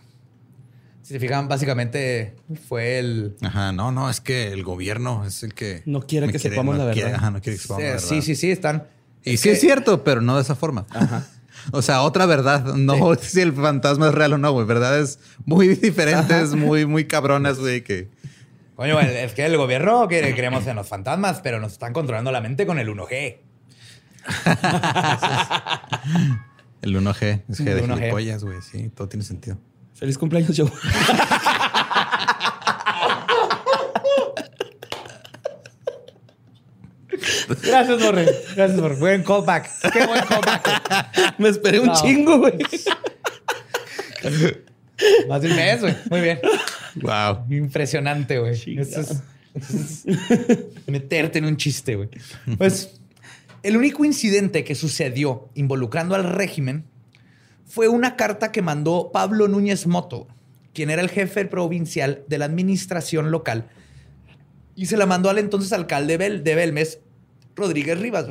Si 1.03 1.13
se 1.13 1.19
fijan, 1.21 1.47
básicamente 1.47 2.35
fue 2.67 2.99
el... 2.99 3.37
Ajá, 3.41 3.71
no, 3.71 3.93
no, 3.93 4.09
es 4.09 4.19
que 4.19 4.51
el 4.51 4.63
gobierno 4.63 5.25
es 5.25 5.41
el 5.43 5.53
que... 5.53 5.83
No 5.85 6.01
quiere 6.01 6.29
que 6.29 6.37
sepamos 6.39 6.77
la 6.77 6.91
quiere- 6.91 7.03
verdad. 7.11 7.19
Ajá, 7.21 7.31
no 7.31 7.41
quiere 7.41 7.55
que 7.55 7.61
sepamos 7.61 7.83
la 7.83 7.89
verdad. 7.91 8.05
Sí, 8.07 8.21
sí, 8.21 8.35
sí, 8.35 8.51
están... 8.51 8.87
Y 9.23 9.37
sí 9.37 9.47
es 9.49 9.61
cierto, 9.61 10.03
pero 10.03 10.19
no 10.21 10.35
de 10.35 10.41
esa 10.41 10.55
forma. 10.55 10.85
O 11.71 11.81
sea, 11.81 12.01
otra 12.01 12.25
verdad. 12.25 12.75
No 12.75 13.15
si 13.15 13.41
el 13.41 13.53
fantasma 13.53 14.09
es 14.09 14.13
real 14.13 14.33
o 14.33 14.37
no, 14.37 14.51
güey. 14.51 14.65
Verdades 14.65 15.19
muy 15.45 15.69
diferentes, 15.69 16.55
muy, 16.55 16.85
muy 16.85 17.05
cabronas, 17.05 17.59
güey, 17.59 17.83
que... 17.83 18.09
Coño, 18.75 18.99
es 18.99 19.33
que 19.33 19.45
el 19.45 19.57
gobierno 19.57 20.07
quiere, 20.07 20.35
creemos 20.35 20.67
en 20.67 20.75
los 20.75 20.87
fantasmas, 20.87 21.39
pero 21.41 21.59
nos 21.59 21.73
están 21.73 21.93
controlando 21.93 22.31
la 22.31 22.41
mente 22.41 22.67
con 22.67 22.77
el 22.77 22.89
1G. 22.89 23.37
El 26.81 26.95
1G 26.95 27.43
es 27.49 27.59
G 27.59 27.63
de 27.63 27.79
El 27.79 27.89
1G. 27.89 27.97
gilipollas, 27.97 28.43
güey. 28.43 28.61
Sí, 28.61 28.89
todo 28.89 29.09
tiene 29.09 29.25
sentido. 29.25 29.57
Feliz 29.95 30.17
cumpleaños, 30.17 30.55
Joe. 30.55 30.71
Gracias, 37.63 38.01
Borre. 38.03 38.25
Gracias, 38.55 38.79
Borre. 38.79 38.95
Buen 38.95 39.23
callback. 39.23 39.69
Qué 39.91 40.05
buen 40.05 40.21
callback. 40.25 41.35
Me 41.39 41.49
esperé 41.49 41.79
un 41.79 41.87
No. 41.87 42.01
chingo, 42.01 42.39
güey. 42.39 42.57
Más 45.27 45.41
de 45.41 45.49
un 45.49 45.55
mes, 45.55 45.81
güey. 45.81 45.95
Muy 46.09 46.21
bien. 46.21 46.39
Wow. 46.95 47.45
Impresionante, 47.49 48.39
güey. 48.39 48.79
Eso 48.79 49.01
es, 49.01 50.03
meterte 50.87 51.39
en 51.39 51.45
un 51.45 51.57
chiste, 51.57 51.95
güey. 51.95 52.09
Pues 52.57 52.99
el 53.63 53.77
único 53.77 54.05
incidente 54.05 54.63
que 54.63 54.75
sucedió 54.75 55.49
involucrando 55.55 56.15
al 56.15 56.23
régimen 56.23 56.85
fue 57.65 57.87
una 57.87 58.15
carta 58.15 58.51
que 58.51 58.61
mandó 58.61 59.11
Pablo 59.11 59.47
Núñez 59.47 59.87
Moto, 59.87 60.27
quien 60.73 60.89
era 60.89 61.01
el 61.01 61.09
jefe 61.09 61.45
provincial 61.45 62.23
de 62.27 62.37
la 62.37 62.45
administración 62.45 63.29
local, 63.31 63.65
y 64.75 64.85
se 64.85 64.95
la 64.95 65.05
mandó 65.05 65.29
al 65.29 65.37
entonces 65.39 65.73
alcalde 65.73 66.17
de 66.17 66.55
Belmes, 66.55 66.99
Rodríguez 67.57 67.99
Rivas, 67.99 68.27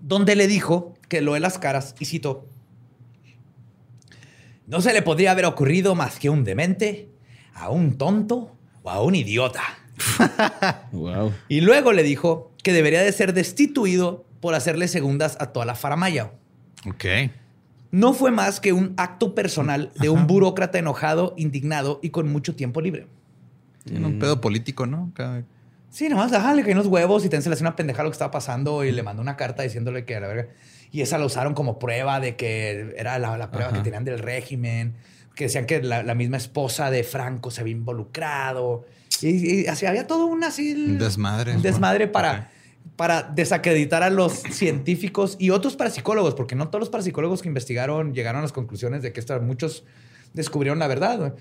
donde 0.00 0.36
le 0.36 0.46
dijo 0.46 0.94
que 1.08 1.20
lo 1.20 1.34
de 1.34 1.40
las 1.40 1.58
caras, 1.58 1.94
y 1.98 2.04
citó, 2.04 2.46
No 4.66 4.80
se 4.80 4.92
le 4.92 5.02
podría 5.02 5.32
haber 5.32 5.44
ocurrido 5.46 5.94
más 5.94 6.18
que 6.18 6.28
a 6.28 6.30
un 6.30 6.44
demente, 6.44 7.08
a 7.54 7.70
un 7.70 7.98
tonto 7.98 8.54
o 8.82 8.90
a 8.90 9.02
un 9.02 9.14
idiota. 9.14 9.62
Wow. 10.92 11.32
Y 11.48 11.60
luego 11.62 11.92
le 11.92 12.02
dijo 12.02 12.52
que 12.62 12.72
debería 12.72 13.00
de 13.02 13.12
ser 13.12 13.32
destituido 13.32 14.24
por 14.40 14.54
hacerle 14.54 14.88
segundas 14.88 15.36
a 15.40 15.46
toda 15.52 15.64
la 15.66 15.74
faramaya. 15.74 16.32
Ok. 16.86 17.04
No 17.90 18.12
fue 18.12 18.30
más 18.30 18.60
que 18.60 18.72
un 18.72 18.94
acto 18.96 19.34
personal 19.34 19.90
de 20.00 20.08
un 20.08 20.26
burócrata 20.26 20.78
enojado, 20.78 21.34
indignado 21.36 21.98
y 22.02 22.10
con 22.10 22.28
mucho 22.30 22.54
tiempo 22.54 22.80
libre. 22.80 23.06
Tiene 23.84 24.06
un 24.06 24.18
pedo 24.18 24.40
político, 24.40 24.86
¿no? 24.86 25.10
Cada- 25.14 25.44
Sí, 25.92 26.08
nomás, 26.08 26.32
ajá, 26.32 26.54
le 26.54 26.62
caí 26.62 26.72
unos 26.72 26.86
huevos 26.86 27.22
y 27.22 27.28
se 27.28 27.50
le 27.50 27.56
una 27.60 27.76
pendejada 27.76 28.04
lo 28.04 28.10
que 28.10 28.14
estaba 28.14 28.30
pasando 28.30 28.82
y 28.82 28.92
le 28.92 29.02
mandó 29.02 29.20
una 29.20 29.36
carta 29.36 29.62
diciéndole 29.62 30.06
que 30.06 30.16
a 30.16 30.20
la 30.20 30.26
verga. 30.26 30.48
Y 30.90 31.02
esa 31.02 31.18
la 31.18 31.26
usaron 31.26 31.52
como 31.52 31.78
prueba 31.78 32.18
de 32.18 32.34
que 32.34 32.94
era 32.96 33.18
la, 33.18 33.36
la 33.36 33.50
prueba 33.50 33.68
Ajá. 33.68 33.76
que 33.76 33.84
tenían 33.84 34.02
del 34.02 34.18
régimen, 34.18 34.94
que 35.34 35.44
decían 35.44 35.66
que 35.66 35.82
la, 35.82 36.02
la 36.02 36.14
misma 36.14 36.38
esposa 36.38 36.90
de 36.90 37.04
Franco 37.04 37.50
se 37.50 37.60
había 37.60 37.72
involucrado. 37.72 38.86
Y, 39.20 39.64
y 39.64 39.66
así 39.66 39.84
había 39.84 40.06
todo 40.06 40.24
un 40.24 40.42
así. 40.44 40.96
Desmadre. 40.96 41.58
Desmadre 41.58 42.08
para, 42.08 42.50
para 42.96 43.22
desacreditar 43.24 44.02
a 44.02 44.08
los 44.08 44.32
científicos 44.32 45.36
y 45.38 45.50
otros 45.50 45.76
parapsicólogos, 45.76 46.34
porque 46.34 46.54
no 46.54 46.68
todos 46.68 46.80
los 46.80 46.88
parapsicólogos 46.88 47.42
que 47.42 47.48
investigaron 47.48 48.14
llegaron 48.14 48.38
a 48.38 48.42
las 48.42 48.52
conclusiones 48.52 49.02
de 49.02 49.12
que 49.12 49.20
esto, 49.20 49.38
muchos 49.42 49.84
descubrieron 50.32 50.78
la 50.78 50.86
verdad. 50.86 51.34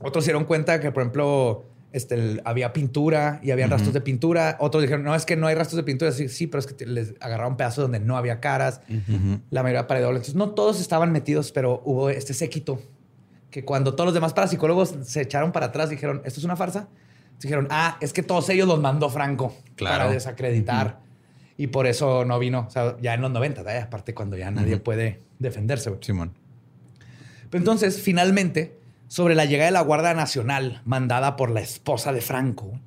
Otros 0.00 0.24
se 0.24 0.30
dieron 0.30 0.44
cuenta 0.44 0.78
que, 0.78 0.92
por 0.92 1.02
ejemplo, 1.02 1.64
este, 1.96 2.40
había 2.44 2.72
pintura 2.72 3.40
y 3.42 3.50
había 3.50 3.66
rastros 3.66 3.92
de 3.94 4.00
pintura. 4.00 4.56
Otros 4.60 4.82
dijeron, 4.82 5.04
no, 5.04 5.14
es 5.14 5.24
que 5.26 5.36
no 5.36 5.46
hay 5.46 5.54
rastros 5.54 5.76
de 5.76 5.82
pintura. 5.82 6.12
Sí, 6.12 6.28
sí, 6.28 6.46
pero 6.46 6.60
es 6.60 6.66
que 6.66 6.74
te- 6.74 6.86
les 6.86 7.14
agarraron 7.20 7.56
pedazos 7.56 7.82
donde 7.84 7.98
no 8.00 8.16
había 8.16 8.40
caras. 8.40 8.80
Ujú. 8.88 9.40
La 9.50 9.62
mayoría 9.62 9.86
pared 9.86 10.02
doble. 10.02 10.16
Entonces, 10.18 10.34
no 10.34 10.50
todos 10.50 10.80
estaban 10.80 11.12
metidos, 11.12 11.52
pero 11.52 11.82
hubo 11.84 12.10
este 12.10 12.34
séquito 12.34 12.80
que 13.50 13.64
cuando 13.64 13.94
todos 13.94 14.06
los 14.06 14.14
demás 14.14 14.32
parapsicólogos 14.34 14.94
se 15.02 15.22
echaron 15.22 15.52
para 15.52 15.66
atrás, 15.66 15.88
dijeron, 15.90 16.20
esto 16.24 16.40
es 16.40 16.44
una 16.44 16.56
farsa. 16.56 16.88
Dijeron, 17.40 17.68
ah, 17.70 17.96
es 18.00 18.12
que 18.12 18.22
todos 18.22 18.48
ellos 18.50 18.66
los 18.68 18.80
mandó 18.80 19.08
Franco 19.10 19.54
Claro. 19.76 20.04
para 20.04 20.10
desacreditar. 20.10 21.00
Y 21.58 21.68
por 21.68 21.86
eso 21.86 22.24
no 22.24 22.38
vino. 22.38 22.66
O 22.68 22.70
sea, 22.70 22.96
ya 23.00 23.14
en 23.14 23.22
los 23.22 23.30
90, 23.30 23.62
¿eh? 23.74 23.80
aparte 23.80 24.12
cuando 24.14 24.36
ya 24.36 24.50
nadie 24.50 24.76
puede 24.78 25.22
defenderse. 25.38 25.90
Simón. 26.00 26.32
Pero 27.50 27.60
entonces, 27.62 28.00
finalmente, 28.00 28.78
sobre 29.08 29.34
la 29.34 29.44
llegada 29.44 29.66
de 29.66 29.72
la 29.72 29.80
Guardia 29.82 30.14
Nacional 30.14 30.82
mandada 30.84 31.36
por 31.36 31.50
la 31.50 31.60
esposa 31.60 32.12
de 32.12 32.20
Franco, 32.20 32.78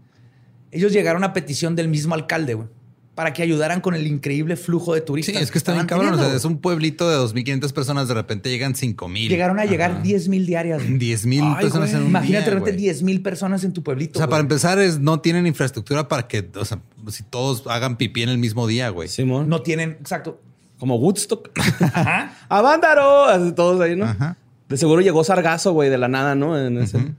ellos 0.71 0.91
llegaron 0.93 1.23
a 1.23 1.33
petición 1.33 1.75
del 1.75 1.87
mismo 1.87 2.13
alcalde, 2.15 2.53
güey, 2.53 2.67
para 3.15 3.33
que 3.33 3.41
ayudaran 3.41 3.81
con 3.81 3.95
el 3.95 4.07
increíble 4.07 4.55
flujo 4.55 4.93
de 4.93 4.99
Sí, 5.01 5.05
turistas. 5.05 5.41
es 5.41 5.51
que 5.51 5.57
está 5.57 5.73
bien 5.73 5.81
estaban 5.85 6.05
cabrón. 6.05 6.19
O 6.21 6.23
sea, 6.25 6.33
es 6.35 6.45
un 6.45 6.59
pueblito 6.59 7.09
de 7.09 7.17
2.500 7.17 7.73
personas. 7.73 8.07
De 8.07 8.13
repente 8.13 8.49
llegan 8.49 8.75
5.000. 8.75 9.27
Llegaron 9.27 9.59
a 9.59 9.65
llegar 9.65 9.91
Ajá. 9.91 10.01
10 10.01 10.29
mil 10.29 10.45
diarias. 10.45 10.81
güey. 10.81 10.97
10,000 10.97 11.43
Ay, 11.43 11.55
personas 11.59 11.89
güey. 11.89 11.95
en 11.95 12.01
un 12.03 12.07
Imagínate 12.11 12.45
día, 12.45 12.53
verte 12.53 12.71
güey. 12.71 12.81
10 12.83 13.03
mil 13.03 13.21
personas 13.21 13.63
en 13.65 13.73
tu 13.73 13.83
pueblito. 13.83 14.19
O 14.19 14.21
sea, 14.21 14.29
para 14.29 14.39
empezar, 14.41 14.79
es, 14.79 14.99
no 14.99 15.19
tienen 15.19 15.47
infraestructura 15.47 16.07
para 16.07 16.27
que, 16.29 16.49
o 16.55 16.63
sea, 16.63 16.79
si 17.09 17.23
todos 17.23 17.65
hagan 17.67 17.97
pipí 17.97 18.23
en 18.23 18.29
el 18.29 18.37
mismo 18.37 18.67
día, 18.67 18.87
güey. 18.89 19.09
Simón. 19.09 19.49
No 19.49 19.63
tienen, 19.63 19.97
exacto. 19.99 20.39
Como 20.77 20.95
Woodstock. 20.95 21.49
Ajá. 21.81 22.37
¡Avándaro! 22.47 23.53
Todos 23.53 23.81
ahí, 23.81 23.97
¿no? 23.97 24.05
Ajá. 24.05 24.37
De 24.69 24.77
seguro 24.77 25.01
llegó 25.01 25.23
Sargazo, 25.23 25.73
güey, 25.73 25.89
de 25.89 25.97
la 25.97 26.07
nada, 26.07 26.35
¿no? 26.35 26.57
En 26.57 26.77
ese. 26.77 26.99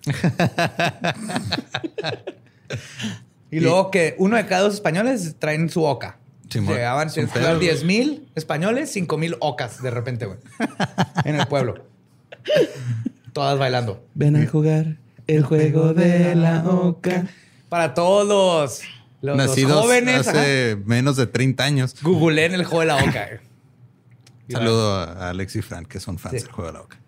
Y 3.53 3.59
luego 3.59 3.91
que 3.91 4.15
uno 4.19 4.37
de 4.37 4.47
cada 4.47 4.63
dos 4.63 4.75
españoles 4.75 5.35
traen 5.41 5.69
su 5.71 5.83
oca. 5.83 6.19
Simón. 6.49 6.75
Llegaban 6.75 7.09
Es 7.09 7.17
un 7.17 7.25
llegaban 7.27 7.43
pedo. 7.51 7.59
10 7.59 7.83
mil 7.85 8.29
españoles, 8.37 8.93
5 8.93 9.19
mil 9.19 9.37
ocas 9.41 9.83
de 9.83 9.91
repente, 9.91 10.27
güey. 10.27 10.39
en 11.25 11.35
el 11.35 11.47
pueblo. 11.49 11.85
Todas 13.33 13.59
bailando. 13.59 14.05
Ven 14.15 14.37
a 14.37 14.47
jugar 14.47 14.99
el 15.27 15.43
juego 15.43 15.95
de 15.95 16.37
la 16.37 16.63
oca. 16.65 17.27
Para 17.69 17.93
todos 17.95 18.27
los, 18.29 18.83
los- 19.21 19.37
los 19.37 19.49
Nacidos 19.49 19.83
jóvenes, 19.83 20.29
hace 20.29 20.79
menos 20.85 21.17
de 21.17 21.27
30 21.27 21.65
años. 21.65 21.97
googleen 22.03 22.55
el 22.55 22.65
juego 22.65 22.81
de 22.81 22.87
la 22.87 22.97
oca. 22.99 23.29
Saludo 24.49 24.95
a 24.95 25.31
Alex 25.31 25.57
y 25.57 25.63
Frank, 25.63 25.89
que 25.89 25.99
son 25.99 26.19
fans 26.19 26.37
Sí. 26.37 26.43
del 26.45 26.53
juego 26.53 26.69
de 26.69 26.75
la 26.75 26.81
boca. 26.83 26.99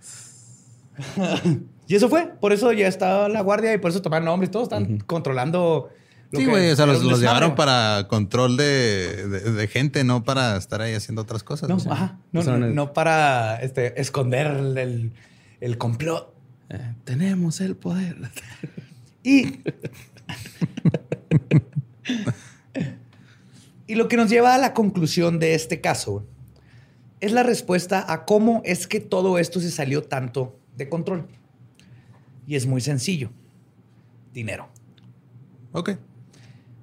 Y 1.89 1.97
eso 1.97 2.09
fue. 2.09 2.29
Por 2.41 2.53
eso 2.53 2.73
ya 2.73 2.87
estaba 2.87 3.29
la 3.29 3.41
guardia 3.43 3.75
y 3.75 3.79
por 3.79 3.91
eso 3.91 4.01
tomaron 4.01 4.25
nombres. 4.27 4.51
Todos 4.51 4.65
están 4.65 4.99
controlando. 5.01 5.91
lo 6.31 6.39
Sí, 6.39 6.47
güey, 6.47 6.71
o 6.71 6.77
sea, 6.77 6.87
los, 6.87 7.03
llevaron 7.21 7.55
para 7.55 8.07
control 8.09 8.57
de, 8.57 9.27
de- 9.29 9.53
de 9.53 9.69
gente, 9.69 10.03
no 10.05 10.25
para 10.25 10.57
estar 10.57 10.81
ahí 10.81 10.95
haciendo 10.95 11.21
otras 11.23 11.43
cosas. 11.43 11.69
No, 11.69 11.77
O 11.77 11.81
sea, 11.81 11.93
ajá. 11.93 12.19
No, 12.31 12.43
no, 12.45 12.55
el- 12.67 12.75
no 12.75 12.93
para 12.95 13.57
este, 13.57 14.01
esconder 14.01 14.47
el, 14.47 14.79
el- 14.79 15.13
el 15.61 15.77
complot. 15.77 16.33
Eh, 16.71 16.95
tenemos 17.05 17.61
el 17.61 17.77
poder. 17.77 18.17
Y. 19.25 19.61
y 23.87 23.95
lo 23.95 24.09
que 24.09 24.17
nos 24.17 24.31
lleva 24.31 24.55
a 24.55 24.59
la 24.59 24.73
conclusión 24.75 25.39
de 25.39 25.55
este 25.55 25.81
caso 25.81 26.27
es 27.21 27.33
la 27.33 27.43
respuesta 27.43 28.05
a 28.13 28.25
cómo 28.25 28.63
es 28.65 28.87
que 28.87 29.01
todo 29.01 29.39
esto 29.39 29.61
se 29.61 29.71
salió 29.71 30.03
tanto 30.03 30.59
de 30.77 30.89
control. 30.89 31.27
Y 32.47 32.57
es 32.57 32.67
muy 32.67 32.81
sencillo: 32.81 33.31
dinero. 34.33 34.69
Ok. 35.73 35.93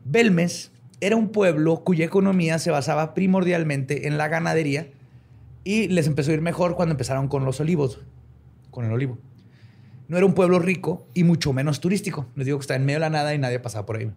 Belmes 0.06 0.72
era 1.02 1.16
un 1.16 1.30
pueblo 1.30 1.84
cuya 1.84 2.06
economía 2.06 2.60
se 2.60 2.72
basaba 2.72 3.14
primordialmente 3.14 4.08
en 4.08 4.18
la 4.18 4.28
ganadería 4.28 4.90
y 5.64 5.88
les 5.88 6.08
empezó 6.08 6.32
a 6.32 6.34
ir 6.34 6.42
mejor 6.42 6.76
cuando 6.76 6.94
empezaron 6.94 7.28
con 7.28 7.46
los 7.46 7.60
olivos, 7.60 8.00
con 8.72 8.86
el 8.86 8.92
olivo. 8.92 9.18
No 10.08 10.18
era 10.18 10.26
un 10.26 10.34
pueblo 10.34 10.58
rico 10.60 11.08
y 11.14 11.24
mucho 11.24 11.54
menos 11.54 11.80
turístico. 11.80 12.26
Les 12.36 12.46
digo 12.46 12.58
que 12.58 12.64
está 12.64 12.76
en 12.76 12.86
medio 12.86 12.98
de 12.98 13.02
la 13.02 13.10
nada 13.12 13.34
y 13.36 13.38
nadie 13.38 13.60
pasaba 13.60 13.86
por 13.86 13.98
ahí. 13.98 14.12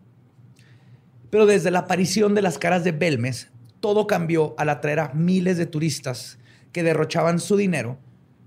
Pero 1.28 1.44
desde 1.46 1.70
la 1.70 1.80
aparición 1.80 2.34
de 2.34 2.42
las 2.42 2.58
caras 2.58 2.84
de 2.84 2.92
Belmes, 2.92 3.50
todo 3.80 4.06
cambió 4.06 4.54
al 4.58 4.70
atraer 4.70 5.00
a 5.00 5.12
miles 5.12 5.58
de 5.58 5.66
turistas 5.66 6.38
que 6.72 6.82
derrochaban 6.82 7.38
su 7.38 7.56
dinero, 7.56 7.98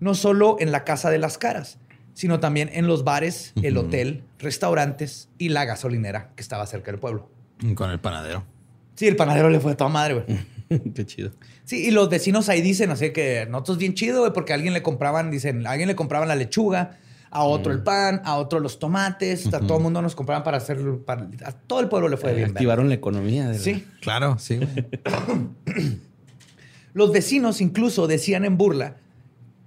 no 0.06 0.14
solo 0.14 0.56
en 0.60 0.72
la 0.72 0.84
casa 0.86 1.10
de 1.10 1.18
las 1.18 1.38
caras, 1.40 1.80
sino 2.14 2.40
también 2.40 2.70
en 2.72 2.86
los 2.88 3.04
bares, 3.04 3.54
el 3.64 3.76
hotel, 3.76 4.24
restaurantes 4.40 5.28
y 5.40 5.50
la 5.50 5.66
gasolinera 5.66 6.32
que 6.36 6.42
estaba 6.44 6.66
cerca 6.68 6.92
del 6.92 7.00
pueblo. 7.00 7.30
Con 7.74 7.90
el 7.90 8.00
panadero. 8.00 8.44
Sí, 8.94 9.08
el 9.08 9.16
panadero 9.16 9.50
le 9.50 9.60
fue 9.60 9.72
de 9.72 9.78
toda 9.78 9.90
madre, 9.90 10.14
güey. 10.14 10.26
Qué 10.94 11.06
chido. 11.08 11.32
Sí, 11.64 11.88
y 11.88 11.92
los 11.92 12.08
vecinos 12.10 12.48
ahí 12.50 12.62
dicen, 12.62 12.92
así 12.92 13.12
que 13.12 13.48
nosotros 13.50 13.80
bien 13.80 13.96
chido, 13.96 14.20
güey, 14.22 14.32
porque 14.32 14.54
a 14.54 14.56
alguien 14.56 14.74
le 14.74 14.84
compraban, 14.84 15.32
dicen, 15.32 15.66
a 15.66 15.72
alguien 15.72 15.88
le 15.88 15.96
compraban 15.96 16.28
la 16.28 16.36
lechuga, 16.36 17.00
a 17.32 17.44
otro 17.44 17.74
el 17.74 17.82
pan, 17.82 18.22
a 18.24 18.36
otro 18.38 18.60
los 18.60 18.78
tomates, 18.80 19.48
a 19.48 19.60
todo 19.60 19.78
el 19.78 19.84
mundo 19.84 20.02
nos 20.04 20.16
compraban 20.16 20.44
para 20.44 20.58
hacer, 20.58 20.78
para- 21.06 21.28
a 21.44 21.52
todo 21.52 21.80
el 21.82 21.90
pueblo 21.90 22.08
le 22.10 22.18
fue 22.18 22.32
Eh, 22.32 22.36
bien. 22.36 22.50
activaron 22.52 22.88
la 22.90 22.96
economía. 22.96 23.48
de 23.50 23.54
la- 23.58 23.60
Sí. 23.64 23.86
Claro, 24.02 24.38
sí. 24.38 24.60
Los 26.94 27.12
vecinos 27.12 27.60
incluso 27.60 28.08
decían 28.08 28.46
en 28.46 28.58
burla 28.58 28.96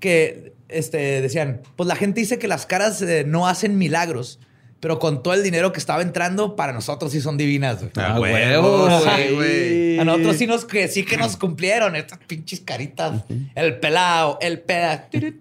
que, 0.01 0.53
este, 0.69 1.21
decían, 1.21 1.63
pues 1.77 1.87
la 1.87 1.97
gente 1.97 2.21
dice 2.21 2.39
que 2.39 2.49
las 2.49 2.67
caras 2.67 3.01
eh, 3.03 3.25
no 3.27 3.47
hacen 3.47 3.79
milagros, 3.79 4.39
pero 4.81 4.99
con 5.01 5.23
todo 5.23 5.35
el 5.35 5.43
dinero 5.43 5.73
que 5.73 5.81
estaba 5.81 6.03
entrando, 6.03 6.55
para 6.55 6.73
nosotros 6.73 7.11
sí 7.11 7.21
son 7.21 7.37
divinas, 7.37 7.79
güey. 7.81 7.91
Ah, 7.97 8.15
Ah, 8.15 8.21
huevo, 8.21 8.85
huevo, 8.87 9.01
sí, 9.01 9.35
güey. 9.35 9.99
A 9.99 10.05
nosotros 10.05 10.37
sí 10.37 10.47
nos, 10.47 10.65
que 10.65 10.87
sí 10.89 11.05
que 11.05 11.17
nos 11.17 11.37
cumplieron 11.37 11.97
estas 11.97 12.19
pinches 12.21 12.61
caritas. 12.61 13.25
El 13.57 13.81
pelao, 13.81 14.39
el 14.41 14.61
pelao, 14.61 15.01
el 15.13 15.35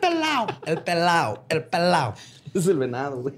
pelao, 0.00 0.46
el 0.66 0.78
pelao, 0.82 1.44
el 1.50 1.62
pelao. 1.64 2.14
Es 2.54 2.66
el 2.66 2.78
venado, 2.78 3.20
güey. 3.20 3.34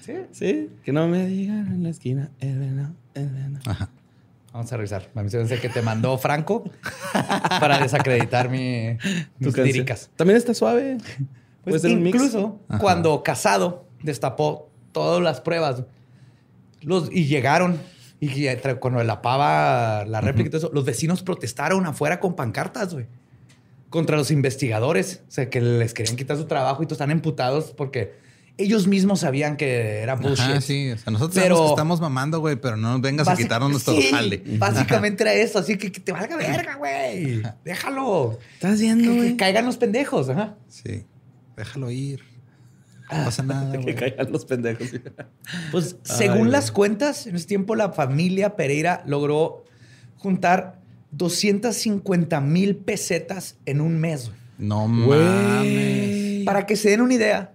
¿Sí? 0.00 0.12
Sí. 0.32 0.70
Que 0.84 0.92
no 0.92 1.08
me 1.08 1.26
digan 1.26 1.66
en 1.66 1.82
la 1.82 1.90
esquina 1.90 2.30
el 2.38 2.58
venado, 2.58 2.94
el 3.14 3.28
venado. 3.28 3.70
Ajá. 3.70 3.90
Vamos 4.52 4.72
a 4.72 4.76
revisar. 4.76 5.08
A 5.14 5.22
mí 5.22 5.30
se 5.30 5.38
me 5.38 5.44
hace 5.44 5.60
que 5.60 5.68
te 5.68 5.80
mandó 5.80 6.18
Franco 6.18 6.64
para 7.60 7.78
desacreditar 7.78 8.48
mi, 8.48 8.96
canción. 9.40 9.66
líricas. 9.66 10.10
También 10.16 10.36
está 10.36 10.54
suave. 10.54 10.98
Pues 11.62 11.84
mix. 11.84 12.14
incluso 12.14 12.58
cuando 12.80 13.22
Casado 13.22 13.84
destapó 14.02 14.70
todas 14.92 15.22
las 15.22 15.40
pruebas 15.40 15.84
los, 16.80 17.12
y 17.12 17.26
llegaron 17.26 17.78
y 18.18 18.46
cuando 18.80 19.02
la 19.02 19.22
pava 19.22 20.04
la 20.04 20.20
réplica 20.20 20.48
y 20.48 20.50
todo 20.50 20.58
eso, 20.58 20.70
los 20.74 20.84
vecinos 20.84 21.22
protestaron 21.22 21.86
afuera 21.86 22.20
con 22.20 22.36
pancartas, 22.36 22.92
güey. 22.92 23.06
Contra 23.88 24.16
los 24.16 24.30
investigadores. 24.30 25.22
O 25.26 25.30
sea, 25.30 25.48
que 25.48 25.60
les 25.60 25.94
querían 25.94 26.16
quitar 26.16 26.36
su 26.36 26.44
trabajo 26.44 26.82
y 26.82 26.86
todos 26.86 26.96
están 26.96 27.10
emputados 27.10 27.72
porque 27.76 28.14
ellos 28.62 28.86
mismos 28.86 29.20
sabían 29.20 29.56
que 29.56 29.98
era 30.00 30.14
bullshit. 30.16 30.40
Ajá, 30.40 30.60
sí. 30.60 30.90
O 30.90 30.98
sea, 30.98 31.12
nosotros 31.12 31.34
Pero- 31.42 31.54
sabemos 31.56 31.70
que 31.70 31.74
estamos 31.74 32.00
mamando, 32.00 32.40
güey, 32.40 32.56
pero 32.56 32.76
no 32.76 32.92
nos 32.92 33.00
vengas 33.00 33.26
a 33.28 33.36
quitarnos 33.36 33.70
nuestro 33.70 33.94
sí, 33.94 34.10
jale. 34.10 34.42
Básicamente 34.58 35.22
era 35.22 35.32
eso, 35.34 35.58
así 35.58 35.76
que, 35.76 35.90
que 35.90 36.00
te 36.00 36.12
valga 36.12 36.36
verga, 36.36 36.76
güey. 36.76 37.42
Déjalo. 37.64 38.38
Estás 38.54 38.80
viendo, 38.80 39.12
que 39.22 39.36
caigan 39.36 39.66
los 39.66 39.76
pendejos. 39.76 40.28
Ajá. 40.28 40.56
Sí. 40.68 41.04
Déjalo 41.56 41.90
ir. 41.90 42.20
No 43.12 43.24
pasa 43.24 43.42
nada, 43.42 43.78
Que 43.84 43.94
caigan 43.94 44.30
los 44.30 44.44
pendejos. 44.44 44.88
Pues 45.72 45.96
Ay, 46.08 46.16
según 46.16 46.52
las 46.52 46.70
cuentas, 46.70 47.26
en 47.26 47.36
ese 47.36 47.46
tiempo 47.46 47.74
la 47.74 47.90
familia 47.92 48.54
Pereira 48.56 49.02
logró 49.06 49.64
juntar 50.16 50.80
250 51.12 52.40
mil 52.40 52.76
pesetas 52.76 53.56
en 53.66 53.80
un 53.80 53.98
mes. 53.98 54.30
No 54.58 54.86
mames. 54.86 56.44
Para 56.44 56.66
que 56.66 56.76
se 56.76 56.90
den 56.90 57.00
una 57.00 57.14
idea, 57.14 57.52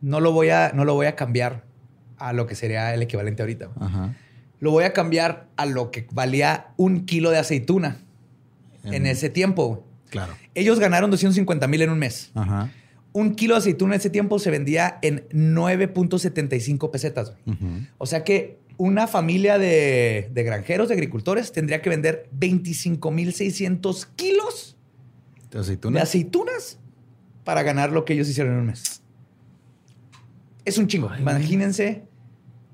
no 0.00 0.20
lo 0.20 0.32
voy 0.32 0.50
a, 0.50 0.72
no 0.74 0.84
lo 0.84 0.94
voy 0.94 1.06
a 1.06 1.16
cambiar 1.16 1.64
a 2.18 2.32
lo 2.32 2.46
que 2.46 2.54
sería 2.54 2.92
el 2.94 3.02
equivalente 3.02 3.42
ahorita. 3.42 3.70
Ajá. 3.80 4.14
Lo 4.60 4.70
voy 4.72 4.84
a 4.84 4.92
cambiar 4.92 5.46
a 5.56 5.66
lo 5.66 5.90
que 5.90 6.06
valía 6.12 6.68
un 6.76 7.06
kilo 7.06 7.30
de 7.30 7.38
aceituna 7.38 7.98
en, 8.84 8.94
En- 8.94 9.06
ese 9.06 9.28
tiempo. 9.30 9.84
Claro. 10.10 10.34
Ellos 10.54 10.80
ganaron 10.80 11.10
250 11.10 11.66
mil 11.68 11.82
en 11.82 11.90
un 11.90 11.98
mes. 11.98 12.30
Ajá. 12.34 12.70
Un 13.12 13.34
kilo 13.34 13.54
de 13.54 13.58
aceituna 13.60 13.94
en 13.94 14.00
ese 14.00 14.10
tiempo 14.10 14.38
se 14.38 14.50
vendía 14.50 14.98
en 15.02 15.26
9.75 15.30 16.90
pesetas. 16.90 17.34
O 17.98 18.06
sea 18.06 18.24
que 18.24 18.58
una 18.76 19.06
familia 19.06 19.58
de, 19.58 20.28
de 20.32 20.42
granjeros, 20.44 20.88
de 20.88 20.94
agricultores, 20.94 21.52
tendría 21.52 21.82
que 21.82 21.90
vender 21.90 22.28
25.600 22.38 24.06
kilos 24.16 24.76
¿De 25.50 25.56
de 25.56 25.60
aceitunas? 25.60 26.02
aceitunas 26.02 26.78
para 27.44 27.62
ganar 27.62 27.90
lo 27.92 28.04
que 28.04 28.12
ellos 28.12 28.28
hicieron 28.28 28.54
en 28.54 28.60
un 28.60 28.66
mes. 28.66 29.02
Es 30.68 30.76
un 30.76 30.86
chingo. 30.86 31.10
Imagínense 31.18 32.04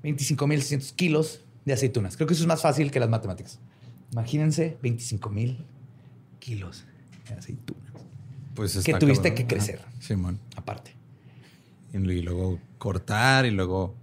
25.600 0.03 0.95
kilos 0.95 1.39
de 1.63 1.71
aceitunas. 1.71 2.17
Creo 2.17 2.27
que 2.27 2.33
eso 2.33 2.43
es 2.43 2.47
más 2.47 2.61
fácil 2.61 2.91
que 2.91 2.99
las 2.99 3.09
matemáticas. 3.09 3.59
Imagínense 4.11 4.77
25.000 4.83 5.57
kilos 6.39 6.83
de 7.29 7.35
aceitunas. 7.35 7.93
Pues 8.53 8.73
que 8.83 8.93
tuviste 8.95 9.29
cabrón. 9.29 9.35
que 9.35 9.47
crecer. 9.47 9.79
Ajá. 9.79 10.01
Simón. 10.01 10.39
Aparte. 10.57 10.91
Y 11.93 11.97
y 11.97 12.21
luego 12.21 12.59
cortar 12.77 13.45
y 13.45 13.51
luego 13.51 13.95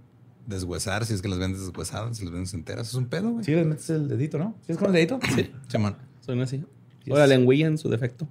deshuesar, 0.47 1.05
si 1.05 1.13
es 1.13 1.21
que 1.21 1.27
las 1.27 1.37
vendes 1.37 1.61
deshuesadas, 1.61 2.17
si 2.17 2.23
las 2.23 2.33
vendes 2.33 2.53
enteras. 2.55 2.87
Es 2.87 2.95
un 2.95 3.05
pedo, 3.05 3.29
güey. 3.29 3.45
Sí, 3.45 3.51
les 3.51 3.65
metes 3.65 3.91
el 3.91 4.07
dedito, 4.07 4.39
¿no? 4.39 4.55
¿Sí 4.65 4.71
es 4.71 4.77
con 4.79 4.87
el 4.87 4.93
dedito? 4.93 5.19
Sí. 5.35 5.51
Simón. 5.67 5.97
Suena 6.21 6.45
así. 6.45 6.63
Yes. 7.05 7.13
O 7.13 7.17
la 7.17 7.27
lengüilla 7.27 7.67
en 7.67 7.77
su 7.77 7.89
defecto. 7.89 8.27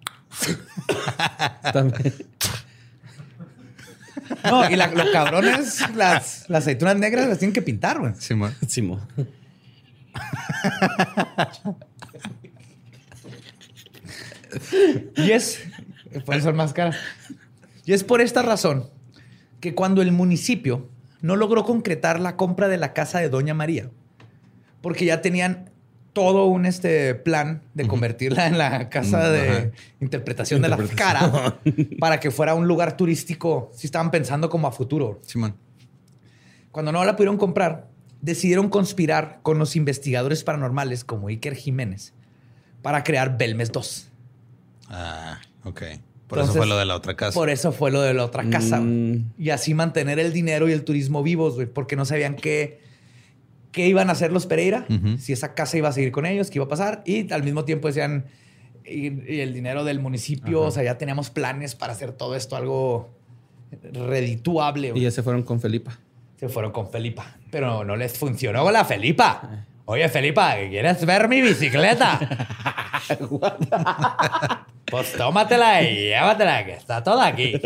También. 1.72 2.14
No, 4.44 4.68
y 4.68 4.76
la, 4.76 4.88
lo 4.88 5.10
cabrón 5.12 5.46
es 5.46 5.80
las, 5.94 6.48
las 6.48 6.62
aceitunas 6.64 6.96
negras 6.96 7.28
las 7.28 7.38
tienen 7.38 7.52
que 7.52 7.62
pintar, 7.62 8.00
güey. 8.00 8.14
Simón. 8.18 8.54
Simo. 8.66 9.00
Y 15.16 15.30
es, 15.30 15.62
pueden 16.24 16.42
ser 16.42 16.54
más 16.54 16.72
caras. 16.72 16.96
Y 17.84 17.92
es 17.92 18.04
por 18.04 18.20
esta 18.20 18.42
razón 18.42 18.90
que 19.60 19.74
cuando 19.74 20.02
el 20.02 20.12
municipio 20.12 20.88
no 21.20 21.36
logró 21.36 21.64
concretar 21.64 22.20
la 22.20 22.36
compra 22.36 22.68
de 22.68 22.76
la 22.76 22.92
casa 22.92 23.20
de 23.20 23.28
Doña 23.28 23.54
María, 23.54 23.90
porque 24.80 25.04
ya 25.04 25.22
tenían 25.22 25.70
todo 26.12 26.46
un 26.46 26.66
este 26.66 27.14
plan 27.14 27.62
de 27.74 27.88
convertirla 27.88 28.46
en 28.46 28.58
la 28.58 28.90
casa 28.90 29.30
de 29.30 29.48
ajá. 29.48 29.70
interpretación 30.00 30.60
de 30.60 30.68
la 30.68 30.76
cara 30.94 31.58
para 31.98 32.20
que 32.20 32.30
fuera 32.30 32.54
un 32.54 32.68
lugar 32.68 32.96
turístico, 32.96 33.70
si 33.74 33.86
estaban 33.86 34.10
pensando 34.10 34.50
como 34.50 34.68
a 34.68 34.72
futuro. 34.72 35.20
Simón. 35.24 35.56
Cuando 36.70 36.92
no 36.92 37.04
la 37.04 37.16
pudieron 37.16 37.38
comprar, 37.38 37.88
decidieron 38.20 38.68
conspirar 38.68 39.40
con 39.42 39.58
los 39.58 39.76
investigadores 39.76 40.44
paranormales 40.44 41.04
como 41.04 41.28
Iker 41.28 41.54
Jiménez 41.54 42.12
para 42.82 43.04
crear 43.04 43.36
Belmes 43.38 43.72
2. 43.72 44.08
Ah, 44.88 45.40
ok. 45.64 45.82
Por 46.28 46.38
Entonces, 46.38 46.56
eso 46.56 46.58
fue 46.62 46.66
lo 46.66 46.78
de 46.78 46.84
la 46.86 46.96
otra 46.96 47.14
casa. 47.14 47.34
Por 47.34 47.50
eso 47.50 47.72
fue 47.72 47.90
lo 47.90 48.00
de 48.00 48.14
la 48.14 48.24
otra 48.24 48.48
casa. 48.48 48.80
Mm. 48.80 49.32
Y 49.38 49.50
así 49.50 49.74
mantener 49.74 50.18
el 50.18 50.32
dinero 50.32 50.68
y 50.68 50.72
el 50.72 50.82
turismo 50.82 51.22
vivos, 51.22 51.56
güey, 51.56 51.66
porque 51.66 51.94
no 51.94 52.04
sabían 52.04 52.36
qué, 52.36 52.80
qué 53.72 53.88
iban 53.88 54.08
a 54.08 54.12
hacer 54.12 54.32
los 54.32 54.46
Pereira, 54.46 54.86
si 55.18 55.32
esa 55.32 55.54
casa 55.54 55.76
iba 55.76 55.88
a 55.88 55.92
seguir 55.92 56.12
con 56.12 56.26
ellos, 56.26 56.50
qué 56.50 56.58
iba 56.58 56.66
a 56.66 56.68
pasar. 56.68 57.02
Y 57.04 57.32
al 57.32 57.42
mismo 57.42 57.64
tiempo 57.64 57.88
decían, 57.88 58.26
y, 58.84 59.32
y 59.32 59.40
el 59.40 59.52
dinero 59.52 59.84
del 59.84 60.00
municipio, 60.00 60.60
Ajá. 60.60 60.68
o 60.68 60.70
sea, 60.70 60.82
ya 60.82 60.98
teníamos 60.98 61.30
planes 61.30 61.74
para 61.74 61.92
hacer 61.92 62.12
todo 62.12 62.36
esto 62.36 62.54
algo 62.56 63.10
redituable. 63.92 64.92
Y 64.94 65.00
ya 65.00 65.10
se 65.10 65.22
fueron 65.22 65.42
con 65.42 65.60
Felipa. 65.60 65.98
Se 66.36 66.48
fueron 66.48 66.72
con 66.72 66.90
Felipa, 66.90 67.36
pero 67.50 67.84
no 67.84 67.96
les 67.96 68.18
funcionó 68.18 68.64
con 68.64 68.72
la 68.72 68.84
Felipa. 68.84 69.66
Oye, 69.84 70.08
Felipa, 70.08 70.54
¿quieres 70.68 71.04
ver 71.06 71.28
mi 71.28 71.40
bicicleta? 71.40 72.18
pues 74.90 75.12
tómatela 75.12 75.82
y 75.82 76.08
llévatela, 76.08 76.64
que 76.64 76.72
está 76.72 77.02
toda 77.02 77.26
aquí. 77.26 77.60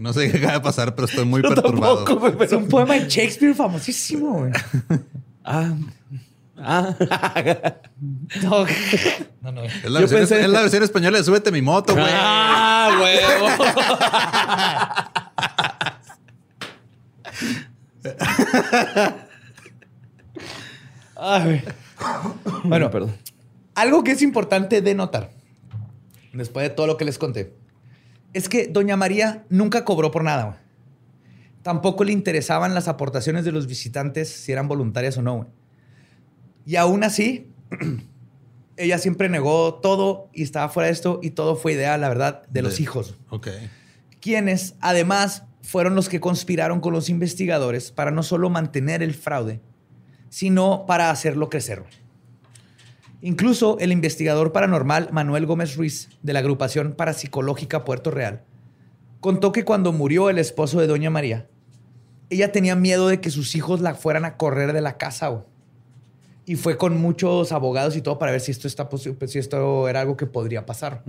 No 0.00 0.12
sé 0.12 0.30
qué 0.30 0.38
acaba 0.38 0.54
de 0.54 0.60
pasar, 0.60 0.94
pero 0.94 1.06
estoy 1.06 1.24
muy 1.24 1.42
perturbado. 1.54 2.04
Es 2.42 2.52
un 2.52 2.68
poema 2.68 2.94
de 2.94 3.08
Shakespeare 3.08 3.54
famosísimo, 3.54 4.38
güey. 4.40 4.52
Ah. 5.44 5.72
Ah. 6.58 6.94
No, 8.42 8.66
no, 9.42 9.52
no. 9.52 9.64
Es 9.64 9.84
la, 9.84 10.00
Yo 10.00 10.06
versión, 10.08 10.20
pensé- 10.20 10.40
es 10.40 10.48
la 10.50 10.60
versión 10.60 10.82
española 10.82 11.18
de 11.18 11.24
Súbete 11.24 11.50
mi 11.50 11.62
moto, 11.62 11.94
güey. 11.94 12.06
ah, 12.08 12.98
huevo. 13.00 13.46
Ay, 21.16 21.42
güey. 21.44 21.62
Bueno, 22.64 22.90
perdón. 22.90 23.14
algo 23.74 24.02
que 24.04 24.12
es 24.12 24.22
importante 24.22 24.80
de 24.80 24.94
notar, 24.94 25.30
después 26.32 26.62
de 26.68 26.70
todo 26.74 26.86
lo 26.86 26.96
que 26.96 27.04
les 27.04 27.18
conté, 27.18 27.52
es 28.32 28.48
que 28.48 28.66
Doña 28.68 28.96
María 28.96 29.44
nunca 29.48 29.84
cobró 29.84 30.10
por 30.10 30.24
nada. 30.24 30.44
güey. 30.44 30.56
Tampoco 31.62 32.04
le 32.04 32.12
interesaban 32.12 32.74
las 32.74 32.88
aportaciones 32.88 33.44
de 33.44 33.52
los 33.52 33.66
visitantes, 33.66 34.28
si 34.30 34.52
eran 34.52 34.68
voluntarias 34.68 35.18
o 35.18 35.22
no. 35.22 35.36
güey. 35.36 35.48
Y 36.64 36.76
aún 36.76 37.04
así, 37.04 37.48
ella 38.76 38.98
siempre 38.98 39.28
negó 39.28 39.74
todo 39.74 40.28
y 40.32 40.42
estaba 40.42 40.68
fuera 40.68 40.86
de 40.86 40.92
esto 40.92 41.20
y 41.22 41.30
todo 41.30 41.56
fue 41.56 41.72
idea, 41.74 41.98
la 41.98 42.08
verdad, 42.08 42.42
de 42.48 42.62
los 42.62 42.76
De- 42.76 42.82
hijos. 42.82 43.18
Ok. 43.30 43.48
quienes 44.20 44.74
además 44.80 45.44
fueron 45.62 45.94
los 45.94 46.08
que 46.08 46.20
conspiraron 46.20 46.80
con 46.80 46.92
los 46.92 47.08
investigadores 47.10 47.90
para 47.92 48.10
no 48.10 48.22
solo 48.22 48.48
mantener 48.50 49.02
el 49.02 49.14
fraude, 49.14 49.60
sino 50.30 50.84
para 50.86 51.10
hacerlo 51.10 51.48
crecer. 51.50 51.82
Incluso 53.22 53.76
el 53.80 53.92
investigador 53.92 54.52
paranormal 54.52 55.10
Manuel 55.12 55.46
Gómez 55.46 55.76
Ruiz 55.76 56.08
de 56.22 56.32
la 56.32 56.38
agrupación 56.38 56.92
parapsicológica 56.92 57.84
Puerto 57.84 58.10
Real 58.10 58.42
contó 59.20 59.52
que 59.52 59.64
cuando 59.64 59.92
murió 59.92 60.30
el 60.30 60.38
esposo 60.38 60.80
de 60.80 60.86
Doña 60.86 61.10
María, 61.10 61.46
ella 62.30 62.52
tenía 62.52 62.76
miedo 62.76 63.08
de 63.08 63.20
que 63.20 63.30
sus 63.30 63.54
hijos 63.54 63.80
la 63.82 63.94
fueran 63.94 64.24
a 64.24 64.36
correr 64.38 64.72
de 64.72 64.80
la 64.80 64.96
casa. 64.96 65.44
Y 66.46 66.56
fue 66.56 66.78
con 66.78 66.96
muchos 66.98 67.52
abogados 67.52 67.94
y 67.96 68.00
todo 68.02 68.18
para 68.18 68.32
ver 68.32 68.40
si 68.40 68.50
esto, 68.50 68.66
está 68.66 68.88
posi- 68.88 69.14
si 69.26 69.38
esto 69.38 69.86
era 69.88 70.00
algo 70.00 70.16
que 70.16 70.26
podría 70.26 70.64
pasar. 70.64 71.02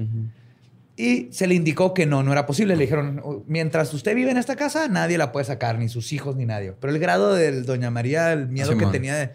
Y 0.98 1.30
se 1.32 1.48
le 1.48 1.56
indicó 1.56 1.94
que 1.94 2.06
no, 2.06 2.22
no 2.22 2.34
era 2.34 2.46
posible. 2.46 2.76
Le 2.76 2.82
dijeron, 2.84 3.44
mientras 3.48 3.94
usted 3.94 4.14
vive 4.14 4.30
en 4.32 4.38
esta 4.38 4.56
casa, 4.58 4.88
nadie 4.90 5.18
la 5.18 5.32
puede 5.32 5.46
sacar, 5.46 5.80
ni 5.80 5.88
sus 5.88 6.12
hijos, 6.12 6.36
ni 6.36 6.46
nadie. 6.46 6.74
Pero 6.80 6.92
el 6.94 7.00
grado 7.00 7.34
de 7.34 7.62
Doña 7.62 7.90
María, 7.90 8.34
el 8.34 8.50
miedo 8.50 8.72
que 8.72 8.80
Simón. 8.80 8.92
tenía 8.92 9.16
de, 9.16 9.32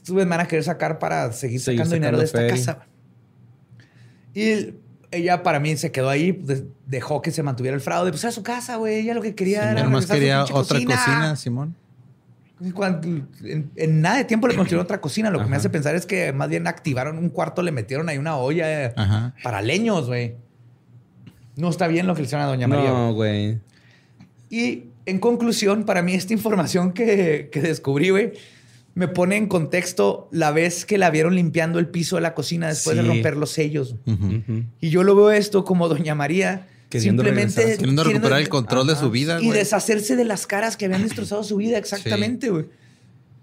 estos 0.00 0.12
güeyes 0.14 0.28
van 0.28 0.40
a 0.40 0.46
querer 0.48 0.64
sacar 0.64 0.98
para 0.98 1.32
seguir 1.32 1.60
Seguir 1.60 1.78
sacando 1.80 1.94
dinero 1.94 2.18
de 2.18 2.24
esta 2.24 2.46
casa. 2.46 2.86
Y 4.34 4.74
ella 5.10 5.42
para 5.42 5.58
mí 5.60 5.76
se 5.76 5.90
quedó 5.92 6.08
ahí, 6.08 6.32
de- 6.32 6.64
dejó 6.86 7.20
que 7.22 7.30
se 7.30 7.42
mantuviera 7.42 7.74
el 7.74 7.80
fraude. 7.80 8.10
Pues 8.10 8.22
era 8.24 8.32
su 8.32 8.42
casa, 8.42 8.76
güey. 8.76 9.00
Ella 9.00 9.14
lo 9.14 9.22
que 9.22 9.34
quería 9.34 9.62
era 9.64 9.74
Nada 9.74 9.88
más 9.88 10.06
quería 10.06 10.44
otra 10.44 10.78
cocina, 10.84 11.36
Simón. 11.36 11.74
Cuando- 12.74 13.08
en, 13.42 13.70
en 13.74 14.00
nada 14.00 14.18
de 14.18 14.24
tiempo 14.24 14.46
le 14.46 14.54
construyeron 14.54 14.84
otra 14.84 15.00
cocina. 15.00 15.30
Lo 15.30 15.40
que 15.40 15.46
me 15.46 15.56
hace 15.56 15.70
pensar 15.70 15.94
es 15.94 16.06
que 16.06 16.32
más 16.32 16.48
bien 16.48 16.66
activaron 16.66 17.18
un 17.18 17.28
cuarto, 17.30 17.62
le 17.62 17.72
metieron 17.72 18.08
ahí 18.08 18.18
una 18.18 18.36
olla 18.36 18.84
eh, 18.86 18.94
para 19.42 19.62
leños, 19.62 20.06
güey. 20.06 20.36
No 21.56 21.68
está 21.70 21.88
bien 21.88 22.06
lo 22.06 22.14
que 22.14 22.20
le 22.22 22.26
hicieron 22.26 22.46
a 22.46 22.48
Doña 22.48 22.68
María. 22.68 22.90
No, 22.90 23.12
güey. 23.14 23.58
Y 24.48 24.84
en 25.06 25.18
conclusión, 25.18 25.84
para 25.84 26.02
mí 26.02 26.14
esta 26.14 26.32
información 26.32 26.92
que, 26.92 27.48
que 27.50 27.60
descubrí, 27.62 28.10
güey, 28.10 28.32
me 28.94 29.08
pone 29.08 29.36
en 29.36 29.46
contexto 29.46 30.28
la 30.32 30.50
vez 30.50 30.84
que 30.84 30.98
la 30.98 31.10
vieron 31.10 31.34
limpiando 31.34 31.78
el 31.78 31.88
piso 31.88 32.16
de 32.16 32.22
la 32.22 32.34
cocina 32.34 32.68
después 32.68 32.96
de 32.96 33.02
romper 33.02 33.36
los 33.36 33.50
sellos. 33.50 33.96
Y 34.80 34.90
yo 34.90 35.02
lo 35.02 35.14
veo 35.14 35.30
esto 35.30 35.64
como 35.64 35.88
Doña 35.88 36.14
María 36.14 36.66
Queriendo 36.90 37.22
simplemente 37.22 37.60
regresar. 37.60 37.78
Queriendo 37.78 38.04
recuperar 38.04 38.40
el 38.40 38.48
control 38.48 38.88
de 38.88 38.96
su 38.96 39.10
vida, 39.10 39.40
y 39.40 39.46
güey. 39.46 39.58
deshacerse 39.58 40.16
de 40.16 40.24
las 40.24 40.48
caras 40.48 40.76
que 40.76 40.86
habían 40.86 41.02
destrozado 41.02 41.44
su 41.44 41.56
vida. 41.56 41.78
Exactamente, 41.78 42.50
güey. 42.50 42.66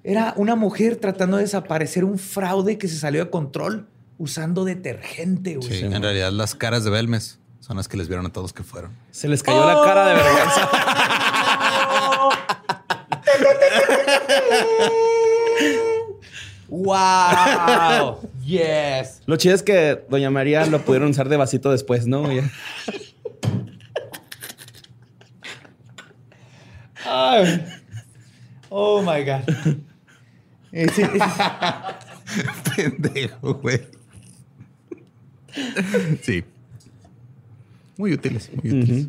Era 0.03 0.33
una 0.35 0.55
mujer 0.55 0.97
tratando 0.97 1.37
de 1.37 1.43
desaparecer 1.43 2.03
un 2.03 2.19
fraude 2.19 2.77
que 2.77 2.89
se 2.89 2.97
salió 2.97 3.23
de 3.23 3.29
control 3.29 3.87
usando 4.17 4.65
detergente, 4.65 5.55
güey. 5.55 5.69
Sí, 5.69 5.85
en 5.85 6.01
realidad 6.01 6.31
las 6.33 6.55
caras 6.55 6.83
de 6.83 6.89
Belmes 6.89 7.39
son 7.61 7.77
las 7.77 7.87
que 7.87 7.95
les 7.95 8.07
vieron 8.09 8.25
a 8.25 8.29
todos 8.29 8.51
que 8.51 8.63
fueron. 8.63 8.91
Se 9.11 9.29
les 9.29 9.43
cayó 9.43 9.65
la 9.65 9.81
cara 9.83 10.07
de 10.09 10.15
vergüenza. 10.15 10.69
¡Wow! 16.83 18.19
¡Yes! 18.45 19.21
Lo 19.25 19.35
chido 19.37 19.55
es 19.55 19.63
que 19.63 20.03
Doña 20.09 20.29
María 20.29 20.65
lo 20.67 20.81
pudieron 20.83 21.09
usar 21.09 21.27
de 21.29 21.37
vasito 21.37 21.71
después, 21.71 22.05
¿no? 22.07 22.23
Ay. 27.05 27.63
Oh 28.69 29.01
my 29.01 29.23
God. 29.23 29.77
Eh, 30.71 30.87
sí, 30.93 31.01
Pendejo, 32.75 33.53
güey. 33.55 33.81
Sí. 36.21 36.43
Muy 37.97 38.13
útiles, 38.13 38.51
muy 38.53 38.71
útiles. 38.81 39.07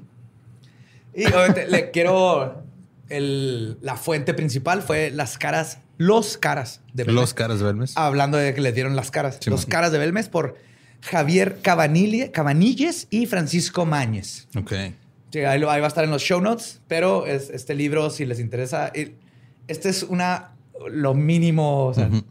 Y 1.15 1.27
obviamente 1.27 1.67
le 1.69 1.91
quiero. 1.91 2.63
el- 3.09 3.79
la 3.83 3.97
fuente 3.97 4.35
principal 4.35 4.83
fue 4.83 5.11
las 5.11 5.37
caras, 5.39 5.79
los 5.99 6.39
caras 6.39 6.81
de 6.95 7.05
Belmes. 7.05 7.21
Los 7.21 7.35
caras 7.35 7.59
de 7.59 7.67
Belmes. 7.67 7.97
Hablando 7.97 8.39
de 8.39 8.55
que 8.55 8.61
le 8.63 8.73
dieron 8.73 8.97
las 8.97 9.11
caras. 9.11 9.39
Sí, 9.41 9.51
los 9.51 9.63
man. 9.67 9.71
caras 9.71 9.93
de 9.93 9.99
Belmes 9.99 10.29
por 10.31 10.57
Javier 11.03 11.59
Cabanille- 11.63 12.31
Cabanilles 12.31 13.07
y 13.11 13.27
Francisco 13.27 13.85
Mañez. 13.85 14.49
Ok. 14.57 14.73
Sí, 15.31 15.41
ahí, 15.41 15.61
va 15.61 15.75
a 15.75 15.87
estar 15.87 16.05
en 16.05 16.11
los 16.11 16.23
show 16.23 16.41
notes, 16.41 16.81
pero 16.89 17.27
es, 17.27 17.51
este 17.51 17.75
libro, 17.75 18.09
si 18.09 18.25
les 18.25 18.41
interesa, 18.41 18.91
este 19.67 19.89
es 19.91 20.03
una 20.03 20.53
lo 20.91 21.13
mínimo 21.13 21.87
o 21.87 21.95
sea, 21.95 22.07
Ujú. 22.07 22.23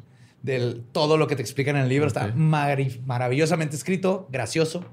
del 0.41 0.81
todo 0.94 1.18
lo 1.18 1.27
que 1.27 1.35
te 1.35 1.41
explican 1.44 1.76
en 1.76 1.84
el 1.84 1.89
libro. 1.89 2.07
Está 2.07 2.34
maravillosamente 2.35 3.76
escrito, 3.76 4.27
gracioso, 4.31 4.84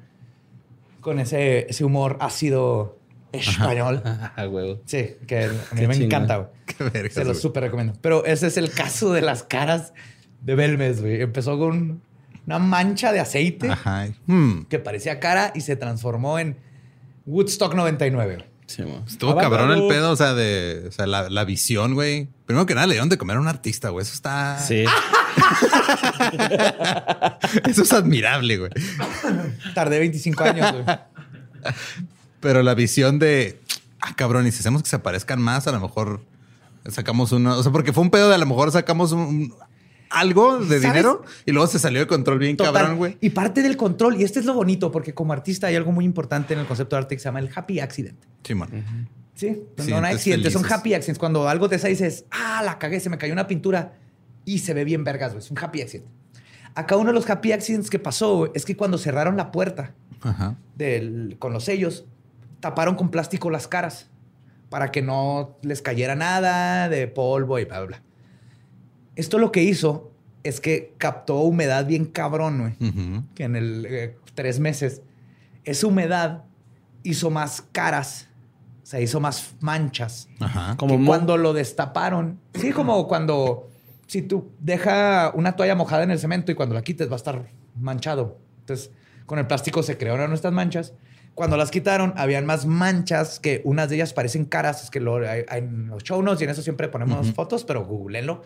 con 1.01 1.19
ese, 1.21 1.67
ese 1.71 1.85
humor 1.85 2.17
ácido 2.21 2.99
español. 3.41 4.03
A 4.37 4.49
huevo. 4.49 4.81
Sí, 4.87 5.17
que 5.27 5.45
a 5.45 5.49
mí 5.49 5.57
Qué 5.81 5.89
me 5.89 5.97
encanta. 5.97 6.37
güey. 6.37 6.49
Qué 6.67 6.85
vergas, 6.85 7.15
Se 7.15 7.21
lo 7.21 7.31
güey. 7.31 7.41
súper 7.41 7.63
recomiendo. 7.65 7.95
Pero 8.01 8.25
ese 8.25 8.47
es 8.47 8.57
el 8.57 8.71
caso 8.71 9.13
de 9.13 9.23
las 9.23 9.43
caras 9.43 9.93
de 10.43 10.55
Belmes, 10.55 11.01
güey. 11.01 11.21
Empezó 11.23 11.59
con 11.59 12.01
una 12.47 12.59
mancha 12.59 13.13
de 13.13 13.21
aceite 13.21 13.71
Ajá. 13.71 14.09
Hmm. 14.27 14.65
que 14.69 14.79
parecía 14.79 15.19
cara 15.21 15.53
y 15.55 15.63
se 15.63 15.77
transformó 15.77 16.39
en 16.39 16.57
Woodstock 17.27 17.75
99. 17.75 18.35
güey. 18.37 18.47
Sí, 18.67 18.83
mo. 18.83 19.05
Estuvo 19.07 19.39
Ah, 19.39 19.43
cabrón 19.43 19.73
el 19.73 19.89
pedo, 19.89 20.13
o 20.13 20.17
sea, 20.17 20.33
de 20.33 20.87
o 20.89 20.93
sea, 20.93 21.07
la, 21.07 21.29
la 21.29 21.45
visión, 21.45 21.93
güey. 21.95 22.29
Primero 22.47 22.65
que 22.67 22.75
nada, 22.75 22.87
le 22.87 22.95
dieron 22.95 23.09
de 23.11 23.19
comer 23.19 23.37
a 23.37 23.41
un 23.41 23.49
artista, 23.49 23.91
güey. 23.91 24.03
Eso 24.03 24.15
está. 24.15 24.59
Sí. 24.59 24.85
Eso 27.69 27.83
es 27.83 27.93
admirable, 27.93 28.57
güey. 28.59 28.71
Tardé 29.75 29.99
25 29.99 30.45
años, 30.45 30.73
güey. 30.73 30.85
Pero 32.45 32.63
la 32.63 32.75
visión 32.75 33.19
de, 33.19 33.59
ah, 34.01 34.15
cabrón, 34.15 34.47
y 34.47 34.53
si 34.53 34.61
hacemos 34.61 34.83
que 34.85 34.89
se 34.89 34.97
aparezcan 34.97 35.41
más, 35.43 35.67
a 35.67 35.73
lo 35.73 35.81
mejor 35.81 36.21
sacamos 36.89 37.33
uno. 37.33 37.57
O 37.59 37.63
sea, 37.63 37.73
porque 37.73 37.93
fue 37.93 38.03
un 38.05 38.11
pedo 38.11 38.29
de 38.29 38.37
a 38.37 38.39
lo 38.39 38.47
mejor 38.47 38.71
sacamos 38.71 39.11
un, 39.13 39.21
un- 39.21 39.55
algo 40.11 40.59
de 40.59 40.67
¿Sabes? 40.67 40.83
dinero 40.83 41.23
y 41.45 41.51
luego 41.51 41.67
se 41.67 41.79
salió 41.81 41.99
de 42.01 42.07
control 42.07 42.39
bien 42.39 42.57
Total. 42.57 42.73
cabrón, 42.73 42.97
güey. 42.99 43.17
Y 43.21 43.31
parte 43.31 43.63
del 43.63 43.77
control, 43.77 44.21
y 44.21 44.23
este 44.23 44.39
es 44.39 44.45
lo 44.47 44.55
bonito, 44.55 44.93
porque 44.93 45.13
como 45.13 45.33
artista 45.33 45.67
hay 45.67 45.75
algo 45.75 45.91
muy 45.91 46.05
importante 46.05 46.55
en 46.55 46.61
el 46.61 46.67
concepto 46.67 46.95
de 46.95 47.03
arte 47.03 47.17
que 47.17 47.19
se 47.21 47.25
llama 47.25 47.41
el 47.41 47.51
happy 47.53 47.81
accident. 47.81 48.19
Sí, 48.45 48.55
man. 48.55 48.69
Sí, 49.35 49.49
no 49.51 49.57
Accidentes 49.57 49.89
son 49.89 50.05
accidentes, 50.05 50.53
son 50.53 50.65
happy 50.73 50.95
accidents. 50.95 51.19
Cuando 51.19 51.49
algo 51.49 51.69
te 51.69 51.79
sale 51.81 51.95
y 51.95 51.97
dices, 51.97 52.27
ah, 52.31 52.63
la 52.65 52.79
cagué, 52.79 53.01
se 53.01 53.11
me 53.11 53.19
cayó 53.19 53.33
una 53.33 53.49
pintura 53.49 53.95
y 54.45 54.59
se 54.59 54.73
ve 54.75 54.85
bien 54.85 55.03
vergas, 55.03 55.33
güey. 55.33 55.43
Es 55.45 55.51
un 55.51 55.59
happy 55.59 55.81
accident. 55.81 56.07
Acá 56.77 56.97
uno 56.97 57.09
de 57.11 57.15
los 57.15 57.29
happy 57.29 57.51
accidents 57.51 57.91
que 57.91 57.99
pasó 57.99 58.53
es 58.55 58.65
que 58.65 58.77
cuando 58.77 58.99
cerraron 58.99 59.37
la 59.37 59.51
puerta 59.51 59.95
Ajá. 60.21 60.57
del- 60.77 61.37
con 61.41 61.53
los 61.53 61.65
sellos, 61.65 62.05
taparon 62.65 62.95
con 62.95 63.11
plástico 63.11 63.51
las 63.51 63.69
caras 63.69 64.09
para 64.71 64.91
que 64.91 65.03
no 65.03 65.59
les 65.61 65.83
cayera 65.83 66.15
nada 66.15 66.89
de 66.89 67.07
polvo 67.09 67.59
y 67.59 67.67
bla, 67.67 67.81
bla, 67.81 67.87
bla. 67.87 68.03
Esto 69.17 69.39
lo 69.39 69.53
que 69.53 69.63
hizo 69.63 70.13
es 70.45 70.61
que 70.61 70.95
captó 70.97 71.41
humedad 71.41 71.85
bien 71.85 72.07
cabrón, 72.07 72.75
güey 72.79 73.23
que 73.35 73.45
en 73.45 73.57
el 73.57 73.87
eh, 73.87 74.17
tres 74.35 74.61
meses, 74.61 75.03
esa 75.65 75.87
humedad 75.87 76.45
hizo 77.03 77.29
más 77.29 77.63
caras, 77.71 78.29
o 78.83 78.87
sea, 78.87 78.99
hizo 78.99 79.21
más 79.21 79.57
manchas. 79.61 80.31
Ajá. 80.41 80.75
Como 80.79 80.99
que 80.99 81.05
cuando 81.05 81.37
lo 81.37 81.53
destaparon, 81.53 82.41
sí, 82.55 82.73
como 82.73 83.07
cuando 83.07 83.69
si 84.07 84.23
tú 84.23 84.53
deja 84.59 85.33
una 85.35 85.55
toalla 85.55 85.75
mojada 85.75 86.05
en 86.05 86.13
el 86.13 86.19
cemento 86.19 86.51
y 86.51 86.55
cuando 86.55 86.75
la 86.75 86.81
quites 86.81 87.11
va 87.11 87.13
a 87.13 87.17
estar 87.17 87.51
manchado. 87.79 88.39
Entonces, 88.61 88.91
con 89.27 89.39
el 89.39 89.47
plástico 89.47 89.83
se 89.83 89.99
crearon 89.99 90.33
estas 90.33 90.55
manchas. 90.55 90.95
Cuando 91.35 91.57
las 91.57 91.71
quitaron, 91.71 92.15
habían 92.17 92.47
más 92.47 92.65
manchas 92.65 93.41
que 93.41 93.61
unas 93.65 93.89
de 93.89 93.97
ellas 93.97 94.13
parecen 94.13 94.45
caras, 94.45 94.85
es 94.85 94.91
que 94.91 95.01
lo, 95.01 95.17
hay, 95.17 95.43
hay 95.49 95.59
en 95.61 95.89
los 95.89 96.03
show 96.05 96.23
notes 96.23 96.41
y 96.43 96.45
en 96.45 96.51
eso 96.51 96.63
siempre 96.63 96.89
ponemos 96.89 97.33
fotos, 97.33 97.65
pero 97.65 97.85
googleenlo. 97.85 98.43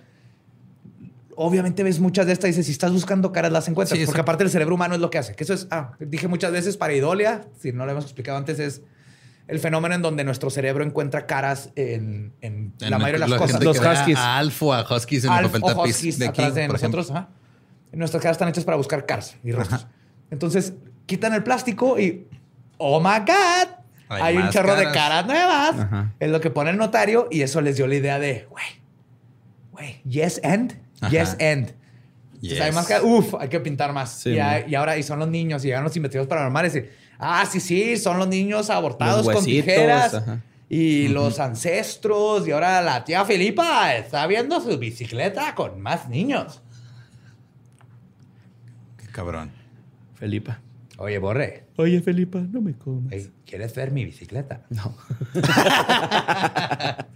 Obviamente 1.40 1.84
ves 1.84 2.00
muchas 2.00 2.26
de 2.26 2.32
estas 2.32 2.48
y 2.48 2.50
dices, 2.50 2.66
si 2.66 2.72
estás 2.72 2.90
buscando 2.92 3.30
caras, 3.30 3.52
las 3.52 3.68
encuentras. 3.68 3.98
Sí, 3.98 4.04
porque 4.06 4.22
aparte 4.22 4.42
el 4.42 4.50
cerebro 4.50 4.74
humano 4.74 4.94
es 4.94 5.00
lo 5.00 5.08
que 5.10 5.18
hace. 5.18 5.34
Que 5.36 5.44
eso 5.44 5.54
es, 5.54 5.68
ah, 5.70 5.92
dije 6.00 6.26
muchas 6.26 6.50
veces, 6.50 6.76
pareidolia, 6.76 7.42
si 7.60 7.70
no 7.72 7.84
lo 7.86 7.92
hemos 7.92 8.04
explicado 8.04 8.38
antes, 8.38 8.58
es 8.58 8.82
el 9.46 9.60
fenómeno 9.60 9.94
en 9.94 10.02
donde 10.02 10.24
nuestro 10.24 10.50
cerebro 10.50 10.82
encuentra 10.84 11.26
caras 11.26 11.70
en, 11.76 12.32
en 12.40 12.72
En 12.80 12.90
la 12.90 12.98
mayoría 12.98 13.14
de 13.14 13.18
las 13.20 13.30
la 13.30 13.36
cosas. 13.38 13.52
gente 13.52 13.64
Los 13.66 13.78
que 13.78 13.84
ve 13.84 13.88
a- 13.88 13.92
huskies. 14.00 14.18
A 14.18 14.38
Alfo, 14.38 14.74
a 14.74 14.82
Huskies 14.96 15.24
en 15.24 15.30
Alf 15.30 15.54
el 15.54 15.60
papel 15.60 15.76
tapiz 15.76 15.94
huskies 15.96 16.18
de 16.18 16.26
aquí, 16.28 16.40
atrás 16.42 16.54
de 16.56 16.66
por 16.66 16.72
nosotros. 16.74 17.10
ajá. 17.12 17.28
Nuestras 17.92 18.22
caras 18.22 18.34
están 18.34 18.48
hechas 18.48 18.64
para 18.64 18.76
buscar 18.76 19.06
caras 19.06 19.36
y 19.44 19.52
rostros. 19.52 19.86
Entonces, 20.30 20.74
quitan 21.06 21.32
el 21.34 21.42
plástico 21.44 21.98
y, 21.98 22.26
oh 22.78 23.00
my 23.00 23.20
God, 23.20 23.68
Hay 24.08 24.22
hay, 24.22 24.36
un 24.38 24.48
chorro 24.50 24.74
de 24.74 24.84
caras. 24.90 25.26
nuevas. 25.26 25.78
Ajá. 25.78 26.14
Es 26.18 26.30
lo 26.30 26.40
que 26.40 26.50
pone 26.50 26.70
el 26.70 26.76
notario 26.78 27.28
y 27.30 27.42
eso 27.42 27.60
les 27.60 27.76
dio 27.76 27.86
la 27.86 27.94
idea 27.96 28.18
de, 28.18 28.46
güey, 28.50 28.64
güey, 29.72 30.00
yes 30.04 30.40
and, 30.42 30.80
Ajá. 31.00 31.10
yes 31.10 31.30
and. 31.40 31.74
Entonces, 32.40 32.60
hay 32.60 32.66
Yes. 32.68 32.74
más 32.74 32.86
caras. 32.86 33.02
Uf, 33.04 33.34
hay 33.40 33.48
que 33.48 33.58
pintar 33.60 33.92
más. 33.92 34.10
Sí, 34.20 34.30
y, 34.30 34.38
hay- 34.38 34.72
ahora, 34.76 34.96
y 34.96 35.02
son 35.02 35.18
los 35.18 35.28
niños, 35.28 35.64
y 35.64 35.68
llegan 35.68 35.82
los 35.84 35.96
investigadores 35.96 36.28
paranormales 36.28 36.76
y, 36.76 36.84
ah, 37.18 37.44
sí, 37.50 37.58
sí, 37.60 37.96
son 37.96 38.16
los 38.18 38.28
niños 38.28 38.70
abortados 38.70 39.26
Los 39.26 39.34
con 39.34 39.44
tijeras. 39.44 40.14
ajá. 40.14 40.40
Y 40.70 41.08
los 41.08 41.40
ancestros, 41.40 42.46
y 42.46 42.50
ahora 42.52 42.80
la 42.82 43.02
tía 43.04 43.24
Filipa 43.24 43.94
está 43.96 44.26
viendo 44.26 44.60
su 44.60 44.78
bicicleta 44.78 45.54
con 45.54 45.80
más 45.80 46.08
niños. 46.08 46.60
Qué 48.98 49.06
cabrón. 49.08 49.50
Felipa. 50.14 50.60
Oye, 51.00 51.18
Borre, 51.18 51.64
Oye, 51.76 52.00
Felipa, 52.02 52.40
no 52.40 52.60
me 52.60 52.74
comas. 52.74 53.12
ey, 53.12 53.30
¿quieres 53.46 53.72
ver 53.76 53.92
mi 53.92 54.04
bicicleta? 54.04 54.66
No. 54.70 54.96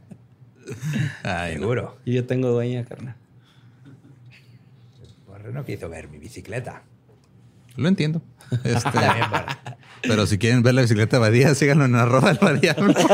Ay, 1.24 1.54
no. 1.56 1.60
Seguro. 1.62 1.98
Yo 2.06 2.12
ya 2.12 2.24
tengo 2.26 2.50
dueña, 2.50 2.84
carnal. 2.84 3.16
Borre 5.26 5.52
no 5.52 5.64
quiso 5.64 5.88
ver 5.88 6.06
mi 6.08 6.18
bicicleta. 6.18 6.84
Lo 7.76 7.88
entiendo. 7.88 8.22
Este, 8.62 8.88
Borre. 8.90 9.20
pero 10.02 10.26
si 10.26 10.38
quieren 10.38 10.62
ver 10.62 10.74
la 10.74 10.82
bicicleta 10.82 11.16
de 11.16 11.20
Badía, 11.20 11.52
síganlo 11.56 11.84
en 11.84 11.96
arroba 11.96 12.30
el 12.30 12.38
Badiablo. 12.38 12.94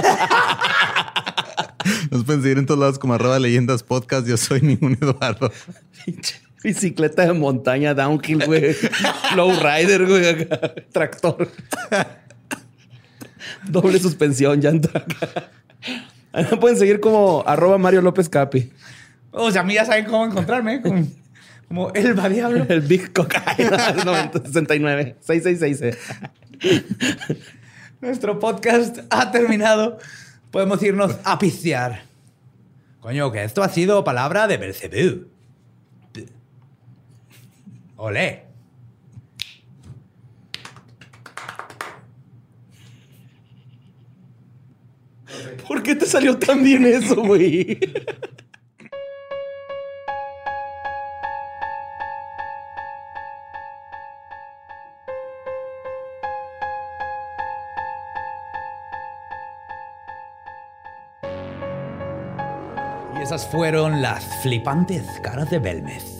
Nos 2.11 2.25
pueden 2.25 2.43
seguir 2.43 2.59
en 2.59 2.67
todos 2.67 2.79
lados 2.81 2.99
como 2.99 3.15
arroba 3.15 3.39
leyendas 3.39 3.83
podcast. 3.83 4.27
Yo 4.29 4.37
soy 4.37 4.61
ningún 4.61 4.99
Eduardo. 5.01 5.51
Pinche 6.05 6.35
Bicicleta 6.63 7.25
de 7.25 7.33
montaña, 7.33 7.95
downhill, 7.95 8.45
güey. 8.45 8.75
Low 9.37 9.53
rider, 9.53 10.07
güey. 10.07 10.49
Tractor. 10.93 11.49
Doble 13.69 13.99
suspensión, 13.99 14.61
llanta. 14.61 15.05
pueden 16.61 16.77
seguir 16.77 17.01
como 17.01 17.45
arroba 17.47 17.79
Mario 17.79 18.03
López 18.03 18.29
Capi. 18.29 18.73
O 19.31 19.51
sea, 19.51 19.61
a 19.61 19.65
mí 19.65 19.75
ya 19.75 19.85
saben 19.85 20.07
cómo 20.07 20.27
encontrarme. 20.27 20.83
Como, 20.83 21.07
como 21.69 21.93
el 21.95 22.33
diablo. 22.33 22.67
El 22.69 22.81
Big 22.81 23.13
Cocaine 23.13 23.71
69 24.45 25.17
666. 25.21 25.97
Nuestro 28.01 28.39
podcast 28.39 28.99
ha 29.11 29.31
terminado. 29.31 29.99
Podemos 30.51 30.83
irnos 30.83 31.17
a 31.25 31.39
pistear. 31.39 32.03
Coño, 33.01 33.31
que 33.31 33.45
esto 33.45 33.63
ha 33.63 33.69
sido 33.69 34.03
palabra 34.03 34.49
de 34.49 34.57
Belcebú. 34.57 35.38
Olé. 38.01 38.45
¿Por 45.67 45.83
qué 45.83 45.97
te 45.97 46.07
salió 46.07 46.39
tan 46.39 46.63
bien 46.63 46.87
eso, 46.87 47.17
güey? 47.17 47.81
Y 63.17 63.21
esas 63.21 63.45
fueron 63.49 64.01
las 64.01 64.25
flipantes 64.43 65.05
caras 65.21 65.51
de 65.51 65.59
Belmez. 65.59 66.18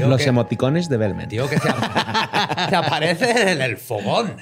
Los 0.00 0.22
que- 0.22 0.28
emoticones 0.28 0.88
de 0.88 0.96
Belmen. 0.96 1.28
Digo 1.28 1.48
que 1.48 1.56
ap- 1.56 2.68
se 2.68 2.76
aparece 2.76 3.52
en 3.52 3.62
el 3.62 3.76
fogón. 3.76 4.36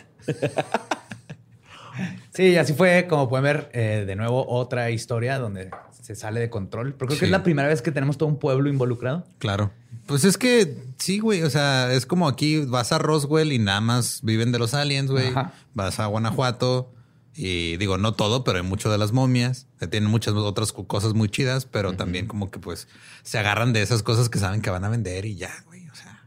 Sí, 2.34 2.56
así 2.56 2.72
fue, 2.72 3.06
como 3.08 3.28
pueden 3.28 3.44
ver, 3.44 3.70
eh, 3.74 4.04
de 4.06 4.16
nuevo 4.16 4.46
otra 4.48 4.90
historia 4.90 5.38
donde 5.38 5.70
se 6.00 6.14
sale 6.14 6.40
de 6.40 6.48
control. 6.48 6.94
Pero 6.94 7.08
creo 7.08 7.18
que 7.18 7.24
es 7.26 7.30
la 7.30 7.42
primera 7.42 7.68
vez 7.68 7.82
que 7.82 7.92
tenemos 7.92 8.16
todo 8.16 8.28
un 8.28 8.38
pueblo 8.38 8.70
involucrado. 8.70 9.24
Claro. 9.38 9.70
Pues 10.06 10.24
es 10.24 10.38
que 10.38 10.76
sí, 10.98 11.18
güey. 11.18 11.42
O 11.42 11.50
sea, 11.50 11.92
es 11.92 12.06
como 12.06 12.26
aquí 12.28 12.64
vas 12.64 12.92
a 12.92 12.98
Roswell 12.98 13.52
y 13.52 13.58
nada 13.58 13.80
más 13.82 14.20
viven 14.22 14.50
de 14.50 14.58
los 14.58 14.72
aliens, 14.74 15.10
güey. 15.10 15.28
Ajá. 15.28 15.52
Vas 15.74 16.00
a 16.00 16.06
Guanajuato 16.06 16.92
y 17.34 17.76
digo, 17.78 17.96
no 17.98 18.12
todo, 18.14 18.44
pero 18.44 18.58
hay 18.58 18.64
mucho 18.64 18.90
de 18.90 18.98
las 18.98 19.12
momias. 19.12 19.66
que 19.78 19.86
tienen 19.86 20.10
muchas 20.10 20.34
otras 20.34 20.72
co- 20.72 20.86
cosas 20.86 21.14
muy 21.14 21.28
chidas, 21.28 21.64
pero 21.66 21.94
también 21.94 22.26
como 22.26 22.50
que 22.50 22.58
pues 22.58 22.88
se 23.22 23.38
agarran 23.38 23.72
de 23.72 23.82
esas 23.82 24.02
cosas 24.02 24.28
que 24.28 24.38
saben 24.38 24.60
que 24.62 24.70
van 24.70 24.84
a 24.84 24.88
vender 24.88 25.24
y 25.24 25.34
ya, 25.36 25.50
güey. 25.66 25.88
O 25.88 25.94
sea, 25.94 26.24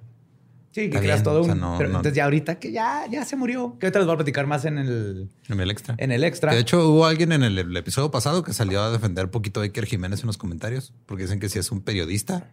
Sí, 0.71 0.89
que 0.89 0.99
creas 0.99 1.19
bien, 1.19 1.23
todo 1.23 1.41
o 1.41 1.43
sea, 1.45 1.53
un... 1.53 1.59
no- 1.61 1.75
pero 1.77 1.89
no- 1.89 1.97
entonces 1.97 2.17
ya 2.17 2.25
ahorita 2.25 2.59
que 2.59 2.71
ya, 2.71 3.05
ya 3.09 3.23
se 3.23 3.35
murió. 3.35 3.77
Que 3.79 3.85
ahorita 3.85 3.99
les 3.99 4.05
voy 4.07 4.13
a 4.15 4.17
platicar 4.17 4.45
más 4.47 4.65
en 4.65 4.77
el, 4.77 5.29
En 5.47 5.59
el 5.59 5.71
extra. 5.71 5.95
en 5.97 6.11
el 6.11 6.23
extra. 6.23 6.49
Que 6.49 6.55
de 6.55 6.61
hecho, 6.63 6.89
hubo 6.89 7.05
alguien 7.05 7.31
en 7.31 7.43
el, 7.43 7.57
el 7.59 7.77
episodio 7.77 8.11
pasado 8.11 8.43
que 8.43 8.51
salió 8.51 8.81
a 8.81 8.91
defender 8.91 9.25
un 9.25 9.31
poquito 9.31 9.61
a 9.61 9.63
Iker 9.63 9.85
Jiménez 9.85 10.19
en 10.21 10.27
los 10.27 10.37
comentarios, 10.37 10.91
porque 11.05 11.23
dicen 11.23 11.39
que 11.39 11.47
sí 11.49 11.59
es 11.59 11.71
un 11.71 11.81
periodista, 11.81 12.51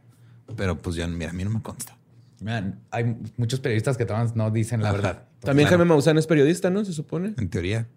pero 0.57 0.79
pues 0.79 0.95
ya, 0.95 1.07
mira, 1.09 1.31
a 1.31 1.35
mí 1.35 1.43
no 1.43 1.51
me 1.51 1.63
consta. 1.63 1.97
Man, 2.41 2.81
hay 2.91 3.17
muchos 3.39 3.61
periodistas 3.61 3.97
que 3.97 4.07
no 4.35 4.51
dicen 4.51 4.83
la 4.83 4.89
Ajá. 4.91 4.97
verdad. 4.97 5.25
También 5.41 5.67
Claro. 5.69 5.79
Jaime 5.81 5.89
Maussan 5.95 6.19
es 6.19 6.27
periodista, 6.27 6.71
¿no? 6.71 6.85
Se 6.85 6.93
supone. 6.93 7.35
En 7.39 7.49
teoría. 7.49 7.89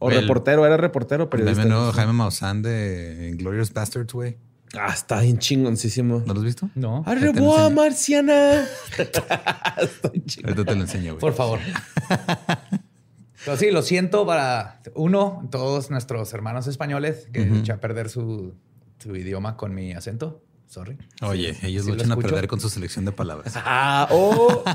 O 0.00 0.10
El- 0.10 0.20
reportero, 0.20 0.66
era 0.66 0.76
reportero 0.76 1.30
periodista. 1.30 1.62
meme 1.64 1.74
nuevo 1.74 1.92
Jaime 1.92 2.12
Maussan 2.12 2.62
de 2.62 3.34
Glorious 3.36 3.72
Bastards, 3.72 4.12
güey. 4.12 4.36
Ah, 4.78 4.92
está 4.92 5.20
bien 5.22 5.38
chingoncísimo. 5.38 6.22
¿No 6.26 6.34
lo 6.34 6.40
has 6.40 6.44
visto? 6.44 6.68
No, 6.74 7.02
¡Arre, 7.06 7.20
te 7.20 7.26
lo 7.40 7.46
boa, 7.46 7.62
enseño. 7.68 7.76
marciana! 7.76 8.64
Estoy 9.80 10.22
chingón. 10.26 10.50
Ahorita 10.50 10.64
te 10.70 10.74
lo 10.76 10.82
enseño, 10.82 11.12
güey. 11.14 11.20
por 11.20 11.32
favor. 11.32 11.58
Pero 13.46 13.56
sí, 13.56 13.70
lo 13.70 13.80
siento 13.80 14.26
para 14.26 14.82
uno, 14.94 15.48
todos 15.50 15.90
nuestros 15.90 16.34
hermanos 16.34 16.66
españoles 16.66 17.28
que 17.32 17.42
eché 17.44 17.72
a 17.72 17.80
perder 17.80 18.10
su, 18.10 18.52
su 18.98 19.16
idioma 19.16 19.56
con 19.56 19.74
mi 19.74 19.92
acento. 19.92 20.42
Sorry. 20.66 20.98
Oye, 21.22 21.54
Sí, 21.54 21.68
ellos 21.68 21.84
sí 21.86 21.90
lo 21.92 21.96
lo 21.96 22.02
echan 22.02 22.12
a 22.12 22.16
perder 22.16 22.46
con 22.46 22.60
su 22.60 22.68
selección 22.68 23.06
de 23.06 23.12
palabras. 23.12 23.54
Ah, 23.56 24.06
oh. 24.10 24.62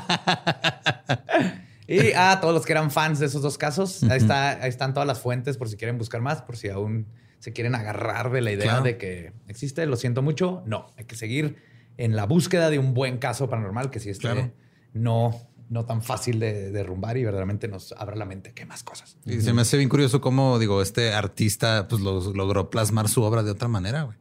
Y 1.88 2.14
a 2.14 2.40
todos 2.40 2.54
los 2.54 2.66
que 2.66 2.72
eran 2.72 2.92
fans 2.92 3.20
de 3.20 3.26
esos 3.26 3.42
dos 3.42 3.58
casos, 3.58 4.04
ahí, 4.04 4.18
está, 4.18 4.52
ahí 4.64 4.70
están 4.70 4.94
todas 4.94 5.06
las 5.08 5.20
fuentes 5.20 5.58
por 5.58 5.68
si 5.70 5.76
quieren 5.78 5.98
buscar 5.98 6.22
más, 6.22 6.42
por 6.42 6.56
si 6.58 6.70
aún 6.70 7.08
se 7.40 7.52
quieren 7.52 7.76
agarrar 7.76 8.32
de 8.32 8.40
la 8.42 8.52
idea 8.52 8.64
Claro. 8.66 8.84
de 8.84 8.98
que 8.98 9.34
existe. 9.48 9.86
Lo 9.86 9.98
siento 9.98 10.22
mucho. 10.22 10.64
No, 10.66 10.88
hay 10.98 11.04
que 11.06 11.16
seguir 11.16 11.58
en 11.98 12.16
la 12.16 12.26
búsqueda 12.26 12.70
de 12.70 12.80
un 12.80 12.94
buen 12.94 13.18
caso 13.18 13.50
paranormal 13.50 13.90
que 13.92 14.00
esté 14.00 14.14
Claro. 14.18 14.52
no, 14.94 15.32
no 15.70 15.86
tan 15.86 16.02
fácil 16.02 16.40
de 16.40 16.72
derrumbar 16.72 17.18
y 17.18 17.24
verdaderamente 17.26 17.68
nos 17.68 17.92
abra 17.94 18.16
la 18.16 18.26
mente. 18.26 18.54
¿Qué 18.54 18.66
más 18.66 18.82
cosas? 18.84 19.18
Y 19.26 19.42
se 19.42 19.52
me 19.54 19.62
hace 19.64 19.76
bien 19.78 19.90
curioso 19.90 20.22
cómo, 20.22 20.60
digo, 20.60 20.82
este 20.82 21.14
artista 21.14 21.88
pues 21.90 22.02
lo- 22.02 22.34
logró 22.34 22.70
plasmar 22.70 23.10
su 23.10 23.24
obra 23.24 23.44
de 23.44 23.52
otra 23.52 23.68
manera, 23.68 24.04
güey. 24.04 24.18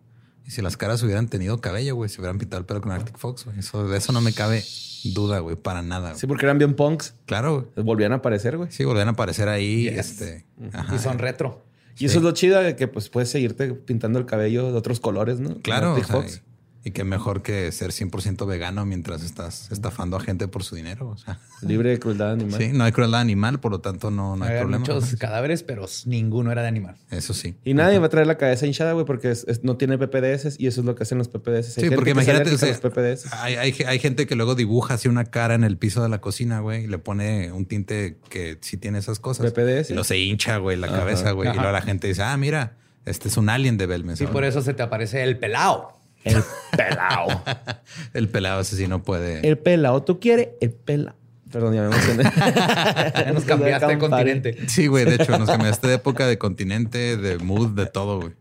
Y 0.46 0.50
si 0.50 0.62
las 0.62 0.76
caras 0.76 1.02
hubieran 1.02 1.28
tenido 1.28 1.60
cabello, 1.60 1.94
güey, 1.94 2.10
se 2.10 2.20
hubieran 2.20 2.38
pintado 2.38 2.60
el 2.60 2.66
pelo 2.66 2.80
con 2.80 2.92
Arctic 2.92 3.16
Fox, 3.18 3.44
güey. 3.44 3.58
Eso, 3.58 3.86
de 3.88 3.96
eso 3.98 4.12
no 4.12 4.20
me 4.20 4.32
cabe 4.32 4.64
duda, 5.04 5.38
güey, 5.40 5.56
para 5.56 5.82
nada. 5.82 6.10
güey. 6.10 6.20
Sí, 6.20 6.26
porque 6.26 6.46
eran 6.46 6.58
bien 6.58 6.74
punks. 6.74 7.14
Claro, 7.26 7.70
güey. 7.74 7.84
Volvían 7.86 8.12
a 8.12 8.16
aparecer, 8.16 8.56
güey. 8.56 8.70
Sí, 8.70 8.84
volvían 8.84 9.08
a 9.08 9.12
aparecer 9.12 9.48
ahí. 9.48 9.84
Yes. 9.90 10.20
Este, 10.20 10.46
ajá. 10.72 10.94
Y 10.94 10.98
son 10.98 11.18
retro. 11.18 11.64
Y 11.98 12.06
eso 12.06 12.18
es 12.18 12.24
lo 12.24 12.32
chido 12.32 12.60
de 12.60 12.74
que 12.74 12.88
pues 12.88 13.08
puedes 13.08 13.28
seguirte 13.30 13.72
pintando 13.74 14.18
el 14.18 14.26
cabello 14.26 14.72
de 14.72 14.78
otros 14.78 14.98
colores, 14.98 15.40
¿no? 15.40 15.56
Claro, 15.60 15.92
o 15.92 15.96
sea, 15.96 16.06
Fox. 16.06 16.42
Y, 16.84 16.88
y 16.88 16.92
que 16.92 17.04
mejor 17.04 17.42
que 17.42 17.70
ser 17.72 17.90
100% 17.90 18.46
vegano 18.46 18.84
mientras 18.86 19.22
estás 19.22 19.70
estafando 19.70 20.16
a 20.16 20.20
gente 20.20 20.48
por 20.48 20.64
su 20.64 20.74
dinero. 20.74 21.08
O 21.08 21.16
sea, 21.16 21.38
Libre 21.62 21.90
de 21.90 21.98
crueldad 21.98 22.32
animal. 22.32 22.60
sí, 22.60 22.70
no 22.72 22.84
hay 22.84 22.92
crueldad 22.92 23.20
animal, 23.20 23.60
por 23.60 23.72
lo 23.72 23.80
tanto 23.80 24.10
no, 24.10 24.36
no 24.36 24.44
hay 24.44 24.50
Había 24.50 24.60
problema. 24.62 24.78
muchos 24.80 25.14
cadáveres, 25.18 25.62
pero 25.62 25.86
ninguno 26.06 26.50
era 26.52 26.62
de 26.62 26.68
animal. 26.68 26.96
Eso 27.10 27.34
sí. 27.34 27.54
Y 27.64 27.74
nadie 27.74 27.98
va 27.98 28.06
a 28.06 28.08
traer 28.08 28.26
la 28.26 28.36
cabeza 28.38 28.66
hinchada, 28.66 28.92
güey, 28.92 29.04
porque 29.06 29.30
es- 29.30 29.44
es- 29.48 29.62
no 29.64 29.76
tiene 29.76 29.96
PPDS 29.98 30.56
y 30.58 30.66
eso 30.66 30.80
es 30.80 30.84
lo 30.86 30.94
que 30.94 31.02
hacen 31.04 31.18
los 31.18 31.28
PPDS. 31.28 31.68
Hay 31.68 31.72
Sí, 31.74 31.80
gente 31.82 31.96
porque 31.96 32.10
imagínate, 32.10 32.50
o 32.54 32.58
sea, 32.58 32.68
los 32.68 32.78
PPDS. 32.80 33.32
hay, 33.32 33.54
hay, 33.56 33.74
hay 33.86 33.98
gente 33.98 34.26
que 34.26 34.34
luego 34.34 34.54
dibuja 34.54 34.94
así 34.94 35.08
una 35.08 35.24
cara 35.26 35.54
en 35.54 35.64
el 35.64 35.76
piso 35.78 36.02
de 36.02 36.08
la 36.08 36.20
cocina, 36.20 36.60
güey, 36.60 36.84
y 36.84 36.86
le 36.88 36.98
pone 36.98 37.52
un 37.52 37.66
tinte 37.66 38.18
que 38.28 38.58
sí 38.60 38.76
tiene 38.76 38.98
esas 38.98 39.20
cosas. 39.20 39.52
PPDS. 39.52 39.90
Y 39.90 39.94
lo 39.94 40.04
se 40.04 40.18
hincha, 40.18 40.56
güey, 40.58 40.76
la 40.76 40.88
Ajá. 40.88 40.96
cabeza, 40.98 41.30
güey. 41.32 41.48
Y 41.48 41.50
Ajá. 41.52 41.60
luego 41.62 41.72
la 41.72 41.82
gente 41.82 42.08
dice, 42.08 42.22
ah, 42.22 42.36
mira, 42.36 42.76
este 43.04 43.28
es 43.28 43.36
un 43.36 43.48
alien 43.48 43.76
de 43.78 43.86
Belmes. 43.86 44.18
Sí, 44.18 44.26
por 44.26 44.44
eso 44.44 44.62
se 44.62 44.74
te 44.74 44.82
aparece 44.82 45.22
el 45.24 45.38
pelao. 45.38 45.98
El 46.24 46.42
pelao. 46.76 47.42
El 48.14 48.28
pelado 48.28 48.60
ese 48.60 48.76
sí 48.76 48.86
no 48.86 49.02
puede. 49.02 49.46
el 49.46 49.58
pelao. 49.58 50.02
¿Tú 50.02 50.20
quieres? 50.20 50.50
El 50.60 50.70
pelao. 50.72 51.14
Perdón, 51.50 51.74
ya 51.74 51.82
me 51.82 51.88
emocioné. 51.88 52.22
Ya 52.24 53.32
nos 53.34 53.44
cambiaste 53.46 53.86
de 53.86 53.98
continente. 53.98 54.68
Sí, 54.68 54.86
güey, 54.86 55.04
de 55.04 55.16
hecho, 55.16 55.36
nos 55.38 55.50
cambiaste 55.50 55.86
de 55.86 55.94
época, 55.94 56.26
de 56.26 56.38
continente, 56.38 57.16
de 57.18 57.38
mood, 57.38 57.70
de 57.76 57.86
todo, 57.86 58.20
güey. 58.20 58.32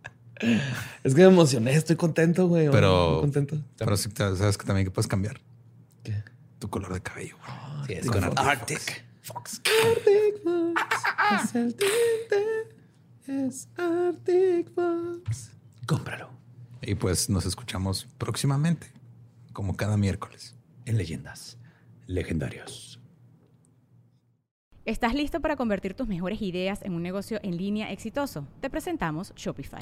Es 1.04 1.14
que 1.14 1.22
me 1.22 1.28
emocioné. 1.28 1.74
Estoy 1.74 1.98
contento, 1.98 2.48
güey. 2.48 2.70
Pero, 2.72 3.12
Muy 3.14 3.22
contento. 3.22 3.58
pero 3.78 3.98
sí, 3.98 4.10
sabes 4.16 4.58
que 4.58 4.66
también 4.66 4.86
que 4.86 4.92
puedes 4.92 5.08
cambiar 5.08 5.42
¿Qué? 6.04 6.24
tu 6.60 6.70
color 6.70 6.94
de 6.94 7.02
cabello. 7.02 7.36
güey. 7.38 7.88
Sí, 7.88 7.94
es 7.94 8.08
Con 8.08 8.22
con 8.22 8.38
Arctic 8.38 8.78
Arctic 8.80 9.06
Fox. 9.24 9.62
Arctic 9.88 10.44
Fox. 10.44 11.44
Es 11.44 11.56
el 11.56 11.76
tinte. 11.76 13.48
Es 13.50 13.68
Arctic 13.78 14.74
Fox. 14.74 15.52
Cómpralo 15.86 16.41
Y 16.82 16.96
pues 16.96 17.30
nos 17.30 17.46
escuchamos 17.46 18.08
próximamente, 18.18 18.88
como 19.54 19.76
cada 19.76 19.98
miércoles. 19.98 20.56
en 20.86 20.98
leyendas 20.98 21.60
legendarias. 22.08 23.00
¿Estás 24.84 25.14
listo 25.14 25.40
para 25.40 25.56
convertir 25.56 25.94
tus 25.94 26.08
mejores 26.08 26.42
ideas 26.42 26.82
en 26.82 26.94
un 26.96 27.04
negocio 27.04 27.40
en 27.44 27.56
línea 27.56 27.92
exitoso? 27.92 28.48
Te 28.62 28.70
presentamos 28.72 29.32
Shopify. 29.36 29.80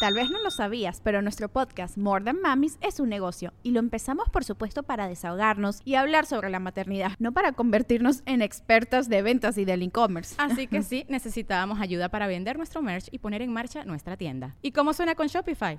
Tal 0.00 0.14
vez 0.14 0.28
no 0.28 0.42
lo 0.42 0.50
sabías, 0.50 1.00
pero 1.00 1.22
nuestro 1.22 1.48
podcast 1.48 1.96
More 1.96 2.24
Than 2.24 2.42
Mamis 2.42 2.76
es 2.82 2.98
un 2.98 3.08
negocio 3.08 3.54
y 3.62 3.70
lo 3.70 3.78
empezamos 3.78 4.28
por 4.28 4.44
supuesto 4.44 4.82
para 4.82 5.08
desahogarnos 5.08 5.80
y 5.84 5.94
hablar 5.94 6.26
sobre 6.26 6.50
la 6.50 6.58
maternidad, 6.58 7.12
no 7.20 7.32
para 7.32 7.52
convertirnos 7.52 8.22
en 8.26 8.42
expertas 8.42 9.08
de 9.08 9.22
ventas 9.22 9.56
y 9.56 9.64
del 9.64 9.82
e-commerce. 9.82 10.34
Así 10.38 10.66
que 10.66 10.82
sí, 10.82 11.06
necesitábamos 11.08 11.80
ayuda 11.80 12.08
para 12.10 12.26
vender 12.26 12.58
nuestro 12.58 12.82
merch 12.82 13.08
y 13.12 13.20
poner 13.20 13.42
en 13.42 13.52
marcha 13.52 13.84
nuestra 13.84 14.16
tienda. 14.16 14.56
¿Y 14.60 14.72
cómo 14.72 14.92
suena 14.92 15.14
con 15.14 15.28
Shopify? 15.28 15.78